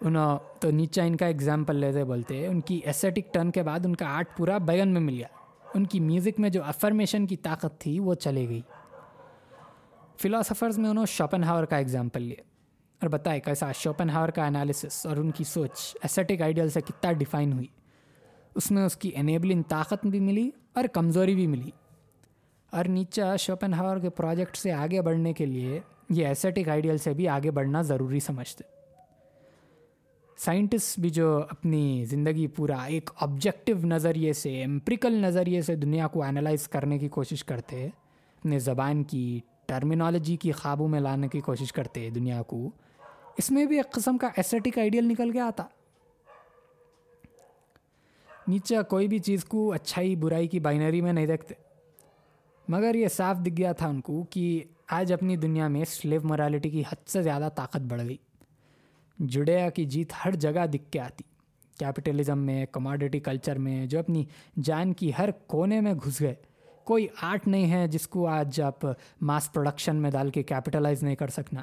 انہوں 0.00 0.38
تو 0.60 0.70
نیچا 0.70 1.02
ان 1.02 1.16
کا 1.16 1.26
ایگزامپل 1.26 1.76
لیتے 1.76 2.04
بولتے 2.04 2.46
ان 2.46 2.60
کی 2.60 2.80
ایسٹک 2.84 3.34
ٹرن 3.34 3.50
کے 3.50 3.62
بعد 3.62 3.80
ان 3.86 3.96
کا 3.96 4.06
آرٹ 4.08 4.36
پورا 4.36 4.58
بیگن 4.58 4.88
میں 4.88 5.00
مل 5.00 5.14
گیا۔ 5.14 5.28
ان 5.74 5.86
کی 5.86 6.00
میوزک 6.00 6.40
میں 6.40 6.50
جو 6.50 6.64
افرمیشن 6.64 7.26
کی 7.26 7.36
طاقت 7.36 7.80
تھی، 7.80 8.00
وہ 8.00 8.14
چلے 8.14 8.48
گئی۔ 8.48 8.60
فلاسفرز 10.18 10.78
میں 10.78 10.90
انہوں 10.90 11.06
شوپن 11.06 11.44
ہاور 11.44 11.64
کا 11.64 11.76
ایگزامپل 11.76 12.22
لیا۔ 12.22 12.42
اور 13.02 13.08
بتائے 13.08 13.40
کیسا 13.40 13.72
شوپن 13.72 14.10
ہاور 14.10 14.28
کا 14.28 14.46
انالیسس 14.46 15.06
اور 15.06 15.16
ان 15.16 15.30
کی 15.30 15.44
سوچ 15.44 15.96
ایسیٹک 16.02 16.42
آئیڈیل 16.42 16.70
سے 16.70 16.80
کتنا 16.80 17.12
ڈیفائن 17.12 17.52
ہوئی۔ 17.52 17.66
اس 18.54 18.70
میں 18.70 18.84
اس 18.84 18.96
کی 18.96 19.10
انیبلنگ 19.14 19.62
طاقت 19.68 20.06
بھی 20.06 20.20
ملی 20.20 20.50
اور 20.72 20.84
کمزوری 20.84 21.34
بھی 21.34 21.46
ملی۔ 21.46 21.70
اور 22.70 22.84
نیچا 22.84 23.36
شوپن 23.36 23.74
ہاور 23.74 23.96
کے 23.96 24.10
پروجیکٹ 24.10 24.56
سے 24.56 24.72
آگے 24.72 25.02
بڑھنے 25.02 25.32
کے 25.32 25.46
لیے 25.46 25.80
یہ 26.10 26.26
ایسیٹک 26.26 26.68
آئیڈیل 26.68 26.98
سے 26.98 27.14
بھی 27.14 27.28
آگے 27.28 27.50
بڑھنا 27.50 27.82
ضروری 27.82 28.20
سمجھتے 28.20 28.64
سائنٹسٹ 30.38 31.00
بھی 31.00 31.10
جو 31.10 31.42
اپنی 31.50 32.04
زندگی 32.04 32.46
پورا 32.46 32.82
ایک 32.82 33.10
آبجیکٹیو 33.20 33.76
نظریے 33.76 34.32
سے 34.32 34.64
امپریکل 34.64 35.12
نظریے 35.12 35.62
سے 35.62 35.76
دنیا 35.76 36.06
کو 36.06 36.22
انالائز 36.22 36.68
کرنے 36.68 36.98
کی 36.98 37.08
کوشش 37.08 37.44
کرتے 37.44 37.86
اپنے 37.86 38.58
زبان 38.58 39.04
کی 39.04 39.40
ٹرمینالوجی 39.66 40.36
کی 40.36 40.52
خوابوں 40.52 40.88
میں 40.88 41.00
لانے 41.00 41.28
کی 41.28 41.40
کوشش 41.40 41.72
کرتے 41.72 42.10
دنیا 42.10 42.42
کو، 42.42 42.70
اس 43.38 43.50
میں 43.50 43.64
بھی 43.64 43.76
ایک 43.76 43.92
قسم 43.92 44.18
کا 44.18 44.28
ایسٹک 44.36 44.78
آئیڈیل 44.78 45.08
نکل 45.08 45.30
کے 45.30 45.40
آتا۔ 45.40 45.66
نیچے 48.46 48.76
کوئی 48.88 49.08
بھی 49.08 49.18
چیز 49.18 49.44
کو 49.44 49.72
اچھائی، 49.72 50.16
برائی 50.16 50.48
کی 50.48 50.60
بائنری 50.60 51.00
میں 51.00 51.12
نہیں 51.12 51.26
دیکھتے۔ 51.26 51.54
مگر 52.68 52.94
یہ 52.94 53.08
صاف 53.08 53.36
دکھ 53.36 53.58
گیا 53.58 53.72
تھا 53.72 53.88
ان 53.88 54.00
کو 54.00 54.24
کہ 54.30 54.64
آج 54.96 55.12
اپنی 55.12 55.36
دنیا 55.36 55.68
میں 55.68 55.84
سلیو 55.84 56.20
مرالٹی 56.24 56.70
کی 56.70 56.80
حد 56.80 57.08
سے 57.08 57.22
زیادہ 57.22 57.48
طاقت 57.54 57.80
بڑھ 57.80 58.02
گئی۔ 58.02 58.16
جڑیا 59.18 59.70
کی 59.70 59.84
جیت 59.84 60.12
ہر 60.24 60.34
جگہ 60.34 60.66
دکھ 60.66 60.90
کے 60.90 61.00
آتی۔ 61.00 61.24
کیپٹلزم 61.78 62.38
میں 62.38 62.66
کماڈیٹی 62.66 63.20
کلچر 63.20 63.58
میں، 63.58 63.86
جو 63.86 63.98
اپنی 63.98 64.24
جان 64.62 64.92
کی 64.92 65.12
ہر 65.18 65.30
کونے 65.46 65.80
میں 65.80 65.94
گھس 65.94 66.20
گئے۔ 66.20 66.34
کوئی 66.84 67.06
آرٹ 67.22 67.48
نہیں 67.48 67.72
ہے 67.72 67.88
جس 67.88 68.08
کو 68.08 68.26
آج 68.26 68.60
آپ 68.60 68.78
ماس 69.20 69.52
پروڈکشن 69.52 69.96
میں 69.96 70.10
ڈال 70.10 70.30
کے 70.30 70.42
کیپٹلائز 70.42 71.02
نہیں 71.02 71.16
کر 71.16 71.28
سکنا۔ 71.28 71.62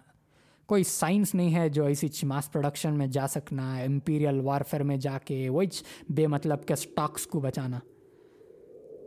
کوئی 0.65 0.83
سائنس 0.83 1.35
نہیں 1.35 1.55
ہے 1.55 1.69
جو 1.69 1.85
ایسی 1.85 2.07
ماس 2.23 2.51
پروڈکشن 2.51 2.93
میں 2.93 3.07
جا 3.07 3.27
سکنا 3.27 3.77
امپیریل 3.77 4.39
وارفیئر 4.39 4.83
میں 4.83 4.97
جا 4.97 5.17
کے 5.25 5.49
وہی 5.49 5.67
بے 6.09 6.27
مطلب 6.27 6.65
کے 6.65 6.73
اسٹاکس 6.73 7.27
کو 7.27 7.39
بچانا۔ 7.39 7.79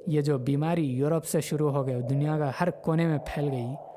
یہ 0.07 0.21
جو 0.21 0.39
بیماری 0.39 0.87
یورپ 0.87 1.25
سے 1.25 1.41
شروع 1.41 1.71
ہو 1.71 1.87
گئے، 1.87 2.01
دنیا 2.01 2.39
کا 2.39 2.51
ہر 2.61 2.71
کونے 2.71 3.07
میں 3.07 3.19
پھیل 3.19 3.49
گئی۔ 3.53 3.94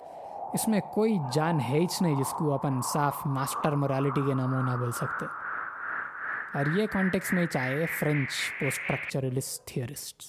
اس 0.54 0.68
میں 0.68 0.80
کوئی 0.94 1.18
جان 1.34 1.60
ہے 1.60 1.80
ہی 1.80 1.86
نہیں 2.02 2.16
جس 2.16 2.32
کو 2.32 2.54
اپن 2.54 2.82
صاف 2.82 3.18
ماسٹر 3.26 3.72
مورالٹی 3.72 4.22
کے 4.28 4.34
ناموں 4.34 4.64
نہ 4.64 4.78
بول 4.78 4.92
سکتے۔ 4.92 5.26
اور 6.54 6.66
یہ 6.78 6.88
کانٹیکس 6.88 7.34
میں 7.34 7.46
چاہے 7.46 7.86
فرینچ 8.00 8.30
پوسٹ 8.60 8.80
اسٹرکچرلسٹ 8.80 9.66
تھیورسٹ 9.66 10.24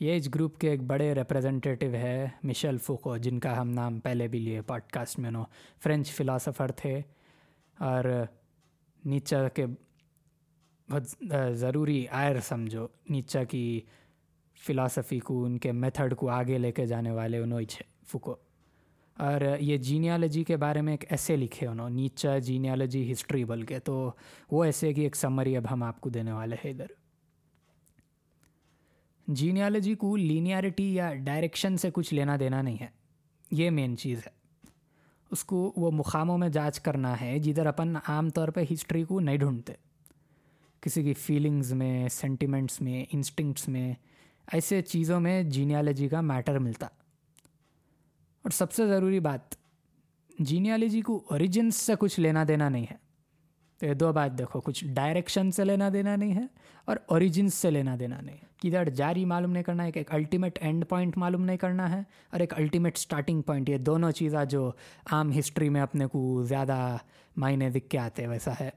یہ 0.00 0.12
ایج 0.12 0.28
گروپ 0.34 0.58
کے 0.58 0.70
ایک 0.70 0.82
بڑے 0.82 1.14
ریپرزنٹیٹیو 1.14 1.94
ہے 1.94 2.28
مشل 2.42 2.78
فوکو 2.78 3.16
جن 3.16 3.40
کا 3.40 3.60
ہم 3.60 3.70
نام 3.70 4.00
پہلے 4.00 4.28
بھی 4.28 4.38
لیے 4.38 4.62
پوڈ 4.62 4.82
کاسٹ 4.92 5.18
میں 5.18 5.30
نو۔ 5.30 5.44
فرینچ 5.82 6.12
فلاسفر 6.12 6.72
تھے 6.72 7.00
اور 7.78 8.04
نیچا 9.04 9.48
کے 9.48 9.66
بہت 10.90 11.24
ضروری 11.52 12.08
آئر 12.08 12.40
سمجھو۔ 12.40 12.86
نیچا 13.08 13.44
کی 13.44 13.80
فلاسفی 14.62 15.18
کو 15.18 15.44
ان 15.44 15.58
کے 15.58 15.72
میتھڈ 15.72 16.14
کو 16.14 16.28
آگے 16.30 16.58
لے 16.58 16.72
کے 16.72 16.86
جانے 16.86 17.10
والے 17.10 17.38
انہوں 17.38 17.60
تھے 17.68 17.84
فوکو 18.06 18.34
اور 19.16 19.40
یہ 19.60 19.76
جینیالوجی 19.78 20.44
کے 20.44 20.56
بارے 20.56 20.80
میں 20.80 20.92
ایک 20.92 21.04
ایسے 21.10 21.36
لکھے 21.36 21.66
انہوں 21.66 21.90
نیچا 21.90 22.38
جینیالوجی 22.38 23.12
ہسٹری 23.12 23.44
بول 23.44 23.62
کے 23.62 23.78
تو 23.78 24.10
وہ 24.50 24.64
ایسے 24.64 24.92
کی 24.92 25.00
ایک 25.00 25.16
سمری 25.16 25.56
اب 25.56 25.64
ہم 25.70 25.82
آپ 25.82 26.00
کو 26.00 26.10
دینے 26.10 26.32
والے 26.32 26.56
ہیں 26.64 26.70
ادھر 26.70 27.00
جینیالوجی 29.26 29.94
کو 29.94 30.16
لینیارٹی 30.16 30.94
یا 30.94 31.14
ڈائریکشن 31.14 31.76
سے 31.76 31.90
کچھ 31.92 32.14
لینا 32.14 32.36
دینا 32.40 32.62
نہیں 32.62 32.76
ہے 32.80 32.86
یہ 33.50 33.70
مین 33.70 33.96
چیز 33.96 34.18
ہے 34.18 34.30
اس 35.30 35.44
کو 35.44 35.72
وہ 35.76 35.90
مقاموں 35.90 36.38
میں 36.38 36.48
جانچ 36.48 36.80
کرنا 36.80 37.20
ہے 37.20 37.38
جدھر 37.38 37.66
اپن 37.66 37.96
عام 38.08 38.28
طور 38.28 38.48
پہ 38.48 38.64
ہسٹری 38.72 39.04
کو 39.04 39.20
نہیں 39.20 39.36
ڈھونڈتے 39.36 39.72
کسی 40.80 41.02
کی 41.02 41.14
فیلنگز 41.14 41.72
میں 41.72 42.08
سینٹیمنٹس 42.08 42.80
میں 42.80 43.04
انسٹنکٹس 43.12 43.68
میں 43.68 43.94
ایسے 44.52 44.82
چیزوں 44.82 45.20
میں 45.20 45.42
جینیالوجی 45.42 46.08
کا 46.08 46.20
میٹر 46.20 46.58
ملتا۔ 46.58 46.86
اور 48.42 48.50
سب 48.50 48.72
سے 48.72 48.86
ضروری 48.86 49.20
بات 49.20 49.40
جینیالوجی 50.38 51.00
کو 51.00 51.22
اوریجنس 51.30 51.76
سے 51.76 51.92
کچھ 51.98 52.20
لینا 52.20 52.44
دینا 52.48 52.68
نہیں 52.68 52.86
ہے۔ 52.90 52.96
تو 53.78 53.86
یہ 53.86 53.94
دو 53.94 54.12
بات 54.12 54.38
دیکھو، 54.38 54.60
کچھ 54.60 54.84
ڈائریکشن 54.86 55.50
سے 55.50 55.64
لینا 55.64 55.88
دینا 55.92 56.16
نہیں 56.16 56.34
ہے 56.34 56.46
اور 56.84 56.96
اوریجنس 57.06 57.54
سے 57.54 57.70
لینا 57.70 57.96
دینا 58.00 58.20
نہیں 58.20 58.36
ہے۔ 58.36 58.52
کدھر 58.56 58.88
جاری 58.88 59.24
معلوم 59.24 59.52
نہیں 59.52 59.62
کرنا 59.62 59.84
ہے 59.84 59.90
ایک 59.94 60.14
الٹیمیٹ 60.14 60.58
اینڈ 60.62 60.84
پوائنٹ 60.88 61.18
معلوم 61.18 61.44
نہیں 61.44 61.56
کرنا 61.56 61.90
ہے 61.90 62.00
اور 62.30 62.40
ایک 62.40 62.54
الٹیمیٹ 62.54 62.96
اسٹارٹنگ 62.96 63.42
پوائنٹ 63.42 63.68
یہ 63.68 63.78
دونوں 63.78 64.10
چیزیں 64.10 64.44
جو 64.44 64.72
عام 65.12 65.38
ہسٹری 65.38 65.68
میں 65.68 65.80
اپنے 65.80 66.06
کو 66.06 66.42
زیادہ 66.42 66.96
معنی 67.36 67.70
دکھ 67.70 67.88
کے 67.88 67.98
آتے، 67.98 68.26
ویسا 68.26 68.52
ہے۔ 68.60 68.70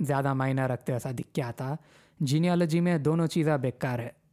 زیادہ 0.00 0.34
معنی 0.34 0.62
رکھتے، 0.62 0.92
ویسا 0.92 1.10
دکھ 1.10 1.34
کے 1.34 1.42
آتا۔ 1.42 1.74
جینیالوجی 2.20 2.80
میں 2.80 2.98
دونوں 2.98 3.26
چیزیں 3.26 3.56
بیکار 3.56 3.98
ہے۔ 3.98 4.23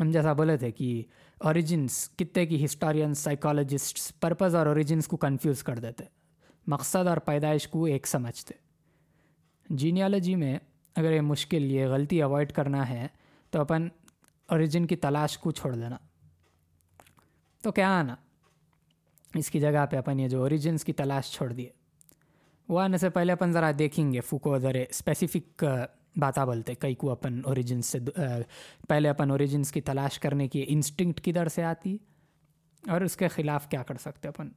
ہم 0.00 0.10
جیسا 0.10 0.32
بولے 0.32 0.56
تھے 0.56 0.70
کہ 0.70 1.02
اوریجنس 1.38 2.08
کتے 2.16 2.46
کی 2.46 2.64
ہسٹورینس 2.64 3.18
سائیکالوجسٹ 3.18 4.20
پرپز 4.20 4.54
اور 4.54 4.66
اوریجنس 4.66 5.06
کو 5.06 5.16
کنفیوز 5.16 5.62
کر 5.62 5.78
دیتے، 5.78 6.04
مقصد 6.66 7.06
اور 7.06 7.16
پیدائش 7.16 7.68
کو 7.68 7.84
ایک 7.84 8.06
سمجھتے۔ 8.06 8.54
جینیالوجی 9.70 10.34
میں 10.34 10.58
اگر 10.96 11.12
یہ 11.12 11.20
مشکل، 11.20 11.64
یہ 11.64 11.86
غلطی 11.86 12.22
اوائڈ 12.22 12.52
کرنا 12.52 12.88
ہے 12.88 13.06
تو 13.50 13.60
اپن 13.60 13.88
اوریجن 14.48 14.86
کی 14.86 14.96
تلاش 14.96 15.38
کو 15.38 15.50
چھوڑ 15.50 15.74
دینا۔ 15.74 15.96
تو 17.62 17.72
کیا 17.72 18.00
آنا؟ 18.00 18.14
اس 19.34 19.50
کی 19.50 19.60
جگہ 19.60 19.86
پہ 19.90 19.96
اپن 19.96 20.20
یہ 20.20 20.28
جو 20.28 20.42
اوریجنس 20.42 20.84
کی 20.84 20.92
تلاش 20.92 21.32
چھوڑ 21.32 21.52
دیے۔ 21.52 21.70
وہ 22.68 22.80
آنے 22.80 22.96
سے 22.96 23.10
پہلے 23.10 23.32
اپن 23.32 23.52
ذرا 23.52 23.70
دیکھیں 23.78 24.12
گے، 24.12 24.20
فوکو 24.20 24.58
ذرا 24.58 24.78
اسپیسیفک 24.90 25.64
باتیں 26.16 26.44
بولتے، 26.44 26.74
کئی 26.74 26.94
کو 26.94 27.10
اپن 27.10 27.40
اوریجنس 27.44 27.86
سے 27.86 27.98
پہلے 28.88 29.08
اپن 29.08 29.30
اوریجنس 29.30 29.72
کی 29.72 29.80
تلاش 29.80 30.18
کرنے 30.18 30.48
کی 30.48 30.64
انسٹنکٹ 30.68 31.20
کدھر 31.20 31.48
سے 31.48 31.64
آتی؟ 31.64 31.98
اور 32.88 33.00
اس 33.00 33.16
کے 33.16 33.28
خلاف 33.28 33.68
کیا 33.68 33.82
کر 33.82 33.94
سکتے 33.94 34.28
اپن؟ 34.28 34.48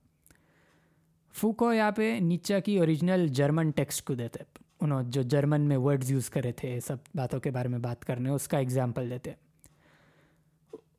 فوکو 1.34 1.74
یہاں 1.74 1.92
پہ 1.92 2.18
نیچا 2.22 2.60
کی 2.60 2.80
اوریجنل 2.80 3.28
جرمن 3.28 3.70
ٹیکسٹ 3.70 4.06
کو 4.06 4.14
دیتے۔ 4.14 4.44
انہوں 4.82 5.04
جو 5.04 5.22
جرمن 5.22 5.62
میں 5.62 5.78
ورڈز 5.78 6.12
یوز 6.12 6.30
کرے 6.30 6.52
تھے 6.52 6.80
سب 6.80 6.96
باتوں 7.16 7.40
کے 7.40 7.52
بارے 7.52 7.68
میں 7.68 7.80
بات 7.80 8.06
کرنے، 8.06 8.30
اس 8.30 8.48
کا 8.48 8.58
اگزامپل 8.58 9.10
دیتے۔ 9.10 9.32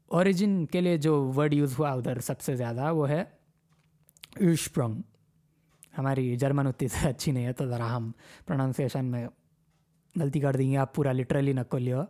اوریجن 0.07 0.67
کے 0.67 0.81
لیے 0.81 0.97
جو 0.97 1.33
ورڈ 1.37 1.55
یوز 1.55 1.79
ہوا 1.79 1.91
ادھر 1.91 2.21
سب 2.21 2.41
سے 2.41 2.57
زیادہ، 2.57 2.93
وہ 2.93 3.09
ہے 3.09 3.25
ایشپرنگ 4.37 5.03
ہماری 5.99 6.37
جرمن 6.37 6.67
اتنی 6.67 6.89
اچھی 7.09 7.33
نہیں 7.33 7.45
ہے، 7.45 7.53
تو 7.53 7.67
ذرا 7.67 7.97
ہم 7.97 8.13
پروننسیشن 8.47 9.05
میں 9.05 9.29
غلطی 10.21 10.41
کر 10.41 10.57
دیں 10.57 10.71
گے، 10.71 10.77
آپ 10.77 10.95
پورا 10.95 11.13
لٹرلی 11.13 11.53
نکو 11.53 11.79
لیو۔ 11.79 12.03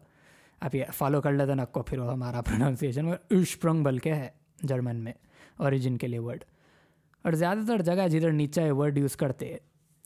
آپ 0.61 0.75
یہ 0.75 0.85
فالو 0.95 1.21
کر 1.21 1.33
لیتے 1.33 1.55
نکو 1.55 1.83
پھر 1.83 1.99
وہ 1.99 2.13
ہمارا 2.13 2.41
پروننسیشن 2.41 3.07
ایشپرنگ 3.07 3.85
بل 3.85 3.99
کے 3.99 4.15
ہے 4.15 4.29
جرمن 4.63 4.97
میں 4.97 5.13
اوریجن 5.57 5.97
کے 5.97 6.07
لیے 6.07 6.19
ورڈ 6.19 6.45
اور 7.23 7.33
زیادہ 7.33 7.59
تر 7.69 7.83
جگہ 7.83 8.09
جدھر 8.09 8.33
نیچے 8.33 8.71
ورڈ 8.71 8.99
یوز 8.99 9.17
کرتے، 9.17 9.57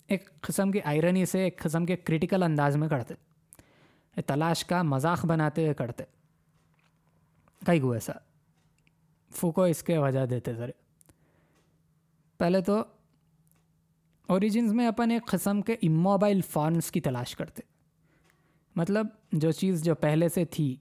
ایک 0.07 0.41
قسم 0.41 0.71
کی 0.71 0.81
آئرنی 0.85 1.27
سے، 1.27 1.39
ایک 1.41 1.59
قسم 1.59 1.87
کے 1.87 1.97
کرٹیکل 1.97 2.43
انداز 2.43 2.77
میں 2.77 2.89
کرتے۔ 2.89 3.15
تلاش 4.27 4.65
کا 4.65 4.83
مذاق 4.83 5.27
بناتے 5.27 5.63
ہوئے 5.63 5.75
کرتے۔ 5.75 6.05
کئی 7.67 7.81
کو 7.81 7.93
ایسا؟ 7.93 8.13
فوکو 9.31 9.63
اس 9.63 9.83
کے 9.83 9.99
وجہ 9.99 10.27
دیتے 10.27 10.55
ذرے 10.55 10.73
پہلے 12.39 12.61
تو 12.61 12.83
اوریجنز 14.27 14.73
میں 14.73 14.87
اپن 14.87 15.11
ایک 15.11 15.27
قسم 15.27 15.63
کے 15.63 15.73
اموبائل 15.73 16.41
فارمس 16.41 16.91
کی 16.91 17.01
تلاش 17.01 17.37
کرتے۔ 17.37 17.70
مطلب 18.77 19.07
جو 19.33 19.51
چیز 19.53 19.85
جو 19.85 19.95
پہلے 19.95 20.29
سے 20.29 20.45
تھی، 20.45 20.77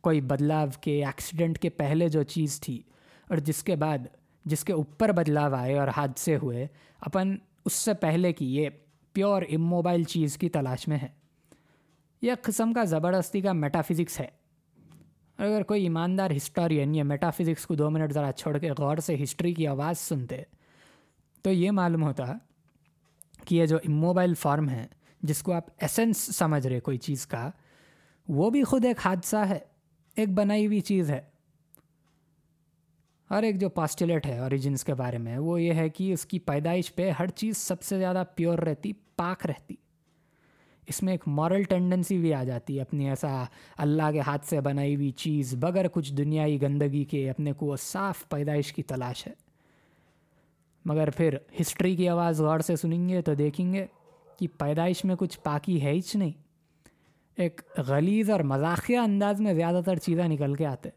کوئی 0.00 0.20
بدلاؤ 0.20 0.66
کے 0.80 1.04
ایکسیڈنٹ 1.04 1.58
کے 1.58 1.70
پہلے 1.70 2.08
جو 2.08 2.22
چیز 2.22 2.60
تھی، 2.60 2.82
اور 3.28 3.36
جس 3.36 3.62
کے 3.62 3.76
بعد، 3.76 3.98
جس 4.44 4.64
کے 4.64 4.72
اوپر 4.72 5.12
بدلاؤ 5.12 5.54
آئے 5.54 5.78
اور 5.78 5.88
حادثے 5.88 6.36
ہوئے، 6.36 6.66
اپن 7.00 7.36
اس 7.64 7.72
سے 7.72 7.94
پہلے 7.94 8.32
کی 8.32 8.56
یہ 8.56 8.68
پیور 9.12 9.42
اموبائل 9.50 10.02
چیز 10.04 10.38
کی 10.38 10.48
تلاش 10.48 10.88
میں 10.88 10.98
ہے۔ 11.02 11.08
یہ 12.22 12.32
قسم 12.42 12.72
کا 12.72 12.84
زبردستی 12.84 13.40
کا 13.40 13.52
میٹا 13.52 13.80
فزکس 13.82 14.20
ہے۔ 14.20 14.28
اگر 15.38 15.62
کوئی 15.62 15.82
ایماندار 15.82 16.30
ہسٹورین 16.36 16.94
یا 16.94 17.04
میٹا 17.04 17.30
فزکس 17.30 17.66
کو 17.66 17.74
دو 17.74 17.90
منٹ 17.90 18.12
ذرا 18.12 18.32
چھوڑ 18.32 18.58
کے 18.58 18.70
غور 18.78 18.96
سے 18.96 19.22
ہسٹری 19.22 19.54
کی 19.54 19.66
آواز 19.66 19.98
سنتے، 19.98 20.42
تو 21.42 21.50
یہ 21.50 21.70
معلوم 21.70 22.02
ہوتا 22.02 22.24
کہ 23.44 23.54
یہ 23.54 23.66
جو 23.66 23.78
موبائل 23.84 24.34
فارم 24.34 24.68
ہے 24.68 24.86
جس 25.22 25.42
کو 25.42 25.52
آپ 25.52 25.66
ایسنس 25.78 26.36
سمجھ 26.36 26.66
رہے 26.66 26.80
کوئی 26.80 26.98
چیز 26.98 27.26
کا، 27.26 27.50
وہ 28.28 28.50
بھی 28.50 28.64
خود 28.64 28.84
ایک 28.84 28.96
حادثہ 29.04 29.36
ہے، 29.36 29.58
ایک 30.16 30.28
بنائی 30.28 30.66
ہوئی 30.66 30.80
چیز 30.80 31.10
ہے۔ 31.10 31.20
اور 33.30 33.42
ایک 33.42 33.60
جو 33.60 33.68
پاسٹولیٹ 33.68 34.26
ہے 34.26 34.38
اوریجنس 34.38 34.84
کے 34.84 34.94
بارے 34.94 35.18
میں، 35.18 35.38
وہ 35.38 35.62
یہ 35.62 35.72
ہے 35.72 35.88
کہ 35.88 36.12
اس 36.12 36.26
کی 36.26 36.38
پیدائش 36.38 36.94
پہ 36.94 37.10
ہر 37.10 37.26
چیز 37.26 37.56
سب 37.56 37.82
سے 37.82 37.98
زیادہ 37.98 38.24
پیور 38.34 38.58
رہتی، 38.58 38.92
پاک 39.16 39.46
رہتی۔ 39.46 39.74
اس 40.86 41.02
میں 41.02 41.12
ایک 41.12 41.28
مورل 41.28 41.62
ٹینڈنسی 41.62 42.18
بھی 42.18 42.34
آ 42.34 42.44
جاتی 42.44 42.76
ہے، 42.76 42.82
اپنی 42.82 43.08
ایسا 43.08 43.44
اللہ 43.78 44.12
کے 44.12 44.20
ہاتھ 44.20 44.46
سے 44.46 44.60
بنائی 44.60 44.94
ہوئی 44.94 45.10
چیز 45.10 45.54
بغیر 45.54 45.88
کچھ 45.88 46.14
دنیائی 46.14 46.62
گندگی 46.62 47.04
کے 47.04 47.30
اپنے 47.30 47.52
کو 47.52 47.66
وہ 47.66 47.76
صاف 47.76 48.28
پیدائش 48.28 48.72
کی 48.72 48.82
تلاش 48.82 49.26
ہے۔ 49.26 49.32
مگر 50.84 51.10
پھر 51.10 51.36
ہسٹری 51.60 51.96
کی 51.96 52.08
آواز 52.08 52.40
غور 52.40 52.60
سے 52.60 52.76
سنیں 52.76 53.08
گے 53.08 53.22
تو 53.22 53.34
دیکھیں 53.34 53.72
گے 53.72 53.86
کہ 54.38 54.46
پیدائش 54.58 55.04
میں 55.04 55.16
کچھ 55.16 55.40
پاکی 55.40 55.82
ہے 55.82 55.92
ہی 55.92 56.00
نہیں۔ 56.14 56.32
ایک 57.36 57.60
غلیظ 57.76 58.30
اور 58.30 58.40
مذاقیہ 58.40 58.98
انداز 58.98 59.40
میں 59.40 59.54
زیادہ 59.54 59.80
تر 59.86 59.96
چیزیں 59.96 60.28
نکل 60.28 60.54
کے 60.54 60.66
آتے۔ 60.66 60.88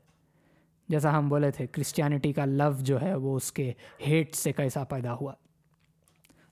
جیسا 0.90 1.18
ہم 1.18 1.30
بولے 1.30 1.52
تھے 1.52 1.68
کرسچینٹی 1.68 2.34
کا 2.34 2.46
لو 2.46 2.72
جو 2.80 3.02
ہے 3.02 3.16
وہ 3.16 3.36
اس 3.36 3.52
کے 3.52 3.74
ہیٹ 4.08 4.36
سے 4.36 4.52
کیسا 4.52 4.84
پیدا 4.84 5.14
ہوا۔ 5.14 5.34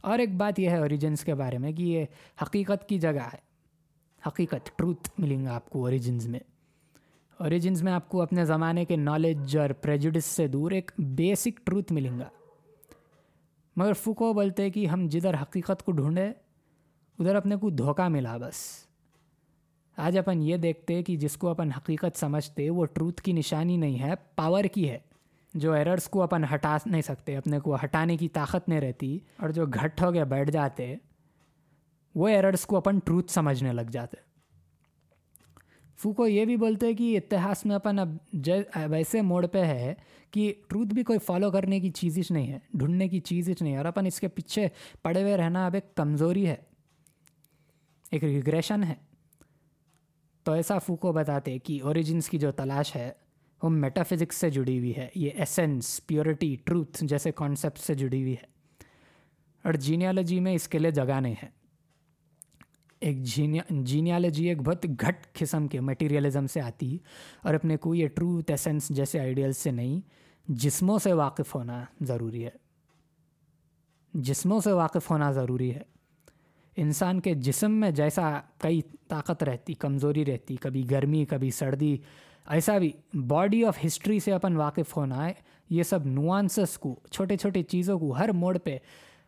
اور 0.02 0.20
ایک 0.20 0.36
بات 0.36 0.60
یہ 0.60 0.70
ہے 0.70 0.78
اوریجنس 0.78 1.24
کے 1.24 1.36
بارے 1.36 1.58
میں 1.58 1.72
کہ 1.72 1.84
یہ 1.84 2.06
حقیقت 2.42 2.90
کی 2.90 3.00
جگہ 3.00 3.30
ہے۔ 3.34 3.48
حقیقت 4.28 4.78
ٹروتھ 4.78 5.10
ملیں 5.18 5.46
گا 5.46 5.56
آپ 5.56 5.70
کو 5.70 5.86
اوریجنز 5.86 6.28
میں۔ 6.28 6.40
اوریجنز 7.38 7.84
میں 7.84 7.94
آپ 7.94 8.10
کو 8.10 8.22
اپنے 8.22 8.46
زمانے 8.46 8.86
کے 8.86 8.96
نالج 8.96 9.58
اور 9.58 9.70
پریجوڈس 9.70 10.26
سے 10.26 10.48
دور 10.48 10.72
ایک 10.72 10.92
بیسک 10.98 11.66
ٹروتھ 11.66 11.94
ملیں 11.94 12.20
گا۔ 12.20 12.30
مگر 13.76 13.94
فکو 13.94 14.34
بولتے 14.34 14.70
کہ 14.70 14.88
ہم 14.88 15.08
جدھر 15.08 15.34
حقیقت 15.42 15.84
کو 15.84 15.92
ڈھونڈے 15.92 16.32
ادھر 17.20 17.36
اپنے 17.36 17.56
کو 17.56 17.70
دھوکہ 17.70 18.08
ملا 18.08 18.38
بس۔ 18.38 18.88
آج 19.98 20.18
اپن 20.18 20.42
یہ 20.42 20.58
دیکھتے 20.58 21.04
کہ 21.04 21.16
جس 21.16 21.38
کو 21.38 21.48
اپن 21.48 21.72
حقیقت 21.72 22.20
سمجھتے، 22.20 22.70
وہ 22.70 22.86
ٹروتھ 22.86 23.22
کی 23.22 23.32
نشانی 23.32 23.78
نہیں 23.78 24.00
ہے، 24.00 24.14
پاور 24.36 24.64
کی 24.64 24.90
ہے۔ 24.90 25.00
جو 25.54 25.74
ایررس 25.74 26.10
کو 26.10 26.22
اپن 26.22 26.44
ہٹا 26.54 26.78
نہیں 26.86 27.02
سکتے، 27.02 27.38
اپنے 27.38 27.60
کو 27.60 27.76
ہٹانے 27.76 28.18
کی 28.18 28.28
طاقت 28.28 28.70
نہیں 28.70 28.82
رہتی 28.82 29.20
اور 29.38 29.50
جو 29.50 29.66
گھٹ 29.66 30.02
ہو 30.02 30.14
گیا 30.14 30.24
بیٹھ 30.24 30.52
جاتے، 30.52 30.96
وہ 32.16 32.28
ایررس 32.28 32.66
کو 32.66 32.78
اپن 32.78 33.00
ٹروتھ 33.00 33.32
سمجھنے 33.32 33.74
لگ 33.74 33.82
جاتے۔ 33.82 34.18
فوکو 35.98 36.28
یہ 36.28 36.46
بھی 36.46 36.58
بولتے 36.58 36.94
کہ 36.94 37.18
اتہاس 37.18 37.66
میں 37.66 37.76
اپن 37.76 38.00
اب 38.00 38.18
ویسے 38.90 39.22
موڑ 39.22 39.48
پہ 39.48 39.64
ہے 39.64 39.94
کہ 40.32 40.54
ٹروتھ 40.68 40.94
بھی 40.94 41.04
کوئی 41.04 41.20
فالو 41.20 41.52
کرنے 41.52 41.80
کی 41.80 41.90
چیز 41.90 42.20
نہیں 42.30 42.52
ہے، 42.52 42.60
ڈھونڈنے 42.74 43.08
کی 43.08 43.20
چیز 43.20 43.50
نہیں 43.62 43.74
ہے 43.74 43.78
اور 43.78 43.86
اپن 43.86 44.06
اس 44.06 44.20
کے 44.20 44.28
پیچھے 44.28 44.68
پڑے 45.02 45.22
ہوئے 45.22 45.38
رہنا 45.38 45.66
اب 45.66 45.74
ایک 45.74 45.96
کمزوری 45.96 46.48
ہے۔ 46.48 46.56
ایک 48.12 48.24
ریگریشن 48.24 48.84
ہے۔ 48.84 48.96
تو 50.44 50.52
ایسا 50.52 50.80
فوکو 50.80 51.12
بتاتے 51.12 51.60
کہ 51.60 51.82
اوریجنس 51.84 52.30
کی 52.30 52.38
جو 52.38 52.52
تلاش 52.52 52.96
ہے، 52.96 53.12
وہ 53.64 53.70
میٹا 53.70 54.04
فزکس 54.04 54.36
سے 54.36 54.50
جڑی 54.50 54.80
ہوئی 54.80 54.98
ہے۔ 54.98 55.10
یہ 55.16 55.30
ایسنس 55.36 56.02
پیورٹی 56.08 56.56
ٹروتھ 56.64 57.04
جیسے 57.06 57.32
کانسیپٹ 57.32 57.80
سے 57.80 57.94
جڑی 57.94 58.22
ہوئی 58.22 58.34
ہے۔ 58.34 58.46
اور 59.64 59.74
جینیالوجی 59.74 60.40
میں 60.40 60.54
اس 60.54 60.68
کے 60.68 60.80
لیے 60.80 60.92
جگہ 60.92 61.20
نہیں 61.20 61.36
ہے۔ 61.44 61.50
ایک 63.00 63.24
جینیا 63.24 63.64
جینیالوجی 63.70 64.46
ایک 64.46 64.62
بہت 64.62 64.86
گھٹ 65.02 65.34
قسم 65.34 65.68
کے 65.68 65.80
مٹیریلزم 65.80 66.48
سے 66.48 66.62
آتی 66.62 66.98
اور 67.44 67.54
اپنے 67.54 67.78
کو 67.78 67.96
یہ 67.96 68.08
ٹروتھ 68.08 68.52
ایسنس 68.52 68.90
جیسے 68.90 69.20
آئیڈیلس 69.20 69.58
سے 69.58 69.72
نہیں، 69.72 70.02
جسموں 70.48 71.00
سے 71.00 71.14
واقف 71.14 71.56
ہونا 71.56 71.86
ضروری 72.02 72.46
ہے۔ 72.46 72.50
جسموں 74.14 74.60
سے 74.60 74.72
واقف 74.72 75.12
ہونا 75.12 75.32
ضروری 75.32 75.76
ہے۔ 75.76 75.97
انسان 76.78 77.20
کے 77.20 77.34
جسم 77.34 77.72
میں 77.72 77.92
جیسا 77.92 78.40
کئی 78.58 78.82
طاقت 79.08 79.44
رہتی، 79.44 79.74
کمزوری 79.74 80.26
رہتی، 80.26 80.56
کبھی 80.56 80.92
گرمی، 80.92 81.26
کبھی 81.26 81.52
سردی، 81.52 81.98
ایسا 82.48 82.78
بھی 82.78 82.92
باڈی 83.14 83.66
آف 83.66 83.86
ہسٹری 83.86 84.20
سے 84.20 84.34
اپن 84.34 84.56
واقف 84.56 84.98
ہونا 84.98 85.26
ہے۔ 85.26 85.34
یہ 85.70 85.84
سب 85.84 86.06
نوانسس 86.06 86.78
کو، 86.78 87.00
چھوٹے 87.12 87.38
چھوٹے 87.38 87.64
چیزوں 87.64 88.00
کو 88.00 88.12
ہر 88.12 88.30
موڑ 88.30 88.58
پہ، 88.58 88.78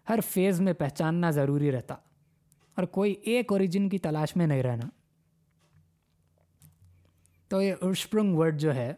ہر 0.09 0.19
فیز 0.27 0.61
میں 0.61 0.73
پہچاننا 0.73 1.31
ضروری 1.31 1.71
رہتا۔ 1.71 1.93
اور 2.75 2.83
کوئی 2.83 3.15
ایک 3.23 3.51
اوریجن 3.51 3.89
کی 3.89 3.97
تلاش 3.97 4.35
میں 4.35 4.47
نہیں 4.47 4.63
رہنا۔ 4.63 4.89
تو 7.47 7.61
یہ 7.61 7.73
ارشپرنگ 7.81 8.37
ورڈ 8.37 8.59
جو 8.59 8.75
ہے 8.75 8.93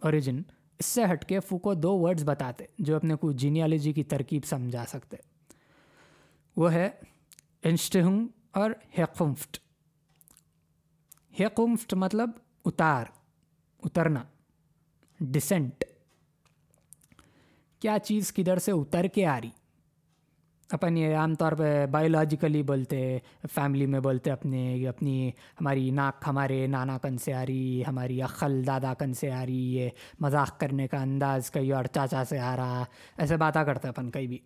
اوریجن 0.00 0.42
اس 0.78 0.86
سے 0.86 1.04
ہٹ 1.12 1.24
کے 1.24 1.40
فوکو 1.40 1.74
دو 1.74 1.98
ورڈز 1.98 2.24
بتاتے، 2.24 2.64
جو 2.78 2.96
اپنے 2.96 3.14
کو 3.14 3.32
جینیالوجی 3.32 3.92
کی 3.92 4.04
ترکیب 4.04 4.44
سمجھا 4.44 4.84
سکتے۔ 4.88 5.16
وہ 6.56 6.72
ہے 6.72 6.90
انسٹہنگ 7.62 8.26
اور 8.52 8.70
ہیقمفٹ 8.98 9.58
ہیقمفٹ 11.40 11.94
مطلب 11.94 12.30
اتار، 12.64 13.04
اترنا، 13.84 14.22
ڈسینٹ۔ 15.20 15.84
کیا 17.80 17.96
چیز 17.98 18.32
کدھر 18.32 18.58
سے 18.58 18.72
اتر 18.72 19.06
کے 19.06 19.26
آ 19.26 19.40
رہی؟ 19.40 19.50
اپن 20.72 20.96
یہ 20.96 21.16
عام 21.16 21.34
طور 21.34 21.52
پہ 21.52 21.86
بایولوجیکلی 21.86 22.62
بولتے 22.62 23.18
فیملی 23.54 23.86
میں 23.86 24.00
بولتے 24.00 24.30
اپنے، 24.30 24.88
اپنی 24.88 25.28
ہماری 25.28 25.90
ناک 25.90 26.24
ہمارے 26.26 26.66
نانا 26.66 26.98
کن 26.98 27.18
سے 27.18 27.34
آ 27.34 27.46
رہی، 27.46 27.82
ہماری 27.88 28.22
عقل 28.22 28.66
دادا 28.66 28.94
کن 28.94 29.14
سے 29.14 29.32
آ 29.32 29.46
رہی، 29.46 29.76
یہ 29.76 29.88
مذاق 30.20 30.60
کرنے 30.60 30.88
کا 30.88 31.02
انداز 31.02 31.50
کئی 31.50 31.72
اور 31.72 31.84
چاچا 31.84 32.24
سے 32.24 32.38
آ 32.38 32.56
رہا، 32.56 32.84
ایسے 33.16 33.36
باتیں 33.36 33.64
کرتے 33.64 33.88
اپن 33.88 34.10
کئی 34.10 34.26
بھی۔ 34.26 34.38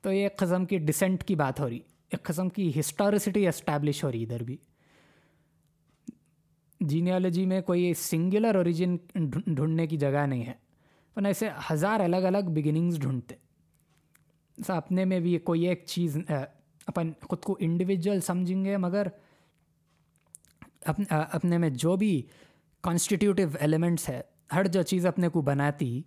تو 0.00 0.12
یہ 0.12 0.22
ایک 0.22 0.36
قسم 0.36 0.64
کی 0.64 0.78
ڈسینٹ 0.78 1.24
کی 1.24 1.34
بات 1.34 1.60
ہو 1.60 1.68
رہی۔ 1.68 1.80
ایک 2.10 2.22
قسم 2.22 2.48
کی 2.48 2.70
ہسٹورسٹی 2.80 3.48
اسٹیبلش 3.48 4.04
ہو 4.04 4.12
رہی 4.12 4.22
ادھر 4.22 4.42
بھی۔ 4.42 4.56
جینیالوجی 6.80 7.46
میں 7.46 7.60
کوئی 7.60 7.94
سنگولر 7.94 8.54
اوریجن 8.54 8.96
ڈھونڈنے 9.46 9.86
کی 9.86 9.96
جگہ 9.96 10.26
نہیں 10.26 10.46
ہے۔ 10.46 10.52
ورنہ 11.16 11.28
ایسے 11.28 11.48
ہزار 11.70 12.00
الگ 12.00 12.16
الگ 12.16 12.50
بگننگز 12.54 12.98
ڈھونڈتے۔ 13.00 13.34
ایسا 13.34 14.76
اپنے 14.76 15.04
میں 15.04 15.20
بھی 15.20 15.38
کوئی 15.38 15.66
ایک 15.68 15.82
چیز 15.86 16.18
اپن 16.86 17.12
خود 17.22 17.40
کو 17.40 17.56
انڈیویجول 17.60 18.20
سمجھیں 18.20 18.64
گے، 18.64 18.76
مگر 18.76 19.06
اپنے 21.10 21.58
میں 21.58 21.70
جو 21.70 21.96
بھی 21.96 22.22
کانسٹیٹیوٹیو 22.80 23.48
ایلیمنٹس 23.60 24.08
ہے، 24.08 24.20
ہر 24.52 24.66
جو 24.66 24.82
چیز 24.82 25.06
اپنے 25.06 25.28
کو 25.28 25.40
بناتی، 25.42 26.02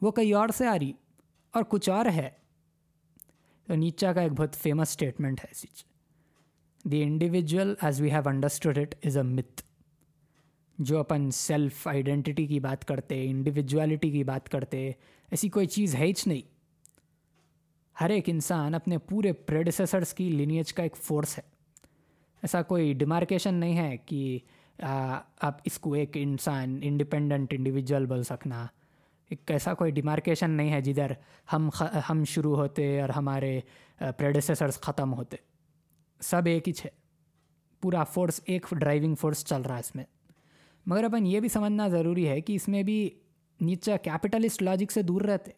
وہ 0.00 0.10
کئی 0.10 0.32
اور 0.32 0.48
سے 0.48 0.66
آ 0.66 0.78
رہی 0.78 0.92
اور 1.54 1.62
کچھ 1.68 1.90
اور 1.90 2.06
ہے۔ 2.06 2.30
تو 3.66 3.74
نیچا 3.74 4.12
کا 4.12 4.20
ایک 4.20 4.32
بہت 4.32 4.54
فیمس 4.54 4.88
اسٹیٹمنٹ 4.88 5.40
ہے 5.40 5.54
چیز 5.54 5.84
the 6.84 7.02
individual 7.02 7.74
as 7.82 8.00
we 8.00 8.10
have 8.10 8.28
understood 8.28 8.78
it 8.78 8.94
is 9.04 9.16
a 9.16 9.22
myth 9.22 9.62
جو 10.78 10.98
اپن 10.98 11.30
سیلف 11.30 11.86
آئیڈینٹی 11.88 12.46
کی 12.46 12.60
بات 12.60 12.84
کرتے 12.84 13.22
انڈیویجولیٹی 13.30 14.10
کی 14.10 14.24
بات 14.24 14.48
کرتے، 14.48 14.88
ایسی 14.88 15.48
کوئی 15.48 15.66
چیز 15.66 15.94
ہے 15.94 16.06
ہی 16.06 16.12
نہیں۔ 16.26 16.40
ہر 18.00 18.10
ایک 18.10 18.28
انسان 18.28 18.74
اپنے 18.74 18.98
پورے 18.98 19.32
پریڈیسیسرس 19.32 20.14
کی 20.14 20.28
لینیج 20.28 20.72
کا 20.72 20.82
ایک 20.82 20.96
فورس 20.96 21.38
ہے۔ 21.38 21.42
ایسا 22.42 22.62
کوئی 22.62 22.92
ڈیمارکیشن 22.92 23.54
نہیں 23.54 23.76
ہے 23.76 23.96
کہ 23.96 24.38
آپ 24.78 25.60
اس 25.64 25.78
کو 25.78 25.92
ایک 25.94 26.16
انسان 26.20 26.78
انڈیپینڈنٹ 26.82 27.54
انڈیویجول 27.54 28.06
بول 28.06 28.22
سکنا۔ 28.22 28.66
ایک 29.30 29.50
ایسا 29.50 29.74
کوئی 29.74 29.90
ڈیمارکیشن 29.90 30.50
نہیں 30.50 30.72
ہے 30.72 30.80
جدھر 30.80 31.12
ہم 31.52 31.68
ہم 32.10 32.24
شروع 32.24 32.56
ہوتے 32.56 33.00
اور 33.00 33.08
ہمارے 33.08 33.60
پریڈیسیسرس 33.98 34.80
ختم 34.80 35.14
ہوتے۔ 35.14 35.36
سب 36.20 36.42
ایک 36.46 36.68
ہی 36.68 36.72
ہے 36.84 36.90
پورا 37.80 38.04
فورس 38.04 38.40
ایک 38.44 38.66
ڈرائیونگ 38.72 39.14
فورس 39.14 39.44
چل 39.44 39.62
رہا 39.62 39.74
ہے 39.74 39.80
اس 39.80 39.94
میں۔ 39.94 40.04
مگر 40.86 41.04
اپن 41.04 41.26
یہ 41.26 41.40
بھی 41.40 41.48
سمجھنا 41.48 41.88
ضروری 41.88 42.28
ہے 42.28 42.40
کہ 42.40 42.52
اس 42.52 42.68
میں 42.68 42.82
بھی 42.82 43.10
نیچا 43.60 43.96
کیپٹلسٹ 43.96 44.62
لاجک 44.62 44.92
سے 44.92 45.02
دور 45.02 45.20
رہتے۔ 45.20 45.50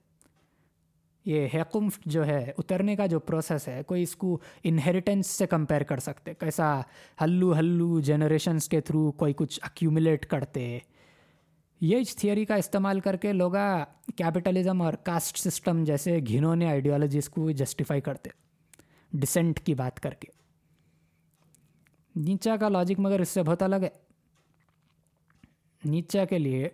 یہ 1.24 1.48
حکم 1.55 1.88
جو 2.06 2.26
ہے، 2.26 2.52
اترنے 2.59 2.97
کا 2.97 3.06
جو 3.06 3.20
پروسیس 3.20 3.68
ہے، 3.68 3.82
کوئی 3.82 4.02
اس 4.02 4.16
کو 4.16 4.38
انہیریٹنس 4.64 5.26
سے 5.26 5.47
کمپیئر 5.47 5.82
کر 5.82 5.98
سکتے۔ 5.98 6.34
کیسا 6.34 6.80
ہلو 7.22 7.59
ہلو 7.59 8.01
جنریشنس 8.01 8.68
کے 8.68 8.80
تھرو 8.80 9.12
کوئی 9.12 9.34
کچھ 9.36 9.60
اکیوملیٹ 9.62 10.26
کرتے۔ 10.26 10.78
یہ 11.81 11.97
اس 11.97 12.16
تھیوری 12.16 12.44
کا 12.44 12.55
استعمال 12.55 13.01
کر 13.01 13.16
کے 13.16 13.32
لوگ 13.32 13.53
کیپٹلزم 14.16 14.82
اور 14.82 14.93
کاسٹ 14.93 15.39
سسٹم 15.39 15.85
جیسے 15.85 16.19
گھنونے 16.28 16.66
آئیڈیالوجیز 16.66 17.28
کو 17.28 17.51
جسٹیفائی 17.51 18.01
کرتے 18.01 18.31
ڈسینٹ 19.12 19.61
کی 19.61 19.74
بات 19.74 20.01
کر 20.01 20.11
کے۔ 20.11 20.32
نیچا 22.16 22.57
کا 22.57 22.69
لاجک 22.69 23.01
مگر 23.01 23.20
اس 23.20 23.28
سے 23.28 23.43
بہت 23.43 23.62
الگ 23.62 23.77
ہے۔ 23.77 23.89
نیچا 25.85 26.24
کے 26.24 26.39
لیے 26.39 26.69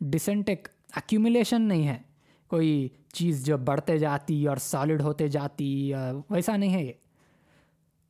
ڈسینٹ 0.00 0.48
ایک 0.48 0.68
ایکومولیشن 0.96 1.62
نہیں 1.62 1.88
ہے۔ 1.88 1.98
کوئی 2.46 2.88
چیز 3.12 3.46
جو 3.46 3.58
بڑھتے 3.58 3.98
جاتی 3.98 4.48
اور 4.48 4.56
سالڈ 4.56 5.02
ہوتے 5.02 5.28
جاتی، 5.28 5.92
ویسا 6.30 6.56
نہیں 6.56 6.74
ہے 6.74 6.84
یہ۔ 6.84 6.92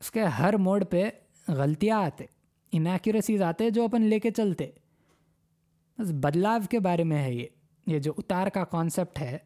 اس 0.01 0.11
کے 0.11 0.25
ہر 0.25 0.57
موڈ 0.57 0.85
پہ 0.91 1.11
غلطیاں 1.49 2.05
آتے 2.05 2.25
انیکوریسیز 2.73 3.43
آتے 3.43 3.70
جو 3.70 3.85
اپن 3.85 4.03
لے 4.03 4.20
کے 4.20 4.31
چلتے۔ 4.31 4.70
بس 5.99 6.07
بدلاؤ 6.11 6.59
کے 6.70 6.81
بارے 6.81 7.05
میں 7.05 7.23
ہے 7.23 7.35
یہ۔ 7.35 7.47
یہ 7.87 7.99
جو 7.99 8.12
اتار 8.19 8.47
کا 8.47 8.65
کانسیپٹ 8.65 9.19
ہے، 9.19 9.39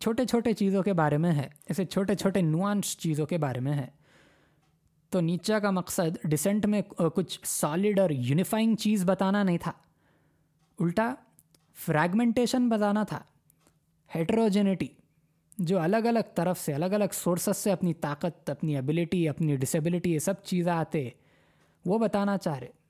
چھوٹے 0.00 0.26
چھوٹے 0.26 0.52
چیزوں 0.52 0.82
کے 0.82 0.92
بارے 0.92 1.18
میں 1.18 1.32
ہے۔ 1.32 1.48
ایسے 1.66 1.84
چھوٹے 1.84 2.14
چھوٹے 2.14 2.40
نوانس 2.40 2.98
چیزوں 2.98 3.26
کے 3.26 3.38
بارے 3.38 3.60
میں 3.60 3.72
ہے۔ 3.72 3.86
تو 5.10 5.20
نیچا 5.20 5.58
کا 5.58 5.70
مقصد 5.70 6.16
ڈسینٹ 6.24 6.66
میں 6.66 6.82
کچھ 7.14 7.40
سالڈ 7.44 7.98
اور 7.98 8.10
یونیفائنگ 8.10 8.76
چیز 8.76 9.04
بتانا 9.04 9.42
نہیں 9.42 9.58
تھا۔ 9.58 9.72
الٹا 10.78 11.14
فریگمنٹیشن 11.74 12.68
بتانا 12.68 13.04
تھا۔ 13.04 13.20
ہیٹروجینٹی 14.14 14.88
جو 15.58 15.78
الگ 15.78 15.96
الگ 15.96 16.18
طرف 16.34 16.60
سے، 16.60 16.74
الگ 16.74 16.84
الگ 16.84 17.04
سورسز 17.12 17.56
سے 17.56 17.72
اپنی 17.72 17.94
طاقت، 17.94 18.50
اپنی 18.50 18.74
ایبلٹی 18.74 19.28
اپنی 19.28 19.56
ڈسیبلٹی 19.56 20.12
یہ 20.14 20.18
سب 20.18 20.42
چیزیں 20.42 20.72
آتے، 20.72 21.08
وہ 21.86 21.98
بتانا 21.98 22.38
چاہ 22.38 22.58
رہے۔ 22.58 22.83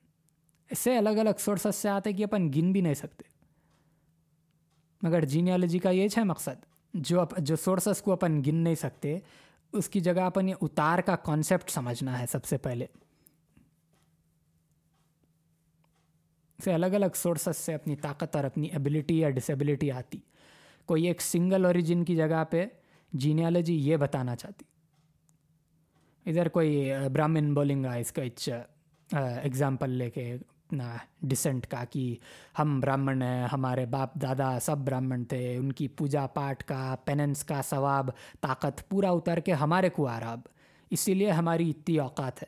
اس 0.69 0.79
سے 0.79 0.97
الگ 0.97 1.09
الگ 1.09 1.39
سورسز 1.39 1.75
سے 1.75 1.89
آتے 1.89 2.13
کہ 2.13 2.23
اپن 2.23 2.51
گن 2.55 2.71
بھی 2.71 2.81
نہیں 2.81 2.93
سکتے۔ 2.93 3.23
مگر 5.01 5.25
جینیالوجی 5.25 5.79
کا 5.79 5.89
یہ 5.89 6.07
ہے 6.17 6.23
مقصد، 6.23 6.65
جو 6.93 7.23
جو 7.37 7.55
سورسز 7.55 8.01
کو 8.01 8.11
اپن 8.11 8.41
گن 8.47 8.55
نہیں 8.55 8.75
سکتے، 8.75 9.19
اس 9.73 9.89
کی 9.89 9.99
جگہ 9.99 10.21
اپن 10.21 10.49
یہ 10.49 10.55
اتار 10.61 10.99
کا 10.99 11.15
کانسیپٹ 11.15 11.69
سمجھنا 11.69 12.19
ہے 12.19 12.25
سب 12.31 12.45
سے 12.45 12.57
پہلے۔ 12.57 12.85
سے 16.63 16.73
الگ 16.73 16.85
الگ 16.85 17.15
سورسز 17.15 17.57
سے 17.57 17.73
اپنی 17.73 17.95
طاقت 17.95 18.35
اور 18.35 18.43
اپنی 18.43 18.67
ایبلٹی 18.67 19.19
یا 19.19 19.29
ڈسیبلٹی 19.29 19.91
آتی۔ 19.91 20.17
کوئی 20.85 21.07
ایک 21.07 21.21
سنگل 21.21 21.65
اوریجن 21.65 22.03
کی 22.05 22.15
جگہ 22.15 22.43
پہ 22.49 22.65
جینیالوجی 23.13 23.75
یہ 23.75 23.97
بتانا 23.97 24.35
چاہتی۔ 24.35 24.63
ادھر 26.25 26.47
کوئی 26.49 26.91
برامن 27.13 27.53
بولیں 27.53 27.83
گا 27.83 27.93
اس 27.93 28.11
کا 28.11 28.21
اچ 28.23 28.49
ایگزامپل 29.11 29.89
لے 29.89 30.09
کے 30.09 30.37
ڈسنٹ 31.21 31.67
کا 31.67 31.83
کہ 31.85 32.15
ہم 32.59 32.79
براہمن 32.79 33.21
ہیں، 33.21 33.47
ہمارے 33.53 33.85
باپ 33.85 34.15
دادا 34.15 34.59
سب 34.59 34.77
براہمن 34.77 35.23
تھے، 35.23 35.55
ان 35.55 35.71
کی 35.71 35.87
پوجا 35.87 36.27
پاٹ 36.27 36.63
کا، 36.63 36.95
پیننس 37.05 37.43
کا 37.43 37.61
ثواب، 37.61 38.09
طاقت 38.41 38.89
پورا 38.89 39.09
اتر 39.09 39.39
کے 39.39 39.53
ہمارے 39.53 39.89
کو 39.89 40.07
آ 40.07 40.19
رہا 40.19 40.31
اب۔ 40.31 40.39
اسی 40.89 41.13
لیے 41.13 41.31
ہماری 41.31 41.69
اتنی 41.69 41.97
اوقات 41.97 42.43
ہے۔ 42.43 42.47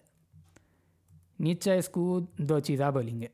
نیچے 1.39 1.77
اس 1.77 1.89
کو 1.89 2.19
دو 2.37 2.59
چیزیں 2.59 2.91
بولیں 2.91 3.21
گے۔ 3.21 3.27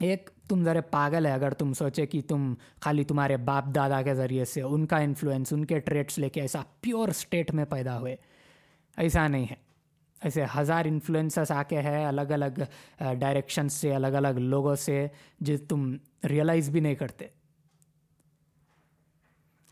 ایک، 0.00 0.30
تم 0.48 0.64
ذرا 0.64 0.80
پاگل 0.80 1.26
ہے 1.26 1.32
اگر 1.32 1.50
تم 1.50 1.72
سوچے 1.72 2.06
کہ 2.06 2.20
تم 2.28 2.54
خالی 2.80 3.04
تمہارے 3.04 3.36
باپ 3.36 3.64
دادا 3.74 4.02
کے 4.02 4.14
ذریعے 4.14 4.44
سے 4.44 4.62
ان 4.62 4.86
کا 4.86 4.96
انفلوئنس 4.96 5.52
ان 5.52 5.64
کے 5.64 5.78
ٹریٹس 5.80 6.18
لے 6.18 6.28
کے 6.28 6.40
ایسا 6.40 6.62
پیور 6.80 7.08
اسٹیٹ 7.08 7.54
میں 7.54 7.64
پیدا 7.64 8.00
ہوئے۔ 8.00 8.16
ایسا 8.96 9.28
نہیں 9.28 9.46
ہے۔ 9.50 9.69
ایسے 10.20 10.44
ہزار 10.58 10.84
انفلوئنسس 10.84 11.50
آ 11.50 11.62
کے 11.62 11.82
ہے 11.82 12.04
الگ 12.04 12.30
الگ 12.30 12.60
ڈائریکشن 13.18 13.68
سے، 13.68 13.94
الگ 13.94 14.06
الگ 14.06 14.38
لوگوں 14.38 14.74
سے، 14.76 15.06
جو 15.40 15.56
تم 15.68 15.96
ریئلائز 16.28 16.70
بھی 16.70 16.80
نہیں 16.80 16.94
کرتے۔ 16.94 17.26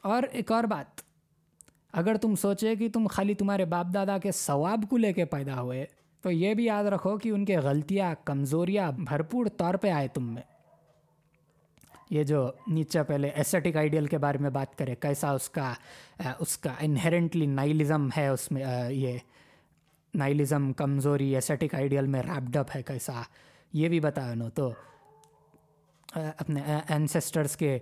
اور 0.04 0.22
ایک 0.22 0.52
اور 0.52 0.64
بات، 0.64 1.00
اگر 1.92 2.16
تم 2.16 2.34
سوچے 2.34 2.74
کہ 2.76 2.88
تم 2.88 3.06
خالی 3.06 3.34
تمہارے 3.34 3.64
باپ 3.64 3.86
دادا 3.94 4.18
کے 4.18 4.32
ثواب 4.32 4.84
کو 4.90 4.96
لے 4.96 5.12
کے 5.12 5.24
پیدا 5.24 5.60
ہوئے، 5.60 5.84
تو 6.22 6.30
یہ 6.30 6.54
بھی 6.54 6.64
یاد 6.64 6.84
رکھو 6.84 7.16
کہ 7.18 7.28
ان 7.28 7.44
کے 7.44 7.58
غلطیاں، 7.58 8.14
کمزوریاں 8.24 8.90
بھرپور 8.92 9.46
طور 9.46 9.74
پہ 9.74 9.90
آئے 9.90 10.08
تم 10.08 10.32
میں۔ 10.34 10.42
یہ 12.10 12.24
جو 12.24 12.50
نیچا 12.66 13.02
پہلے 13.02 13.28
ایسٹک 13.28 13.76
آئیڈیل 13.76 14.06
کے 14.06 14.18
بارے 14.18 14.38
میں 14.38 14.50
بات 14.50 14.78
کرے، 14.78 14.94
کیسا 14.94 15.30
اس 15.30 15.48
کا 15.50 15.72
اس 16.38 16.56
کا 16.58 16.72
انہرنٹلی 16.80 17.46
نائلزم 17.46 18.08
ہے، 18.16 18.28
اس 18.28 18.50
میں 18.52 18.90
یہ 18.90 19.18
نائلزم 20.14 20.72
کمزوری 20.72 21.34
ایسٹک 21.34 21.74
آئیڈیل 21.74 22.06
میں 22.06 22.22
ریپڈ 22.22 22.56
اپ 22.56 22.76
ہے 22.76 22.82
کیسا 22.82 23.22
یہ 23.72 23.88
بھی 23.88 24.00
بتایا 24.00 24.34
نو 24.34 24.48
تو 24.50 24.72
اپنے 26.14 26.60
اینسسٹرس 26.88 27.56
کے 27.56 27.78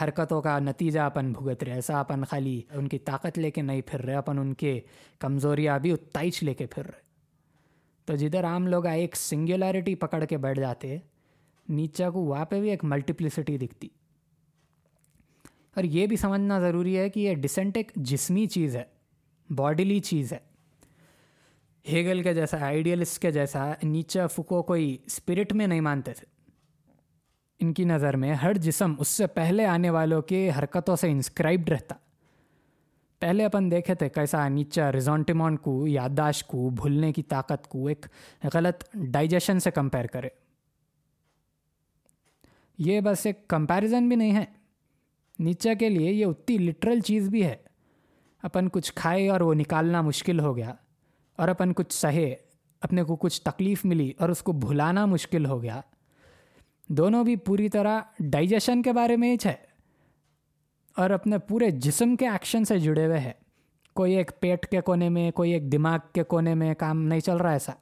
حرکتوں 0.00 0.40
کا 0.42 0.58
نتیجہ 0.58 1.00
اپن 1.00 1.32
بھگت 1.32 1.62
رہے 1.64 1.72
ایسا 1.72 2.00
اپن 2.00 2.24
خالی 2.24 2.60
ان 2.70 2.88
کی 2.88 2.98
طاقت 2.98 3.38
لے 3.38 3.50
کے 3.50 3.62
نہیں 3.62 3.80
پھر 3.86 4.04
رہے 4.04 4.14
اپن 4.14 4.38
ان 4.38 4.52
کے 4.54 4.80
کمزوریاں 5.18 5.78
بھی 5.78 5.92
اتائش 5.92 6.42
لے 6.42 6.54
کے 6.54 6.66
پھر 6.66 6.86
رہے 6.86 7.08
تو 8.08 8.16
جدھر 8.16 8.44
عام 8.44 8.66
لوگ 8.66 8.86
ایک 8.86 9.16
سنگولیرٹی 9.16 9.94
پکڑ 9.94 10.24
کے 10.24 10.36
بیٹھ 10.36 10.60
جاتے 10.60 10.96
نیچا 11.68 12.10
کو 12.10 12.20
وہاں 12.20 12.44
پہ 12.44 12.60
بھی 12.60 12.70
ایک 12.70 12.84
ملٹیپلسٹی 12.84 13.56
دکھتی 13.58 13.88
اور 15.76 15.84
یہ 15.84 16.06
بھی 16.06 16.16
سمجھنا 16.16 16.58
ضروری 16.60 16.96
ہے 16.98 17.08
کہ 17.10 17.20
یہ 17.20 17.34
ڈسینٹ 17.34 17.76
ایک 17.76 17.92
جسمی 17.94 18.46
چیز 18.46 18.76
ہے 18.76 18.84
باڈیلی 19.50 19.98
چیز 20.00 20.32
ہے 20.32 20.49
ہیگل 21.88 22.22
کے 22.22 22.34
جیسا 22.34 22.64
آئیڈیلسٹ 22.64 23.22
کے 23.22 23.30
جیسا 23.30 23.72
نیچا 23.82 24.26
فکو 24.26 24.62
کوئی 24.62 24.98
اسپرٹ 25.06 25.52
میں 25.52 25.66
نہیں 25.66 25.80
مانتے 25.80 26.12
تھے۔ 26.12 26.26
ان 27.60 27.74
کی 27.74 27.84
نظر 27.84 28.16
میں 28.16 28.34
ہر 28.34 28.52
جسم 28.52 28.94
اس 28.98 29.08
سے 29.08 29.26
پہلے 29.26 29.66
آنے 29.66 29.90
والوں 29.90 30.22
کے 30.22 30.50
حرکتوں 30.58 30.96
سے 30.96 31.10
انسکرائبڈ 31.10 31.68
رہتا۔ 31.68 31.94
پہلے 33.18 33.44
اپن 33.44 33.70
دیکھے 33.70 33.94
تھے 33.94 34.08
کیسا 34.08 34.48
نیچا 34.48 34.92
ریزونٹیمون 34.92 35.56
کو، 35.56 35.86
یادداشت 35.86 36.46
کو، 36.46 36.70
بھولنے 36.70 37.12
کی 37.12 37.22
طاقت 37.22 37.68
کو 37.68 37.86
ایک 37.86 38.06
غلط 38.54 38.84
ڈائجیشن 38.94 39.60
سے 39.60 39.70
کمپیئر 39.70 40.06
کرے۔ 40.06 40.28
یہ 42.78 43.00
بس 43.00 43.26
ایک 43.26 43.48
کمپیریزن 43.48 44.08
بھی 44.08 44.16
نہیں 44.16 44.36
ہے۔ 44.36 44.44
نیچا 45.38 45.74
کے 45.74 45.88
لیے 45.88 46.12
یہ 46.12 46.26
اتنی 46.26 46.58
لٹرل 46.58 47.00
چیز 47.00 47.28
بھی 47.28 47.44
ہے۔ 47.44 47.56
اپن 48.42 48.68
کچھ 48.68 48.92
کھائے 48.94 49.28
اور 49.28 49.40
وہ 49.40 49.54
نکالنا 49.54 50.02
مشکل 50.02 50.40
ہو 50.40 50.56
گیا۔ 50.56 50.74
اور 51.40 51.48
اپن 51.48 51.72
کچھ 51.72 51.94
سہے، 51.94 52.34
اپنے 52.80 53.02
کو 53.02 53.16
کچھ 53.16 53.42
تکلیف 53.42 53.84
ملی 53.84 54.12
اور 54.18 54.28
اس 54.28 54.42
کو 54.42 54.52
بھلانا 54.52 55.06
مشکل 55.06 55.46
ہو 55.46 55.62
گیا۔ 55.62 55.80
دونوں 56.88 57.24
بھی 57.24 57.36
پوری 57.36 57.68
طرح 57.68 58.00
ڈائجیشن 58.18 58.82
کے 58.82 58.92
بارے 58.92 59.16
میں 59.16 59.30
ہی 59.30 59.48
ہے 59.48 59.54
اور 60.96 61.10
اپنے 61.10 61.38
پورے 61.38 61.70
جسم 61.70 62.16
کے 62.16 62.28
ایکشن 62.28 62.64
سے 62.64 62.78
جڑے 62.78 63.06
ہوئے 63.06 63.18
ہے 63.18 63.32
کوئی 63.94 64.16
ایک 64.16 64.40
پیٹ 64.40 64.66
کے 64.66 64.80
کونے 64.80 65.08
میں، 65.08 65.30
کوئی 65.30 65.52
ایک 65.52 65.72
دماغ 65.72 65.98
کے 66.14 66.22
کونے 66.22 66.54
میں 66.54 66.74
کام 66.74 67.02
نہیں 67.02 67.20
چل 67.20 67.36
رہا 67.36 67.50
ایسا۔ 67.50 67.72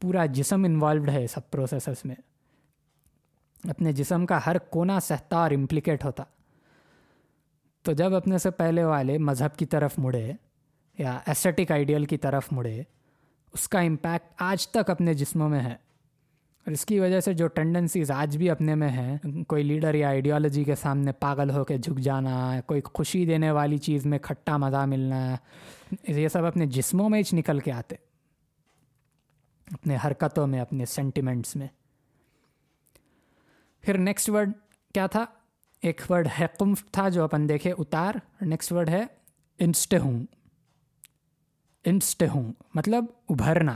پورا 0.00 0.26
جسم 0.26 0.64
انوالوڈ 0.64 1.08
ہے 1.08 1.26
سب 1.26 1.50
پروسیسز 1.50 2.04
میں۔ 2.04 2.16
اپنے 3.70 3.92
جسم 3.92 4.26
کا 4.26 4.38
ہر 4.46 4.58
کونا 4.58 5.00
سہتا 5.00 5.36
اور 5.36 5.50
امپلیکیٹ 5.50 6.04
ہوتا۔ 6.04 6.24
تو 7.82 7.92
جب 7.92 8.14
اپنے 8.14 8.38
سے 8.38 8.50
پہلے 8.50 8.84
والے 8.84 9.18
مذہب 9.18 9.56
کی 9.56 9.66
طرف 9.66 9.90
مڑے 9.98 10.32
یا 10.98 11.18
ایسٹک 11.26 11.72
آئیڈیل 11.72 12.04
کی 12.04 12.16
طرف 12.16 12.48
مڑے، 12.52 12.82
اس 13.52 13.68
کا 13.68 13.80
امپیکٹ 13.80 14.32
آج 14.38 14.68
تک 14.68 14.90
اپنے 14.90 15.14
جسموں 15.14 15.48
میں 15.48 15.60
ہے۔ 15.60 15.92
اور 16.62 16.72
اس 16.72 16.86
کی 16.86 17.00
وجہ 17.00 17.20
سے 17.20 17.34
جو 17.34 17.46
ٹینڈنسیز 17.46 18.10
آج 18.10 18.36
بھی 18.36 18.50
اپنے 18.50 18.74
میں 18.74 18.88
ہیں، 18.88 19.18
کوئی 19.48 19.62
لیڈر 19.62 19.94
یا 19.94 20.08
آئیڈیالوجی 20.08 20.64
کے 20.64 20.74
سامنے 20.74 21.12
پاگل 21.12 21.50
ہو 21.50 21.64
کے 21.64 21.78
جھک 21.78 21.98
جانا، 21.98 22.60
کوئی 22.66 22.80
خوشی 22.84 23.26
دینے 23.26 23.50
والی 23.50 23.78
چیز 23.78 24.06
میں 24.06 24.18
کھٹا 24.18 24.56
مزہ 24.56 24.86
ملنا، 24.86 25.36
یہ 26.08 26.28
سب 26.28 26.44
اپنے 26.44 26.66
جسموں 26.66 27.08
میں 27.08 27.22
ہی 27.32 27.36
نکل 27.36 27.58
کے 27.58 27.72
آتے۔ 27.72 27.96
اپنے 29.72 29.96
حرکتوں 30.04 30.46
میں، 30.46 30.60
اپنے 30.60 30.86
سینٹیمنٹس 30.86 31.56
میں۔ 31.56 31.68
پھر 33.80 33.98
نیکسٹ 33.98 34.28
ورڈ 34.28 34.52
کیا 34.94 35.06
تھا؟ 35.06 35.24
ایک 35.82 36.00
ورڈ 36.08 36.28
ہے 36.40 36.46
کمف 36.58 36.84
تھا 36.92 37.08
جو 37.08 37.24
اپن 37.24 37.48
دیکھے، 37.48 37.72
اتار۔ 37.78 38.14
نیکسٹ 38.40 38.72
ورڈ 38.72 38.88
ہے 38.88 39.02
انسٹ 39.58 39.94
ہوں 39.94 40.26
انسٹ 41.84 42.22
ہوں 42.34 42.52
مطلب 42.74 43.04
ابھرنا 43.28 43.72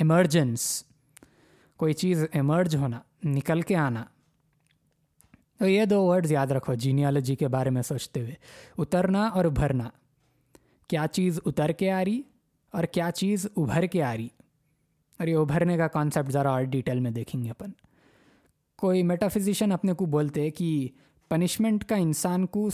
ایمرجنس 0.00 0.84
کوئی 1.76 1.92
چیز 1.92 2.24
ایمرج 2.32 2.76
ہونا، 2.76 3.00
نکل 3.24 3.60
کے 3.60 3.76
آنا۔ 3.76 4.04
تو 5.58 5.68
یہ 5.68 5.84
دو 5.84 6.06
ورڈز 6.06 6.32
یاد 6.32 6.46
رکھو 6.46 6.74
جینیالوجی 6.74 7.36
کے 7.36 7.48
بارے 7.48 7.70
میں 7.70 7.82
سوچتے 7.82 8.20
ہوئے۔ 8.20 8.34
اترنا 8.78 9.26
اور 9.26 9.44
ابھرنا۔ 9.44 9.90
کیا 10.88 11.06
چیز 11.12 11.40
اتر 11.46 11.68
کے 11.68 11.90
آ 11.90 12.04
رہی 12.04 12.22
اور 12.72 12.84
کیا 12.84 13.10
چیز 13.10 13.46
ابھر 13.56 13.86
کے 13.86 14.02
آ 14.02 14.16
رہی؟ 14.16 14.28
اور 15.18 15.26
یہ 15.26 15.36
ابھرنے 15.36 15.76
کا 15.76 15.88
کانسیپٹ 15.88 16.30
ذرا 16.30 16.50
اور 16.50 16.62
ڈیٹیل 16.62 17.00
میں 17.00 17.10
دیکھیں 17.10 17.42
گے 17.42 17.50
اپن۔ 17.50 17.70
کوئی 18.76 19.02
میٹا 19.02 19.28
فزیشین 19.28 19.72
اپنے 19.72 19.92
کو 19.92 20.06
بولتے 20.06 20.50
کہ 20.50 20.88
پنشمنٹ 21.28 21.84
کا 21.84 21.96
انسان 21.96 22.46
کو 22.46 22.70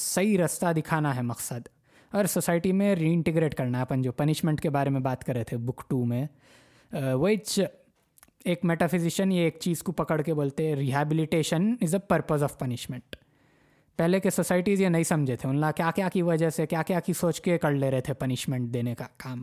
صحیح 0.00 0.38
رستہ 0.38 0.72
دکھانا 0.72 1.16
ہے 1.16 1.22
مقصد۔ 1.22 1.79
اور 2.12 2.24
سوسائٹی 2.24 2.72
میں 2.72 2.94
ری 2.94 3.12
انٹیگریٹ 3.12 3.54
کرنا 3.54 3.78
ہے، 3.78 3.82
اپن 3.82 4.02
جو 4.02 4.12
پنشمنٹ 4.12 4.60
کے 4.60 4.70
بارے 4.70 4.90
میں 4.90 5.00
بات 5.00 5.24
کر 5.24 5.34
رہے 5.34 5.44
تھے 5.44 5.56
بک 5.56 5.88
ٹو 5.88 6.04
میں 6.04 6.26
وچ 6.92 7.58
ایک 8.44 8.64
میٹا 8.64 8.86
فزیشین 8.86 9.32
یہ 9.32 9.40
ایک 9.40 9.56
چیز 9.60 9.82
کو 9.82 9.92
پکڑ 9.92 10.20
کے 10.22 10.34
بولتے 10.34 10.74
rehabilitation 10.76 11.74
is 11.80 11.94
a 11.94 12.00
purpose 12.08 12.42
of 12.42 12.58
punishment 12.58 13.16
پہلے 13.98 14.20
کے 14.20 14.30
سوسائٹیز 14.30 14.80
یہ 14.80 14.88
نہیں 14.88 15.02
سمجھے 15.02 15.36
تھے، 15.36 15.48
ان 15.48 15.62
کیا 15.76 15.90
کیا 15.94 16.08
کی 16.08 16.22
وجہ 16.22 16.50
سے، 16.50 16.66
کیا 16.66 16.82
کیا 16.82 17.00
کی 17.00 17.12
سوچ 17.12 17.40
کے 17.40 17.58
کر 17.58 17.72
لے 17.72 17.90
رہے 17.90 18.00
تھے 18.00 18.14
پنشمنٹ 18.14 18.72
دینے 18.74 18.94
کا 18.94 19.06
کام۔ 19.16 19.42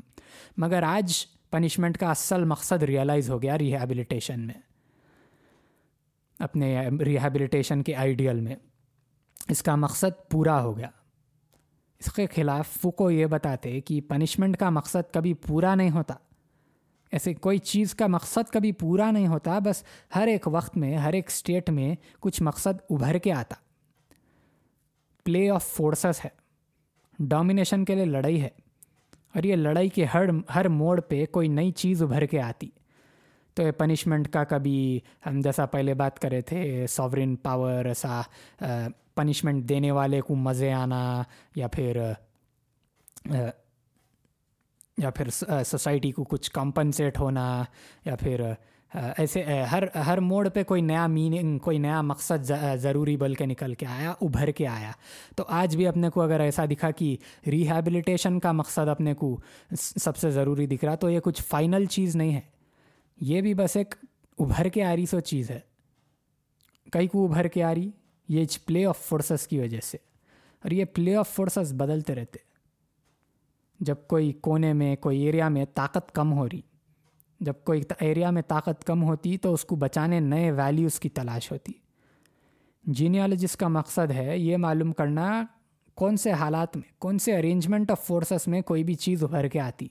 مگر 0.57 0.83
آج 0.83 1.25
پنشمنٹ 1.51 1.97
کا 1.97 2.09
اصل 2.11 2.43
مقصد 2.43 2.83
ریئلائز 2.83 3.29
ہو 3.29 3.41
گیا 3.41 3.57
ریہیبلیٹیشن 3.57 4.47
میں، 4.47 4.53
اپنے 6.39 6.75
ریہیبلیٹیشن 7.05 7.83
کے 7.83 7.95
آئیڈیل 7.95 8.39
میں۔ 8.39 8.55
اس 9.49 9.63
کا 9.63 9.75
مقصد 9.75 10.29
پورا 10.29 10.61
ہو 10.61 10.77
گیا۔ 10.77 10.89
اس 11.99 12.13
کے 12.13 12.25
خلاف 12.35 12.67
فوکو 12.67 13.11
یہ 13.11 13.25
بتاتے 13.25 13.81
کہ 13.81 14.01
پنشمنٹ 14.01 14.57
کا 14.57 14.69
مقصد 14.69 15.13
کبھی 15.13 15.33
پورا 15.33 15.75
نہیں 15.75 15.89
ہوتا۔ 15.89 16.13
ایسے 17.11 17.33
کوئی 17.33 17.57
چیز 17.57 17.95
کا 17.95 18.07
مقصد 18.07 18.51
کبھی 18.51 18.71
پورا 18.71 19.11
نہیں 19.11 19.27
ہوتا، 19.27 19.59
بس 19.59 19.83
ہر 20.15 20.27
ایک 20.27 20.47
وقت 20.47 20.77
میں، 20.77 20.97
ہر 20.97 21.13
ایک 21.13 21.27
اسٹیٹ 21.27 21.69
میں 21.69 21.95
کچھ 22.19 22.41
مقصد 22.41 22.79
ابھر 22.89 23.17
کے 23.17 23.33
آتا۔ 23.33 23.55
پلے 25.23 25.49
آف 25.49 25.65
فورسز 25.65 26.25
ہے۔ 26.25 26.29
ڈومینیشن 27.19 27.85
کے 27.85 27.95
لیے 27.95 28.05
لڑائی 28.05 28.41
ہے۔ 28.41 28.49
اور 29.35 29.43
یہ 29.43 29.55
لڑائی 29.55 29.89
کے 29.89 30.05
ہر 30.05 30.23
ہر 30.55 30.67
موڑ 30.67 31.01
پہ 31.01 31.25
کوئی 31.25 31.47
نئی 31.47 31.71
چیز 31.71 32.03
ابھر 32.03 32.25
کے 32.25 32.41
آتی۔ 32.41 32.69
تو 33.57 33.63
یہ 33.63 33.71
پنشمنٹ 33.71 34.27
کا 34.29 34.43
کبھی 34.43 34.99
ہم 35.25 35.39
جیسا 35.41 35.65
پہلے 35.65 35.93
بات 35.93 36.19
کرے 36.19 36.41
تھے 36.41 36.85
ساورن 36.89 37.35
پاور 37.35 37.85
ایسا 37.85 38.21
پنشمنٹ 39.15 39.69
دینے 39.69 39.91
والے 39.91 40.21
کو 40.21 40.35
مزے 40.35 40.71
آنا 40.71 41.23
یا 41.55 41.67
پھر 41.67 42.01
یا 44.97 45.09
پھر 45.09 45.29
سوسائٹی 45.65 46.11
کو 46.11 46.23
کچھ 46.23 46.51
کمپنسیٹ 46.51 47.19
ہونا 47.19 47.63
یا 48.05 48.15
پھر 48.15 48.41
ایسے 48.93 49.43
ہر 49.71 49.83
ہر 50.05 50.19
موڑ 50.19 50.47
پہ 50.49 50.63
کوئی 50.63 50.81
نیا 50.81 51.07
میننگ 51.07 51.57
کوئی 51.59 51.77
نیا 51.77 52.01
مقصد 52.01 52.51
ضروری 52.81 53.15
بل 53.17 53.33
کے 53.35 53.45
نکل 53.45 53.73
کے 53.73 53.85
آیا، 53.85 54.13
ابھر 54.21 54.51
کے 54.51 54.67
آیا۔ 54.67 54.91
تو 55.35 55.43
آج 55.47 55.75
بھی 55.75 55.87
اپنے 55.87 56.09
کو 56.09 56.21
اگر 56.21 56.39
ایسا 56.39 56.65
دکھا 56.65 56.91
کہ 56.91 57.15
ریہیبلیٹیشن 57.47 58.39
کا 58.39 58.51
مقصد 58.51 58.87
اپنے 58.87 59.13
کو 59.13 59.35
سب 59.79 60.17
سے 60.17 60.31
ضروری 60.31 60.67
دکھ 60.67 60.85
رہا، 60.85 60.95
تو 60.95 61.09
یہ 61.09 61.19
کچھ 61.19 61.41
فائنل 61.43 61.85
چیز 61.85 62.15
نہیں 62.15 62.35
ہے۔ 62.35 62.56
یہ 63.21 63.41
بھی 63.41 63.53
بس 63.53 63.77
ایک 63.77 63.95
ابھر 64.39 64.69
کے 64.69 64.83
آ 64.83 64.95
رہی 64.95 65.05
سو 65.05 65.19
چیز 65.19 65.51
ہے۔ 65.51 65.59
کئی 66.91 67.07
کو 67.07 67.25
ابھر 67.25 67.47
کے 67.47 67.63
آ 67.63 67.75
رہی 67.75 67.91
یہ 68.29 68.45
پلے 68.65 68.85
آف 68.85 68.99
فورسز 68.99 69.47
کی 69.47 69.59
وجہ 69.59 69.79
سے۔ 69.83 69.97
اور 70.63 70.71
یہ 70.71 70.85
پلے 70.85 71.15
آف 71.15 71.29
فورسز 71.29 71.73
بدلتے 71.73 72.15
رہتے۔ 72.15 72.39
جب 73.79 73.95
کوئی 74.07 74.31
کونے 74.31 74.73
میں، 74.73 74.95
کوئی 74.95 75.19
ایریا 75.19 75.49
میں 75.49 75.65
طاقت 75.73 76.11
کم 76.11 76.33
ہو 76.33 76.49
رہی، 76.49 76.61
جب 77.39 77.53
کوئی 77.63 77.81
ایریا 77.99 78.29
میں 78.29 78.41
طاقت 78.47 78.83
کم 78.83 79.03
ہوتی 79.03 79.37
تو 79.37 79.53
اس 79.53 79.65
کو 79.65 79.75
بچانے 79.75 80.19
نئے 80.19 80.51
ویلیوز 80.51 80.99
کی 80.99 81.09
تلاش 81.09 81.51
ہوتی۔ 81.51 81.71
جینیالوجسٹ 82.83 83.55
کا 83.57 83.67
مقصد 83.67 84.11
ہے 84.11 84.37
یہ 84.37 84.57
معلوم 84.57 84.93
کرنا 84.93 85.45
کون 85.95 86.17
سے 86.17 86.31
حالات 86.31 86.77
میں، 86.77 86.91
کون 86.99 87.19
سے 87.19 87.37
ارینجمنٹ 87.37 87.91
آف 87.91 88.07
فورسز 88.07 88.47
میں 88.47 88.61
کوئی 88.61 88.83
بھی 88.83 88.93
چیز 88.93 89.23
ابھر 89.23 89.47
کے 89.47 89.59
آتی۔ 89.59 89.87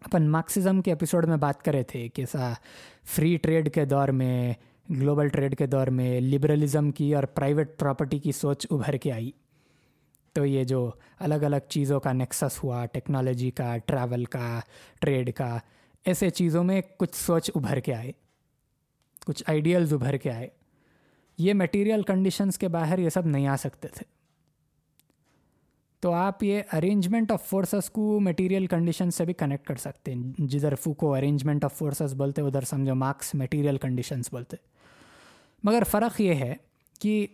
اپن 0.00 0.28
مارکسزم 0.28 0.82
کے 0.82 0.90
ایپیسوڈ 0.90 1.24
میں 1.24 1.36
بات 1.36 1.62
کرے 1.62 1.82
تھے 1.82 2.08
کہ 2.08 2.24
سا 2.26 2.52
فری 3.04 3.36
ٹریڈ 3.36 3.74
کے 3.74 3.84
دور 3.84 4.08
میں 4.08 4.54
گلوبل 4.90 5.28
ٹریڈ 5.28 5.58
کے 5.58 5.66
دور 5.66 5.86
میں 5.86 6.20
لبرلزم 6.20 6.90
کی 6.90 7.14
اور 7.14 7.24
پرائیویٹ 7.24 7.78
پراپرٹی 7.78 8.18
کی 8.18 8.32
سوچ 8.32 8.66
ابھر 8.70 8.96
کے 8.96 9.12
آئی۔ 9.12 9.30
تو 10.32 10.46
یہ 10.46 10.64
جو 10.64 10.90
الگ 11.18 11.34
الگ 11.34 11.56
چیزوں 11.68 12.00
کا 12.00 12.12
نیکسس 12.12 12.64
ہوا 12.64 12.86
ٹیکنالوجی 12.86 13.50
کا 13.50 13.76
ٹریول 13.76 14.24
کا 14.24 14.60
ٹریڈ 15.00 15.34
کا، 15.34 15.58
ایسے 16.04 16.30
چیزوں 16.30 16.64
میں 16.64 16.80
کچھ 16.98 17.16
سوچ 17.16 17.50
ابھر 17.54 17.80
کے 17.80 17.94
آئے۔ 17.94 18.12
کچھ 19.26 19.44
آئیڈیلز 19.46 19.92
ابھر 19.92 20.16
کے 20.16 20.30
آئے۔ 20.30 20.48
یہ 21.38 21.54
میٹیریل 21.54 22.02
کنڈیشنز 22.02 22.58
کے 22.58 22.68
باہر 22.68 22.98
یہ 22.98 23.08
سب 23.08 23.26
نہیں 23.26 23.46
آ 23.46 23.56
سکتے 23.56 23.88
تھے۔ 23.88 24.17
تو 26.00 26.12
آپ 26.12 26.42
یہ 26.44 26.62
ارینجمنٹ 26.72 27.32
آف 27.32 27.48
فورسز 27.48 27.90
کو 27.90 28.20
میٹیریل 28.20 28.66
کنڈیشن 28.66 29.10
سے 29.10 29.24
بھی 29.24 29.34
کنیکٹ 29.34 29.66
کر 29.66 29.76
سکتے 29.76 30.14
ہیں۔ 30.14 30.22
جدھر 30.38 30.74
فو 30.74 30.94
کو 30.94 31.14
ارینجمنٹ 31.14 31.64
آف 31.64 31.78
فورسز 31.78 32.14
بولتے، 32.14 32.42
ادھر 32.42 32.60
سمجھو 32.60 32.94
مارکس 32.94 33.34
میٹیریل 33.34 33.76
کنڈیشنز 33.76 34.28
بولتے۔ 34.32 34.56
مگر 35.64 35.82
فرق 35.90 36.20
یہ 36.20 36.34
ہے 36.34 36.54
کہ 37.00 37.26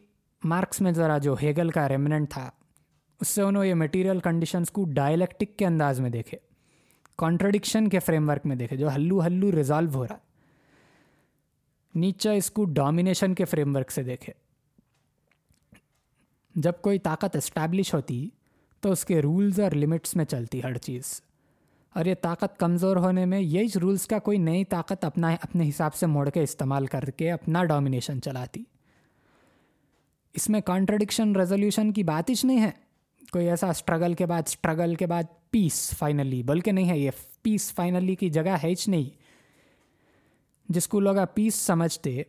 مارکس 0.44 0.80
میں 0.80 0.92
ذرا 0.92 1.18
جو 1.18 1.34
ہیگل 1.42 1.70
کا 1.70 1.88
ریمننٹ 1.88 2.30
تھا، 2.30 2.50
اس 3.20 3.28
سے 3.28 3.42
انہوں 3.42 3.64
یہ 3.64 3.74
میٹیریل 3.74 4.20
کنڈیشنس 4.20 4.70
کو 4.70 4.84
ڈائلیکٹک 4.84 5.58
کے 5.58 5.66
انداز 5.66 6.00
میں 6.00 6.10
دیکھے 6.10 6.38
کانٹرڈکشن 7.16 7.88
کے 7.88 7.98
فریم 7.98 8.28
ورک 8.28 8.46
میں 8.46 8.56
دیکھے، 8.56 8.76
جو 8.76 8.94
ہلو 8.94 9.26
ہلو 9.26 9.52
ریزالو 9.52 9.90
ہو 9.94 10.06
رہا۔ 10.06 10.16
نیچے 11.94 12.36
اس 12.36 12.50
کو 12.50 12.64
ڈومینیشن 12.64 13.34
کے 13.34 13.44
فریم 13.44 13.76
ورک 13.76 13.90
سے 13.90 14.02
دیکھے۔ 14.02 14.32
جب 16.54 16.72
کوئی 16.80 16.98
طاقت 16.98 17.36
اسٹیبلش 17.36 17.94
ہوتی 17.94 18.28
تو 18.84 18.92
اس 18.92 19.04
کے 19.04 19.22
رولز 19.22 19.60
اور 19.60 19.70
لمٹس 19.70 20.16
میں 20.16 20.24
چلتی 20.24 20.62
ہر 20.62 20.78
چیز۔ 20.78 21.20
اور 21.94 22.04
یہ 22.04 22.14
طاقت 22.20 22.58
کمزور 22.58 22.96
ہونے 22.96 23.26
میں 23.26 23.40
یہی 23.40 23.66
رولس 23.82 24.06
کا 24.06 24.18
کوئی 24.18 24.38
نئی 24.38 24.64
طاقت 24.64 25.04
اپنا 25.04 25.28
اپنے 25.28 25.68
حساب 25.68 25.94
سے 25.94 26.06
موڑ 26.06 26.30
کے 26.30 26.42
استعمال 26.42 26.86
کر 26.86 27.04
کے 27.04 27.30
اپنا 27.30 27.64
ڈومینیشن 27.64 28.22
چلاتی۔ 28.22 28.64
اس 30.34 30.48
میں 30.48 30.60
کانٹرڈکشن 30.60 31.36
ریزولیوشن 31.36 31.92
کی 31.92 32.02
بات 32.02 32.30
ہی 32.30 32.34
نہیں 32.44 32.62
ہے۔ 32.62 32.70
کوئی 33.32 33.50
ایسا 33.50 33.68
اسٹرگل 33.68 34.14
کے 34.14 34.26
بعد 34.26 34.42
اسٹرگل 34.46 34.94
کے 34.94 35.06
بعد 35.06 35.22
پیس 35.50 35.94
فائنلی 35.98 36.42
بلکہ 36.42 36.72
نہیں 36.72 36.88
ہے، 36.88 36.98
یہ 36.98 37.10
پیس 37.42 37.72
فائنلی 37.72 38.14
کی 38.14 38.30
جگہ 38.30 38.56
ہے 38.64 38.68
ہی 38.68 38.74
نہیں۔ 38.86 39.10
جس 40.68 40.88
کو 40.88 41.00
لوگ 41.00 41.16
پیس 41.34 41.54
سمجھتے 41.54 42.22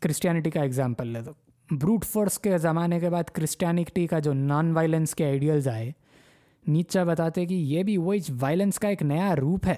کرسچینٹی 0.00 0.50
کا 0.50 0.62
ایگزامپل 0.62 1.06
لے 1.06 1.20
دو۔ 1.20 1.49
بروٹ 1.70 2.04
فورس 2.04 2.38
کے 2.38 2.58
زمانے 2.58 3.00
کے 3.00 3.10
بعد 3.10 3.24
کرسچینٹی 3.24 4.06
کا 4.06 4.18
جو 4.18 4.32
نان 4.32 4.72
وائلنس 4.72 5.14
کے 5.14 5.24
آئیڈیلز 5.24 5.68
آئے، 5.68 5.92
نیچا 6.66 7.04
بتاتے 7.04 7.46
کہ 7.46 7.54
یہ 7.54 7.82
بھی 7.82 7.96
وہی 7.96 8.18
وائلنس 8.40 8.78
کا 8.78 8.88
ایک 8.88 9.02
نیا 9.02 9.36
روپ 9.36 9.66
ہے۔ 9.66 9.74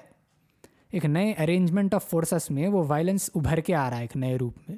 ایک 0.91 1.05
نئے 1.05 1.31
ارینجمنٹ 1.31 1.93
آف 1.93 2.09
فورسز 2.09 2.51
میں 2.51 2.67
وہ 2.67 2.83
وائلنس 2.87 3.29
ابھر 3.35 3.59
کے 3.59 3.75
آ 3.75 3.89
رہا 3.89 3.97
ہے، 3.97 4.01
ایک 4.01 4.17
نئے 4.17 4.35
روپ 4.35 4.57
میں۔ 4.69 4.77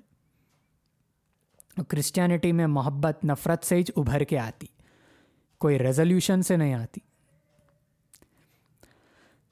کرسچینٹی 1.84 2.52
میں 2.52 2.68
محبت، 2.68 3.26
نفرت 3.26 3.64
سے 3.64 3.76
ہی 3.76 3.84
ابھر 3.96 4.24
کے 4.24 4.40
آتی۔ 4.40 4.68
کوئی 5.58 5.80
ریزولیوشن 5.80 6.42
سے 6.42 6.58
نہیں 6.58 6.74
آتی۔ 6.74 7.00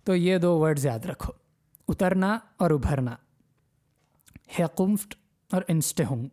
تو 0.04 0.16
یہ 0.16 0.38
دو 0.38 0.60
ورڈز 0.60 0.86
یاد 0.86 1.00
رکھو۔ 1.00 1.34
اترنا 1.88 2.40
اور 2.58 2.72
ابھرنا۔ 2.72 3.16
ہیکمفٹ 4.60 5.16
اور 5.52 5.62
انسٹہنگ 5.68 6.26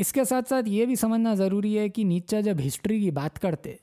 اس 0.00 0.12
کے 0.12 0.24
ساتھ 0.24 0.48
ساتھ 0.48 0.68
یہ 0.68 0.86
بھی 0.86 0.94
سمجھنا 0.96 1.32
ضروری 1.34 1.78
ہے 1.78 1.88
کہ 1.88 2.02
نیچا 2.04 2.40
جب 2.40 2.60
ہسٹری 2.66 2.98
کی 3.00 3.10
بات 3.10 3.38
کرتے 3.38 3.74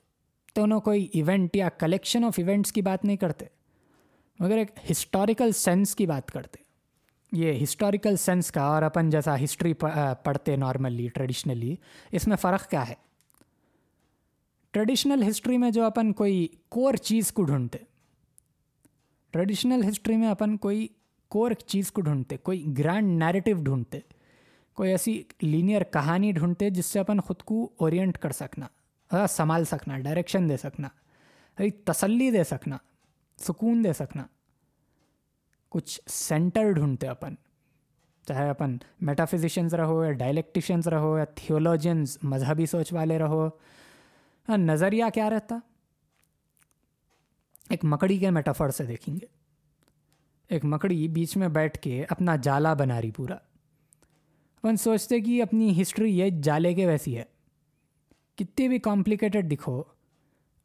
تو 0.56 0.64
انہوں 0.64 0.80
کوئی 0.82 1.08
ایونٹ 1.14 1.56
یا 1.56 1.68
کلیکشن 1.80 2.24
آف 2.24 2.40
ایونٹس 2.40 2.72
کی 2.72 2.82
بات 2.82 3.06
نہیں 3.06 3.18
کرتے 3.18 3.46
مگر 4.40 4.58
ایک 4.58 4.72
ہسٹوریکل 4.92 5.52
سینس 5.52 5.96
کی 5.96 6.06
بات 6.06 6.32
کرتے 6.32 6.64
یہ 7.32 7.64
ہسٹوریکل 7.64 8.16
سینس 8.16 8.52
کا 8.52 8.62
اور 8.64 8.84
اپن 8.84 9.10
جیسا 9.10 9.36
ہسٹری 9.44 9.74
پڑھتے 10.24 10.56
نارملی 10.56 11.08
ٹریڈیشنلی 11.08 11.76
اس 12.12 12.28
میں 12.28 12.38
فرق 12.38 12.70
کیا 12.70 12.88
ہے 12.90 12.94
ٹریڈیشنل 14.74 15.30
ہسٹری 15.30 15.58
میں 15.58 15.72
جو 15.72 15.86
اپن 15.86 16.14
کوئی 16.14 16.48
کور 16.70 16.94
چیز 17.04 17.32
کو 17.32 17.44
ڈھونڈتے 17.44 17.78
ٹریڈیشنل 19.34 19.90
ہسٹری 19.90 20.18
میں 20.18 20.30
اپن 20.30 20.58
کوئی 20.58 20.88
کور 21.32 21.52
چیز 21.68 21.92
کو 21.92 22.02
ڈھونڈتے 22.02 22.38
کوئی 22.38 22.66
گرانڈ 22.78 23.20
نیریٹیو 23.20 23.64
ڈھونڈتے 23.64 24.00
کوئی 24.78 24.92
ایسی 24.92 25.24
لینئر 25.42 25.84
کہانی 25.84 26.32
ڈھونڈتے 26.32 26.70
جس 26.70 26.86
سے 26.86 27.00
اپن 27.00 27.20
خود 27.20 27.42
کو 27.42 27.70
اورینٹ 27.78 28.18
کر 28.18 28.32
سکنا 28.32 29.28
سنبھال 29.30 29.66
سکنا 29.66 30.00
ڈائریکشن 30.00 30.50
دے 30.50 30.58
سکنا 30.58 30.88
تسلی 31.86 32.32
دے 32.32 32.44
سکنا، 32.44 32.78
سکون 33.38 33.84
دے 33.84 33.94
سکنا۔ 33.94 34.26
کچھ 35.70 36.02
سینٹر 36.08 36.72
ڈھونڈتے 36.72 37.08
اپن، 37.08 37.36
چاہے 38.28 38.50
اپن 38.50 38.78
میٹافزیشنز 39.02 39.74
رہو 39.74 40.06
یا 40.06 40.12
ڈائلیکٹیشنز 40.12 40.88
رہو 40.88 41.18
یا 41.18 41.26
تھیولوجینز 41.26 42.18
مذہبی 42.24 42.66
سوچ 42.66 42.94
والے 42.94 43.18
رہو۔ 43.18 43.50
نظریہ 44.48 45.06
کیا 45.14 45.30
رہتا؟ 45.30 45.60
ایک 47.70 47.80
مکڑی 47.84 48.18
کے 48.18 48.30
میٹافر 48.30 48.70
سے 48.70 48.86
دیکھیں 48.86 49.16
گے۔ 49.16 49.26
ایک 50.48 50.66
مکڑی 50.66 51.08
بیچ 51.08 51.38
میں 51.38 51.48
بیٹھ 51.48 51.80
کے 51.80 52.06
اپنا 52.10 52.36
جالا 52.36 52.74
بنا 52.74 53.02
رہی 53.02 53.12
پورا۔ 53.12 53.38
اپن 54.68 54.78
سوچتے 54.78 55.20
کہ 55.20 55.42
اپنی 55.42 55.82
ہسٹری 55.82 56.18
یہ 56.18 56.30
جالے 56.30 56.74
کے 56.74 56.86
ویسی 56.86 57.18
ہے۔ 57.18 57.24
کتنی 58.36 58.68
بھی 58.68 58.80
کمپلیکیٹڈ 58.80 59.52
دکھو، 59.52 59.84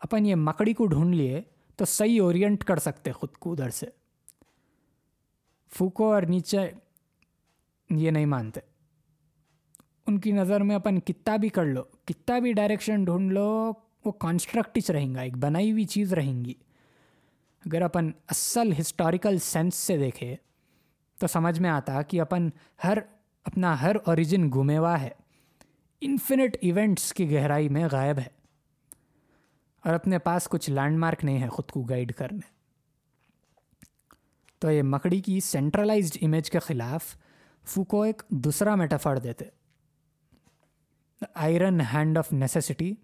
اپن 0.00 0.26
یہ 0.26 0.34
مکڑی 0.34 0.74
کو 0.74 0.86
ڈھونڈ 0.86 1.14
لیے 1.14 1.42
تو 1.76 1.84
صحیح 1.84 2.20
اورینٹ 2.22 2.64
کر 2.64 2.78
سکتے 2.78 3.12
خود 3.12 3.32
کو 3.32 3.52
ادھر 3.52 3.70
سے۔ 3.70 3.86
پھوکو 5.70 6.12
اور 6.12 6.22
نیچے 6.22 6.58
یہ 7.90 8.10
نہیں 8.10 8.26
مانتے۔ 8.26 8.60
ان 10.06 10.20
کی 10.20 10.32
نظر 10.32 10.60
میں 10.60 10.76
اپن 10.76 11.00
کتا 11.00 11.36
بھی 11.36 11.48
کر 11.48 11.64
لو 11.64 11.82
کتا 12.04 12.38
بھی 12.38 12.52
ڈائریکشن 12.52 13.04
ڈھونڈ 13.04 13.32
لو، 13.32 13.72
وہ 14.04 14.12
کانسٹرکٹچ 14.12 14.90
رہیں 14.90 15.14
گا، 15.14 15.20
ایک 15.20 15.36
بنائی 15.36 15.72
ہوئی 15.72 15.84
چیز 15.84 16.12
رہیں 16.12 16.44
گی۔ 16.44 16.54
اگر 17.66 17.82
اپن 17.82 18.10
اصل 18.28 18.72
ہسٹوریکل 18.80 19.38
سینس 19.38 19.74
سے 19.74 19.96
دیکھے 19.96 20.36
تو 21.18 21.26
سمجھ 21.26 21.60
میں 21.60 21.70
آتا 21.70 22.02
کہ 22.02 22.20
اپن 22.20 22.50
ہر 22.84 22.98
اپنا 23.44 23.82
ہر 23.82 23.96
اوریجن 24.04 24.50
گھومے 24.50 24.78
ہوا 24.78 25.00
ہے۔ 25.00 25.10
انفینٹ 26.00 26.56
ایونٹس 26.60 27.12
کی 27.12 27.32
گہرائی 27.32 27.68
میں 27.68 27.88
غائب 27.92 28.18
ہے۔ 28.18 28.28
اور 29.84 29.94
اپنے 29.94 30.18
پاس 30.18 30.48
کچھ 30.48 30.70
لینڈ 30.70 30.98
مارک 30.98 31.24
نہیں 31.24 31.42
ہے 31.42 31.48
خود 31.48 31.70
کو 31.70 31.82
گائیڈ 31.82 32.12
کرنے۔ 32.12 32.52
تو 34.58 34.70
یہ 34.70 34.82
مکڑی 34.82 35.20
کی 35.20 35.40
سینٹرلائزڈ 35.40 36.18
امیج 36.22 36.50
کے 36.50 36.58
خلاف 36.58 37.16
فوکو 37.64 38.02
ایک 38.02 38.22
دوسرا 38.28 38.74
میٹافر 38.74 39.18
دیتے۔ 39.18 39.44
Iron 41.34 41.80
hand 41.80 42.18
of 42.18 42.32
necessity 42.32 42.94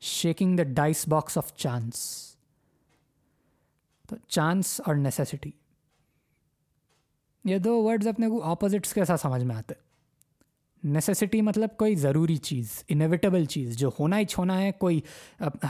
shaking 0.00 0.56
the 0.56 0.62
dice 0.62 1.08
box 1.08 1.38
of 1.38 1.54
chance 1.54 2.26
تو 4.08 4.16
چانس 4.28 4.80
اور 4.86 4.94
نیسیسٹی 4.94 5.50
یہ 7.46 7.58
دو 7.58 7.84
ورڈز 7.84 8.08
اپنے 8.08 8.28
کو 8.28 8.44
اپوزٹس 8.44 8.94
کے 8.94 9.04
ساتھ 9.04 9.20
سمجھ 9.20 9.44
میں 9.44 9.56
آتے 9.56 9.74
نیسیسٹی 10.84 11.42
مطلب 11.42 11.76
کوئی 11.76 11.94
ضروری 11.94 12.36
چیز 12.36 12.84
انویٹیبل 12.88 13.44
چیز 13.44 13.76
جو 13.76 13.90
ہونا 14.00 14.18
ہی 14.18 14.24
چھونا 14.24 14.60
ہے، 14.60 14.72
کوئی 14.72 15.00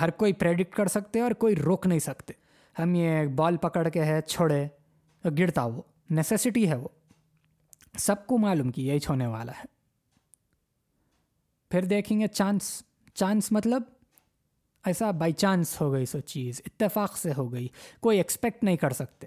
ہر 0.00 0.10
کوئی 0.10 0.32
پریڈکٹ 0.32 0.74
کر 0.74 0.86
سکتے 0.86 1.20
اور 1.20 1.30
کوئی 1.30 1.56
روک 1.56 1.86
نہیں 1.86 1.98
سکتے۔ 1.98 2.32
ہم 2.78 2.94
یہ 2.94 3.26
بال 3.26 3.56
پکڑ 3.56 3.88
کے 3.88 4.04
ہے، 4.04 4.20
چھوڑے، 4.20 4.68
گرتا 5.24 5.64
وہ 5.64 5.82
نیسیسٹی 6.10 6.70
ہے 6.70 6.74
وہ۔ 6.74 6.88
سب 7.98 8.26
کو 8.26 8.38
معلوم 8.38 8.70
کہ 8.70 8.80
یہی 8.80 8.98
چھونے 8.98 9.26
والا 9.26 9.52
ہے۔ 9.52 9.64
پھر 11.70 11.84
دیکھیں 11.84 12.20
گے 12.20 12.26
چانس 12.26 12.82
چانس 13.14 13.52
مطلب 13.52 13.82
ایسا 14.84 15.10
بائی 15.10 15.32
چانس 15.32 15.80
ہو 15.80 15.92
گئی 15.92 16.06
سو 16.06 16.20
چیز، 16.20 16.62
اتفاق 16.66 17.16
سے 17.16 17.32
ہو 17.36 17.52
گئی، 17.52 17.68
کوئی 18.00 18.18
ایکسپیکٹ 18.18 18.64
نہیں 18.64 18.76
کر 18.76 18.90
سکتے۔ 18.90 19.26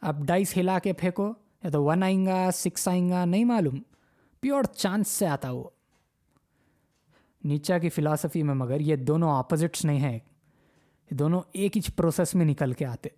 اب 0.00 0.26
ڈائس 0.26 0.56
ہلا 0.56 0.78
کے 0.78 0.92
پھینکو۔ 0.92 1.32
یا 1.66 1.70
تو 1.70 1.82
ون 1.84 2.02
آئیں 2.02 2.26
گا 2.26 2.48
سکس 2.54 2.86
آئیں 2.88 3.08
گا 3.10 3.24
نہیں 3.24 3.44
معلوم 3.44 3.78
پیور 4.42 4.64
چانس 4.64 5.08
سے 5.08 5.26
آتا 5.26 5.50
وہ 5.50 5.64
نیچا 7.44 7.78
کی 7.78 7.88
فلاسفی 7.88 8.42
میں 8.42 8.54
مگر 8.54 8.80
یہ 8.80 8.96
دونوں 8.96 9.30
اپوزٹس 9.38 9.84
نہیں 9.84 9.98
ہیں 9.98 10.12
یہ 10.12 11.16
دونوں 11.16 11.40
ایک 11.52 11.76
ہی 11.76 11.82
پروسیس 11.96 12.34
میں 12.34 12.46
نکل 12.46 12.72
کے 12.72 12.86
آتے 12.86 13.08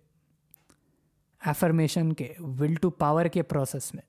ایفرمیشن 1.41 2.13
کے 2.13 2.33
ول 2.39 2.73
ٹو 2.75 2.89
پاور 2.89 3.25
کے 3.25 3.43
پروسیس 3.43 3.93
میں 3.93 4.03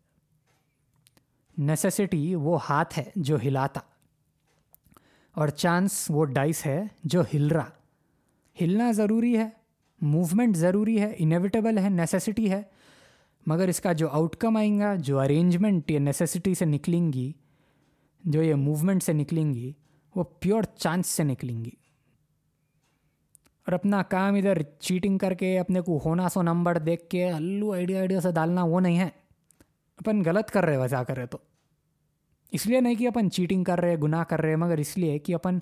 نیسیسٹی 1.59 2.35
وہ 2.35 2.59
ہاتھ 2.69 2.99
ہے 2.99 3.05
جو 3.17 3.37
ہلاتا 3.45 3.81
اور 5.37 5.49
چانس 5.49 6.05
وہ 6.09 6.25
ڈائس 6.25 6.67
ہے 6.67 6.83
جو 7.05 7.23
ہل 7.35 7.49
رہا 7.49 7.71
ہلنا 8.57 8.93
ضروری 8.93 9.39
ہے 9.39 9.49
موومنٹ 10.01 10.57
ضروری 10.57 11.01
ہے 11.01 11.15
انیویٹیبل 11.19 11.79
ہے 11.79 11.89
نیسیسٹی 11.89 12.51
ہے 12.51 12.63
مگر 13.47 13.69
اس 13.69 13.81
کا 13.81 13.93
جو 13.93 14.09
آؤٹ 14.09 14.37
کم 14.37 14.57
آئیں 14.57 14.81
گا، 14.81 14.95
جو 14.95 15.21
ارینجمنٹ 15.21 15.91
یہ 15.91 15.99
نیسیسٹی 15.99 16.55
سے 16.55 16.65
نکلیں 16.65 17.13
گی، 17.13 17.33
جو 18.25 18.43
یہ 18.43 18.55
موومنٹ 18.55 19.03
سے 19.03 19.13
نکلیں 19.13 19.55
گی، 19.55 19.73
وہ 20.15 20.25
پیور 20.25 20.63
چانس 20.63 21.07
سے 21.07 21.25
نکلیں 21.25 21.65
گی۔ 21.65 21.71
اور 23.67 23.73
اپنا 23.73 24.03
کام 24.03 24.35
ادھر 24.35 24.63
چیٹنگ 24.63 25.19
کر 25.19 25.35
کے، 25.35 25.59
اپنے 25.59 25.81
کو 25.81 26.01
ہونا 26.05 26.29
سو 26.29 26.43
نمبر 26.43 26.79
دیکھ 26.79 27.09
کے 27.09 27.31
الو 27.31 27.73
آئیڈیا 27.73 27.99
آئیڈیا 27.99 28.21
سے 28.21 28.33
ڈالنا 28.33 28.65
وہ 28.65 28.81
نہیں 28.81 28.99
ہے۔ 28.99 29.09
اپن 29.97 30.23
غلط 30.27 30.51
کر 30.51 30.65
رہے 30.65 30.77
وجہ 30.77 31.03
کرے 31.03 31.27
تو۔ 31.27 31.39
اس 32.51 32.67
لیے 32.67 32.81
نہیں 32.81 32.95
کہ 32.95 33.09
اپن 33.09 33.31
چیٹنگ 33.31 33.65
کر 33.65 33.81
رہے، 33.81 33.97
گناہ 33.97 34.25
کر 34.25 34.41
رہے، 34.41 34.57
مگر 34.57 34.77
اس 34.77 34.99
لیے 34.99 35.19
کہ 35.19 35.35
اپن 35.35 35.59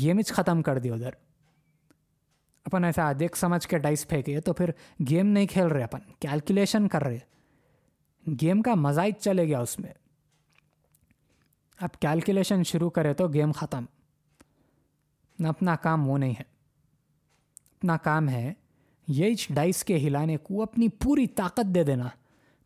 گیمز 0.00 0.28
ختم 0.28 0.62
کر 0.62 0.78
دی 0.78 0.90
ادھر۔ 0.90 1.10
اپن 2.68 2.84
ایسا 2.84 3.12
دیکھ 3.20 3.38
سمجھ 3.38 3.68
کے 3.68 3.78
ڈائس 3.78 4.08
پھینکے 4.08 4.40
تو 4.40 4.52
پھر 4.52 4.70
گیم 5.10 5.26
نہیں 5.26 5.46
کھیل 5.46 5.66
رہے 5.66 5.82
اپن 5.82 6.00
کیلکولیشن 6.18 6.88
کر 6.88 7.04
رہے۔ 7.04 7.18
گیم 8.42 8.62
کا 8.62 8.74
مزہ 8.74 9.00
ہی 9.00 9.12
چلے 9.12 9.46
گیا 9.46 9.60
اس 9.60 9.78
میں۔ 9.78 9.90
اب 11.80 12.00
کیلکولیشن 12.00 12.64
شروع 12.64 12.90
کرے 12.90 13.14
تو 13.14 13.28
گیم 13.28 13.52
ختم۔ 13.52 13.84
اپنا 15.44 15.76
کام 15.76 16.10
وہ 16.10 16.18
نہیں 16.18 16.30
ہے۔ 16.30 16.42
اپنا 17.78 17.96
کام 17.96 18.28
ہے 18.28 18.52
یہ 19.08 19.34
ڈائس 19.50 19.84
کے 19.84 19.96
ہلانے 19.96 20.36
کو 20.36 20.62
اپنی 20.62 20.88
پوری 20.88 21.26
طاقت 21.26 21.74
دے 21.74 21.84
دینا، 21.84 22.08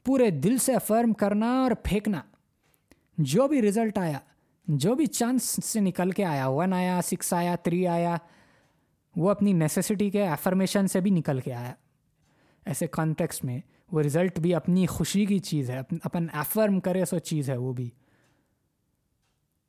پورے 0.05 0.31
دل 0.31 0.59
سے 0.59 0.73
فرم 0.87 1.12
کرنا 1.12 1.62
اور 1.62 1.70
پھینکنا۔ 1.85 2.23
جو 3.19 3.49
بھی 3.49 3.69
رزلٹ 3.69 3.99
آیا، 3.99 4.19
جو 4.66 4.95
بھی 4.95 5.07
چانس 5.07 5.61
سے 5.65 5.81
نکل 5.81 6.11
کے 6.11 6.24
آیا 6.24 6.49
ون 6.49 6.73
آیا 6.73 7.01
سکس 7.03 7.33
آیا 7.33 7.57
تھری 7.57 7.87
آیا 7.87 8.16
وہ 9.17 9.31
اپنی 9.31 9.53
نیسیسٹی 9.53 10.11
کے 10.11 10.23
ایفرمیشن 10.23 10.87
سے 10.87 11.01
بھی 11.01 11.11
نکل 11.11 11.41
کے 11.41 11.55
آیا۔ 11.55 11.75
ایسے 12.67 12.87
کانٹیکس 12.87 13.45
میں 13.45 13.61
وہ 13.93 14.01
رزلٹ 14.01 14.41
بھی 14.41 14.55
اپنی 14.55 14.87
خوشی 14.87 15.27
کی 15.27 15.39
چیز 15.39 15.71
ہے، 15.71 15.81
اپن 16.03 16.27
ایفرم 16.33 16.81
کرے 16.81 17.05
سو 17.05 17.19
چیز 17.19 17.51
ہے 17.51 17.57
وہ 17.57 17.73
بھی۔ 17.73 17.91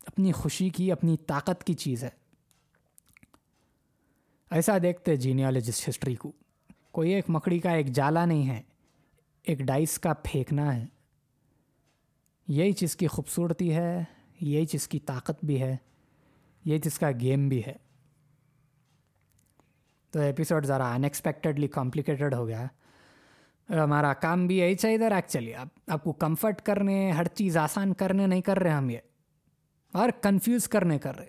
اپنی 0.05 0.31
خوشی 0.31 0.69
کی، 0.69 0.91
اپنی 0.91 1.17
طاقت 1.17 1.63
کی 1.63 1.73
چیز 1.73 2.03
ہے۔ 2.03 2.09
ایسا 4.51 4.77
دیکھتے 4.83 5.15
جینیالوجسٹ 5.15 5.89
ہسٹری 5.89 6.15
کو۔ 6.15 6.31
کوئی 6.91 7.13
ایک 7.13 7.25
مکڑی 7.29 7.59
کا 7.59 7.71
ایک 7.71 7.87
جالا 7.87 8.25
نہیں 8.25 8.49
ہے، 8.49 8.61
ایک 9.43 9.59
ڈائس 9.59 9.99
کا 9.99 10.13
پھینکنا 10.13 10.75
ہے۔ 10.75 10.85
یہی 12.47 12.71
چیز 12.71 12.95
کی 12.95 13.07
خوبصورتی 13.07 13.75
ہے، 13.75 14.03
یہی 14.41 14.65
چیز 14.65 14.87
کی 14.87 14.99
طاقت 14.99 15.45
بھی 15.45 15.61
ہے، 15.61 15.77
یہی 16.65 16.79
چیز 16.79 16.99
کا 16.99 17.11
گیم 17.11 17.49
بھی 17.49 17.61
ہے۔ 17.67 17.73
تو 20.13 20.19
ایپیسوڈ 20.19 20.65
ذرا 20.65 20.93
انیکسپیکٹڈلی 20.93 21.67
کمپلیکیٹڈ 21.67 22.33
ہو 22.33 22.47
گیا 22.47 22.65
ہمارا 23.69 24.13
کام 24.13 24.47
بھی 24.47 24.57
یہی 24.57 24.75
چاہیے 24.75 24.97
تھا 24.97 25.15
ایکچولی 25.15 25.55
اب 25.55 25.67
آپ 25.87 26.03
کو 26.03 26.13
کمفرٹ 26.13 26.61
کرنے، 26.61 27.11
ہر 27.11 27.25
چیز 27.25 27.57
آسان 27.57 27.93
کرنے 27.93 28.27
نہیں 28.27 28.41
کر 28.41 28.59
رہے 28.59 28.69
ہم 28.69 28.89
یہ۔ 28.89 28.97
اور 29.91 30.09
کنفیوز 30.21 30.67
کرنے 30.67 30.99
کر 30.99 31.17
رہے۔ 31.17 31.27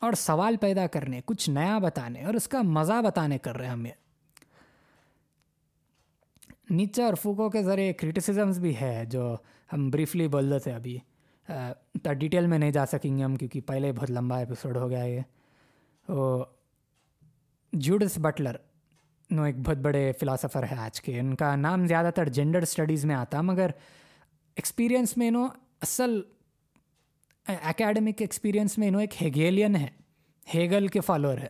اور 0.00 0.12
سوال 0.12 0.56
پیدا 0.56 0.86
کرنے، 0.86 1.20
کچھ 1.24 1.50
نیا 1.50 1.78
بتانے، 1.78 2.24
اور 2.24 2.34
اس 2.34 2.48
کا 2.48 2.62
مزہ 2.62 3.02
بتانے 3.02 3.38
کر 3.38 3.56
رہے 3.56 3.66
ہم 3.66 3.86
یہ۔ 3.86 3.92
نیچے 6.70 7.02
اور 7.02 7.14
فوکو 7.14 7.50
کے 7.50 7.62
ذریعے 7.62 7.92
کرٹیسزمس 7.92 8.58
بھی 8.58 8.80
ہے، 8.80 9.04
جو 9.04 9.36
ہم 9.72 9.90
بریفلی 9.90 10.28
بول 10.28 10.52
رہے 10.52 10.58
تھے 10.58 10.72
ابھی۔ 10.72 10.98
ڈیٹیل 12.04 12.46
میں 12.46 12.58
نہیں 12.58 12.70
جا 12.70 12.86
سکیں 12.86 13.18
گے 13.18 13.22
ہم، 13.22 13.36
کیونکہ 13.36 13.60
پہلے 13.60 13.92
بہت 13.92 14.10
لمبا 14.10 14.38
ایپیسوڈ 14.38 14.76
ہو 14.76 14.90
گیا 14.90 15.04
یہ۔ 15.04 15.20
وہ 16.08 16.44
جوڈس 17.74 18.18
بٹلر 18.18 18.56
نو 19.30 19.42
ایک 19.42 19.58
بہت 19.58 19.76
بڑے 19.76 20.12
فلاسفر 20.20 20.62
ہے 20.62 20.76
آج 20.76 21.00
کے۔ 21.00 21.20
ان 21.20 21.34
کا 21.34 21.56
نام 21.56 21.86
زیادہ 21.86 22.10
تر 22.14 22.28
جینڈر 22.28 22.62
اسٹڈیز 22.62 23.04
میں 23.04 23.14
آتا، 23.14 23.40
مگر 23.40 23.70
ایکسپیرئنس 24.56 25.16
میں 25.16 25.28
انہوں 25.28 25.48
اصل 25.82 26.20
اکیڈمک 27.46 28.14
ایکسپیرئنس 28.18 28.78
میں 28.78 28.88
انہوں 28.88 29.00
ایک 29.00 29.22
ہیگیلین 29.22 29.76
ہے۔ 29.76 29.86
ہیگل 30.54 30.86
کے 30.86 31.00
فالوور 31.00 31.38
ہے۔ 31.38 31.46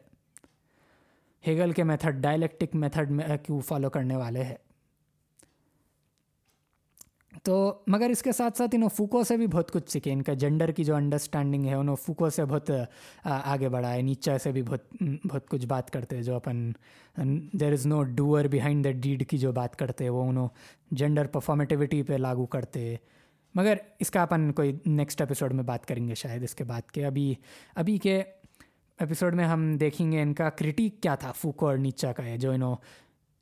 ہیگل 1.47 1.73
کے 1.73 1.85
میتھڈ 1.85 2.23
ڈائلیکٹک 2.23 2.77
میتھڈ 2.77 3.11
میں 3.11 3.25
کیوں 3.43 3.61
فالو 3.61 3.91
کرنے 3.91 4.17
والے 4.17 4.43
ہیں؟ 4.43 4.57
تو 7.43 7.55
مگر 7.86 8.11
اس 8.11 8.23
کے 8.23 8.32
ساتھ 8.32 8.59
ساتھ 8.59 8.74
انہوں 8.74 8.89
فوکو 8.89 9.23
سے 9.24 9.36
بھی 9.36 9.47
بہت 9.47 9.70
کچھ 9.73 9.90
سیکھے، 9.93 10.12
ان 10.12 10.23
کا 10.23 10.35
جینڈر 10.35 10.70
کی 10.73 10.85
جو 10.85 10.94
انڈرسٹینڈنگ 10.94 11.66
ہے، 11.66 11.74
انہوں 11.74 11.97
فوکو 11.97 12.28
سے 12.31 12.44
بہت 12.44 12.70
آگے 13.24 13.69
بڑھا 13.69 13.93
ہے، 13.94 14.02
نیچا 14.02 14.36
سے 14.39 14.52
بھی 14.52 14.62
بہت 14.62 15.02
بہت 15.31 15.48
کچھ 15.48 15.66
بات 15.66 15.90
کرتے 15.90 16.23
جو 16.23 16.35
اپن 16.36 16.70
there 17.61 17.73
is 17.73 17.86
no 17.86 18.02
doer 18.05 18.44
behind 18.51 18.85
the 18.85 18.90
deed 18.93 19.27
کی 19.28 19.39
جو 19.39 19.52
بات 19.52 19.77
کرتے 19.77 20.09
وہ 20.09 20.28
انہوں 20.28 20.48
جینڈر 20.90 21.27
پرفارمیٹیوٹی 21.32 22.02
پہ 22.02 22.12
لاگو 22.12 22.47
کرتے 22.47 22.94
مگر 23.55 23.77
اس 24.01 24.11
کا 24.11 24.23
اپن 24.23 24.51
کوئی 24.52 24.73
نیکسٹ 24.86 25.20
ایپیسوڈ 25.20 25.52
میں 25.55 25.65
بات 25.65 25.86
کریں 25.86 26.06
گے 26.09 26.15
شاید 26.15 26.43
اس 26.43 26.55
کے 26.55 26.65
بعد 26.65 26.90
کہ 26.93 27.05
ابھی 27.05 27.32
ابھی 27.74 27.97
کے 27.98 28.16
ایپیسوڈ 28.98 29.35
میں 29.35 29.44
ہم 29.44 29.77
دیکھیں 29.81 30.11
گے 30.12 30.23
ان 30.23 30.32
کا 30.35 30.48
کرٹیک 30.51 31.02
کیا 31.02 31.15
تھا، 31.15 31.32
فوکو 31.32 31.66
اور 31.66 31.77
نیچا 31.78 32.12
کا 32.12 32.24
ہے، 32.24 32.36
جو 32.39 32.51
انہوں 32.51 32.77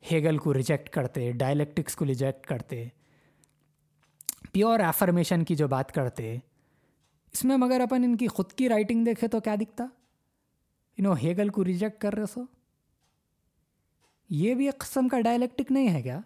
ہیگل 0.03 0.39
کو 0.39 0.55
ریجیکٹ 0.55 0.89
کرتے 0.91 1.31
ڈائلیکٹکس 1.39 1.97
کو 1.97 2.05
ریجیکٹ 2.07 2.47
کرتے 2.47 2.85
پیور 4.53 4.81
ایفرمیشن 4.81 5.45
کی 5.45 5.55
جو 5.55 5.69
بات 5.69 5.93
کرتے، 5.93 6.39
اس 7.33 7.45
میں 7.45 7.57
مگر 7.57 7.81
اپن 7.81 8.05
ان 8.05 8.17
کی 8.17 8.27
خود 8.29 8.53
کی 8.53 8.69
رائٹنگ 8.69 9.05
دیکھے 9.05 9.29
تو 9.29 9.41
کیا 9.41 9.55
دکھتا؟ 9.61 9.87
انہوں 10.99 11.17
ہیگل 11.23 11.49
کو 11.49 11.65
ریجیکٹ 11.65 12.01
کر 12.01 12.15
رہے 12.15 12.27
سو؟ 12.27 12.45
یہ 14.31 14.55
بھی 14.55 14.65
ایک 14.65 14.79
قسم 14.79 15.09
کا 15.09 15.21
ڈائلیکٹک 15.21 15.73
نہیں 15.73 15.89
ہے 15.89 16.03
کیا؟ 16.03 16.21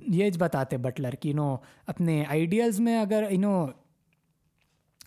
یہ 0.00 0.30
بتاتے 0.38 0.76
بٹلر 0.76 1.14
کہ 1.14 1.30
انہوں 1.30 1.56
اپنے 1.86 2.24
آئیڈیلز 2.28 2.80
میں 2.80 2.98
اگر 2.98 3.24
انہوں 3.30 3.68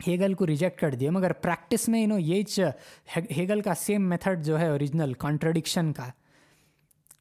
ہیگل 0.07 0.33
کو 0.33 0.47
ریجیکٹ 0.47 0.79
کر 0.81 0.95
دیا، 0.95 1.11
مگر 1.11 1.33
پریکٹس 1.33 1.89
میں 1.89 2.03
انہوں 2.03 2.19
یہ 2.19 2.43
ہیگل 3.37 3.61
کا 3.61 3.73
سیم 3.73 4.09
میتھڈ 4.09 4.45
جو 4.45 4.59
ہے 4.59 4.67
اوریجنل 4.67 5.13
کانٹرڈکشن 5.13 5.93
کا 5.93 6.09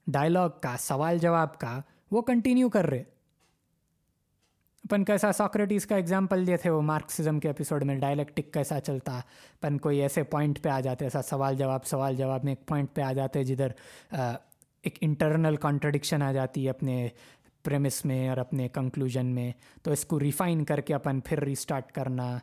ڈائلاگ 0.07 0.49
کا، 0.62 0.77
سوال 0.79 1.19
جواب 1.19 1.59
کا، 1.59 1.81
وہ 2.11 2.23
کنٹینیو 2.23 2.69
کر 2.69 2.87
رہے۔ 2.87 3.05
اپن 4.91 5.05
کیسا 5.05 5.31
ساکریٹیز 5.33 5.87
کا 5.87 5.97
ایگزامپل 5.97 6.47
دیے 6.47 6.57
تھے 6.57 6.71
وہ 6.71 6.81
مارکسزم 6.83 7.39
کے 7.41 7.49
ایپیسوڈ 7.49 7.85
میں 7.85 7.95
ڈائلیکٹک 7.99 8.53
کیسا 8.55 8.81
چلتا 8.81 9.19
اپن 9.19 9.79
کوئی 9.79 10.01
ایسے 10.03 10.23
پوائنٹ 10.23 10.62
پہ 10.62 10.69
آ 10.69 10.81
جاتے، 10.81 11.05
ایسا 11.05 11.23
سوال 11.23 11.57
جواب 11.57 11.85
سوال 11.85 12.17
جواب 12.17 12.45
میں 12.45 12.53
ایک 12.53 12.67
پوائنٹ 12.67 12.95
پہ 12.95 13.01
آ 13.01 13.12
جاتے 13.12 13.43
جدھر 13.45 13.69
ایک 14.83 14.99
انٹرنل 15.01 15.57
کانٹرڈکشن 15.57 16.23
آ 16.23 16.33
جاتی 16.33 16.65
ہے 16.65 16.71
اپنے 16.71 17.09
پریمس 17.65 18.05
میں 18.05 18.29
اور 18.29 18.37
اپنے 18.37 18.69
کنکلوژن 18.69 19.27
میں۔ 19.27 19.53
تو 19.83 19.93
اس 19.93 20.05
کو 20.05 20.21
ریفائن 20.21 20.65
کر 20.65 20.81
کے 20.81 20.95
اپن 20.95 21.21
پھر 21.21 21.41
ریسٹارٹ 21.41 21.93
کرنا۔ 21.93 22.39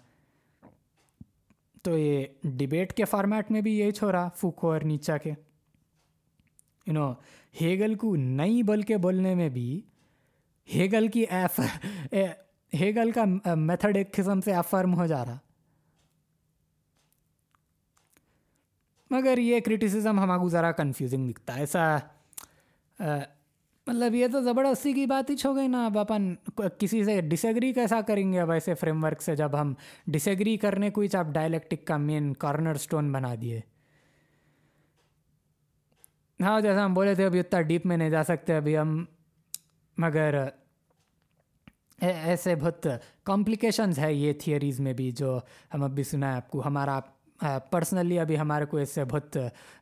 تو 1.84 1.98
یہ 1.98 2.26
ڈبیٹ 2.44 2.94
کے 2.94 3.06
فارمیٹ 3.06 3.52
میں 3.52 3.62
بھی 3.62 3.78
یہی 3.80 3.92
چھوڑا 3.92 4.30
فوکو 4.36 4.72
اور 4.72 4.82
نیچا 4.82 5.18
کے۔ 5.18 5.30
یو 6.88 6.94
نو 6.94 7.12
ہیگل 7.62 7.96
کو 7.96 8.16
نہیں 8.16 8.64
بول 8.64 8.82
کے 8.82 8.98
بولنے 8.98 9.36
میں 9.36 9.50
بھی 9.50 9.82
ہیگل 10.68 11.08
کی 11.08 11.26
ایف 11.30 11.60
ہیگل 12.74 13.12
کا 13.12 13.56
میتھڈ 13.56 13.98
ایک 13.98 14.14
قسم 14.14 14.42
سے 14.42 14.54
افرم 14.54 14.94
ہو 14.94 15.06
جا 15.06 15.24
رہا۔ 15.26 15.38
مگر 19.12 19.38
یہ 19.38 19.60
کرٹیسزم 19.60 20.20
ہمارا 20.20 20.48
ذرا 20.48 20.72
کنفیوزنگ 20.72 21.30
دکھتا 21.30 21.56
ہے۔ 21.56 21.60
ایسا 21.60 21.98
مطلب 23.88 24.16
یہ 24.16 24.28
تو 24.32 24.42
زبردستی 24.42 24.94
کی 24.94 25.06
بات 25.06 25.30
ہی 25.30 25.36
ہو 25.46 25.56
گئی 25.56 25.68
نا۔ 25.68 25.86
اب 25.86 25.98
اپن 26.00 26.34
کسی 26.80 27.04
سے 27.04 27.20
ڈس 27.22 27.46
ایگری 27.46 27.72
کیسا 27.74 28.00
کریں 28.08 28.32
گے؟ 28.34 28.40
اب 28.40 28.52
ایسے 28.52 28.74
فریم 28.74 29.04
ورک 29.04 29.22
سے 29.22 29.36
جب 29.36 29.60
ہم 29.62 29.74
ڈس 30.08 30.28
ایگری 30.28 30.58
کرنے 30.58 30.90
کو 30.90 31.04
آپ 31.18 31.26
ڈائلیکٹک 31.34 31.86
کا 31.88 31.98
مین 31.98 32.34
کارنر 32.34 32.76
اسٹون 32.76 33.12
بنا 33.12 33.34
دیے۔ 33.42 33.60
ہاں 36.40 36.60
جیسا 36.62 36.86
ہم 36.86 36.94
بولے 36.94 37.16
تھے 37.16 37.26
ابھی 37.26 37.40
اتنا 37.40 37.62
ڈیپ 37.62 37.86
میں 37.86 37.98
نہیں 37.98 38.10
جا 38.10 38.24
سکتے۔ 38.24 38.56
ابھی 38.56 38.78
ہم 38.78 39.04
مگر 39.98 40.36
ایسے 42.02 42.56
بہت 42.56 42.88
کمپلیکیشنز 43.24 44.00
ہے 44.00 44.14
یہ 44.14 44.34
تھیوریز 44.34 44.80
میں 44.80 44.94
بھی 44.94 45.12
جو 45.12 45.40
ہم 45.74 45.84
اب 45.84 45.92
بھی 45.92 46.04
سنا 46.04 46.32
ہے 46.32 46.36
آپ 46.36 46.50
کو۔ 46.52 46.66
ہمارا 46.66 47.00
پرسنلی 47.72 48.20
ابھی 48.20 48.38
ہمارے 48.40 48.66
کو 48.66 48.78
اس 48.78 48.90
سے 48.90 49.04
بہت 49.04 49.38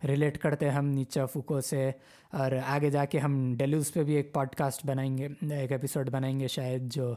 ریلیٹ 0.08 0.38
کرتے 0.38 0.70
ہم 0.70 0.86
نیچا 0.86 1.26
فوکو 1.26 1.62
سے۔ 1.62 1.92
اور 2.34 2.52
آگے 2.68 2.90
جا 2.90 3.06
کے 3.06 3.20
ہم 3.20 3.54
ڈیلیوز 3.58 3.92
پہ 3.94 4.04
بھی 4.04 4.14
ایک 4.14 4.34
پوڈ 4.34 4.56
کاسٹ 4.56 4.86
بنائیں 4.86 5.18
گے، 5.18 5.28
ایک 5.52 5.72
ایپیسوڈ 5.72 6.10
بنائیں 6.10 6.40
گے 6.40 6.48
شاید 6.48 6.94
جو 6.94 7.14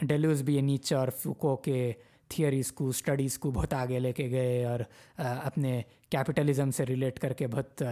ڈیلیوز 0.00 0.42
بھی 0.42 0.60
نیچا 0.60 0.98
اور 0.98 1.08
فوکو 1.08 1.56
کے 1.56 1.92
تھیوریز 2.28 2.72
کو 2.72 2.88
اسٹڈیز 2.88 3.38
کو 3.38 3.50
بہت 3.50 3.74
آگے 3.74 3.98
لے 3.98 4.12
کے 4.12 4.30
گئے 4.30 4.64
اور 4.64 4.80
اپنے 5.16 5.82
کیپٹلزم 6.10 6.70
سے 6.70 6.86
ریلیٹ 6.86 7.18
کر 7.18 7.32
کے 7.32 7.46
بہت 7.46 7.82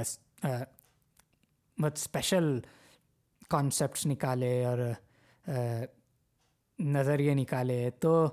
بہت 1.83 1.93
اسپیشل 1.97 2.59
کانسیپٹس 3.51 4.07
نکالے 4.07 4.65
اور 4.65 4.79
نظریے 6.79 7.35
نکالے، 7.35 7.89
تو 8.01 8.27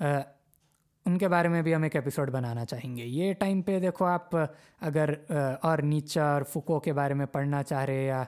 ان 0.00 1.18
کے 1.18 1.28
بارے 1.28 1.48
میں 1.48 1.62
بھی 1.62 1.74
ہم 1.74 1.82
ایک 1.82 1.96
ایپیسوڈ 1.96 2.30
بنانا 2.30 2.64
چاہیں 2.64 2.96
گے۔ 2.96 3.04
یہ 3.04 3.32
ٹائم 3.32 3.62
پہ 3.62 3.78
دیکھو 3.80 4.04
آپ، 4.04 4.36
اگر 4.80 5.14
اور 5.62 5.78
نیچر 5.78 6.20
اور 6.20 6.42
فکو 6.42 6.78
کے 6.80 6.92
بارے 6.92 7.14
میں 7.14 7.26
پڑھنا 7.26 7.62
چاہ 7.62 7.84
رہے 7.84 8.04
یا 8.04 8.22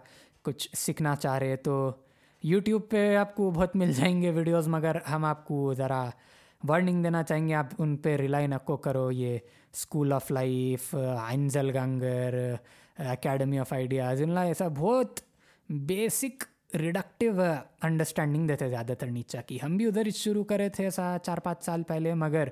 کچھ 0.44 0.68
سیکھنا 0.76 1.14
چاہ 1.16 1.38
رہے، 1.38 1.56
تو 1.56 1.90
یوٹیوب 2.42 2.88
پہ 2.90 3.16
آپ 3.16 3.34
کو 3.36 3.50
بہت 3.50 3.76
مل 3.76 3.92
جائیں 3.92 4.20
گے 4.22 4.30
ویڈیوز 4.30 4.68
مگر 4.68 4.96
ہم 5.12 5.24
آپ 5.24 5.46
کو 5.46 5.72
ذرا 5.74 6.04
وارننگ 6.68 7.02
دینا 7.02 7.22
چاہیں 7.22 7.46
گے۔ 7.48 7.54
آپ 7.54 7.66
ان 7.78 7.96
پہ 7.96 8.16
ریلائی 8.16 8.46
نکو 8.46 8.76
کرو۔ 8.76 9.10
یہ 9.12 9.38
school 9.72 10.12
of 10.12 10.30
life 10.30 10.94
آئنزل 11.18 11.70
گنگر 11.76 12.34
academy 12.98 13.58
of 13.58 13.72
ideas 13.72 14.22
ان 14.22 14.30
لا 14.30 14.42
ایسا 14.42 14.68
بہت 14.76 15.20
بیسک 15.68 16.44
ریڈکٹیو 16.74 17.40
انڈرسٹینڈنگ 17.82 18.48
دیتے 18.48 18.68
زیادہ 18.68 18.92
تر 18.98 19.06
نیچا 19.06 19.40
کی۔ 19.42 19.58
ہم 19.62 19.76
بھی 19.76 19.86
ادھر 19.86 20.06
ہی 20.06 20.10
شروع 20.10 20.44
کرے 20.44 20.68
تھے 20.68 20.84
ایسا 20.84 21.16
چار 21.22 21.38
پانچ 21.38 21.64
سال 21.64 21.82
پہلے، 21.82 22.14
مگر 22.14 22.48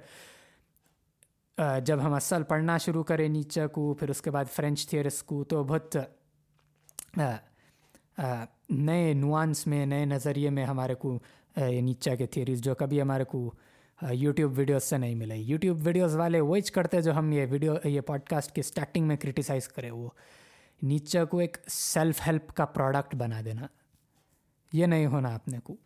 جب 1.85 1.99
ہم 2.03 2.15
اصل 2.15 2.43
پڑھنا 2.43 2.77
شروع 2.79 3.03
کرے 3.05 3.29
نیچا 3.29 3.67
کو، 3.67 3.93
پھر 3.95 4.11
اس 4.11 4.23
کے 4.23 4.31
بعد 4.31 4.45
فرینچ 4.55 4.89
تھیئرس 4.89 5.23
کو، 5.23 5.43
تو 5.45 5.63
بہت 5.65 5.97
نئے 8.69 9.13
نوانس 9.15 9.67
میں، 9.67 9.85
نئے 9.87 10.05
نظریے 10.05 10.51
میں 10.51 10.65
ہمارے 10.65 10.95
کو 10.95 11.19
نیچا 11.57 12.15
کے 12.15 12.27
تھیئریز 12.27 12.61
جو 12.63 12.75
کبھی 12.75 13.01
ہمارے 13.03 13.25
کو 13.25 13.51
یوٹیوب 14.13 14.59
ویڈیوز 14.59 14.85
سے 14.85 14.97
نہیں 14.99 15.15
ملے۔ 15.15 15.37
یوٹیوب 15.37 15.87
ویڈیوز 15.87 16.17
والے 16.17 16.41
وہی 16.41 16.61
کرتے 16.73 17.01
جو 17.03 17.17
ہم 17.19 17.33
یہ 17.33 17.47
ویڈیو، 17.51 17.75
یہ 17.85 18.01
پوڈ 18.01 18.25
کاسٹ 18.29 18.55
کی 18.55 18.61
اسٹارٹنگ 18.61 19.07
میں 19.09 19.17
کرٹیسائز 19.17 19.69
کرے 19.69 19.91
وہ۔ 19.91 20.09
نیچا 20.83 21.25
کو 21.25 21.39
ایک 21.39 21.57
سیلف 21.69 22.21
ہیلپ 22.27 22.53
کا 22.53 22.65
پروڈکٹ 22.65 23.15
بنا 23.15 23.41
دینا۔ 23.45 23.67
یہ 24.73 24.87
نہیں 24.87 25.07
ہونا 25.07 25.35
اپنے 25.35 25.59
کو۔ 25.65 25.77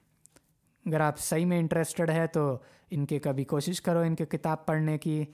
اگر 0.86 1.00
آپ 1.00 1.18
صحیح 1.18 1.46
میں 1.46 1.58
انٹرسٹڈ 1.58 2.10
ہے 2.10 2.26
تو 2.26 2.58
ان 2.90 3.06
کے 3.06 3.18
کبھی 3.18 3.44
کوشش 3.44 3.80
کرو 3.80 3.98
ان 3.98 4.14
کے 4.14 4.26
کتاب 4.26 4.66
پڑھنے 4.66 4.98
کی۔ 4.98 5.24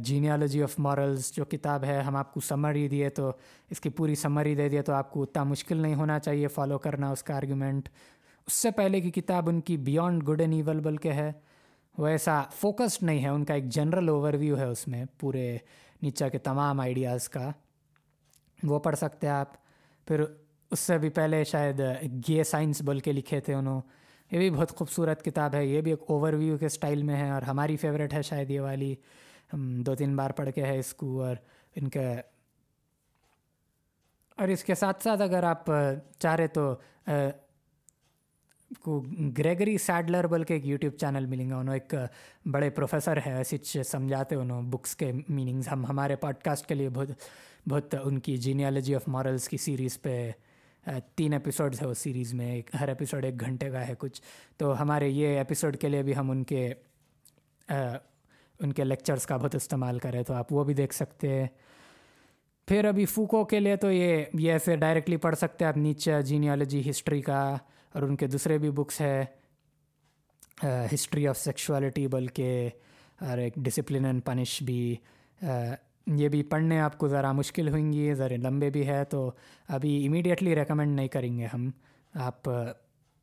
جینیالوجی 0.00 0.62
آف 0.62 0.78
مورلز 0.78 1.32
جو 1.32 1.44
کتاب 1.44 1.84
ہے، 1.84 2.00
ہم 2.00 2.16
آپ 2.16 2.34
کو 2.34 2.40
سمری 2.40 2.88
دیے 2.88 3.08
تو 3.08 3.30
اس 3.70 3.80
کی 3.80 3.88
پوری 3.88 4.14
سمری 4.14 4.54
دے 4.54 4.68
دیے 4.68 4.82
تو 4.82 4.92
آپ 4.92 5.10
کو 5.10 5.22
اتنا 5.22 5.44
مشکل 5.44 5.76
نہیں 5.76 5.94
ہونا 5.94 6.18
چاہیے 6.18 6.48
فالو 6.48 6.78
کرنا 6.78 7.10
اس 7.10 7.22
کا 7.22 7.36
آرگیومنٹ 7.36 7.88
اس 8.46 8.52
سے 8.52 8.70
پہلے 8.70 9.00
کی 9.00 9.10
کتاب 9.10 9.48
ان 9.48 9.60
کی 9.60 9.76
بیونڈ 9.76 10.28
گڈ 10.28 10.40
اینڈ 10.40 10.54
ایول 10.54 10.80
بل 10.80 10.96
کے 10.96 11.12
ہے، 11.12 11.32
وہ 11.98 12.06
ایسا 12.06 12.42
فوکسڈ 12.52 13.02
نہیں 13.02 13.22
ہے۔ 13.22 13.28
ان 13.28 13.44
کا 13.44 13.54
ایک 13.54 13.68
جنرل 13.68 14.08
اوور 14.08 14.34
ویو 14.34 14.58
ہے 14.58 14.64
اس 14.64 14.88
میں 14.88 15.04
پورے 15.20 15.56
نیچا 16.02 16.28
کے 16.28 16.38
تمام 16.38 16.80
آئیڈیاز 16.80 17.28
کا۔ 17.28 17.50
وہ 18.62 18.78
پڑھ 18.78 18.96
سکتے 18.96 19.26
ہیں 19.26 19.34
آپ۔ 19.34 19.52
پھر 20.06 20.22
اس 20.70 20.80
سے 20.80 20.98
بھی 20.98 21.08
پہلے 21.08 21.44
شاید 21.44 21.82
گے 22.28 22.44
سائنس 22.44 22.82
بول 22.82 23.00
کے 23.00 23.12
لکھے 23.12 23.40
تھے 23.40 23.54
انہوں۔ 23.54 23.80
یہ 24.30 24.38
بھی 24.38 24.50
بہت 24.50 24.70
خوبصورت 24.70 25.24
کتاب 25.24 25.54
ہے۔ 25.54 25.66
یہ 25.66 25.80
بھی 25.80 25.90
ایک 25.90 26.00
اوور 26.08 26.32
ویو 26.32 26.58
کے 26.58 26.66
اسٹائل 26.66 27.02
میں 27.02 27.16
ہے 27.16 27.30
اور 27.30 27.42
ہماری 27.42 27.76
فیوریٹ 27.76 28.14
ہے 28.14 28.22
شاید 28.22 28.50
یہ 28.50 28.60
والی۔ 28.60 28.94
ہم 29.52 29.82
دو 29.82 29.94
تین 29.94 30.16
بار 30.16 30.30
پڑھ 30.30 30.50
کے 30.54 30.62
ہے 30.62 30.78
اس 30.78 30.94
کو 30.94 31.22
اور 31.22 31.36
ان 31.76 31.88
کے۔ 31.88 32.08
اور 34.36 34.48
اس 34.48 34.64
کے 34.64 34.74
ساتھ 34.74 35.02
ساتھ 35.02 35.22
اگر 35.22 35.42
آپ 35.42 35.64
چاہ 36.18 36.34
رہے 36.34 36.46
تو 36.46 36.74
کو 38.80 39.04
گریگری 39.38 39.78
سیڈلر 39.78 40.26
بول 40.26 40.44
کے 40.44 40.54
ایک 40.54 40.66
یوٹیوب 40.66 40.94
چینل 40.94 41.26
ملیں 41.26 41.50
گا 41.50 41.56
انہوں 41.56 41.74
ایک 41.74 41.94
بڑے 42.50 42.70
پروفیسر 42.70 43.18
ہے 43.26 43.36
ایسے 43.36 43.82
سمجھاتے 43.82 44.34
انہوں 44.34 44.62
بکس 44.62 44.96
کے 44.96 45.12
میننگز 45.28 45.68
ہم 45.68 45.86
ہمارے 45.86 46.16
پوڈ 46.16 46.34
کاسٹ 46.44 46.66
کے 46.66 46.74
لیے 46.74 46.88
بہت 46.88 47.08
بہت 47.66 47.94
uh, 47.94 48.00
ان 48.04 48.18
کی 48.18 48.36
جینیالوجی 48.36 48.94
آف 48.94 49.08
مارلس 49.08 49.48
کی 49.48 49.56
سیریز 49.56 50.00
پہ 50.02 50.30
uh, 50.86 50.98
تین 51.16 51.32
ایپیسوڈز 51.32 51.82
ہے 51.82 51.86
اس 51.86 51.98
سیریز 51.98 52.34
میں، 52.34 52.50
ایک 52.52 52.70
ہر 52.80 52.88
ایپیسوڈ 52.88 53.24
ایک 53.24 53.40
گھنٹے 53.40 53.70
کا 53.70 53.86
ہے 53.88 53.94
کچھ۔ 53.98 54.22
تو 54.56 54.80
ہمارے 54.82 55.08
یہ 55.08 55.36
ایپیسوڈ 55.38 55.76
کے 55.76 55.88
لیے 55.88 56.02
بھی 56.02 56.16
ہم 56.16 56.30
ان 56.30 56.44
کے 56.44 56.72
uh, 57.68 57.96
ان 58.60 58.72
کے 58.72 58.84
لیکچرس 58.84 59.26
کا 59.26 59.36
بہت 59.36 59.54
استعمال 59.54 59.98
کریں 59.98 60.22
تو 60.22 60.34
آپ 60.34 60.52
وہ 60.52 60.64
بھی 60.64 60.74
دیکھ 60.74 60.94
سکتے 60.94 61.28
ہیں۔ 61.30 61.46
پھر 62.68 62.84
ابھی 62.84 63.04
فوکو 63.06 63.44
کے 63.44 63.60
لیے 63.60 63.76
تو 63.76 63.90
یہ 63.92 64.24
یہ 64.38 64.52
ایسے 64.52 64.76
ڈائریکٹلی 64.76 65.16
پڑھ 65.16 65.36
سکتے 65.36 65.64
ہیں 65.64 65.68
آپ 65.68 65.76
نیچے 65.76 66.20
جینیالوجی 66.22 66.82
ہسٹری 66.90 67.20
کا، 67.22 67.42
اور 67.94 68.02
ان 68.02 68.16
کے 68.16 68.26
دوسرے 68.26 68.58
بھی 68.58 68.70
بکس 68.70 69.00
ہے 69.00 69.24
ہسٹری 70.92 71.26
آف 71.28 71.38
سیکشوالٹی 71.38 72.06
بلکہ، 72.08 72.68
اور 73.20 73.38
ایک 73.38 73.54
ڈسپلن 73.56 74.04
اینڈ 74.04 74.24
پنش 74.24 74.62
بھی 74.62 74.94
یہ 76.06 76.28
بھی 76.28 76.42
پڑھنے 76.42 76.78
آپ 76.80 76.96
کو 76.98 77.08
ذرا 77.08 77.32
مشکل 77.32 77.68
ہوئیں 77.68 77.92
گی، 77.92 78.12
ذرا 78.14 78.36
لمبے 78.42 78.70
بھی 78.70 78.86
ہے، 78.86 79.04
تو 79.04 79.30
ابھی 79.68 80.06
امیڈیٹلی 80.06 80.54
ریکمنڈ 80.56 80.96
نہیں 80.96 81.08
کریں 81.08 81.36
گے 81.38 81.46
ہم۔ 81.54 81.70
آپ 82.14 82.48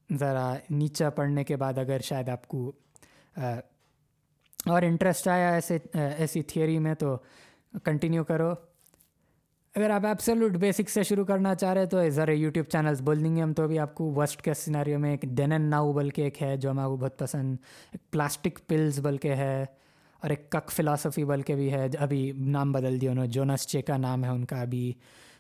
ذرا 0.10 0.54
نیچا 0.70 1.10
پڑھنے 1.10 1.44
کے 1.44 1.56
بعد 1.56 1.78
اگر 1.78 2.00
شاید 2.00 2.30
آپ 2.30 2.48
کو 2.48 2.72
اور 4.66 4.82
انٹرسٹ 4.82 5.28
آیا 5.28 5.50
ایسے 5.50 5.78
ایسی 5.94 6.42
تھیوری 6.42 6.80
میں 6.80 6.94
تو 6.96 7.16
کنٹینیو 7.84 8.24
کرو۔ 8.24 8.50
اگر 9.76 9.90
آپ 9.90 10.06
ایپسلوٹ 10.06 10.52
بیسک 10.52 10.90
سے 10.90 11.04
شروع 11.04 11.26
کرنا 11.26 11.54
چاہ 11.56 11.74
رہے 11.74 11.86
تو 11.86 12.08
ذرا 12.10 12.32
یوٹیوب 12.32 12.66
چینلز 12.66 13.02
بول 13.02 13.24
دیں 13.24 13.36
گے 13.36 13.42
ہم، 13.42 13.54
تو 13.54 13.68
بھی 13.68 13.80
آپ 13.80 13.94
کو 13.96 14.12
وسٹ 14.16 14.42
کے 14.42 14.54
سیناریو 14.54 15.00
میں 15.00 15.12
ایک 15.12 15.22
دین 15.38 15.52
اینڈ 15.52 15.70
ناؤ 15.70 15.92
بل 15.94 16.10
کے 16.10 16.24
ایک 16.24 16.42
ہے، 16.44 16.56
جو 16.58 16.72
ہمارے 16.72 16.88
کو 16.88 16.98
بہت 16.98 17.20
پسند، 17.20 17.58
ایک 17.92 18.10
پلاسٹک 18.12 18.60
پلز 18.68 19.00
بل 19.00 19.18
کے 19.18 19.36
ہے۔ 19.36 19.66
اور 20.22 20.30
ایک 20.30 20.50
کک 20.50 20.72
فلاسفی 20.72 21.24
بل 21.24 21.42
کے 21.42 21.56
بھی 21.56 21.72
ہے، 21.74 21.88
ابھی 22.00 22.32
نام 22.38 22.72
بدل 22.72 23.02
دیا 23.02 23.12
انہوں 23.12 23.28
جونس 23.28 23.68
چے 23.68 23.82
کا 23.82 23.98
نام 23.98 24.24
ہے 24.24 24.30
ان 24.30 24.46
کا 24.46 24.62
ابھی۔ 24.62 24.94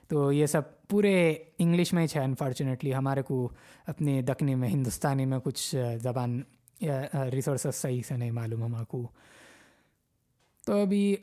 تو 0.08 0.32
یہ 0.32 0.46
سب 0.46 0.62
پورے 0.88 1.36
انگلش 1.58 1.94
میں 1.94 2.04
ہی 2.04 2.20
ہے 2.20 2.24
انفارچونیٹلی 2.24 2.96
ہمارے 2.96 3.22
کو 3.22 3.50
اپنی 3.88 4.22
دکنی 4.22 4.56
میں، 4.56 4.70
ہندوستانی 4.70 5.26
میں 5.26 5.40
کچھ 5.44 5.76
زبان، 6.04 6.42
یا 6.82 7.02
ریسورسز 7.32 7.76
صحیح 7.76 8.02
سے 8.08 8.18
نہیں 8.18 8.32
معلوم 8.32 8.64
ہمارے 8.64 8.86
کو۔ 8.86 9.08
تو 10.66 10.82
ابھی 10.82 11.16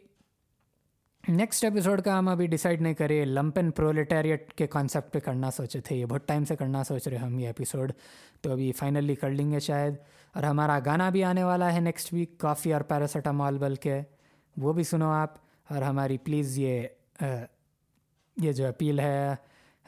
نیکسٹ 1.28 1.65
ایپیسوڈ 1.65 2.03
کا 2.03 2.19
ہم 2.19 2.28
ابھی 2.28 2.47
ڈیسائڈ 2.47 2.83
نہیں 2.83 2.95
کرے 2.95 3.24
لمپ 3.24 3.59
اینڈ 3.59 3.77
پرولیٹیریٹ 3.77 4.53
کے 4.53 4.66
کانسیپٹ 4.66 5.12
پہ 5.12 5.19
کرنا 5.19 5.51
سوچے 5.51 5.81
تھے، 5.81 5.97
یہ 5.97 6.07
بہت 6.07 6.28
ٹائم 6.28 6.45
سے 6.45 6.57
کرنا 6.57 6.85
سوچ 6.85 7.09
رہے 7.09 7.16
ہم 7.16 7.39
یہ 7.39 7.47
ایپیسوڈ 7.47 7.93
تو 8.41 8.53
ابھی 8.53 8.73
فائنلی 8.73 9.15
کر 9.15 9.31
لیں 9.31 9.51
گے 9.53 9.61
شاید۔ 9.61 9.95
اور 10.36 10.44
ہمارا 10.44 10.78
گانا 10.86 11.08
بھی 11.10 11.24
آنے 11.24 11.44
والا 11.44 11.72
ہے 11.74 11.80
نیکسٹ 11.80 12.12
ویک 12.12 12.38
کافی 12.38 12.72
اور 12.72 12.80
پیراسیٹامال 12.80 13.58
بل 13.58 13.74
کے 13.74 14.00
وہ 14.56 14.72
بھی 14.72 14.82
سنو 14.82 15.10
آپ۔ 15.10 15.34
اور 15.70 15.82
ہماری 15.82 16.18
پلیز 16.18 16.58
یہ 16.58 16.82
یہ 18.36 18.52
جو 18.52 18.66
اپیل 18.66 19.00
ہے، 19.00 19.34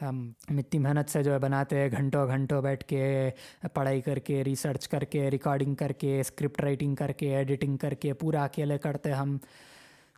ہم 0.02 0.32
اتنی 0.48 0.78
محنت 0.80 1.10
سے 1.10 1.22
جو 1.22 1.32
ہے 1.32 1.38
بناتے 1.38 1.80
ہیں، 1.80 1.88
گھنٹوں 1.96 2.26
گھنٹوں 2.26 2.62
بیٹھ 2.62 2.84
کے 2.84 3.30
پڑھائی 3.74 4.00
کر 4.00 4.18
کے 4.18 4.44
ریسرچ 4.44 4.88
کر 4.88 5.04
کے 5.04 5.30
ریکارڈنگ 5.30 5.74
کر 5.74 5.92
کے 5.92 6.20
اسکرپٹ 6.20 6.60
رائٹنگ 6.60 6.94
کر 6.94 7.12
کے 7.12 7.36
ایڈیٹنگ 7.36 7.76
کر 7.76 7.94
کے، 7.94 8.12
پورا 8.12 8.44
اکیلے 8.44 8.78
کرتے 8.78 9.12
ہم۔ 9.12 9.36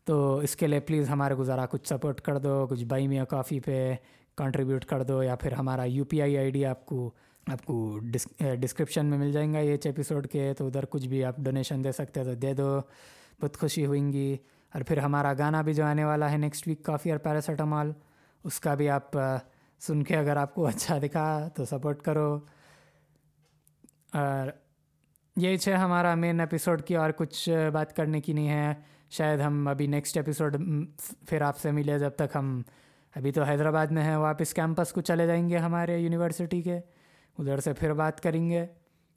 تو 0.05 0.36
اس 0.36 0.57
کے 0.57 0.66
لیے 0.66 0.81
پلیز 0.81 1.11
ہمارے 1.11 1.35
کو 1.35 1.44
ذرا 1.44 1.66
کچھ 1.66 1.89
سپورٹ 1.89 2.20
کر 2.20 2.39
دو، 2.39 2.66
کچھ 2.70 2.85
بائی 2.85 3.09
میا 3.09 3.24
کافی 3.24 3.61
پہ 3.61 3.94
کنٹریبیوٹ 4.36 4.85
کر 4.85 5.02
دو 5.02 5.23
یا 5.23 5.36
پھر 5.36 5.52
ہمارا 5.52 5.85
U 5.85 6.05
P 6.05 6.23
I 6.23 6.39
I 6.39 6.51
D 6.51 6.65
آپ 6.66 6.86
کو 6.86 7.11
آپ 7.47 7.65
کو 7.65 7.99
ڈسکرپشن 8.61 9.07
میں 9.07 9.19
مل 9.19 9.33
جائیں 9.33 9.55
گا 9.55 9.59
یہ 9.59 9.77
ایپیسوڈ 9.85 10.27
کے، 10.27 10.55
تو 10.55 10.67
ادھر 10.67 10.85
کچھ 10.85 11.09
بھی 11.09 11.25
آپ 11.25 11.37
ڈونیشن 11.37 11.85
دے 11.85 11.93
سکتے 11.93 12.25
تو 12.25 12.35
دے 12.35 12.55
دو، 12.55 12.81
بہت 13.41 13.59
خوشی 13.59 13.87
ہوئیں 13.87 14.12
گی۔ 14.12 14.37
اور 14.75 14.83
پھر 14.83 14.99
ہمارا 14.99 15.33
گانا 15.39 15.62
بھی 15.62 15.75
جو 15.75 15.85
آنے 15.85 16.05
والا 16.05 16.33
ہے 16.33 16.37
نیکسٹ 16.37 16.69
ویک 16.69 16.83
کافی 16.83 17.11
اور 17.11 17.19
پیراسیٹامال 17.19 17.93
اس 18.45 18.61
کا 18.61 18.75
بھی 18.75 18.89
آپ 18.89 19.11
سن 19.81 20.03
کے 20.03 20.17
اگر 20.17 20.37
آپ 20.37 20.55
کو 20.55 20.67
اچھا 20.67 20.99
دکھا 20.99 21.49
تو 21.49 21.65
سپورٹ 21.65 22.03
کرو۔ 22.03 22.39
اور 24.15 24.49
یہی 25.37 25.57
ہے 25.67 25.75
ہمارا 25.75 26.15
مین 26.15 26.41
ایپیسوڈ 26.41 26.83
کی 26.83 26.97
اور 26.97 27.11
کچھ 27.11 27.49
بات 27.73 27.97
کرنے 27.97 28.21
کی 28.21 28.33
نہیں 28.33 28.49
ہے۔ 28.49 28.75
شاید 29.11 29.41
ہم 29.41 29.69
ابھی 29.69 29.87
نیکسٹ 29.87 30.17
ایپیسوڈ 30.17 30.57
پھر 31.29 31.41
آپ 31.41 31.59
سے 31.59 31.71
ملے 31.71 31.99
جب 31.99 32.11
تک 32.11 32.37
ہم 32.37 32.62
ابھی 33.17 33.33
تو 33.33 33.43
حیدرآباد 33.43 33.87
میں 33.87 34.03
ہیں، 34.03 34.17
واپس 34.17 34.55
کیمپس 34.55 34.93
کو 34.93 35.01
چلے 35.01 35.27
جائیں 35.27 35.49
گے 35.49 35.57
ہمارے 35.57 35.99
یونیورسٹی 35.99 36.62
کے۔ 36.62 36.81
ادھر 37.41 37.61
سے 37.61 37.73
پھر 37.73 37.93
بات 37.93 38.21
کریں 38.21 38.51
گے۔ 38.51 38.67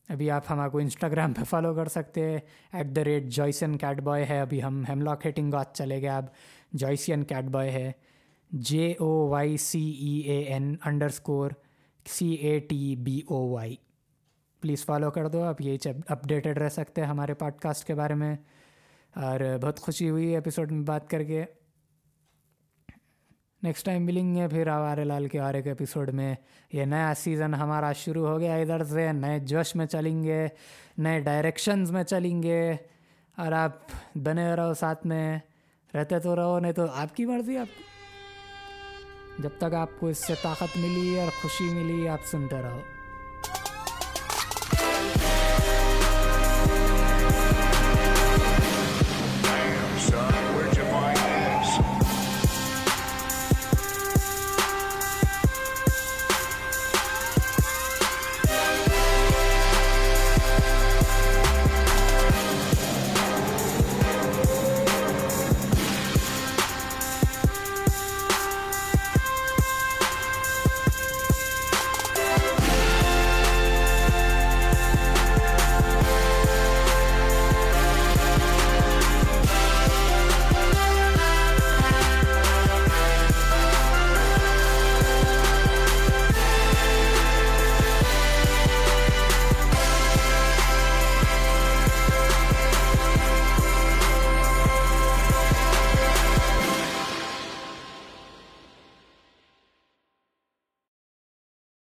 ابھی 0.09 0.31
آپ 0.31 0.43
ہمارے 0.49 0.69
کو 0.69 0.77
انسٹاگرام 0.77 1.33
پہ 1.33 1.43
فالو 1.43 1.75
کر 1.75 1.87
سکتے 1.87 2.29
ہیں۔ 2.29 2.37
At 2.73 2.95
the 2.95 3.03
rate 3.03 3.23
Joycean 3.23 3.77
cat 3.77 4.01
boy 4.01 4.25
ہے۔ 4.25 4.39
ابھی 4.39 4.63
ہم 4.63 4.83
ہیم 4.89 5.01
لاک 5.01 5.25
ہیٹنگ 5.25 5.51
بات 5.51 5.75
چلے 5.75 6.01
گئے۔ 6.01 6.09
اب 6.09 6.25
جوائسین 6.71 7.23
کیٹ 7.23 7.43
بوائے 7.45 7.71
ہے۔ 7.71 7.91
J 8.51 8.93
O 8.99 9.27
Y 9.27 9.57
C 9.57 9.89
E 9.91 10.19
A 10.19 10.41
N 10.41 10.75
underscore 11.05 11.51
C 12.09 12.31
A 12.33 12.59
T 12.59 12.95
B 12.95 13.21
O 13.27 13.49
Y 13.49 13.75
please 14.61 14.85
follow 14.85 15.11
کر 15.11 15.27
دو۔ 15.27 15.43
آپ 15.43 15.61
یہ 15.61 15.77
اپڈیٹڈ 16.07 16.57
رہ 16.57 16.69
سکتے 16.69 17.01
ہیں 17.01 17.07
ہمارے 17.07 17.33
پوڈ 17.33 17.53
کاسٹ 17.55 17.87
کے 17.87 17.95
بارے 17.95 18.13
میں۔ 18.13 18.35
اور 19.15 19.39
بہت 19.61 19.79
خوشی 19.79 20.09
ہوئی 20.09 20.27
ایپیسوڈ 20.27 20.71
میں 20.71 20.81
بات 20.81 21.09
کر 21.09 21.23
کے۔ 21.23 21.45
نیکسٹ 23.63 23.85
ٹائم 23.85 24.05
ملیں 24.05 24.35
گے 24.35 24.47
پھر 24.47 24.67
آوارے 24.67 25.03
لال 25.03 25.27
کے 25.27 25.39
اور 25.39 25.53
ایک 25.53 25.67
ایپیسوڈ 25.67 26.09
میں۔ 26.09 26.35
یہ 26.73 26.85
نیا 26.85 27.13
سیزن 27.17 27.53
ہمارا 27.53 27.93
شروع 27.93 28.27
ہو 28.27 28.39
گیا 28.39 28.55
ادھر 28.55 28.83
سے، 28.83 29.11
نئے 29.11 29.39
جوش 29.39 29.75
میں 29.75 29.85
چلیں 29.85 30.23
گے، 30.23 30.47
نئے 30.97 31.19
ڈائریکشنز 31.19 31.91
میں 31.91 32.03
چلیں 32.03 32.43
گے۔ 32.43 32.71
اور 33.37 33.51
آپ 33.51 33.71
بنے 34.15 34.55
رہو 34.55 34.73
ساتھ 34.73 35.07
میں، 35.07 35.39
رہتے 35.93 36.19
تو 36.19 36.35
رہو، 36.35 36.59
نہیں 36.59 36.71
تو 36.71 36.85
آپ 36.95 37.15
کی 37.15 37.25
مرضی، 37.25 37.57
آپ 37.57 37.81
جب 39.39 39.49
تک 39.57 39.73
آپ 39.73 39.89
کو 39.99 40.07
اس 40.07 40.17
سے 40.17 40.33
طاقت 40.41 40.77
ملی 40.77 41.19
اور 41.19 41.27
خوشی 41.41 41.73
ملی، 41.73 42.07
آپ 42.07 42.19
سنتے 42.25 42.55
رہو۔ 42.55 42.79